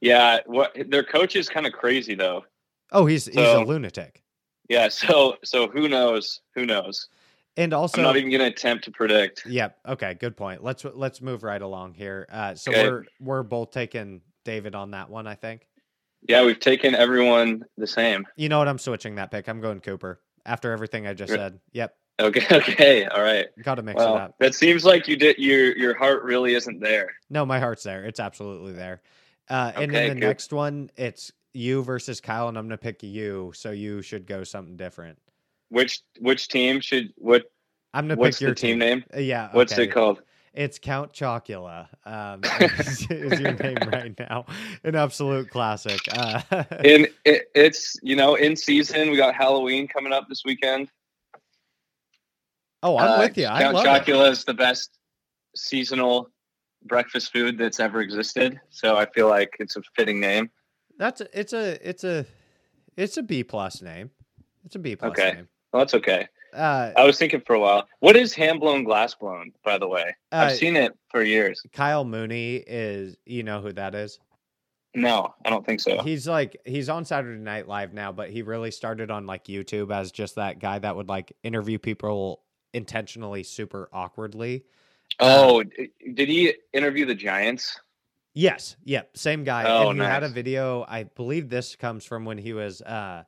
Yeah. 0.00 0.40
What 0.46 0.76
their 0.88 1.04
coach 1.04 1.36
is 1.36 1.48
kind 1.48 1.66
of 1.66 1.72
crazy 1.72 2.14
though. 2.16 2.44
Oh, 2.90 3.06
he's 3.06 3.26
he's 3.26 3.36
a 3.36 3.60
lunatic. 3.60 4.22
Yeah. 4.68 4.88
So 4.88 5.36
so 5.44 5.68
who 5.68 5.88
knows? 5.88 6.40
Who 6.56 6.66
knows? 6.66 7.06
And 7.60 7.74
also, 7.74 7.98
I'm 8.00 8.04
not 8.04 8.16
even 8.16 8.30
gonna 8.30 8.44
attempt 8.46 8.84
to 8.84 8.90
predict. 8.90 9.44
Yep. 9.46 9.78
Okay. 9.88 10.14
Good 10.14 10.36
point. 10.36 10.64
Let's 10.64 10.84
let's 10.84 11.20
move 11.20 11.42
right 11.42 11.60
along 11.60 11.94
here. 11.94 12.26
Uh, 12.30 12.54
so 12.54 12.70
Okay. 12.70 12.88
we're 12.88 13.04
we're 13.20 13.42
both 13.42 13.70
taking 13.70 14.22
David 14.44 14.74
on 14.74 14.92
that 14.92 15.10
one. 15.10 15.26
I 15.26 15.34
think. 15.34 15.66
Yeah, 16.28 16.44
we've 16.44 16.60
taken 16.60 16.94
everyone 16.94 17.64
the 17.76 17.86
same. 17.86 18.26
You 18.36 18.48
know 18.48 18.58
what? 18.58 18.68
I'm 18.68 18.78
switching 18.78 19.14
that 19.16 19.30
pick. 19.30 19.48
I'm 19.48 19.60
going 19.60 19.80
Cooper 19.80 20.20
after 20.46 20.72
everything 20.72 21.06
I 21.06 21.14
just 21.14 21.32
said. 21.32 21.60
Yep. 21.72 21.94
Okay. 22.20 22.46
Okay. 22.56 23.04
All 23.06 23.22
right. 23.22 23.46
Got 23.62 23.76
to 23.76 23.82
mix 23.82 24.00
it 24.02 24.06
up. 24.08 24.34
that 24.40 24.54
seems 24.54 24.84
like 24.84 25.06
you 25.08 25.16
did. 25.16 25.36
Your 25.38 25.76
your 25.76 25.94
heart 25.98 26.22
really 26.22 26.54
isn't 26.54 26.80
there. 26.80 27.12
No, 27.30 27.44
my 27.44 27.58
heart's 27.58 27.82
there. 27.82 28.04
It's 28.04 28.20
absolutely 28.20 28.72
there. 28.72 29.02
Uh, 29.48 29.72
and 29.76 29.90
Okay, 29.90 30.06
then 30.06 30.16
the 30.16 30.20
good. 30.20 30.26
next 30.28 30.52
one, 30.52 30.90
it's 30.96 31.32
you 31.52 31.82
versus 31.82 32.20
Kyle, 32.20 32.48
and 32.48 32.56
I'm 32.56 32.66
gonna 32.66 32.78
pick 32.78 33.02
you. 33.02 33.52
So 33.54 33.70
you 33.70 34.00
should 34.02 34.26
go 34.26 34.44
something 34.44 34.76
different. 34.76 35.18
Which 35.70 36.00
which 36.18 36.48
team 36.48 36.80
should 36.80 37.12
what? 37.16 37.44
I'm 37.94 38.06
gonna 38.06 38.16
What's 38.16 38.38
pick 38.38 38.42
your 38.42 38.50
the 38.50 38.60
team 38.60 38.78
name? 38.78 39.04
Uh, 39.14 39.20
Yeah. 39.20 39.48
What's 39.52 39.76
it 39.78 39.88
called? 39.88 40.22
It's 40.52 40.80
Count 40.80 41.12
Chocula. 41.12 41.86
Um, 42.04 42.42
is, 42.76 43.06
is 43.08 43.38
your 43.40 43.54
name 43.54 43.84
right 43.84 44.12
now? 44.18 44.46
An 44.82 44.96
absolute 44.96 45.48
classic. 45.48 46.00
Uh, 46.10 46.42
In 46.84 47.06
it, 47.24 47.44
it's 47.54 47.96
you 48.02 48.16
know 48.16 48.34
in 48.34 48.56
season. 48.56 49.10
We 49.10 49.16
got 49.16 49.34
Halloween 49.34 49.86
coming 49.86 50.12
up 50.12 50.28
this 50.28 50.42
weekend. 50.44 50.90
oh, 52.82 52.96
I'm 52.98 53.12
Uh, 53.12 53.18
with 53.20 53.38
you. 53.38 53.46
I 53.46 53.62
Count 53.62 53.74
love. 53.76 53.86
Chocula 53.86 54.30
is 54.30 54.44
the 54.44 54.54
best 54.54 54.98
seasonal 55.54 56.30
breakfast 56.84 57.32
food 57.32 57.58
that's 57.58 57.78
ever 57.78 58.00
existed. 58.00 58.60
So 58.70 58.96
I 58.96 59.06
feel 59.06 59.28
like 59.28 59.54
it's 59.60 59.76
a 59.76 59.82
fitting 59.94 60.18
name. 60.18 60.50
That's 60.98 61.20
a, 61.20 61.38
it's 61.38 61.52
a 61.52 61.88
it's 61.88 62.02
a 62.02 62.26
it's 62.96 63.16
a 63.16 63.22
B 63.22 63.44
plus 63.44 63.82
name. 63.82 64.10
It's 64.64 64.74
a 64.74 64.78
B 64.80 64.96
plus 64.96 65.12
Okay. 65.12 65.32
name. 65.32 65.48
Well, 65.72 65.80
that's 65.80 65.94
okay. 65.94 66.28
Uh, 66.52 66.90
I 66.96 67.04
was 67.04 67.18
thinking 67.18 67.40
for 67.46 67.54
a 67.54 67.60
while. 67.60 67.86
What 68.00 68.16
is 68.16 68.34
hand 68.34 68.60
blown 68.60 68.82
glass 68.82 69.14
blown? 69.14 69.52
By 69.64 69.78
the 69.78 69.86
way, 69.86 70.16
uh, 70.32 70.36
I've 70.36 70.56
seen 70.56 70.76
it 70.76 70.92
for 71.08 71.22
years. 71.22 71.62
Kyle 71.72 72.04
Mooney 72.04 72.56
is 72.56 73.16
you 73.24 73.42
know 73.44 73.60
who 73.60 73.72
that 73.74 73.94
is? 73.94 74.18
No, 74.94 75.34
I 75.44 75.50
don't 75.50 75.64
think 75.64 75.80
so. 75.80 76.02
He's 76.02 76.26
like 76.26 76.60
he's 76.64 76.88
on 76.88 77.04
Saturday 77.04 77.40
Night 77.40 77.68
Live 77.68 77.94
now, 77.94 78.10
but 78.10 78.30
he 78.30 78.42
really 78.42 78.72
started 78.72 79.10
on 79.10 79.26
like 79.26 79.44
YouTube 79.44 79.94
as 79.94 80.10
just 80.10 80.34
that 80.34 80.58
guy 80.58 80.80
that 80.80 80.96
would 80.96 81.08
like 81.08 81.32
interview 81.44 81.78
people 81.78 82.42
intentionally 82.74 83.44
super 83.44 83.88
awkwardly. 83.92 84.64
Oh, 85.20 85.62
d- 85.62 85.90
did 86.14 86.28
he 86.28 86.54
interview 86.72 87.06
the 87.06 87.14
Giants? 87.14 87.78
Yes, 88.32 88.76
yep, 88.84 89.16
same 89.16 89.44
guy. 89.44 89.64
Oh, 89.64 89.90
and 89.90 90.00
he 90.00 90.04
had 90.04 90.22
a 90.22 90.28
video. 90.28 90.84
I 90.88 91.04
believe 91.04 91.48
this 91.48 91.76
comes 91.76 92.04
from 92.04 92.24
when 92.24 92.38
he 92.38 92.52
was 92.52 92.80
uh, 92.82 93.24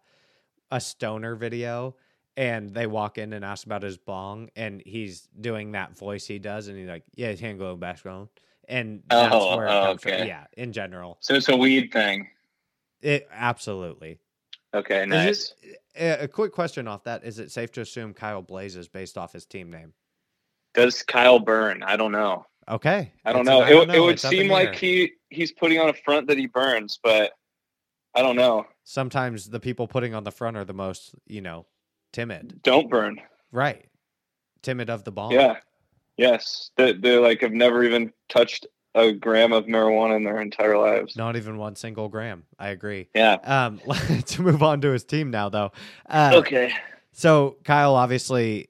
a 0.70 0.80
stoner 0.80 1.34
video, 1.34 1.96
and 2.36 2.72
they 2.72 2.86
walk 2.86 3.18
in 3.18 3.32
and 3.32 3.44
ask 3.44 3.66
about 3.66 3.82
his 3.82 3.96
bong, 3.98 4.50
and 4.56 4.82
he's 4.84 5.28
doing 5.40 5.72
that 5.72 5.96
voice 5.96 6.26
he 6.26 6.38
does, 6.38 6.68
and 6.68 6.78
he's 6.78 6.88
like, 6.88 7.04
"Yeah, 7.14 7.28
his 7.28 7.40
hand 7.40 7.58
going 7.58 7.78
background," 7.78 8.28
and 8.68 9.02
that's 9.08 9.34
Oh, 9.34 9.56
where 9.56 9.66
it 9.66 9.70
oh, 9.70 9.82
comes 9.86 10.02
from. 10.02 10.12
Yeah, 10.26 10.46
in 10.56 10.72
general, 10.72 11.18
So 11.20 11.34
it's 11.34 11.48
a 11.48 11.56
weed 11.56 11.92
thing. 11.92 12.28
it 13.00 13.28
absolutely. 13.32 14.18
Okay, 14.74 15.04
nice. 15.06 15.54
it- 15.62 15.78
a, 15.94 16.26
quick 16.28 16.52
question 16.52 16.88
off 16.88 17.04
that: 17.04 17.22
Is 17.24 17.38
it 17.38 17.50
safe 17.50 17.70
to 17.72 17.82
assume 17.82 18.14
Kyle 18.14 18.40
Blaze 18.40 18.76
is 18.76 18.88
based 18.88 19.18
off 19.18 19.34
his 19.34 19.44
team 19.44 19.70
name? 19.70 19.92
Does 20.72 21.02
Kyle 21.02 21.38
burn? 21.38 21.82
I 21.82 21.96
don't 21.98 22.12
know. 22.12 22.46
Okay, 22.66 23.12
I 23.26 23.32
don't 23.34 23.44
know. 23.44 23.62
an- 23.62 23.90
It, 23.90 23.96
it 23.96 24.00
would 24.00 24.12
It's 24.14 24.26
seem 24.26 24.48
like 24.48 24.74
he 24.74 25.12
he's 25.28 25.52
putting 25.52 25.78
on 25.78 25.90
a 25.90 25.92
front 25.92 26.28
that 26.28 26.38
he 26.38 26.46
burns, 26.46 26.98
but 27.02 27.32
I 28.14 28.22
don't 28.22 28.36
know. 28.36 28.66
sometimes 28.84 29.50
the 29.50 29.60
people 29.60 29.86
putting 29.86 30.14
on 30.14 30.24
the 30.24 30.30
front 30.32 30.56
are 30.56 30.64
the 30.64 30.72
most, 30.72 31.14
you 31.26 31.42
know, 31.42 31.66
timid. 32.12 32.60
Don't 32.62 32.88
burn. 32.90 33.20
Right. 33.50 33.86
Timid 34.62 34.90
of 34.90 35.04
the 35.04 35.12
bomb. 35.12 35.32
Yeah. 35.32 35.56
Yes. 36.16 36.70
They 36.76 36.92
they 36.92 37.16
like 37.18 37.40
have 37.40 37.52
never 37.52 37.82
even 37.82 38.12
touched 38.28 38.66
a 38.94 39.12
gram 39.12 39.52
of 39.52 39.64
marijuana 39.64 40.16
in 40.16 40.24
their 40.24 40.40
entire 40.40 40.76
lives. 40.78 41.16
Not 41.16 41.36
even 41.36 41.56
one 41.56 41.76
single 41.76 42.08
gram. 42.08 42.44
I 42.58 42.68
agree. 42.68 43.08
Yeah. 43.14 43.34
Um, 43.42 43.80
to 44.26 44.42
move 44.42 44.62
on 44.62 44.80
to 44.82 44.90
his 44.90 45.04
team 45.04 45.30
now, 45.30 45.48
though. 45.48 45.72
Uh, 46.08 46.32
Okay. 46.36 46.72
So 47.12 47.56
Kyle 47.64 47.94
obviously 47.94 48.68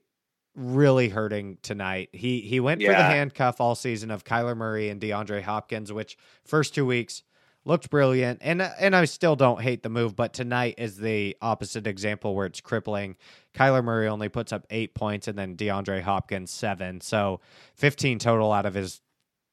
really 0.55 1.09
hurting 1.09 1.57
tonight. 1.61 2.09
He 2.11 2.41
he 2.41 2.59
went 2.59 2.81
for 2.81 2.89
the 2.89 2.95
handcuff 2.95 3.59
all 3.61 3.75
season 3.75 4.11
of 4.11 4.23
Kyler 4.23 4.55
Murray 4.55 4.89
and 4.89 5.01
DeAndre 5.01 5.41
Hopkins, 5.41 5.91
which 5.91 6.17
first 6.45 6.75
two 6.75 6.85
weeks 6.85 7.23
looked 7.65 7.89
brilliant. 7.89 8.39
And 8.41 8.61
and 8.61 8.95
I 8.95 9.05
still 9.05 9.35
don't 9.35 9.61
hate 9.61 9.83
the 9.83 9.89
move, 9.89 10.15
but 10.15 10.33
tonight 10.33 10.75
is 10.77 10.97
the 10.97 11.35
opposite 11.41 11.87
example 11.87 12.35
where 12.35 12.45
it's 12.45 12.61
crippling. 12.61 13.15
Kyler 13.53 13.83
Murray 13.83 14.07
only 14.07 14.29
puts 14.29 14.51
up 14.51 14.65
eight 14.69 14.93
points, 14.93 15.27
and 15.27 15.37
then 15.37 15.55
DeAndre 15.55 16.01
Hopkins 16.01 16.51
seven, 16.51 17.01
so 17.01 17.39
fifteen 17.75 18.19
total 18.19 18.51
out 18.51 18.65
of 18.65 18.73
his 18.73 19.01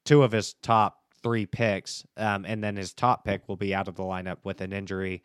two 0.04 0.22
of 0.22 0.32
his 0.32 0.54
top 0.54 0.98
three 1.22 1.44
picks, 1.46 2.04
um, 2.16 2.44
and 2.46 2.64
then 2.64 2.76
his 2.76 2.92
top 2.94 3.24
pick 3.24 3.46
will 3.48 3.56
be 3.56 3.74
out 3.74 3.88
of 3.88 3.94
the 3.94 4.02
lineup 4.02 4.38
with 4.42 4.60
an 4.62 4.72
injury. 4.72 5.22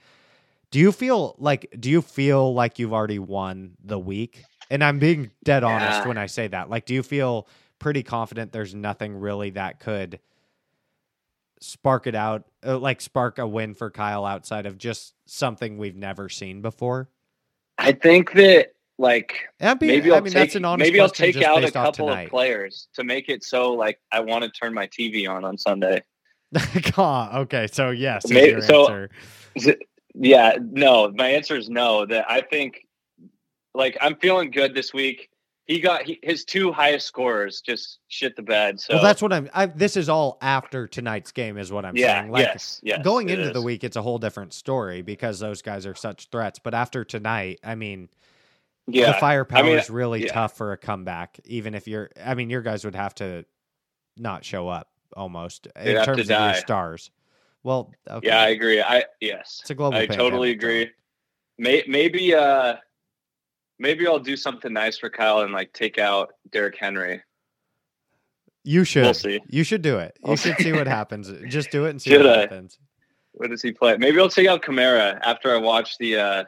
Do 0.72 0.80
you 0.80 0.92
feel 0.92 1.36
like 1.38 1.74
do 1.80 1.90
you 1.90 2.02
feel 2.02 2.54
like 2.54 2.80
you've 2.80 2.94
already 2.94 3.20
won 3.20 3.78
the 3.84 3.98
week? 4.00 4.44
And 4.70 4.84
I'm 4.84 5.00
being 5.00 5.32
dead 5.44 5.64
honest 5.64 6.02
Yeah. 6.02 6.08
when 6.08 6.18
I 6.18 6.26
say 6.26 6.48
that. 6.48 6.70
Like 6.70 6.86
do 6.86 6.94
you 6.94 7.04
feel 7.04 7.48
pretty 7.80 8.04
confident 8.04 8.52
there's 8.52 8.74
nothing 8.76 9.16
really 9.16 9.52
that 9.52 9.80
could 9.80 10.20
spark 11.62 12.08
it 12.08 12.16
out 12.16 12.46
uh, 12.66 12.78
like 12.78 13.02
spark 13.02 13.40
a 13.40 13.48
win 13.48 13.74
for 13.74 13.90
Kyle 13.90 14.26
outside 14.26 14.66
of 14.66 14.78
just 14.78 15.14
something 15.26 15.78
we've 15.78 15.96
never 15.96 16.30
seen 16.30 16.62
before? 16.62 17.10
I 17.78 17.92
think 17.92 18.34
that 18.34 18.74
like 18.98 19.50
be- 19.80 19.88
maybe 19.88 20.12
I'll 20.12 20.18
I 20.18 20.22
mean 20.22 20.34
take 20.34 20.42
that's 20.42 20.56
an 20.56 20.66
honest 20.66 20.88
maybe 20.90 21.02
I'll 21.02 21.10
take 21.10 21.42
out 21.42 21.64
a 21.64 21.72
couple 21.72 22.10
of 22.10 22.30
players 22.30 22.88
to 22.94 23.04
make 23.04 23.28
it 23.30 23.44
so 23.44 23.74
like 23.74 24.00
I 24.12 24.22
want 24.22 24.44
to 24.44 24.50
turn 24.50 24.74
my 24.74 24.88
TV 24.88 25.30
on 25.30 25.44
on 25.44 25.58
Sunday. 25.58 26.02
Okay, 26.98 27.68
so 27.68 27.90
yes, 27.90 28.26
is 28.26 28.32
May- 28.32 28.50
your 28.52 28.62
so- 28.62 29.08
it- 29.56 29.82
Yeah, 30.18 30.56
no. 30.62 31.12
My 31.12 31.28
answer 31.28 31.58
is 31.58 31.70
no. 31.70 32.06
That 32.06 32.26
I 32.32 32.40
think, 32.40 32.86
like, 33.74 33.98
I'm 34.00 34.16
feeling 34.16 34.50
good 34.50 34.74
this 34.74 34.94
week. 34.94 35.30
He 35.66 35.80
got 35.80 36.04
he, 36.04 36.20
his 36.22 36.46
two 36.46 36.72
highest 36.72 37.08
scorers 37.08 37.62
just 37.62 38.00
shit 38.08 38.36
the 38.36 38.44
bed. 38.44 38.80
So 38.80 38.96
well, 38.96 39.04
that's 39.04 39.22
what 39.22 39.34
I'm. 39.34 39.50
I, 39.52 39.66
this 39.66 39.98
is 39.98 40.10
all 40.10 40.38
after 40.42 40.88
tonight's 40.88 41.32
game, 41.32 41.58
is 41.58 41.72
what 41.72 41.86
I'm 41.86 41.98
yeah, 41.98 42.20
saying. 42.20 42.32
Like, 42.32 42.46
yes, 42.46 42.80
yes. 42.84 43.04
going 43.04 43.30
into 43.30 43.50
the 43.50 43.62
week, 43.62 43.84
it's 43.84 43.96
a 43.96 44.02
whole 44.02 44.20
different 44.20 44.54
story 44.54 45.02
because 45.02 45.40
those 45.40 45.64
guys 45.64 45.88
are 45.88 45.96
such 45.96 46.30
threats. 46.30 46.60
But 46.60 46.76
after 46.76 47.04
tonight, 47.04 47.60
I 47.64 47.74
mean, 47.74 48.10
yeah, 48.88 49.14
the 49.14 49.18
firepower 49.20 49.64
mean, 49.64 49.80
is 49.80 49.90
really 49.90 50.26
yeah. 50.26 50.34
tough 50.34 50.56
for 50.56 50.72
a 50.72 50.78
comeback. 50.78 51.40
Even 51.46 51.74
if 51.74 51.88
you're, 51.88 52.12
I 52.24 52.36
mean, 52.36 52.52
your 52.52 52.62
guys 52.62 52.86
would 52.86 52.96
have 52.96 53.16
to 53.16 53.46
not 54.18 54.46
show 54.46 54.68
up 54.68 54.90
almost 55.18 55.68
They'd 55.76 55.98
in 55.98 56.06
terms 56.06 56.30
of 56.30 56.30
your 56.30 56.54
stars. 56.56 57.10
Well, 57.64 57.92
okay. 58.08 58.28
yeah, 58.28 58.42
I 58.42 58.50
agree. 58.50 58.84
I 58.84 59.06
yes, 59.20 59.62
it's 59.62 59.72
a 59.72 59.76
global. 59.76 59.98
I 59.98 60.06
totally 60.06 60.52
agree. 60.52 60.92
May, 61.58 61.84
maybe 61.88 62.36
uh, 62.36 62.76
maybe 63.80 64.08
I'll 64.08 64.20
do 64.20 64.36
something 64.38 64.72
nice 64.74 64.98
for 64.98 65.10
Kyle 65.10 65.42
and 65.42 65.54
like 65.54 65.74
take 65.74 65.98
out 65.98 66.34
Derrick 66.52 66.76
Henry. 66.80 67.22
You 68.64 68.84
should. 68.84 69.04
We'll 69.04 69.14
see. 69.14 69.40
You 69.48 69.64
should 69.64 69.84
do 69.84 70.00
it. 70.00 70.18
You 70.26 70.36
should 70.38 70.58
see. 70.58 70.72
what 70.74 70.88
happens. 71.00 71.32
Just 71.48 71.70
do 71.72 71.86
it 71.86 71.92
and 71.92 72.02
see 72.02 72.10
Should 72.12 72.26
what 72.26 72.38
I? 72.38 72.42
happens. 72.42 72.80
What 73.34 73.50
does 73.52 73.62
he 73.62 73.72
play? 73.72 73.96
Maybe 73.98 74.20
I'll 74.20 74.30
take 74.30 74.48
out 74.48 74.62
Kamara 74.64 75.20
after 75.22 75.54
I 75.54 75.58
watch 75.58 75.98
the 76.00 76.18
uh, 76.18 76.44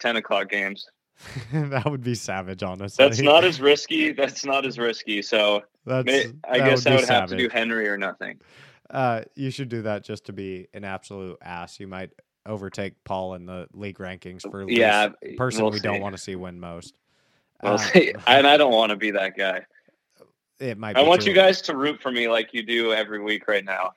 ten 0.00 0.16
o'clock 0.16 0.48
games. 0.48 0.86
that 1.52 1.84
would 1.88 2.02
be 2.02 2.14
savage, 2.14 2.62
honestly. 2.62 3.04
That's 3.04 3.20
not 3.20 3.44
as 3.44 3.60
risky. 3.60 4.12
That's 4.12 4.44
not 4.44 4.66
as 4.66 4.78
risky. 4.78 5.22
So 5.22 5.62
That's. 5.86 6.06
may, 6.06 6.24
I 6.48 6.58
that 6.58 6.64
guess 6.68 6.84
be 6.84 6.90
I 6.90 6.96
would 6.96 7.08
have 7.08 7.28
to 7.28 7.36
do. 7.36 7.48
Henry 7.48 7.88
or 7.88 7.96
nothing. 7.98 8.40
Uh, 8.88 9.22
you 9.36 9.50
should 9.52 9.68
do 9.68 9.82
that 9.82 10.02
just 10.02 10.26
to 10.26 10.32
be 10.32 10.66
an 10.74 10.82
absolute 10.84 11.38
ass. 11.42 11.78
You 11.78 11.86
might 11.86 12.10
overtake 12.46 12.94
Paul 13.04 13.34
in 13.34 13.46
the 13.46 13.66
league 13.72 13.98
rankings 13.98 14.42
for 14.50 14.68
Yeah, 14.68 15.08
person 15.36 15.62
we'll 15.62 15.72
we 15.72 15.80
don't 15.80 16.00
want 16.00 16.16
to 16.16 16.22
see 16.22 16.36
win 16.36 16.58
most. 16.60 16.96
We'll 17.62 17.74
um, 17.74 17.78
see. 17.78 18.14
And 18.26 18.46
I 18.46 18.56
don't 18.56 18.72
want 18.72 18.90
to 18.90 18.96
be 18.96 19.10
that 19.12 19.36
guy. 19.36 19.64
it 20.58 20.78
might. 20.78 20.96
I 20.96 21.02
want 21.02 21.26
you 21.26 21.32
guys 21.32 21.60
to 21.62 21.76
root 21.76 22.00
for 22.00 22.10
me 22.10 22.28
like 22.28 22.52
you 22.52 22.62
do 22.62 22.92
every 22.92 23.22
week 23.22 23.48
right 23.48 23.64
now. 23.64 23.92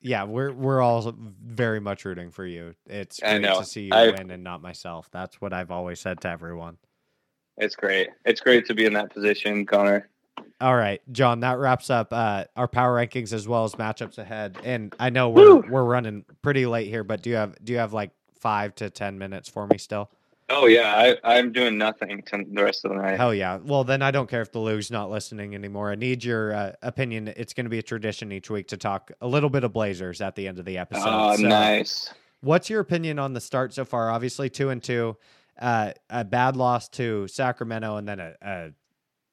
Yeah, 0.00 0.24
we're 0.24 0.52
we're 0.52 0.82
all 0.82 1.14
very 1.16 1.80
much 1.80 2.04
rooting 2.04 2.30
for 2.30 2.44
you. 2.44 2.74
It's 2.86 3.20
great 3.20 3.42
to 3.42 3.64
see 3.64 3.84
you 3.84 3.94
I- 3.94 4.10
win 4.10 4.30
and 4.30 4.44
not 4.44 4.60
myself. 4.60 5.08
That's 5.10 5.40
what 5.40 5.52
I've 5.52 5.70
always 5.70 6.00
said 6.00 6.20
to 6.22 6.28
everyone. 6.28 6.76
It's 7.56 7.76
great. 7.76 8.08
It's 8.24 8.40
great 8.40 8.66
to 8.66 8.74
be 8.74 8.84
in 8.84 8.92
that 8.94 9.14
position, 9.14 9.64
Connor. 9.64 10.10
All 10.64 10.74
right, 10.74 11.02
Jon, 11.12 11.40
that 11.40 11.58
wraps 11.58 11.90
up 11.90 12.10
uh, 12.10 12.44
our 12.56 12.66
power 12.66 12.96
rankings 12.96 13.34
as 13.34 13.46
well 13.46 13.64
as 13.64 13.74
matchups 13.74 14.16
ahead. 14.16 14.56
And 14.64 14.94
I 14.98 15.10
know 15.10 15.28
we're 15.28 15.56
Woo! 15.56 15.64
we're 15.68 15.84
running 15.84 16.24
pretty 16.40 16.64
late 16.64 16.88
here, 16.88 17.04
but 17.04 17.20
do 17.20 17.28
you 17.28 17.36
have 17.36 17.62
do 17.62 17.74
you 17.74 17.78
have 17.80 17.92
like 17.92 18.12
five 18.40 18.74
to 18.76 18.88
ten 18.88 19.18
minutes 19.18 19.46
for 19.46 19.66
me 19.66 19.76
still? 19.76 20.10
Oh 20.48 20.64
yeah, 20.66 21.16
I, 21.22 21.36
I'm 21.36 21.52
doing 21.52 21.76
nothing 21.76 22.22
to 22.28 22.46
the 22.50 22.64
rest 22.64 22.86
of 22.86 22.92
the 22.92 22.96
night. 22.96 23.18
Hell 23.18 23.34
yeah. 23.34 23.58
Well, 23.62 23.84
then 23.84 24.00
I 24.00 24.10
don't 24.10 24.26
care 24.26 24.40
if 24.40 24.52
the 24.52 24.58
Lou's 24.58 24.90
not 24.90 25.10
listening 25.10 25.54
anymore. 25.54 25.90
I 25.90 25.96
need 25.96 26.24
your 26.24 26.54
uh, 26.54 26.72
opinion. 26.80 27.28
It's 27.36 27.52
going 27.52 27.66
to 27.66 27.70
be 27.70 27.78
a 27.78 27.82
tradition 27.82 28.32
each 28.32 28.48
week 28.48 28.68
to 28.68 28.78
talk 28.78 29.12
a 29.20 29.28
little 29.28 29.50
bit 29.50 29.64
of 29.64 29.74
Blazers 29.74 30.22
at 30.22 30.34
the 30.34 30.48
end 30.48 30.58
of 30.58 30.64
the 30.64 30.78
episode. 30.78 31.04
Oh, 31.06 31.36
So- 31.36 31.42
nice. 31.42 32.10
What's 32.40 32.70
your 32.70 32.80
opinion 32.80 33.18
on 33.18 33.34
the 33.34 33.40
start 33.40 33.74
so 33.74 33.84
far? 33.84 34.10
Obviously, 34.10 34.48
two 34.48 34.70
and 34.70 34.82
two, 34.82 35.16
uh, 35.60 35.92
a 36.08 36.24
bad 36.24 36.56
loss 36.56 36.88
to 36.90 37.28
Sacramento, 37.28 37.96
and 37.96 38.08
then 38.08 38.20
a, 38.20 38.34
a 38.42 38.70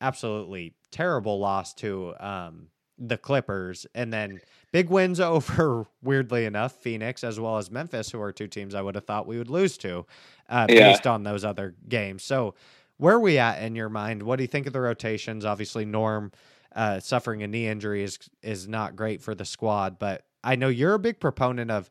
absolutely 0.02 0.74
terrible 0.92 1.40
loss 1.40 1.74
to 1.76 2.14
um, 2.20 2.68
the 2.98 3.18
Clippers, 3.18 3.88
and 3.96 4.12
then 4.14 4.42
big 4.72 4.90
wins 4.90 5.20
over, 5.22 5.86
weirdly 6.04 6.46
enough, 6.46 6.74
Phoenix 6.74 7.24
as 7.24 7.40
well 7.40 7.58
as 7.58 7.72
Memphis, 7.72 8.12
who 8.12 8.22
are 8.22 8.32
two 8.34 8.48
teams 8.48 8.76
I 8.76 8.82
would 8.82 8.96
have 8.96 9.06
thought 9.06 9.28
we 9.28 9.38
would 9.38 9.50
lose 9.50 9.78
to, 9.80 10.06
uh, 10.50 10.68
Yeah. 10.70 10.80
based 10.90 11.08
on 11.08 11.24
those 11.24 11.46
other 11.46 11.76
games. 11.88 12.24
So, 12.24 12.56
where 12.98 13.16
are 13.16 13.20
we 13.20 13.38
at 13.40 13.62
in 13.64 13.76
your 13.76 13.90
mind? 13.90 14.24
What 14.24 14.36
do 14.38 14.44
you 14.44 14.48
think 14.48 14.68
of 14.68 14.74
the 14.74 14.82
rotations? 14.82 15.46
Obviously, 15.46 15.86
Norm 15.86 16.32
uh, 16.76 17.00
suffering 17.00 17.44
a 17.44 17.48
knee 17.48 17.68
injury 17.68 18.04
is 18.04 18.20
is 18.44 18.68
not 18.68 18.96
great 18.96 19.22
for 19.22 19.34
the 19.36 19.46
squad, 19.46 20.00
but 20.00 20.26
I 20.44 20.56
know 20.56 20.68
you're 20.70 20.94
a 20.96 21.00
big 21.00 21.20
proponent 21.20 21.72
of. 21.72 21.90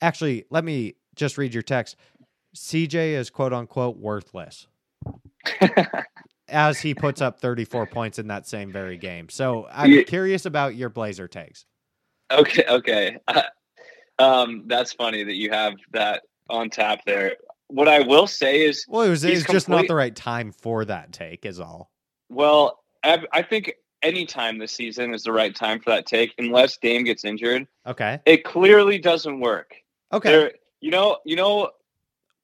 Actually, 0.00 0.44
let 0.50 0.64
me 0.64 0.94
just 1.16 1.38
read 1.38 1.54
your 1.54 1.62
text. 1.62 1.96
CJ 2.56 3.12
is 3.14 3.30
quote 3.30 3.52
unquote 3.52 3.96
worthless 3.98 4.66
as 6.52 6.80
he 6.80 6.94
puts 6.94 7.20
up 7.20 7.40
34 7.40 7.86
points 7.86 8.18
in 8.18 8.28
that 8.28 8.46
same 8.46 8.70
very 8.70 8.96
game. 8.96 9.28
So 9.28 9.66
I'm 9.72 9.90
Yeah. 9.90 10.02
curious 10.02 10.46
about 10.46 10.76
your 10.76 10.88
Blazer 10.90 11.26
takes. 11.26 11.64
Okay, 12.30 12.64
okay. 12.68 13.16
um, 14.18 14.64
that's 14.66 14.92
funny 14.92 15.24
that 15.24 15.34
you 15.34 15.50
have 15.50 15.74
that 15.92 16.22
on 16.48 16.70
tap 16.70 17.00
there. 17.06 17.36
What 17.68 17.88
I 17.88 18.00
will 18.00 18.26
say 18.26 18.62
is, 18.62 18.84
Well, 18.88 19.02
it 19.02 19.08
was 19.10 19.24
it's 19.24 19.46
just 19.46 19.68
not 19.68 19.88
the 19.88 19.94
right 19.94 20.14
time 20.14 20.52
for 20.52 20.84
that 20.84 21.12
take, 21.12 21.46
is 21.46 21.58
all. 21.58 21.90
well, 22.28 22.80
I, 23.02 23.22
I 23.32 23.42
think 23.42 23.72
any 24.02 24.26
time 24.26 24.58
this 24.58 24.72
season 24.72 25.14
is 25.14 25.22
the 25.22 25.32
right 25.32 25.54
time 25.54 25.80
for 25.80 25.90
that 25.90 26.06
take, 26.06 26.34
unless 26.38 26.76
Dame 26.76 27.04
gets 27.04 27.24
injured. 27.24 27.66
Okay. 27.86 28.20
It 28.26 28.44
clearly 28.44 28.98
doesn't 28.98 29.40
work. 29.40 29.74
Okay. 30.12 30.30
There, 30.30 30.52
you 30.80 30.90
know, 30.90 31.18
you 31.24 31.36
know. 31.36 31.70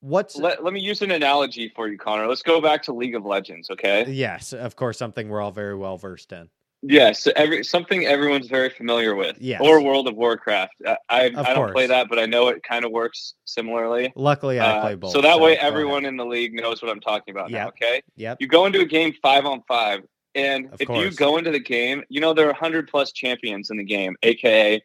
What's 0.01 0.35
Let, 0.37 0.63
let 0.63 0.73
me 0.73 0.79
use 0.79 1.01
an 1.01 1.11
analogy 1.11 1.71
for 1.75 1.87
you, 1.87 1.97
Connor. 1.97 2.27
Let's 2.27 2.41
go 2.43 2.61
back 2.61 2.83
to 2.83 2.93
League 2.93 3.15
of 3.15 3.25
Legends, 3.25 3.69
okay? 3.69 4.05
yes, 4.09 4.53
of 4.53 4.75
course, 4.75 4.97
something 4.97 5.27
we're 5.29 5.41
all 5.41 5.51
very 5.51 5.75
well 5.75 5.97
versed 5.97 6.31
in. 6.31 6.49
Yes, 6.81 7.27
every 7.35 7.65
something 7.65 8.05
everyone's 8.05 8.47
very 8.47 8.69
familiar 8.69 9.13
with. 9.13 9.35
Yes. 9.41 9.59
Or 9.61 9.83
World 9.83 10.07
of 10.07 10.15
Warcraft. 10.15 10.75
I 10.87 10.95
I, 11.09 11.23
I 11.35 11.53
don't 11.53 11.73
play 11.73 11.87
that, 11.87 12.07
but 12.07 12.17
I 12.19 12.25
know 12.25 12.47
it 12.47 12.63
kind 12.63 12.85
of 12.85 12.91
works 12.91 13.33
similarly. 13.43 14.13
Luckily, 14.15 14.61
I 14.61 14.77
Uh, 14.77 14.81
play 14.81 14.95
both. 14.95 15.11
so 15.11 15.19
that 15.19 15.41
way, 15.41 15.55
go 15.55 15.59
ahead. 15.59 15.73
everyone 15.73 16.05
in 16.05 16.15
the 16.15 16.25
league 16.25 16.53
knows 16.53 16.81
what 16.81 16.89
I'm 16.89 17.01
talking 17.01 17.33
about. 17.35 17.51
Now, 17.51 17.67
okay, 17.67 18.01
Yep. 18.15 18.37
you 18.39 18.47
go 18.47 18.65
into 18.65 18.79
a 18.79 18.85
game 18.85 19.13
five 19.21 19.45
on 19.45 19.61
five, 19.67 20.03
and 20.35 20.67
Of 20.71 20.79
if 20.79 20.87
you 20.87 21.11
go 21.11 21.35
into 21.37 21.51
the 21.51 21.59
game, 21.59 22.03
you 22.07 22.21
know 22.21 22.33
there 22.33 22.47
are 22.49 22.53
hundred 22.53 22.87
plus 22.87 23.11
champions 23.11 23.71
in 23.71 23.75
the 23.75 23.83
game, 23.83 24.15
aka 24.23 24.81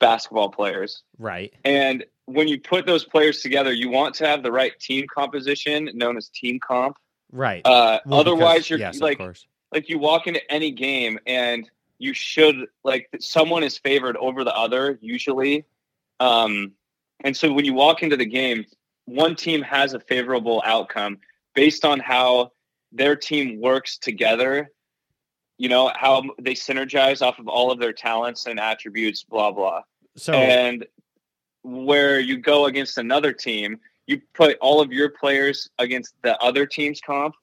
basketball 0.00 0.50
players. 0.50 1.02
Right. 1.18 1.54
And 1.64 2.04
when 2.32 2.48
you 2.48 2.60
put 2.60 2.86
those 2.86 3.04
players 3.04 3.40
together, 3.40 3.72
you 3.72 3.88
want 3.88 4.14
to 4.16 4.26
have 4.26 4.42
the 4.42 4.52
right 4.52 4.78
team 4.80 5.06
composition, 5.12 5.90
known 5.94 6.16
as 6.16 6.28
team 6.28 6.58
comp. 6.60 6.96
Right. 7.30 7.62
Uh, 7.64 8.00
Well, 8.06 8.20
otherwise, 8.20 8.68
because- 8.68 8.70
you're 8.70 8.78
yes, 8.78 9.00
like 9.00 9.20
like 9.72 9.88
you 9.88 9.98
walk 9.98 10.26
into 10.26 10.40
any 10.52 10.70
game 10.70 11.18
and 11.26 11.68
you 11.98 12.12
should 12.12 12.66
like 12.84 13.08
someone 13.20 13.62
is 13.62 13.78
favored 13.78 14.16
over 14.18 14.44
the 14.44 14.54
other 14.54 14.98
usually 15.00 15.64
um 16.20 16.72
and 17.24 17.36
so 17.36 17.52
when 17.52 17.64
you 17.64 17.72
walk 17.72 18.02
into 18.02 18.16
the 18.16 18.26
game 18.26 18.64
one 19.06 19.34
team 19.36 19.62
has 19.62 19.94
a 19.94 20.00
favorable 20.00 20.60
outcome 20.66 21.18
based 21.54 21.84
on 21.84 22.00
how 22.00 22.50
their 22.90 23.14
team 23.16 23.60
works 23.60 23.96
together 23.98 24.70
you 25.58 25.68
know 25.68 25.90
how 25.94 26.22
they 26.40 26.54
synergize 26.54 27.22
off 27.22 27.38
of 27.38 27.46
all 27.48 27.70
of 27.70 27.78
their 27.78 27.92
talents 27.92 28.46
and 28.46 28.58
attributes 28.60 29.22
blah 29.22 29.50
blah 29.52 29.80
So 30.16 30.34
and 30.34 30.84
where 31.62 32.18
you 32.20 32.38
go 32.38 32.66
against 32.66 32.98
another 32.98 33.32
team, 33.32 33.78
you 34.06 34.20
put 34.34 34.58
all 34.60 34.80
of 34.80 34.92
your 34.92 35.10
players 35.10 35.68
against 35.78 36.14
the 36.22 36.40
other 36.42 36.66
team's 36.66 37.00
comp, 37.00 37.34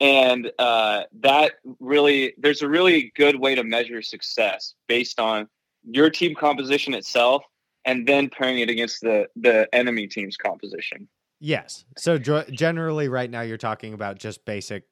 and 0.00 0.50
uh, 0.58 1.04
that 1.20 1.52
really 1.78 2.34
there's 2.38 2.62
a 2.62 2.68
really 2.68 3.12
good 3.14 3.36
way 3.36 3.54
to 3.54 3.62
measure 3.62 4.02
success 4.02 4.74
based 4.88 5.20
on 5.20 5.48
your 5.84 6.10
team 6.10 6.34
composition 6.34 6.94
itself, 6.94 7.44
and 7.84 8.06
then 8.06 8.28
pairing 8.28 8.58
it 8.58 8.68
against 8.68 9.00
the 9.00 9.26
the 9.36 9.68
enemy 9.72 10.06
team's 10.06 10.36
composition. 10.36 11.08
yes. 11.40 11.84
So 11.96 12.18
generally, 12.18 13.08
right 13.08 13.30
now, 13.30 13.42
you're 13.42 13.58
talking 13.58 13.94
about 13.94 14.18
just 14.18 14.44
basic 14.44 14.84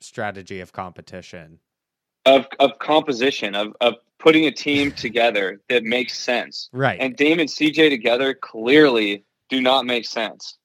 strategy 0.00 0.60
of 0.60 0.72
competition. 0.72 1.58
Of, 2.26 2.46
of 2.58 2.78
composition 2.78 3.54
of, 3.54 3.74
of 3.82 3.94
putting 4.18 4.46
a 4.46 4.50
team 4.50 4.92
together 4.92 5.60
that 5.68 5.84
makes 5.84 6.18
sense 6.18 6.70
Right. 6.72 6.98
and 6.98 7.14
Dame 7.14 7.40
and 7.40 7.48
CJ 7.48 7.90
together 7.90 8.32
clearly 8.32 9.24
do 9.50 9.60
not 9.60 9.84
make 9.84 10.06
sense. 10.06 10.56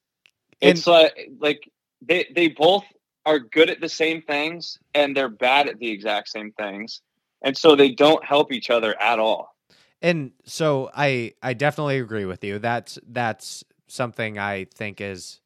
It's 0.62 0.86
like 0.86 1.30
like 1.38 1.60
they 2.00 2.26
they 2.34 2.48
both 2.48 2.84
are 3.26 3.38
good 3.38 3.68
at 3.68 3.80
the 3.80 3.88
same 3.88 4.22
things 4.22 4.78
and 4.94 5.14
they're 5.14 5.28
bad 5.28 5.68
at 5.68 5.78
the 5.78 5.88
exact 5.90 6.28
same 6.30 6.52
things. 6.52 7.02
And 7.42 7.56
so 7.56 7.76
they 7.76 7.90
don't 7.90 8.24
help 8.24 8.52
each 8.52 8.70
other 8.70 8.98
at 9.00 9.18
all. 9.18 9.54
And 10.02 10.32
so 10.44 10.90
I 10.94 11.34
I 11.42 11.52
definitely 11.52 11.98
agree 11.98 12.24
with 12.24 12.42
you. 12.42 12.58
That's 12.58 12.98
that's 13.06 13.64
something 13.86 14.38
I 14.38 14.64
think 14.64 15.00
is 15.02 15.40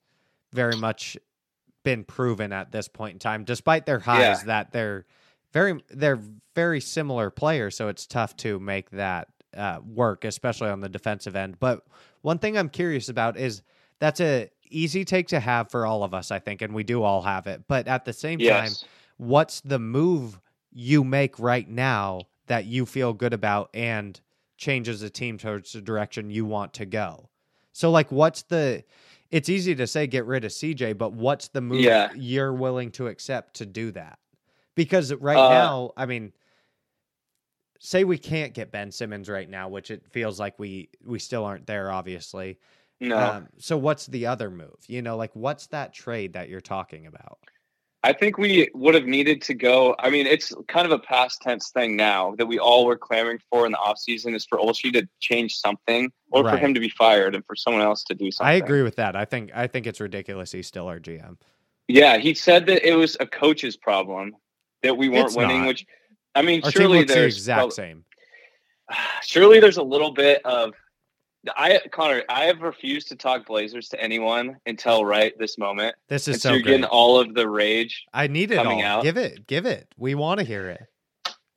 very 0.52 0.76
much 0.76 1.16
been 1.82 2.04
proven 2.04 2.52
at 2.52 2.70
this 2.72 2.86
point 2.88 3.14
in 3.14 3.18
time, 3.18 3.42
despite 3.44 3.84
their 3.84 3.98
highs 3.98 4.40
Yeah. 4.42 4.46
that 4.46 4.72
they're 4.72 5.06
very 5.54 5.82
they're 5.88 6.20
very 6.54 6.80
similar 6.80 7.30
players, 7.30 7.74
so 7.76 7.88
it's 7.88 8.06
tough 8.06 8.36
to 8.38 8.60
make 8.60 8.90
that 8.90 9.28
uh, 9.56 9.78
work, 9.86 10.24
especially 10.24 10.68
on 10.68 10.80
the 10.80 10.88
defensive 10.88 11.34
end. 11.34 11.58
But 11.58 11.86
one 12.20 12.38
thing 12.38 12.58
I'm 12.58 12.68
curious 12.68 13.08
about 13.08 13.38
is 13.38 13.62
that's 14.00 14.20
a 14.20 14.50
easy 14.68 15.04
take 15.04 15.28
to 15.28 15.40
have 15.40 15.70
for 15.70 15.86
all 15.86 16.02
of 16.02 16.12
us, 16.12 16.30
I 16.30 16.40
think, 16.40 16.60
and 16.60 16.74
we 16.74 16.82
do 16.82 17.02
all 17.02 17.22
have 17.22 17.46
it. 17.46 17.62
But 17.68 17.86
at 17.88 18.04
the 18.04 18.12
same 18.12 18.40
time, 18.60 18.72
what's 19.16 19.60
the 19.62 19.78
move 19.78 20.40
you 20.72 21.04
make 21.04 21.38
right 21.38 21.68
now 21.68 22.22
that 22.48 22.64
you 22.66 22.84
feel 22.84 23.12
good 23.12 23.32
about 23.32 23.70
and 23.72 24.20
changes 24.56 25.00
the 25.00 25.10
team 25.10 25.38
towards 25.38 25.72
the 25.72 25.80
direction 25.80 26.30
you 26.30 26.44
want 26.44 26.74
to 26.74 26.86
go? 26.86 27.30
So, 27.72 27.90
like, 27.90 28.10
what's 28.10 28.42
the? 28.42 28.84
It's 29.30 29.48
easy 29.48 29.74
to 29.76 29.86
say 29.86 30.06
get 30.06 30.26
rid 30.26 30.44
of 30.44 30.52
CJ, 30.52 30.96
but 30.98 31.12
what's 31.12 31.48
the 31.48 31.60
move 31.60 31.80
Yeah. 31.80 32.12
you're 32.14 32.52
willing 32.52 32.90
to 32.92 33.08
accept 33.08 33.54
to 33.54 33.66
do 33.66 33.90
that? 33.92 34.18
Because 34.74 35.12
right 35.14 35.36
Uh, 35.36 35.48
now, 35.48 35.92
I 35.96 36.06
mean, 36.06 36.32
say 37.78 38.04
we 38.04 38.18
can't 38.18 38.54
get 38.54 38.72
Ben 38.72 38.90
Simmons 38.90 39.28
right 39.28 39.48
now, 39.48 39.68
which 39.68 39.90
it 39.90 40.06
feels 40.10 40.40
like 40.40 40.58
we 40.58 40.88
we 41.04 41.18
still 41.18 41.44
aren't 41.44 41.66
there, 41.66 41.90
obviously. 41.90 42.58
No. 43.00 43.18
Um, 43.18 43.48
so, 43.58 43.76
what's 43.76 44.06
the 44.06 44.26
other 44.26 44.50
move? 44.50 44.78
You 44.86 45.02
know, 45.02 45.16
like 45.16 45.34
what's 45.34 45.66
that 45.68 45.92
trade 45.92 46.32
that 46.32 46.48
you're 46.48 46.60
talking 46.60 47.06
about? 47.06 47.38
I 48.02 48.12
think 48.12 48.36
we 48.36 48.68
would 48.74 48.94
have 48.94 49.06
needed 49.06 49.40
to 49.42 49.54
go. 49.54 49.96
I 49.98 50.10
mean, 50.10 50.26
it's 50.26 50.52
kind 50.68 50.84
of 50.84 50.92
a 50.92 50.98
past 50.98 51.40
tense 51.40 51.70
thing 51.70 51.96
now 51.96 52.34
that 52.36 52.44
we 52.44 52.58
all 52.58 52.84
were 52.84 52.98
clamoring 52.98 53.38
for 53.50 53.64
in 53.64 53.72
the 53.72 53.78
offseason 53.78 54.34
is 54.34 54.44
for 54.44 54.58
Olshey 54.58 54.92
to 54.92 55.08
change 55.20 55.54
something 55.56 56.12
or 56.30 56.46
for 56.46 56.58
him 56.58 56.74
to 56.74 56.80
be 56.80 56.90
fired 56.90 57.34
and 57.34 57.42
for 57.46 57.56
someone 57.56 57.82
else 57.82 58.04
to 58.04 58.14
do 58.14 58.30
something. 58.30 58.50
I 58.50 58.56
agree 58.56 58.82
with 58.82 58.96
that. 58.96 59.16
I 59.16 59.24
think 59.24 59.52
I 59.54 59.66
think 59.66 59.86
it's 59.86 60.00
ridiculous 60.00 60.52
he's 60.52 60.66
still 60.66 60.86
our 60.86 61.00
GM. 61.00 61.38
Yeah, 61.88 62.18
he 62.18 62.34
said 62.34 62.66
that 62.66 62.86
it 62.86 62.94
was 62.94 63.16
a 63.20 63.26
coach's 63.26 63.76
problem 63.76 64.36
that 64.84 64.96
we 64.96 65.08
weren't 65.08 65.26
It's 65.26 65.36
winning, 65.36 65.60
not. 65.62 65.68
which 65.68 65.86
I 66.36 66.42
mean, 66.42 66.62
Our 66.64 66.70
surely 66.70 66.98
looks 67.00 67.12
the 67.12 67.18
there's 67.20 67.36
exact 67.36 67.58
prob- 67.58 67.72
same. 67.72 68.04
surely 69.22 69.58
there's 69.60 69.78
a 69.78 69.82
little 69.82 70.12
bit 70.12 70.40
of 70.44 70.72
I 71.56 71.78
Connor, 71.92 72.22
I 72.30 72.44
have 72.44 72.60
refused 72.62 73.08
to 73.08 73.16
talk 73.16 73.44
Blazers 73.46 73.88
to 73.90 74.00
anyone 74.00 74.56
until 74.64 75.04
right 75.04 75.36
this 75.38 75.58
moment. 75.58 75.94
This 76.08 76.26
And 76.26 76.36
is 76.36 76.42
so 76.42 76.50
so 76.50 76.54
you're 76.54 76.62
getting 76.62 76.84
all 76.84 77.18
of 77.20 77.34
the 77.34 77.46
rage. 77.48 78.04
I 78.14 78.28
need 78.28 78.50
it 78.50 78.54
coming 78.56 78.82
all. 78.82 78.98
out. 78.98 79.02
Give 79.02 79.18
it, 79.18 79.46
give 79.46 79.66
it. 79.66 79.86
We 79.98 80.14
want 80.14 80.40
to 80.40 80.46
hear 80.46 80.68
it. 80.70 80.80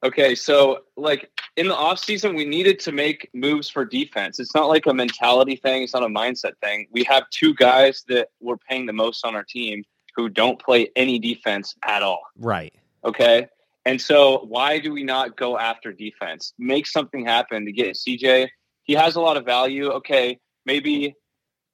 Okay, 0.04 0.36
so 0.36 0.80
like 0.98 1.30
in 1.56 1.68
the 1.70 1.74
offseason, 1.74 2.36
we 2.36 2.44
needed 2.46 2.80
to 2.82 2.92
make 2.92 3.30
moves 3.34 3.70
for 3.70 3.84
defense. 3.86 4.40
It's 4.40 4.54
not 4.54 4.68
like 4.68 4.86
a 4.88 4.94
mentality 4.94 5.56
thing, 5.56 5.84
it's 5.84 5.94
not 5.94 6.04
a 6.04 6.08
mindset 6.08 6.54
thing. 6.62 6.88
We 6.92 7.04
have 7.06 7.24
two 7.32 7.54
guys 7.56 8.04
that 8.10 8.28
we're 8.42 8.58
paying 8.58 8.86
the 8.86 8.94
most 8.94 9.26
on 9.26 9.36
our 9.36 9.44
team 9.44 9.84
who 10.16 10.28
don't 10.30 10.60
play 10.62 10.90
any 10.98 11.18
defense 11.18 11.76
at 11.86 12.04
all. 12.04 12.22
Right. 12.38 12.74
Okay. 13.08 13.48
And 13.86 14.02
so 14.02 14.46
why 14.50 14.80
do 14.80 14.92
we 14.92 15.04
not 15.04 15.38
go 15.38 15.58
after 15.58 15.94
defense? 15.94 16.54
Make 16.60 16.86
something 16.86 17.26
happen 17.26 17.66
to 17.66 17.72
get 17.72 17.96
CJ. 17.96 18.50
He 18.84 18.94
has 18.94 19.16
a 19.16 19.22
lot 19.22 19.38
of 19.38 19.46
value. 19.46 19.90
Okay. 19.92 20.40
Maybe 20.66 21.16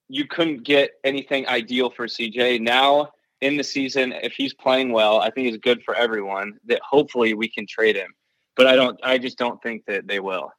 you 0.10 0.27
couldn't 0.27 0.64
get 0.64 0.91
anything 1.03 1.47
ideal 1.47 1.89
for 1.89 2.05
CJ. 2.05 2.61
Now 2.61 3.10
in 3.41 3.57
the 3.57 3.64
season, 3.64 4.14
if 4.14 4.34
he's 4.34 4.53
playing 4.53 4.91
well, 4.91 5.19
I 5.19 5.31
think 5.31 5.47
it's 5.47 5.57
good 5.57 5.81
for 5.84 5.95
everyone 5.95 6.53
that 6.65 6.81
hopefully 6.88 7.34
we 7.34 7.49
can 7.49 7.65
trade 7.68 7.95
him. 7.95 8.14
But 8.55 8.68
I 8.68 8.76
don't 8.76 8.99
I 9.01 9.18
just 9.18 9.39
don't 9.39 9.61
think 9.64 9.85
that 9.88 10.07
they 10.07 10.19
will. 10.19 10.51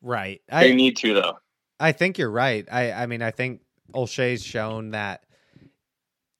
Right. 0.00 0.40
They 0.48 0.72
I 0.72 0.74
need 0.74 0.96
to 0.98 1.12
though. 1.12 1.38
I 1.78 1.92
think 1.92 2.16
you're 2.16 2.30
right. 2.30 2.66
I 2.72 2.92
I 2.92 3.06
mean 3.06 3.20
I 3.20 3.30
think 3.30 3.60
Olshey's 3.92 4.42
shown 4.42 4.92
that 4.92 5.23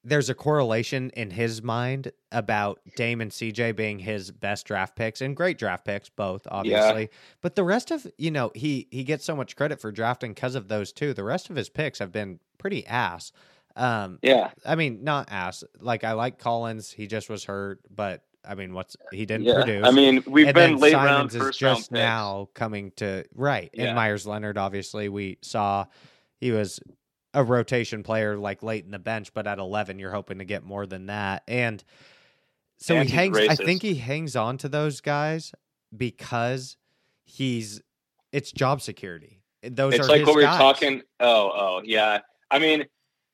there's 0.05 0.29
a 0.29 0.35
correlation 0.35 1.11
in 1.11 1.31
his 1.31 1.63
mind 1.63 2.13
about 2.31 2.79
Dame 2.97 3.21
and 3.23 3.31
CJ 3.31 3.75
being 3.75 3.99
his 3.99 4.31
best 4.31 4.67
draft 4.67 4.95
picks 4.97 5.21
and 5.21 5.35
great 5.35 5.59
draft 5.59 5.85
picks 5.85 6.09
both 6.11 6.47
obviously. 6.51 7.09
But 7.41 7.55
the 7.55 7.65
rest 7.65 7.91
of, 7.91 8.07
you 8.19 8.31
know, 8.31 8.53
he 8.55 8.87
he 8.91 9.03
gets 9.05 9.25
so 9.25 9.35
much 9.35 9.57
credit 9.57 9.81
for 9.81 9.91
drafting 9.91 10.35
cuz 10.35 10.55
of 10.55 10.69
those 10.69 10.93
two. 10.93 11.15
The 11.15 11.25
rest 11.25 11.49
of 11.51 11.57
his 11.57 11.69
picks 11.71 11.99
have 11.99 12.13
been 12.13 12.39
pretty 12.59 12.87
ass. 12.87 13.33
Um 13.77 14.19
Yeah. 14.23 14.51
I 14.65 14.75
mean, 14.75 15.03
not 15.03 15.31
ass. 15.31 15.65
Like 15.81 16.05
I 16.05 16.13
like 16.13 16.39
Collins, 16.39 16.91
he 16.91 17.07
just 17.07 17.31
was 17.31 17.45
hurt, 17.45 17.81
but 17.91 18.23
I 18.47 18.55
mean, 18.55 18.75
what's 18.75 18.97
he 19.11 19.25
didn't 19.25 19.47
Yeah. 19.47 19.55
produce. 19.55 19.87
I 19.87 19.91
mean, 19.91 20.23
we've 20.27 20.49
and 20.49 20.55
been 20.55 20.77
late 20.77 20.93
Simons 20.93 21.07
round 21.11 21.29
is 21.31 21.37
first 21.37 21.63
round 21.63 21.79
just 21.79 21.93
now 21.93 22.51
coming 22.53 22.93
to 22.97 23.25
right. 23.35 23.71
Yeah. 23.73 23.85
And 23.87 23.97
Meyers 23.97 24.27
Leonard, 24.27 24.59
obviously, 24.59 25.09
we 25.09 25.39
saw 25.41 25.87
he 26.37 26.51
was 26.51 26.79
a 27.35 27.45
rotation 27.45 28.03
player 28.03 28.37
like 28.37 28.63
late 28.63 28.85
in 28.85 28.91
the 28.91 28.99
bench, 28.99 29.35
but 29.35 29.47
at 29.47 29.59
eleven, 29.59 29.99
you're 29.99 30.13
hoping 30.13 30.39
to 30.39 30.45
get 30.45 30.65
more 30.65 30.87
than 30.87 31.07
that. 31.07 31.43
And 31.47 31.83
so 32.79 32.97
And 32.97 33.09
he 33.09 33.15
hangs. 33.15 33.37
I 33.37 33.55
think 33.55 33.83
he 33.83 33.97
hangs 33.97 34.37
on 34.37 34.59
to 34.59 34.69
those 34.69 35.01
guys 35.01 35.53
because 35.97 36.77
he's 37.25 37.83
it's 38.33 38.53
job 38.53 38.81
security. 38.81 39.41
Those 39.63 39.95
it's 39.95 40.07
are 40.07 40.09
like 40.09 40.27
what 40.27 40.37
we 40.37 40.43
were 40.43 40.49
guys. 40.49 40.59
talking. 40.59 41.03
Oh, 41.21 41.51
oh, 41.55 41.83
yeah. 41.85 42.19
I 42.51 42.59
mean, 42.59 42.85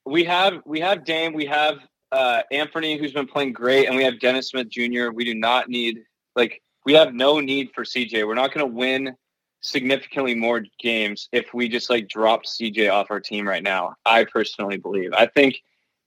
we 0.05 0.23
have 0.25 0.61
we 0.65 0.79
have 0.79 1.03
Dame, 1.03 1.33
we 1.33 1.45
have 1.45 1.79
uh, 2.11 2.41
Anthony, 2.51 2.97
who's 2.97 3.13
been 3.13 3.27
playing 3.27 3.53
great, 3.53 3.87
and 3.87 3.95
we 3.95 4.03
have 4.03 4.19
Dennis 4.19 4.49
Smith 4.49 4.69
Jr. 4.69 5.09
We 5.09 5.25
do 5.25 5.35
not 5.35 5.69
need 5.69 5.99
like 6.35 6.61
we 6.85 6.93
have 6.93 7.13
no 7.13 7.39
need 7.39 7.71
for 7.73 7.83
CJ. 7.83 8.25
We're 8.27 8.35
not 8.35 8.53
going 8.53 8.65
to 8.65 8.73
win 8.73 9.15
significantly 9.61 10.35
more 10.35 10.63
games 10.79 11.29
if 11.31 11.53
we 11.53 11.69
just 11.69 11.89
like 11.89 12.07
dropped 12.07 12.47
CJ 12.47 12.91
off 12.91 13.11
our 13.11 13.19
team 13.19 13.47
right 13.47 13.63
now. 13.63 13.95
I 14.05 14.25
personally 14.25 14.77
believe. 14.77 15.13
I 15.13 15.27
think 15.27 15.61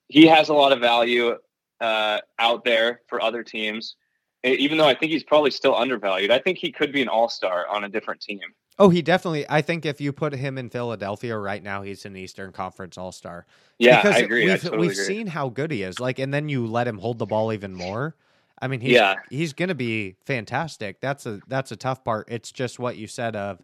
he 0.08 0.26
has 0.26 0.48
a 0.48 0.54
lot 0.54 0.72
of 0.72 0.80
value 0.80 1.36
uh, 1.80 2.18
out 2.38 2.64
there 2.64 3.00
for 3.08 3.22
other 3.22 3.42
teams. 3.42 3.96
Even 4.44 4.76
though 4.76 4.86
I 4.86 4.94
think 4.94 5.10
he's 5.10 5.24
probably 5.24 5.50
still 5.50 5.74
undervalued, 5.74 6.30
I 6.30 6.38
think 6.38 6.58
he 6.58 6.70
could 6.70 6.92
be 6.92 7.00
an 7.00 7.08
all 7.08 7.30
star 7.30 7.66
on 7.66 7.84
a 7.84 7.88
different 7.88 8.20
team. 8.20 8.40
Oh, 8.78 8.88
he 8.88 9.02
definitely. 9.02 9.46
I 9.48 9.62
think 9.62 9.86
if 9.86 10.00
you 10.00 10.12
put 10.12 10.34
him 10.34 10.58
in 10.58 10.68
Philadelphia 10.68 11.38
right 11.38 11.62
now, 11.62 11.82
he's 11.82 12.04
an 12.04 12.16
Eastern 12.16 12.52
Conference 12.52 12.98
All 12.98 13.12
Star. 13.12 13.46
Yeah, 13.78 14.02
because 14.02 14.16
I 14.16 14.18
agree. 14.20 14.44
We've, 14.46 14.54
I 14.54 14.56
totally 14.56 14.88
we've 14.88 14.90
agree. 14.90 15.04
seen 15.04 15.26
how 15.28 15.48
good 15.48 15.70
he 15.70 15.82
is. 15.82 16.00
Like, 16.00 16.18
and 16.18 16.34
then 16.34 16.48
you 16.48 16.66
let 16.66 16.88
him 16.88 16.98
hold 16.98 17.18
the 17.18 17.26
ball 17.26 17.52
even 17.52 17.72
more. 17.74 18.16
I 18.64 18.68
mean, 18.68 18.80
he's, 18.80 18.92
Yeah. 18.92 19.16
he's 19.28 19.52
going 19.52 19.68
to 19.68 19.74
be 19.74 20.16
fantastic. 20.24 21.00
That's 21.02 21.26
a 21.26 21.40
that's 21.48 21.70
a 21.70 21.76
tough 21.76 22.02
part. 22.02 22.28
It's 22.30 22.50
just 22.50 22.78
what 22.78 22.96
you 22.96 23.06
said 23.06 23.36
of 23.36 23.60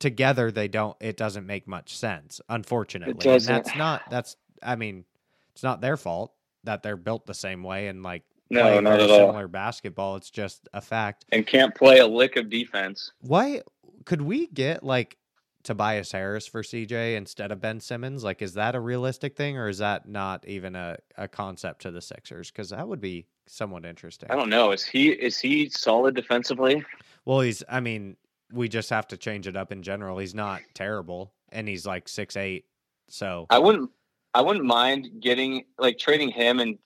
together 0.00 0.50
they 0.50 0.66
don't. 0.66 0.96
It 1.00 1.16
doesn't 1.16 1.46
make 1.46 1.68
much 1.68 1.96
sense, 1.96 2.40
unfortunately. 2.48 3.12
And 3.12 3.20
doesn't. 3.20 3.52
that's 3.54 3.76
not. 3.76 4.02
That's. 4.10 4.36
I 4.60 4.74
mean, 4.74 5.04
it's 5.52 5.62
not 5.62 5.80
their 5.80 5.96
fault 5.96 6.32
that 6.64 6.82
they're 6.82 6.96
built 6.96 7.26
the 7.26 7.34
same 7.34 7.62
way 7.62 7.86
and 7.88 8.02
like 8.02 8.24
No, 8.50 8.80
not 8.80 8.98
at 9.00 9.08
all. 9.08 9.18
similar 9.28 9.46
basketball. 9.46 10.16
It's 10.16 10.30
just 10.30 10.68
a 10.74 10.80
fact. 10.80 11.26
and 11.30 11.46
can't 11.46 11.72
play 11.74 11.98
a 12.00 12.06
lick 12.06 12.34
of 12.36 12.50
defense. 12.50 13.12
Why 13.20 13.62
could 14.04 14.20
we 14.22 14.48
get 14.48 14.82
like 14.82 15.16
Tobias 15.64 16.12
Harris 16.12 16.46
for 16.46 16.62
CJ 16.62 17.16
instead 17.16 17.50
of 17.50 17.60
Ben 17.60 17.80
Simmons? 17.80 18.22
Like, 18.22 18.42
is 18.42 18.54
that 18.54 18.74
a 18.74 18.80
realistic 18.80 19.36
thing, 19.36 19.56
or 19.56 19.68
is 19.68 19.78
that 19.78 20.08
not 20.08 20.46
even 20.46 20.76
a, 20.76 20.96
a 21.16 21.26
concept 21.26 21.82
to 21.82 21.90
the 21.90 22.00
Sixers? 22.00 22.50
Because 22.50 22.70
that 22.70 22.86
would 22.86 23.00
be 23.00 23.26
somewhat 23.46 23.84
interesting. 23.84 24.30
I 24.30 24.36
don't 24.36 24.50
know. 24.50 24.70
Is 24.70 24.84
he 24.84 25.08
is 25.08 25.40
he 25.40 25.68
solid 25.70 26.14
defensively? 26.14 26.84
Well, 27.24 27.40
he's. 27.40 27.64
I 27.68 27.80
mean, 27.80 28.16
we 28.52 28.68
just 28.68 28.90
have 28.90 29.08
to 29.08 29.16
change 29.16 29.46
it 29.46 29.56
up 29.56 29.72
in 29.72 29.82
general. 29.82 30.18
He's 30.18 30.34
not 30.34 30.60
terrible, 30.74 31.32
and 31.50 31.66
he's 31.66 31.86
like 31.86 32.08
six 32.08 32.36
eight. 32.36 32.66
So 33.08 33.46
I 33.50 33.58
wouldn't 33.58 33.90
I 34.34 34.42
wouldn't 34.42 34.64
mind 34.64 35.08
getting 35.20 35.64
like 35.78 35.98
trading 35.98 36.30
him 36.30 36.60
and 36.60 36.78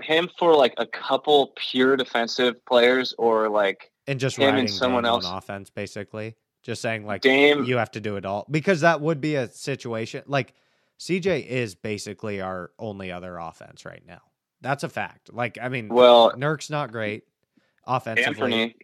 him 0.00 0.28
for 0.38 0.54
like 0.54 0.74
a 0.78 0.86
couple 0.86 1.52
pure 1.56 1.96
defensive 1.96 2.64
players 2.64 3.14
or 3.18 3.48
like 3.48 3.90
and 4.06 4.18
just 4.20 4.36
him 4.36 4.54
and 4.54 4.70
someone 4.70 5.02
Dame 5.02 5.12
on 5.12 5.24
else. 5.24 5.30
offense, 5.30 5.70
basically. 5.70 6.34
Just 6.66 6.82
saying, 6.82 7.06
like 7.06 7.20
Dame. 7.20 7.62
you 7.62 7.76
have 7.76 7.92
to 7.92 8.00
do 8.00 8.16
it 8.16 8.26
all 8.26 8.44
because 8.50 8.80
that 8.80 9.00
would 9.00 9.20
be 9.20 9.36
a 9.36 9.48
situation 9.48 10.24
like 10.26 10.52
CJ 10.98 11.46
is 11.46 11.76
basically 11.76 12.40
our 12.40 12.72
only 12.76 13.12
other 13.12 13.38
offense 13.38 13.84
right 13.84 14.02
now. 14.04 14.22
That's 14.62 14.82
a 14.82 14.88
fact. 14.88 15.32
Like, 15.32 15.58
I 15.62 15.68
mean, 15.68 15.88
well, 15.88 16.32
Nurk's 16.36 16.68
not 16.68 16.90
great 16.90 17.22
offensively. 17.86 18.52
Anthony 18.52 18.74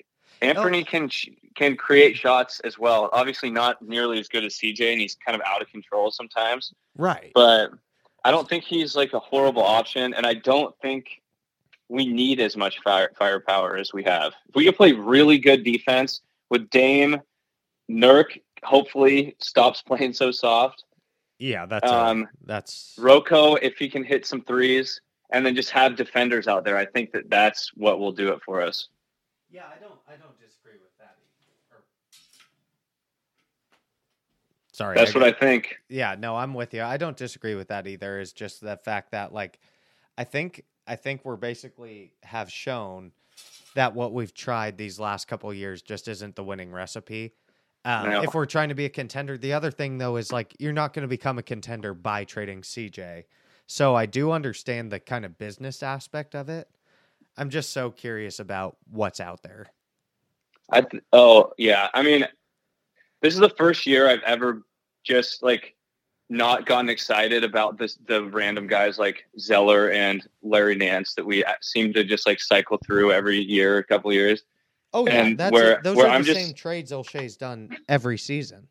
Anthony 0.40 0.84
can 0.84 1.10
can 1.56 1.76
create 1.76 2.16
shots 2.16 2.60
as 2.60 2.78
well. 2.78 3.10
Obviously, 3.12 3.50
not 3.50 3.82
nearly 3.82 4.20
as 4.20 4.28
good 4.28 4.44
as 4.44 4.54
CJ, 4.54 4.92
and 4.92 5.00
he's 5.00 5.16
kind 5.16 5.34
of 5.34 5.42
out 5.44 5.60
of 5.60 5.68
control 5.68 6.12
sometimes. 6.12 6.72
Right. 6.96 7.32
But 7.34 7.72
I 8.24 8.30
don't 8.30 8.48
think 8.48 8.62
he's 8.62 8.94
like 8.94 9.12
a 9.12 9.18
horrible 9.18 9.64
option, 9.64 10.14
and 10.14 10.24
I 10.24 10.34
don't 10.34 10.72
think 10.80 11.20
we 11.88 12.06
need 12.06 12.38
as 12.38 12.56
much 12.56 12.78
fire 12.84 13.10
firepower 13.18 13.76
as 13.76 13.92
we 13.92 14.04
have. 14.04 14.34
If 14.48 14.54
we 14.54 14.66
could 14.66 14.76
play 14.76 14.92
really 14.92 15.38
good 15.38 15.64
defense 15.64 16.20
with 16.48 16.70
Dame, 16.70 17.20
Nurk, 17.92 18.40
hopefully 18.64 19.36
stops 19.38 19.82
playing 19.82 20.12
so 20.14 20.30
soft. 20.30 20.84
yeah, 21.38 21.66
that's 21.66 21.90
a- 21.90 21.94
Um, 21.94 22.28
that's 22.44 22.94
Rocco, 22.98 23.56
if 23.56 23.76
he 23.76 23.88
can 23.88 24.04
hit 24.04 24.24
some 24.26 24.42
threes, 24.42 25.00
and 25.30 25.44
then 25.44 25.54
just 25.54 25.70
have 25.70 25.96
defenders 25.96 26.46
out 26.48 26.64
there, 26.64 26.76
I 26.76 26.86
think 26.86 27.10
that 27.12 27.28
that's 27.28 27.72
what 27.74 27.98
will 27.98 28.12
do 28.12 28.32
it 28.32 28.40
for 28.44 28.60
us. 28.62 28.88
Yeah, 29.50 29.64
I 29.66 29.78
don't 29.80 29.98
I 30.08 30.16
don't 30.16 30.38
disagree 30.40 30.78
with 30.80 30.96
that. 30.98 31.16
Either. 31.70 31.82
Sorry. 34.72 34.96
That's 34.96 35.14
what 35.14 35.24
I 35.24 35.32
think. 35.32 35.76
Yeah, 35.88 36.14
no, 36.18 36.36
I'm 36.36 36.54
with 36.54 36.72
you. 36.72 36.82
I 36.82 36.96
don't 36.96 37.16
disagree 37.16 37.54
with 37.54 37.68
that 37.68 37.86
either. 37.86 38.18
Is 38.20 38.32
just 38.32 38.60
the 38.60 38.76
fact 38.78 39.10
that 39.12 39.32
like 39.32 39.58
I 40.16 40.24
think 40.24 40.64
I 40.86 40.96
think 40.96 41.24
we're 41.24 41.36
basically 41.36 42.12
have 42.22 42.50
shown 42.50 43.12
that 43.74 43.94
what 43.94 44.12
we've 44.12 44.32
tried 44.34 44.76
these 44.78 44.98
last 45.00 45.28
couple 45.28 45.50
of 45.50 45.56
years 45.56 45.82
just 45.82 46.08
isn't 46.08 46.36
the 46.36 46.44
winning 46.44 46.70
recipe. 46.72 47.32
Um, 47.84 48.10
No. 48.10 48.22
If 48.22 48.34
we're 48.34 48.46
trying 48.46 48.68
to 48.68 48.74
be 48.74 48.84
a 48.84 48.90
contender, 48.90 49.36
the 49.36 49.52
other 49.52 49.70
thing 49.70 49.98
though 49.98 50.16
is 50.16 50.32
like 50.32 50.54
you're 50.58 50.72
not 50.72 50.92
going 50.92 51.02
to 51.02 51.08
become 51.08 51.38
a 51.38 51.42
contender 51.42 51.94
by 51.94 52.24
trading 52.24 52.62
CJ. 52.62 53.24
So 53.66 53.94
I 53.94 54.06
do 54.06 54.32
understand 54.32 54.92
the 54.92 55.00
kind 55.00 55.24
of 55.24 55.38
business 55.38 55.82
aspect 55.82 56.34
of 56.34 56.48
it. 56.48 56.68
I'm 57.36 57.50
just 57.50 57.70
so 57.70 57.90
curious 57.90 58.38
about 58.38 58.76
what's 58.90 59.20
out 59.20 59.42
there. 59.42 59.66
I 60.70 60.82
th- 60.82 61.02
oh 61.12 61.52
yeah. 61.58 61.88
I 61.94 62.02
mean, 62.02 62.26
this 63.20 63.34
is 63.34 63.40
the 63.40 63.48
first 63.50 63.86
year 63.86 64.08
I've 64.08 64.22
ever 64.22 64.62
just 65.04 65.42
like 65.42 65.74
not 66.28 66.66
gotten 66.66 66.88
excited 66.88 67.44
about 67.44 67.78
this 67.78 67.98
the 68.06 68.24
random 68.24 68.66
guys 68.66 68.98
like 68.98 69.24
Zeller 69.38 69.90
and 69.90 70.26
Larry 70.42 70.74
Nance 70.74 71.14
that 71.14 71.24
we 71.24 71.44
uh, 71.44 71.52
seem 71.60 71.92
to 71.92 72.04
just 72.04 72.26
like 72.26 72.40
cycle 72.40 72.78
through 72.84 73.12
every 73.12 73.38
year, 73.38 73.78
a 73.78 73.84
couple 73.84 74.12
years. 74.12 74.42
Oh 74.94 75.06
yeah, 75.06 75.24
And 75.24 75.38
that's 75.38 75.52
where- 75.52 75.80
those 75.82 75.96
where 75.96 76.06
are 76.06 76.10
I'm 76.10 76.22
the 76.22 76.26
just- 76.34 76.40
same 76.46 76.54
trades 76.54 76.92
Olshey's 76.92 77.36
done 77.36 77.76
every 77.88 78.18
season. 78.18 78.68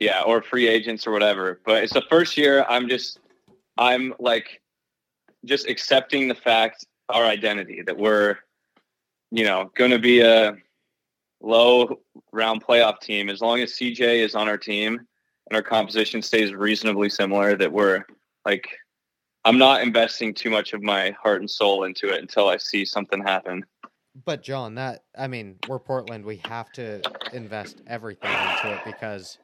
Yeah, 0.00 0.22
or 0.22 0.42
free 0.42 0.66
agents 0.66 1.06
or 1.06 1.10
whatever. 1.12 1.60
But 1.64 1.84
it's 1.84 1.92
the 1.92 2.02
first 2.08 2.36
year 2.36 2.64
I'm 2.68 2.88
just 2.88 3.20
I'm 3.78 4.14
like 4.18 4.60
just 5.44 5.68
accepting 5.68 6.28
the 6.28 6.34
fact 6.34 6.86
our 7.08 7.24
identity 7.24 7.82
that 7.86 7.96
we're 7.96 8.36
you 9.30 9.44
know 9.44 9.70
going 9.74 9.90
to 9.90 9.98
be 9.98 10.20
a 10.20 10.56
low 11.40 12.00
round 12.32 12.64
playoff 12.64 13.00
team 13.00 13.28
as 13.30 13.40
long 13.40 13.60
as 13.60 13.72
CJ 13.72 14.00
is 14.24 14.34
on 14.34 14.48
our 14.48 14.58
team 14.58 14.98
and 14.98 15.56
our 15.56 15.62
composition 15.62 16.20
stays 16.22 16.52
reasonably 16.52 17.08
similar 17.08 17.56
that 17.56 17.72
we're 17.72 18.04
like 18.44 18.68
I'm 19.44 19.56
not 19.58 19.82
investing 19.82 20.34
too 20.34 20.50
much 20.50 20.72
of 20.74 20.82
my 20.82 21.10
heart 21.22 21.40
and 21.40 21.50
soul 21.50 21.84
into 21.84 22.08
it 22.08 22.20
until 22.20 22.48
I 22.48 22.58
see 22.58 22.84
something 22.84 23.22
happen. 23.22 23.64
But 24.24 24.42
Jon, 24.42 24.74
that 24.74 25.04
I 25.16 25.28
mean, 25.28 25.56
we're 25.68 25.78
Portland. 25.78 26.24
We 26.24 26.40
have 26.44 26.70
to 26.72 27.00
invest 27.32 27.80
everything 27.86 28.30
into 28.30 28.74
it 28.74 28.80
because 28.84 29.38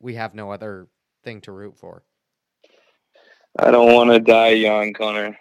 we 0.00 0.14
have 0.14 0.34
no 0.34 0.50
other 0.50 0.88
thing 1.24 1.40
to 1.42 1.52
root 1.52 1.76
for. 1.76 2.04
I 3.58 3.70
don't 3.70 3.92
want 3.92 4.10
to 4.10 4.20
die 4.20 4.50
young, 4.50 4.92
Connor. 4.92 5.36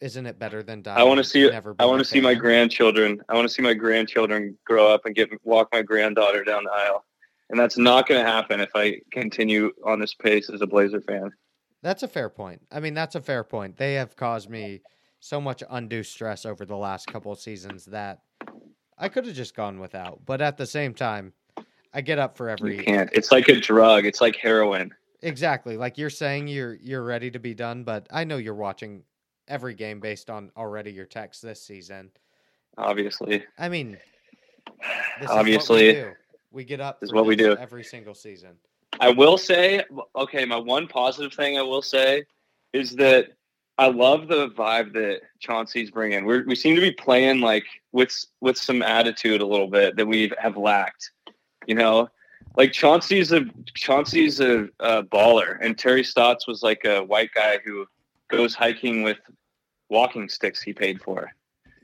Isn't 0.00 0.26
it 0.26 0.38
better 0.38 0.62
than 0.62 0.82
dying? 0.82 0.98
I 0.98 1.02
want 1.02 1.18
to 1.18 1.24
see 1.24 1.50
never 1.50 1.74
I 1.78 1.86
want 1.86 1.98
to 1.98 2.04
see 2.04 2.20
my 2.20 2.34
grandchildren. 2.34 3.20
I 3.28 3.34
want 3.34 3.48
to 3.48 3.52
see 3.52 3.62
my 3.62 3.74
grandchildren 3.74 4.56
grow 4.64 4.92
up 4.92 5.06
and 5.06 5.14
get 5.14 5.28
walk 5.44 5.68
my 5.72 5.82
granddaughter 5.82 6.44
down 6.44 6.64
the 6.64 6.70
aisle. 6.70 7.04
And 7.50 7.58
that's 7.58 7.78
not 7.78 8.06
going 8.06 8.24
to 8.24 8.30
happen 8.30 8.60
if 8.60 8.70
I 8.74 9.00
continue 9.10 9.72
on 9.84 9.98
this 9.98 10.14
pace 10.14 10.50
as 10.50 10.60
a 10.60 10.66
Blazer 10.66 11.00
fan. 11.00 11.32
That's 11.82 12.02
a 12.02 12.08
fair 12.08 12.28
point. 12.28 12.60
I 12.70 12.80
mean, 12.80 12.94
that's 12.94 13.14
a 13.14 13.20
fair 13.20 13.42
point. 13.42 13.76
They 13.76 13.94
have 13.94 14.16
caused 14.16 14.50
me 14.50 14.82
so 15.20 15.40
much 15.40 15.62
undue 15.70 16.02
stress 16.02 16.46
over 16.46 16.64
the 16.64 16.76
last 16.76 17.06
couple 17.06 17.32
of 17.32 17.40
seasons 17.40 17.86
that 17.86 18.20
I 18.96 19.08
could 19.08 19.26
have 19.26 19.34
just 19.34 19.54
gone 19.54 19.80
without. 19.80 20.20
But 20.24 20.40
at 20.40 20.56
the 20.56 20.66
same 20.66 20.94
time, 20.94 21.32
I 21.92 22.00
get 22.00 22.18
up 22.18 22.36
for 22.36 22.48
every 22.48 22.76
You 22.76 22.82
can't. 22.84 23.10
It's 23.12 23.32
like 23.32 23.48
a 23.48 23.58
drug. 23.60 24.04
It's 24.06 24.20
like 24.20 24.36
heroin. 24.36 24.92
Exactly. 25.22 25.76
Like 25.76 25.98
you're 25.98 26.10
saying 26.10 26.48
you're 26.48 26.74
you're 26.74 27.02
ready 27.02 27.30
to 27.30 27.38
be 27.38 27.54
done, 27.54 27.82
but 27.84 28.06
I 28.10 28.24
know 28.24 28.36
you're 28.36 28.54
watching 28.54 29.02
every 29.48 29.74
game 29.74 29.98
based 30.00 30.30
on 30.30 30.50
already 30.56 30.92
your 30.92 31.06
text 31.06 31.42
this 31.42 31.60
season. 31.62 32.10
Obviously, 32.76 33.44
I 33.58 33.68
mean, 33.68 33.98
this 35.20 35.28
Obviously, 35.30 35.88
is 35.88 35.94
what 35.96 36.04
we, 36.04 36.10
do. 36.10 36.16
we 36.52 36.64
get 36.64 36.80
up. 36.80 37.00
this 37.00 37.08
is 37.08 37.12
what 37.12 37.26
we 37.26 37.34
do. 37.34 37.56
every 37.56 37.82
single 37.82 38.14
season. 38.14 38.50
I 39.00 39.10
will 39.10 39.38
say, 39.38 39.82
okay, 40.14 40.44
my 40.44 40.56
one 40.56 40.86
positive 40.86 41.32
thing 41.32 41.58
I 41.58 41.62
will 41.62 41.82
say 41.82 42.24
is 42.72 42.94
that 42.96 43.32
I 43.78 43.86
love 43.86 44.26
the 44.26 44.50
vibe 44.50 44.92
that 44.94 45.20
Chauncey's 45.38 45.90
bringing. 45.90 46.24
We 46.24 46.42
we 46.42 46.56
seem 46.56 46.74
to 46.74 46.80
be 46.80 46.90
playing 46.90 47.40
like 47.40 47.64
with 47.92 48.12
with 48.40 48.58
some 48.58 48.82
attitude 48.82 49.40
a 49.40 49.46
little 49.46 49.68
bit 49.68 49.96
that 49.96 50.06
we 50.06 50.32
have 50.38 50.56
lacked. 50.56 51.12
You 51.66 51.76
know, 51.76 52.08
like 52.56 52.72
Chauncey's 52.72 53.32
a 53.32 53.44
Chauncey's 53.74 54.40
a, 54.40 54.68
a 54.80 55.04
baller, 55.04 55.58
and 55.60 55.78
Terry 55.78 56.02
Stotts 56.02 56.48
was 56.48 56.62
like 56.62 56.84
a 56.84 57.04
white 57.04 57.30
guy 57.34 57.58
who 57.64 57.86
goes 58.28 58.54
hiking 58.54 59.02
with 59.02 59.18
walking 59.88 60.28
sticks 60.28 60.60
he 60.60 60.72
paid 60.72 61.00
for. 61.00 61.30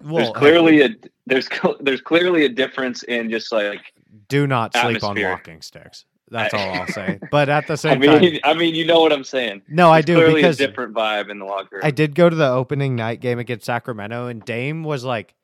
Well, 0.02 0.16
there's 0.16 0.30
clearly 0.36 0.82
a 0.82 0.88
there's 1.26 1.48
there's 1.80 2.00
clearly 2.00 2.44
a 2.44 2.48
difference 2.48 3.04
in 3.04 3.30
just 3.30 3.52
like 3.52 3.92
do 4.28 4.46
not 4.48 4.74
sleep 4.76 5.04
on 5.04 5.20
walking 5.22 5.62
sticks. 5.62 6.06
That's 6.30 6.54
all 6.54 6.72
I'll 6.72 6.86
say. 6.88 7.18
But 7.30 7.48
at 7.48 7.66
the 7.66 7.74
I 7.74 7.76
same 7.76 8.00
mean 8.00 8.20
time, 8.20 8.40
I 8.44 8.54
mean 8.54 8.74
you 8.74 8.86
know 8.86 9.00
what 9.00 9.12
I'm 9.12 9.24
saying. 9.24 9.62
no, 9.68 9.90
I 9.90 10.02
do 10.02 10.14
clearly 10.14 10.36
because 10.36 10.60
a 10.60 10.66
different 10.66 10.94
vibe 10.94 11.30
in 11.30 11.38
the 11.38 11.44
locker 11.44 11.76
room. 11.76 11.82
I 11.84 11.90
did 11.90 12.14
go 12.14 12.28
to 12.28 12.36
the 12.36 12.48
opening 12.48 12.96
night 12.96 13.20
game 13.20 13.38
against 13.38 13.66
Sacramento, 13.66 14.26
and 14.26 14.44
Dame 14.44 14.84
was 14.84 15.04
like, 15.04 15.34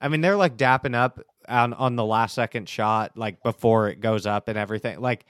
I 0.00 0.08
mean, 0.08 0.20
they're 0.20 0.36
like 0.36 0.56
dapping 0.56 0.94
up 0.94 1.20
on 1.48 1.74
on 1.74 1.96
the 1.96 2.04
last 2.04 2.34
second 2.34 2.68
shot, 2.68 3.16
like 3.16 3.42
before 3.42 3.88
it 3.88 4.00
goes 4.00 4.26
up 4.26 4.48
and 4.48 4.56
everything. 4.56 5.00
Like, 5.00 5.26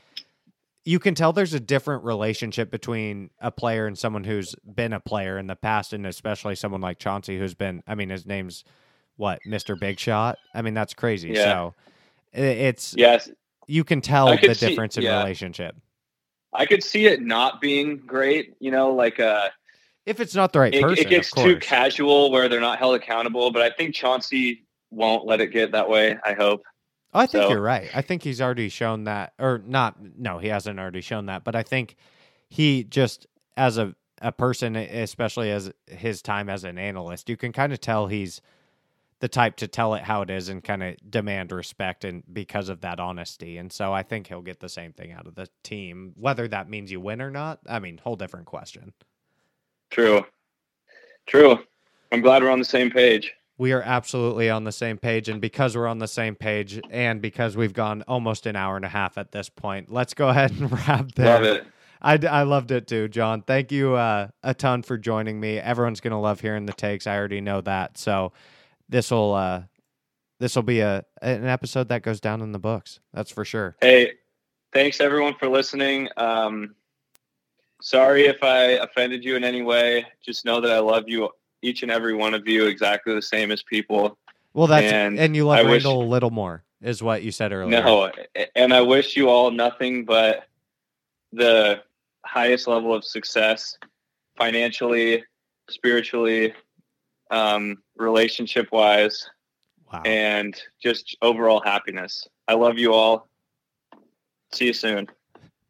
you 0.85 0.99
can 0.99 1.15
tell 1.15 1.33
there's 1.33 1.55
a 1.55 1.61
different 1.61 2.05
relationship 2.05 2.71
between 2.71 3.31
a 3.41 3.51
player 3.51 3.87
and 3.87 3.99
someone 3.99 4.25
who's 4.25 4.55
been 4.75 4.93
a 4.93 5.01
player 5.01 5.39
in 5.39 5.47
the 5.47 5.57
past, 5.57 5.93
and 5.93 6.07
especially 6.07 6.55
someone 6.55 6.81
like 6.81 6.99
Chauncey, 6.99 7.39
who's 7.39 7.55
been. 7.55 7.83
I 7.87 7.95
mean, 7.95 8.11
his 8.11 8.27
name's 8.27 8.65
what, 9.17 9.41
Mister 9.45 9.77
Big 9.77 9.99
Shot. 9.99 10.39
I 10.55 10.63
mean, 10.63 10.75
that's 10.75 10.95
crazy. 10.95 11.31
Yeah. 11.31 11.45
So 11.45 11.75
it's 12.33 12.95
yes, 12.97 13.29
you 13.71 13.85
can 13.85 14.01
tell 14.01 14.37
the 14.37 14.55
see- 14.55 14.69
difference 14.69 14.97
in 14.97 15.05
yeah. 15.05 15.19
relationship. 15.19 15.77
I 16.53 16.67
could 16.67 16.83
see 16.83 17.07
it 17.07 17.23
not 17.23 17.61
being 17.61 17.99
great. 17.99 18.55
You 18.59 18.71
know, 18.73 18.93
like 18.93 19.21
uh, 19.21 19.51
If 20.05 20.19
it's 20.19 20.35
not 20.35 20.53
the 20.53 20.61
right 20.61 20.75
it, 20.75 20.83
person, 20.83 21.07
it 21.07 21.09
gets 21.11 21.31
too 21.31 21.57
casual 21.59 22.31
where 22.33 22.49
they're 22.49 22.61
not 22.61 22.79
held 22.79 22.97
accountable. 22.97 23.53
But 23.53 23.63
I 23.63 23.71
think 23.71 23.95
Chauncey 23.95 24.67
won't 24.91 25.27
let 25.27 25.41
it 25.41 25.49
get 25.49 25.73
that 25.73 25.89
way. 25.89 26.19
I 26.25 26.33
hope. 26.33 26.63
Oh, 27.15 27.21
I 27.21 27.27
think 27.27 27.45
So- 27.45 27.51
you're 27.51 27.61
right. 27.61 27.89
I 27.95 28.03
think 28.03 28.23
he's 28.23 28.41
already 28.41 28.69
shown 28.69 29.05
that, 29.05 29.33
or 29.39 29.63
not. 29.65 29.97
No, 30.19 30.39
he 30.39 30.49
hasn't 30.49 30.79
already 30.81 31.01
shown 31.01 31.27
that. 31.27 31.45
But 31.45 31.55
I 31.55 31.63
think 31.63 31.97
he 32.49 32.85
just, 32.85 33.27
as 33.57 33.79
a 33.79 33.95
a 34.23 34.33
person, 34.33 34.77
especially 34.77 35.51
as 35.51 35.73
his 35.87 36.21
time 36.21 36.51
as 36.51 36.65
an 36.65 36.77
analyst, 36.79 37.29
you 37.31 37.37
can 37.39 37.53
kind 37.53 37.73
of 37.73 37.81
tell 37.81 38.07
he's 38.09 38.43
the 39.21 39.29
type 39.29 39.57
to 39.57 39.69
tell 39.69 39.95
it 39.95 40.03
how 40.03 40.23
it 40.23 40.31
is 40.31 40.49
and 40.49 40.65
kind 40.65 40.83
of 40.83 40.97
demand 41.09 41.53
respect, 41.53 42.05
and 42.05 42.23
because 42.33 42.69
of 42.69 42.81
that 42.81 42.99
honesty. 42.99 43.59
And 43.59 43.73
so 43.73 43.93
I 43.93 44.03
think 44.03 44.27
he'll 44.27 44.43
get 44.43 44.61
the 44.61 44.69
same 44.69 44.93
thing 44.93 45.13
out 45.13 45.27
of 45.27 45.35
the 45.35 45.49
team, 45.63 46.13
whether 46.17 46.49
that 46.49 46.69
means 46.69 46.91
you 46.91 47.01
win 47.01 47.21
or 47.21 47.31
not. 47.31 47.61
I 47.69 47.79
mean, 47.79 47.99
whole 48.03 48.17
different 48.17 48.47
question. 48.47 48.93
True. 49.91 50.25
True. 51.27 51.59
I'm 52.13 52.23
glad 52.23 52.43
we're 52.43 52.51
on 52.51 52.59
the 52.59 52.65
same 52.65 52.91
page. 52.91 53.33
We 53.59 53.73
are 53.73 53.83
absolutely 53.83 54.49
on 54.49 54.65
the 54.65 54.73
same 54.73 54.97
page. 54.97 55.29
And 55.29 55.41
because 55.41 55.77
we're 55.77 55.87
on 55.87 55.99
the 55.99 56.09
same 56.09 56.35
page 56.35 56.81
and 56.91 57.21
because 57.21 57.57
we've 57.57 57.75
gone 57.75 58.03
almost 58.09 58.47
an 58.47 58.57
hour 58.57 58.77
and 58.77 58.87
a 58.87 58.89
half 58.89 59.19
at 59.19 59.33
this 59.33 59.51
point, 59.51 59.93
let's 59.93 60.15
go 60.15 60.31
ahead 60.31 60.51
and 60.53 60.73
wrap 60.89 61.13
there. 61.13 61.27
Love 61.27 61.45
it. 61.45 61.67
I, 62.01 62.15
I 62.15 62.43
loved 62.45 62.71
it 62.71 62.87
too, 62.87 63.09
Jon. 63.09 63.43
Thank 63.43 63.71
you 63.71 63.95
uh, 63.95 64.29
a 64.43 64.55
ton 64.55 64.83
for 64.83 64.97
joining 64.97 65.39
me. 65.39 65.59
Everyone's 65.59 66.01
going 66.01 66.13
to 66.13 66.17
love 66.17 66.41
hearing 66.41 66.65
the 66.65 66.73
takes. 66.73 67.07
I 67.07 67.17
already 67.17 67.43
know 67.43 67.61
that. 67.61 67.99
So 67.99 68.33
this 68.91 69.11
will 69.11 69.33
uh, 69.35 69.63
this 70.39 70.57
will 70.57 70.63
be 70.63 70.81
a 70.81 71.05
an 71.23 71.47
episode 71.47 71.89
that 71.89 72.03
goes 72.03 72.21
down 72.21 72.43
in 72.43 72.53
the 72.53 72.59
books. 72.59 73.01
That's 73.15 73.31
for 73.31 73.45
sure. 73.45 73.77
Hey, 73.81 74.15
thanks 74.73 75.01
everyone 75.01 75.35
for 75.39 75.49
listening. 75.49 76.09
Um, 76.17 76.75
sorry 77.81 78.27
if 78.27 78.43
I 78.43 78.73
offended 78.73 79.25
you 79.25 79.37
in 79.37 79.45
any 79.45 79.63
way. 79.63 80.07
Just 80.23 80.45
know 80.45 80.61
that 80.61 80.71
I 80.71 80.81
love 80.81 81.05
you, 81.07 81.31
each 81.63 81.83
and 81.83 81.91
every 81.91 82.15
one 82.15 82.35
of 82.35 82.47
you, 82.47 82.67
exactly 82.67 83.15
the 83.15 83.23
same 83.23 83.51
as 83.51 83.63
people. 83.63 84.19
Well, 84.53 84.67
that's 84.67 84.93
and, 84.93 85.19
And 85.19 85.37
you 85.37 85.47
love 85.47 85.61
I 85.61 85.63
wish- 85.63 85.85
Randall 85.85 86.03
a 86.03 86.05
little 86.05 86.31
more, 86.31 86.65
is 86.83 87.03
what 87.03 87.23
you 87.23 87.31
said 87.31 87.53
earlier. 87.53 87.83
No, 87.83 88.11
and 88.57 88.75
I 88.75 88.81
wish 88.81 89.17
you 89.17 89.29
all 89.29 89.53
nothing 89.53 90.05
but 90.05 90.47
the 91.33 91.83
highest 92.25 92.67
level 92.67 92.93
of 92.93 93.05
success 93.05 93.79
financially, 94.37 95.23
spiritually, 95.69 96.53
um, 97.31 97.79
relationship 97.97 98.69
wise, 98.73 99.29
Wow. 99.93 100.03
and 100.05 100.61
just 100.83 101.17
overall 101.23 101.61
happiness. 101.65 102.29
I 102.47 102.55
love 102.55 102.79
you 102.79 102.93
all. 102.95 103.29
See 104.53 104.67
you 104.67 104.73
soon. 104.73 105.09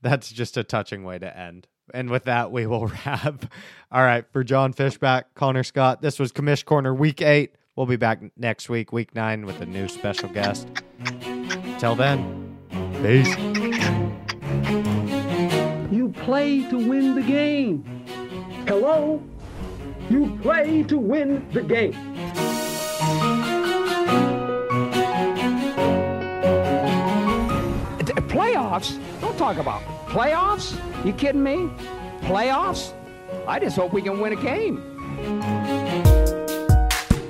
That's 0.02 0.30
just 0.32 0.56
a 0.56 0.64
touching 0.64 1.04
way 1.04 1.18
to 1.18 1.38
end. 1.38 1.66
And 1.92 2.08
with 2.10 2.24
that, 2.24 2.52
we 2.52 2.66
will 2.66 2.86
wrap. 3.06 3.46
All 3.90 4.02
right. 4.02 4.24
For 4.32 4.44
Jon 4.44 4.72
Fishback, 4.72 5.34
Connor 5.34 5.62
Scott, 5.64 6.02
this 6.02 6.18
was 6.18 6.32
Commish 6.32 6.64
Corner 6.64 6.94
Week 6.94 7.20
8. 7.22 7.54
We'll 7.76 7.86
be 7.86 7.96
back 7.96 8.20
next 8.36 8.68
week, 8.68 8.92
Week 8.92 9.14
9, 9.14 9.46
with 9.46 9.60
a 9.60 9.66
new 9.66 9.88
special 9.88 10.28
guest. 10.28 10.68
Till 11.78 11.94
then, 11.94 12.56
peace. 13.02 13.36
You 15.90 16.10
play 16.24 16.68
to 16.68 16.76
win 16.76 17.14
the 17.14 17.22
game. 17.22 17.84
Hello? 18.68 19.22
You 20.10 20.36
play 20.42 20.82
to 20.82 20.98
win 20.98 21.48
the 21.52 21.62
game. 21.62 21.92
Playoffs? 28.26 28.98
Don't 29.20 29.38
talk 29.38 29.58
about 29.58 29.82
playoffs. 30.08 30.76
You 31.04 31.12
kidding 31.12 31.44
me? 31.44 31.70
Playoffs? 32.22 32.92
I 33.46 33.60
just 33.60 33.76
hope 33.76 33.92
we 33.92 34.02
can 34.02 34.18
win 34.18 34.32
a 34.32 34.36
game. 34.36 34.82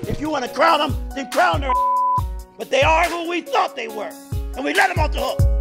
If 0.09 0.19
you 0.19 0.31
want 0.31 0.47
to 0.47 0.51
crown 0.51 0.79
them, 0.79 1.09
then 1.15 1.31
crown 1.31 1.61
their 1.61 1.73
But 2.59 2.71
they 2.71 2.83
are 2.83 3.05
who 3.05 3.29
we 3.29 3.43
thought 3.43 3.77
they 3.77 3.89
were. 3.89 4.11
And 4.57 4.65
we 4.65 4.73
let 4.73 4.89
them 4.89 4.99
off 4.99 5.13
the 5.13 5.21
hook. 5.21 5.60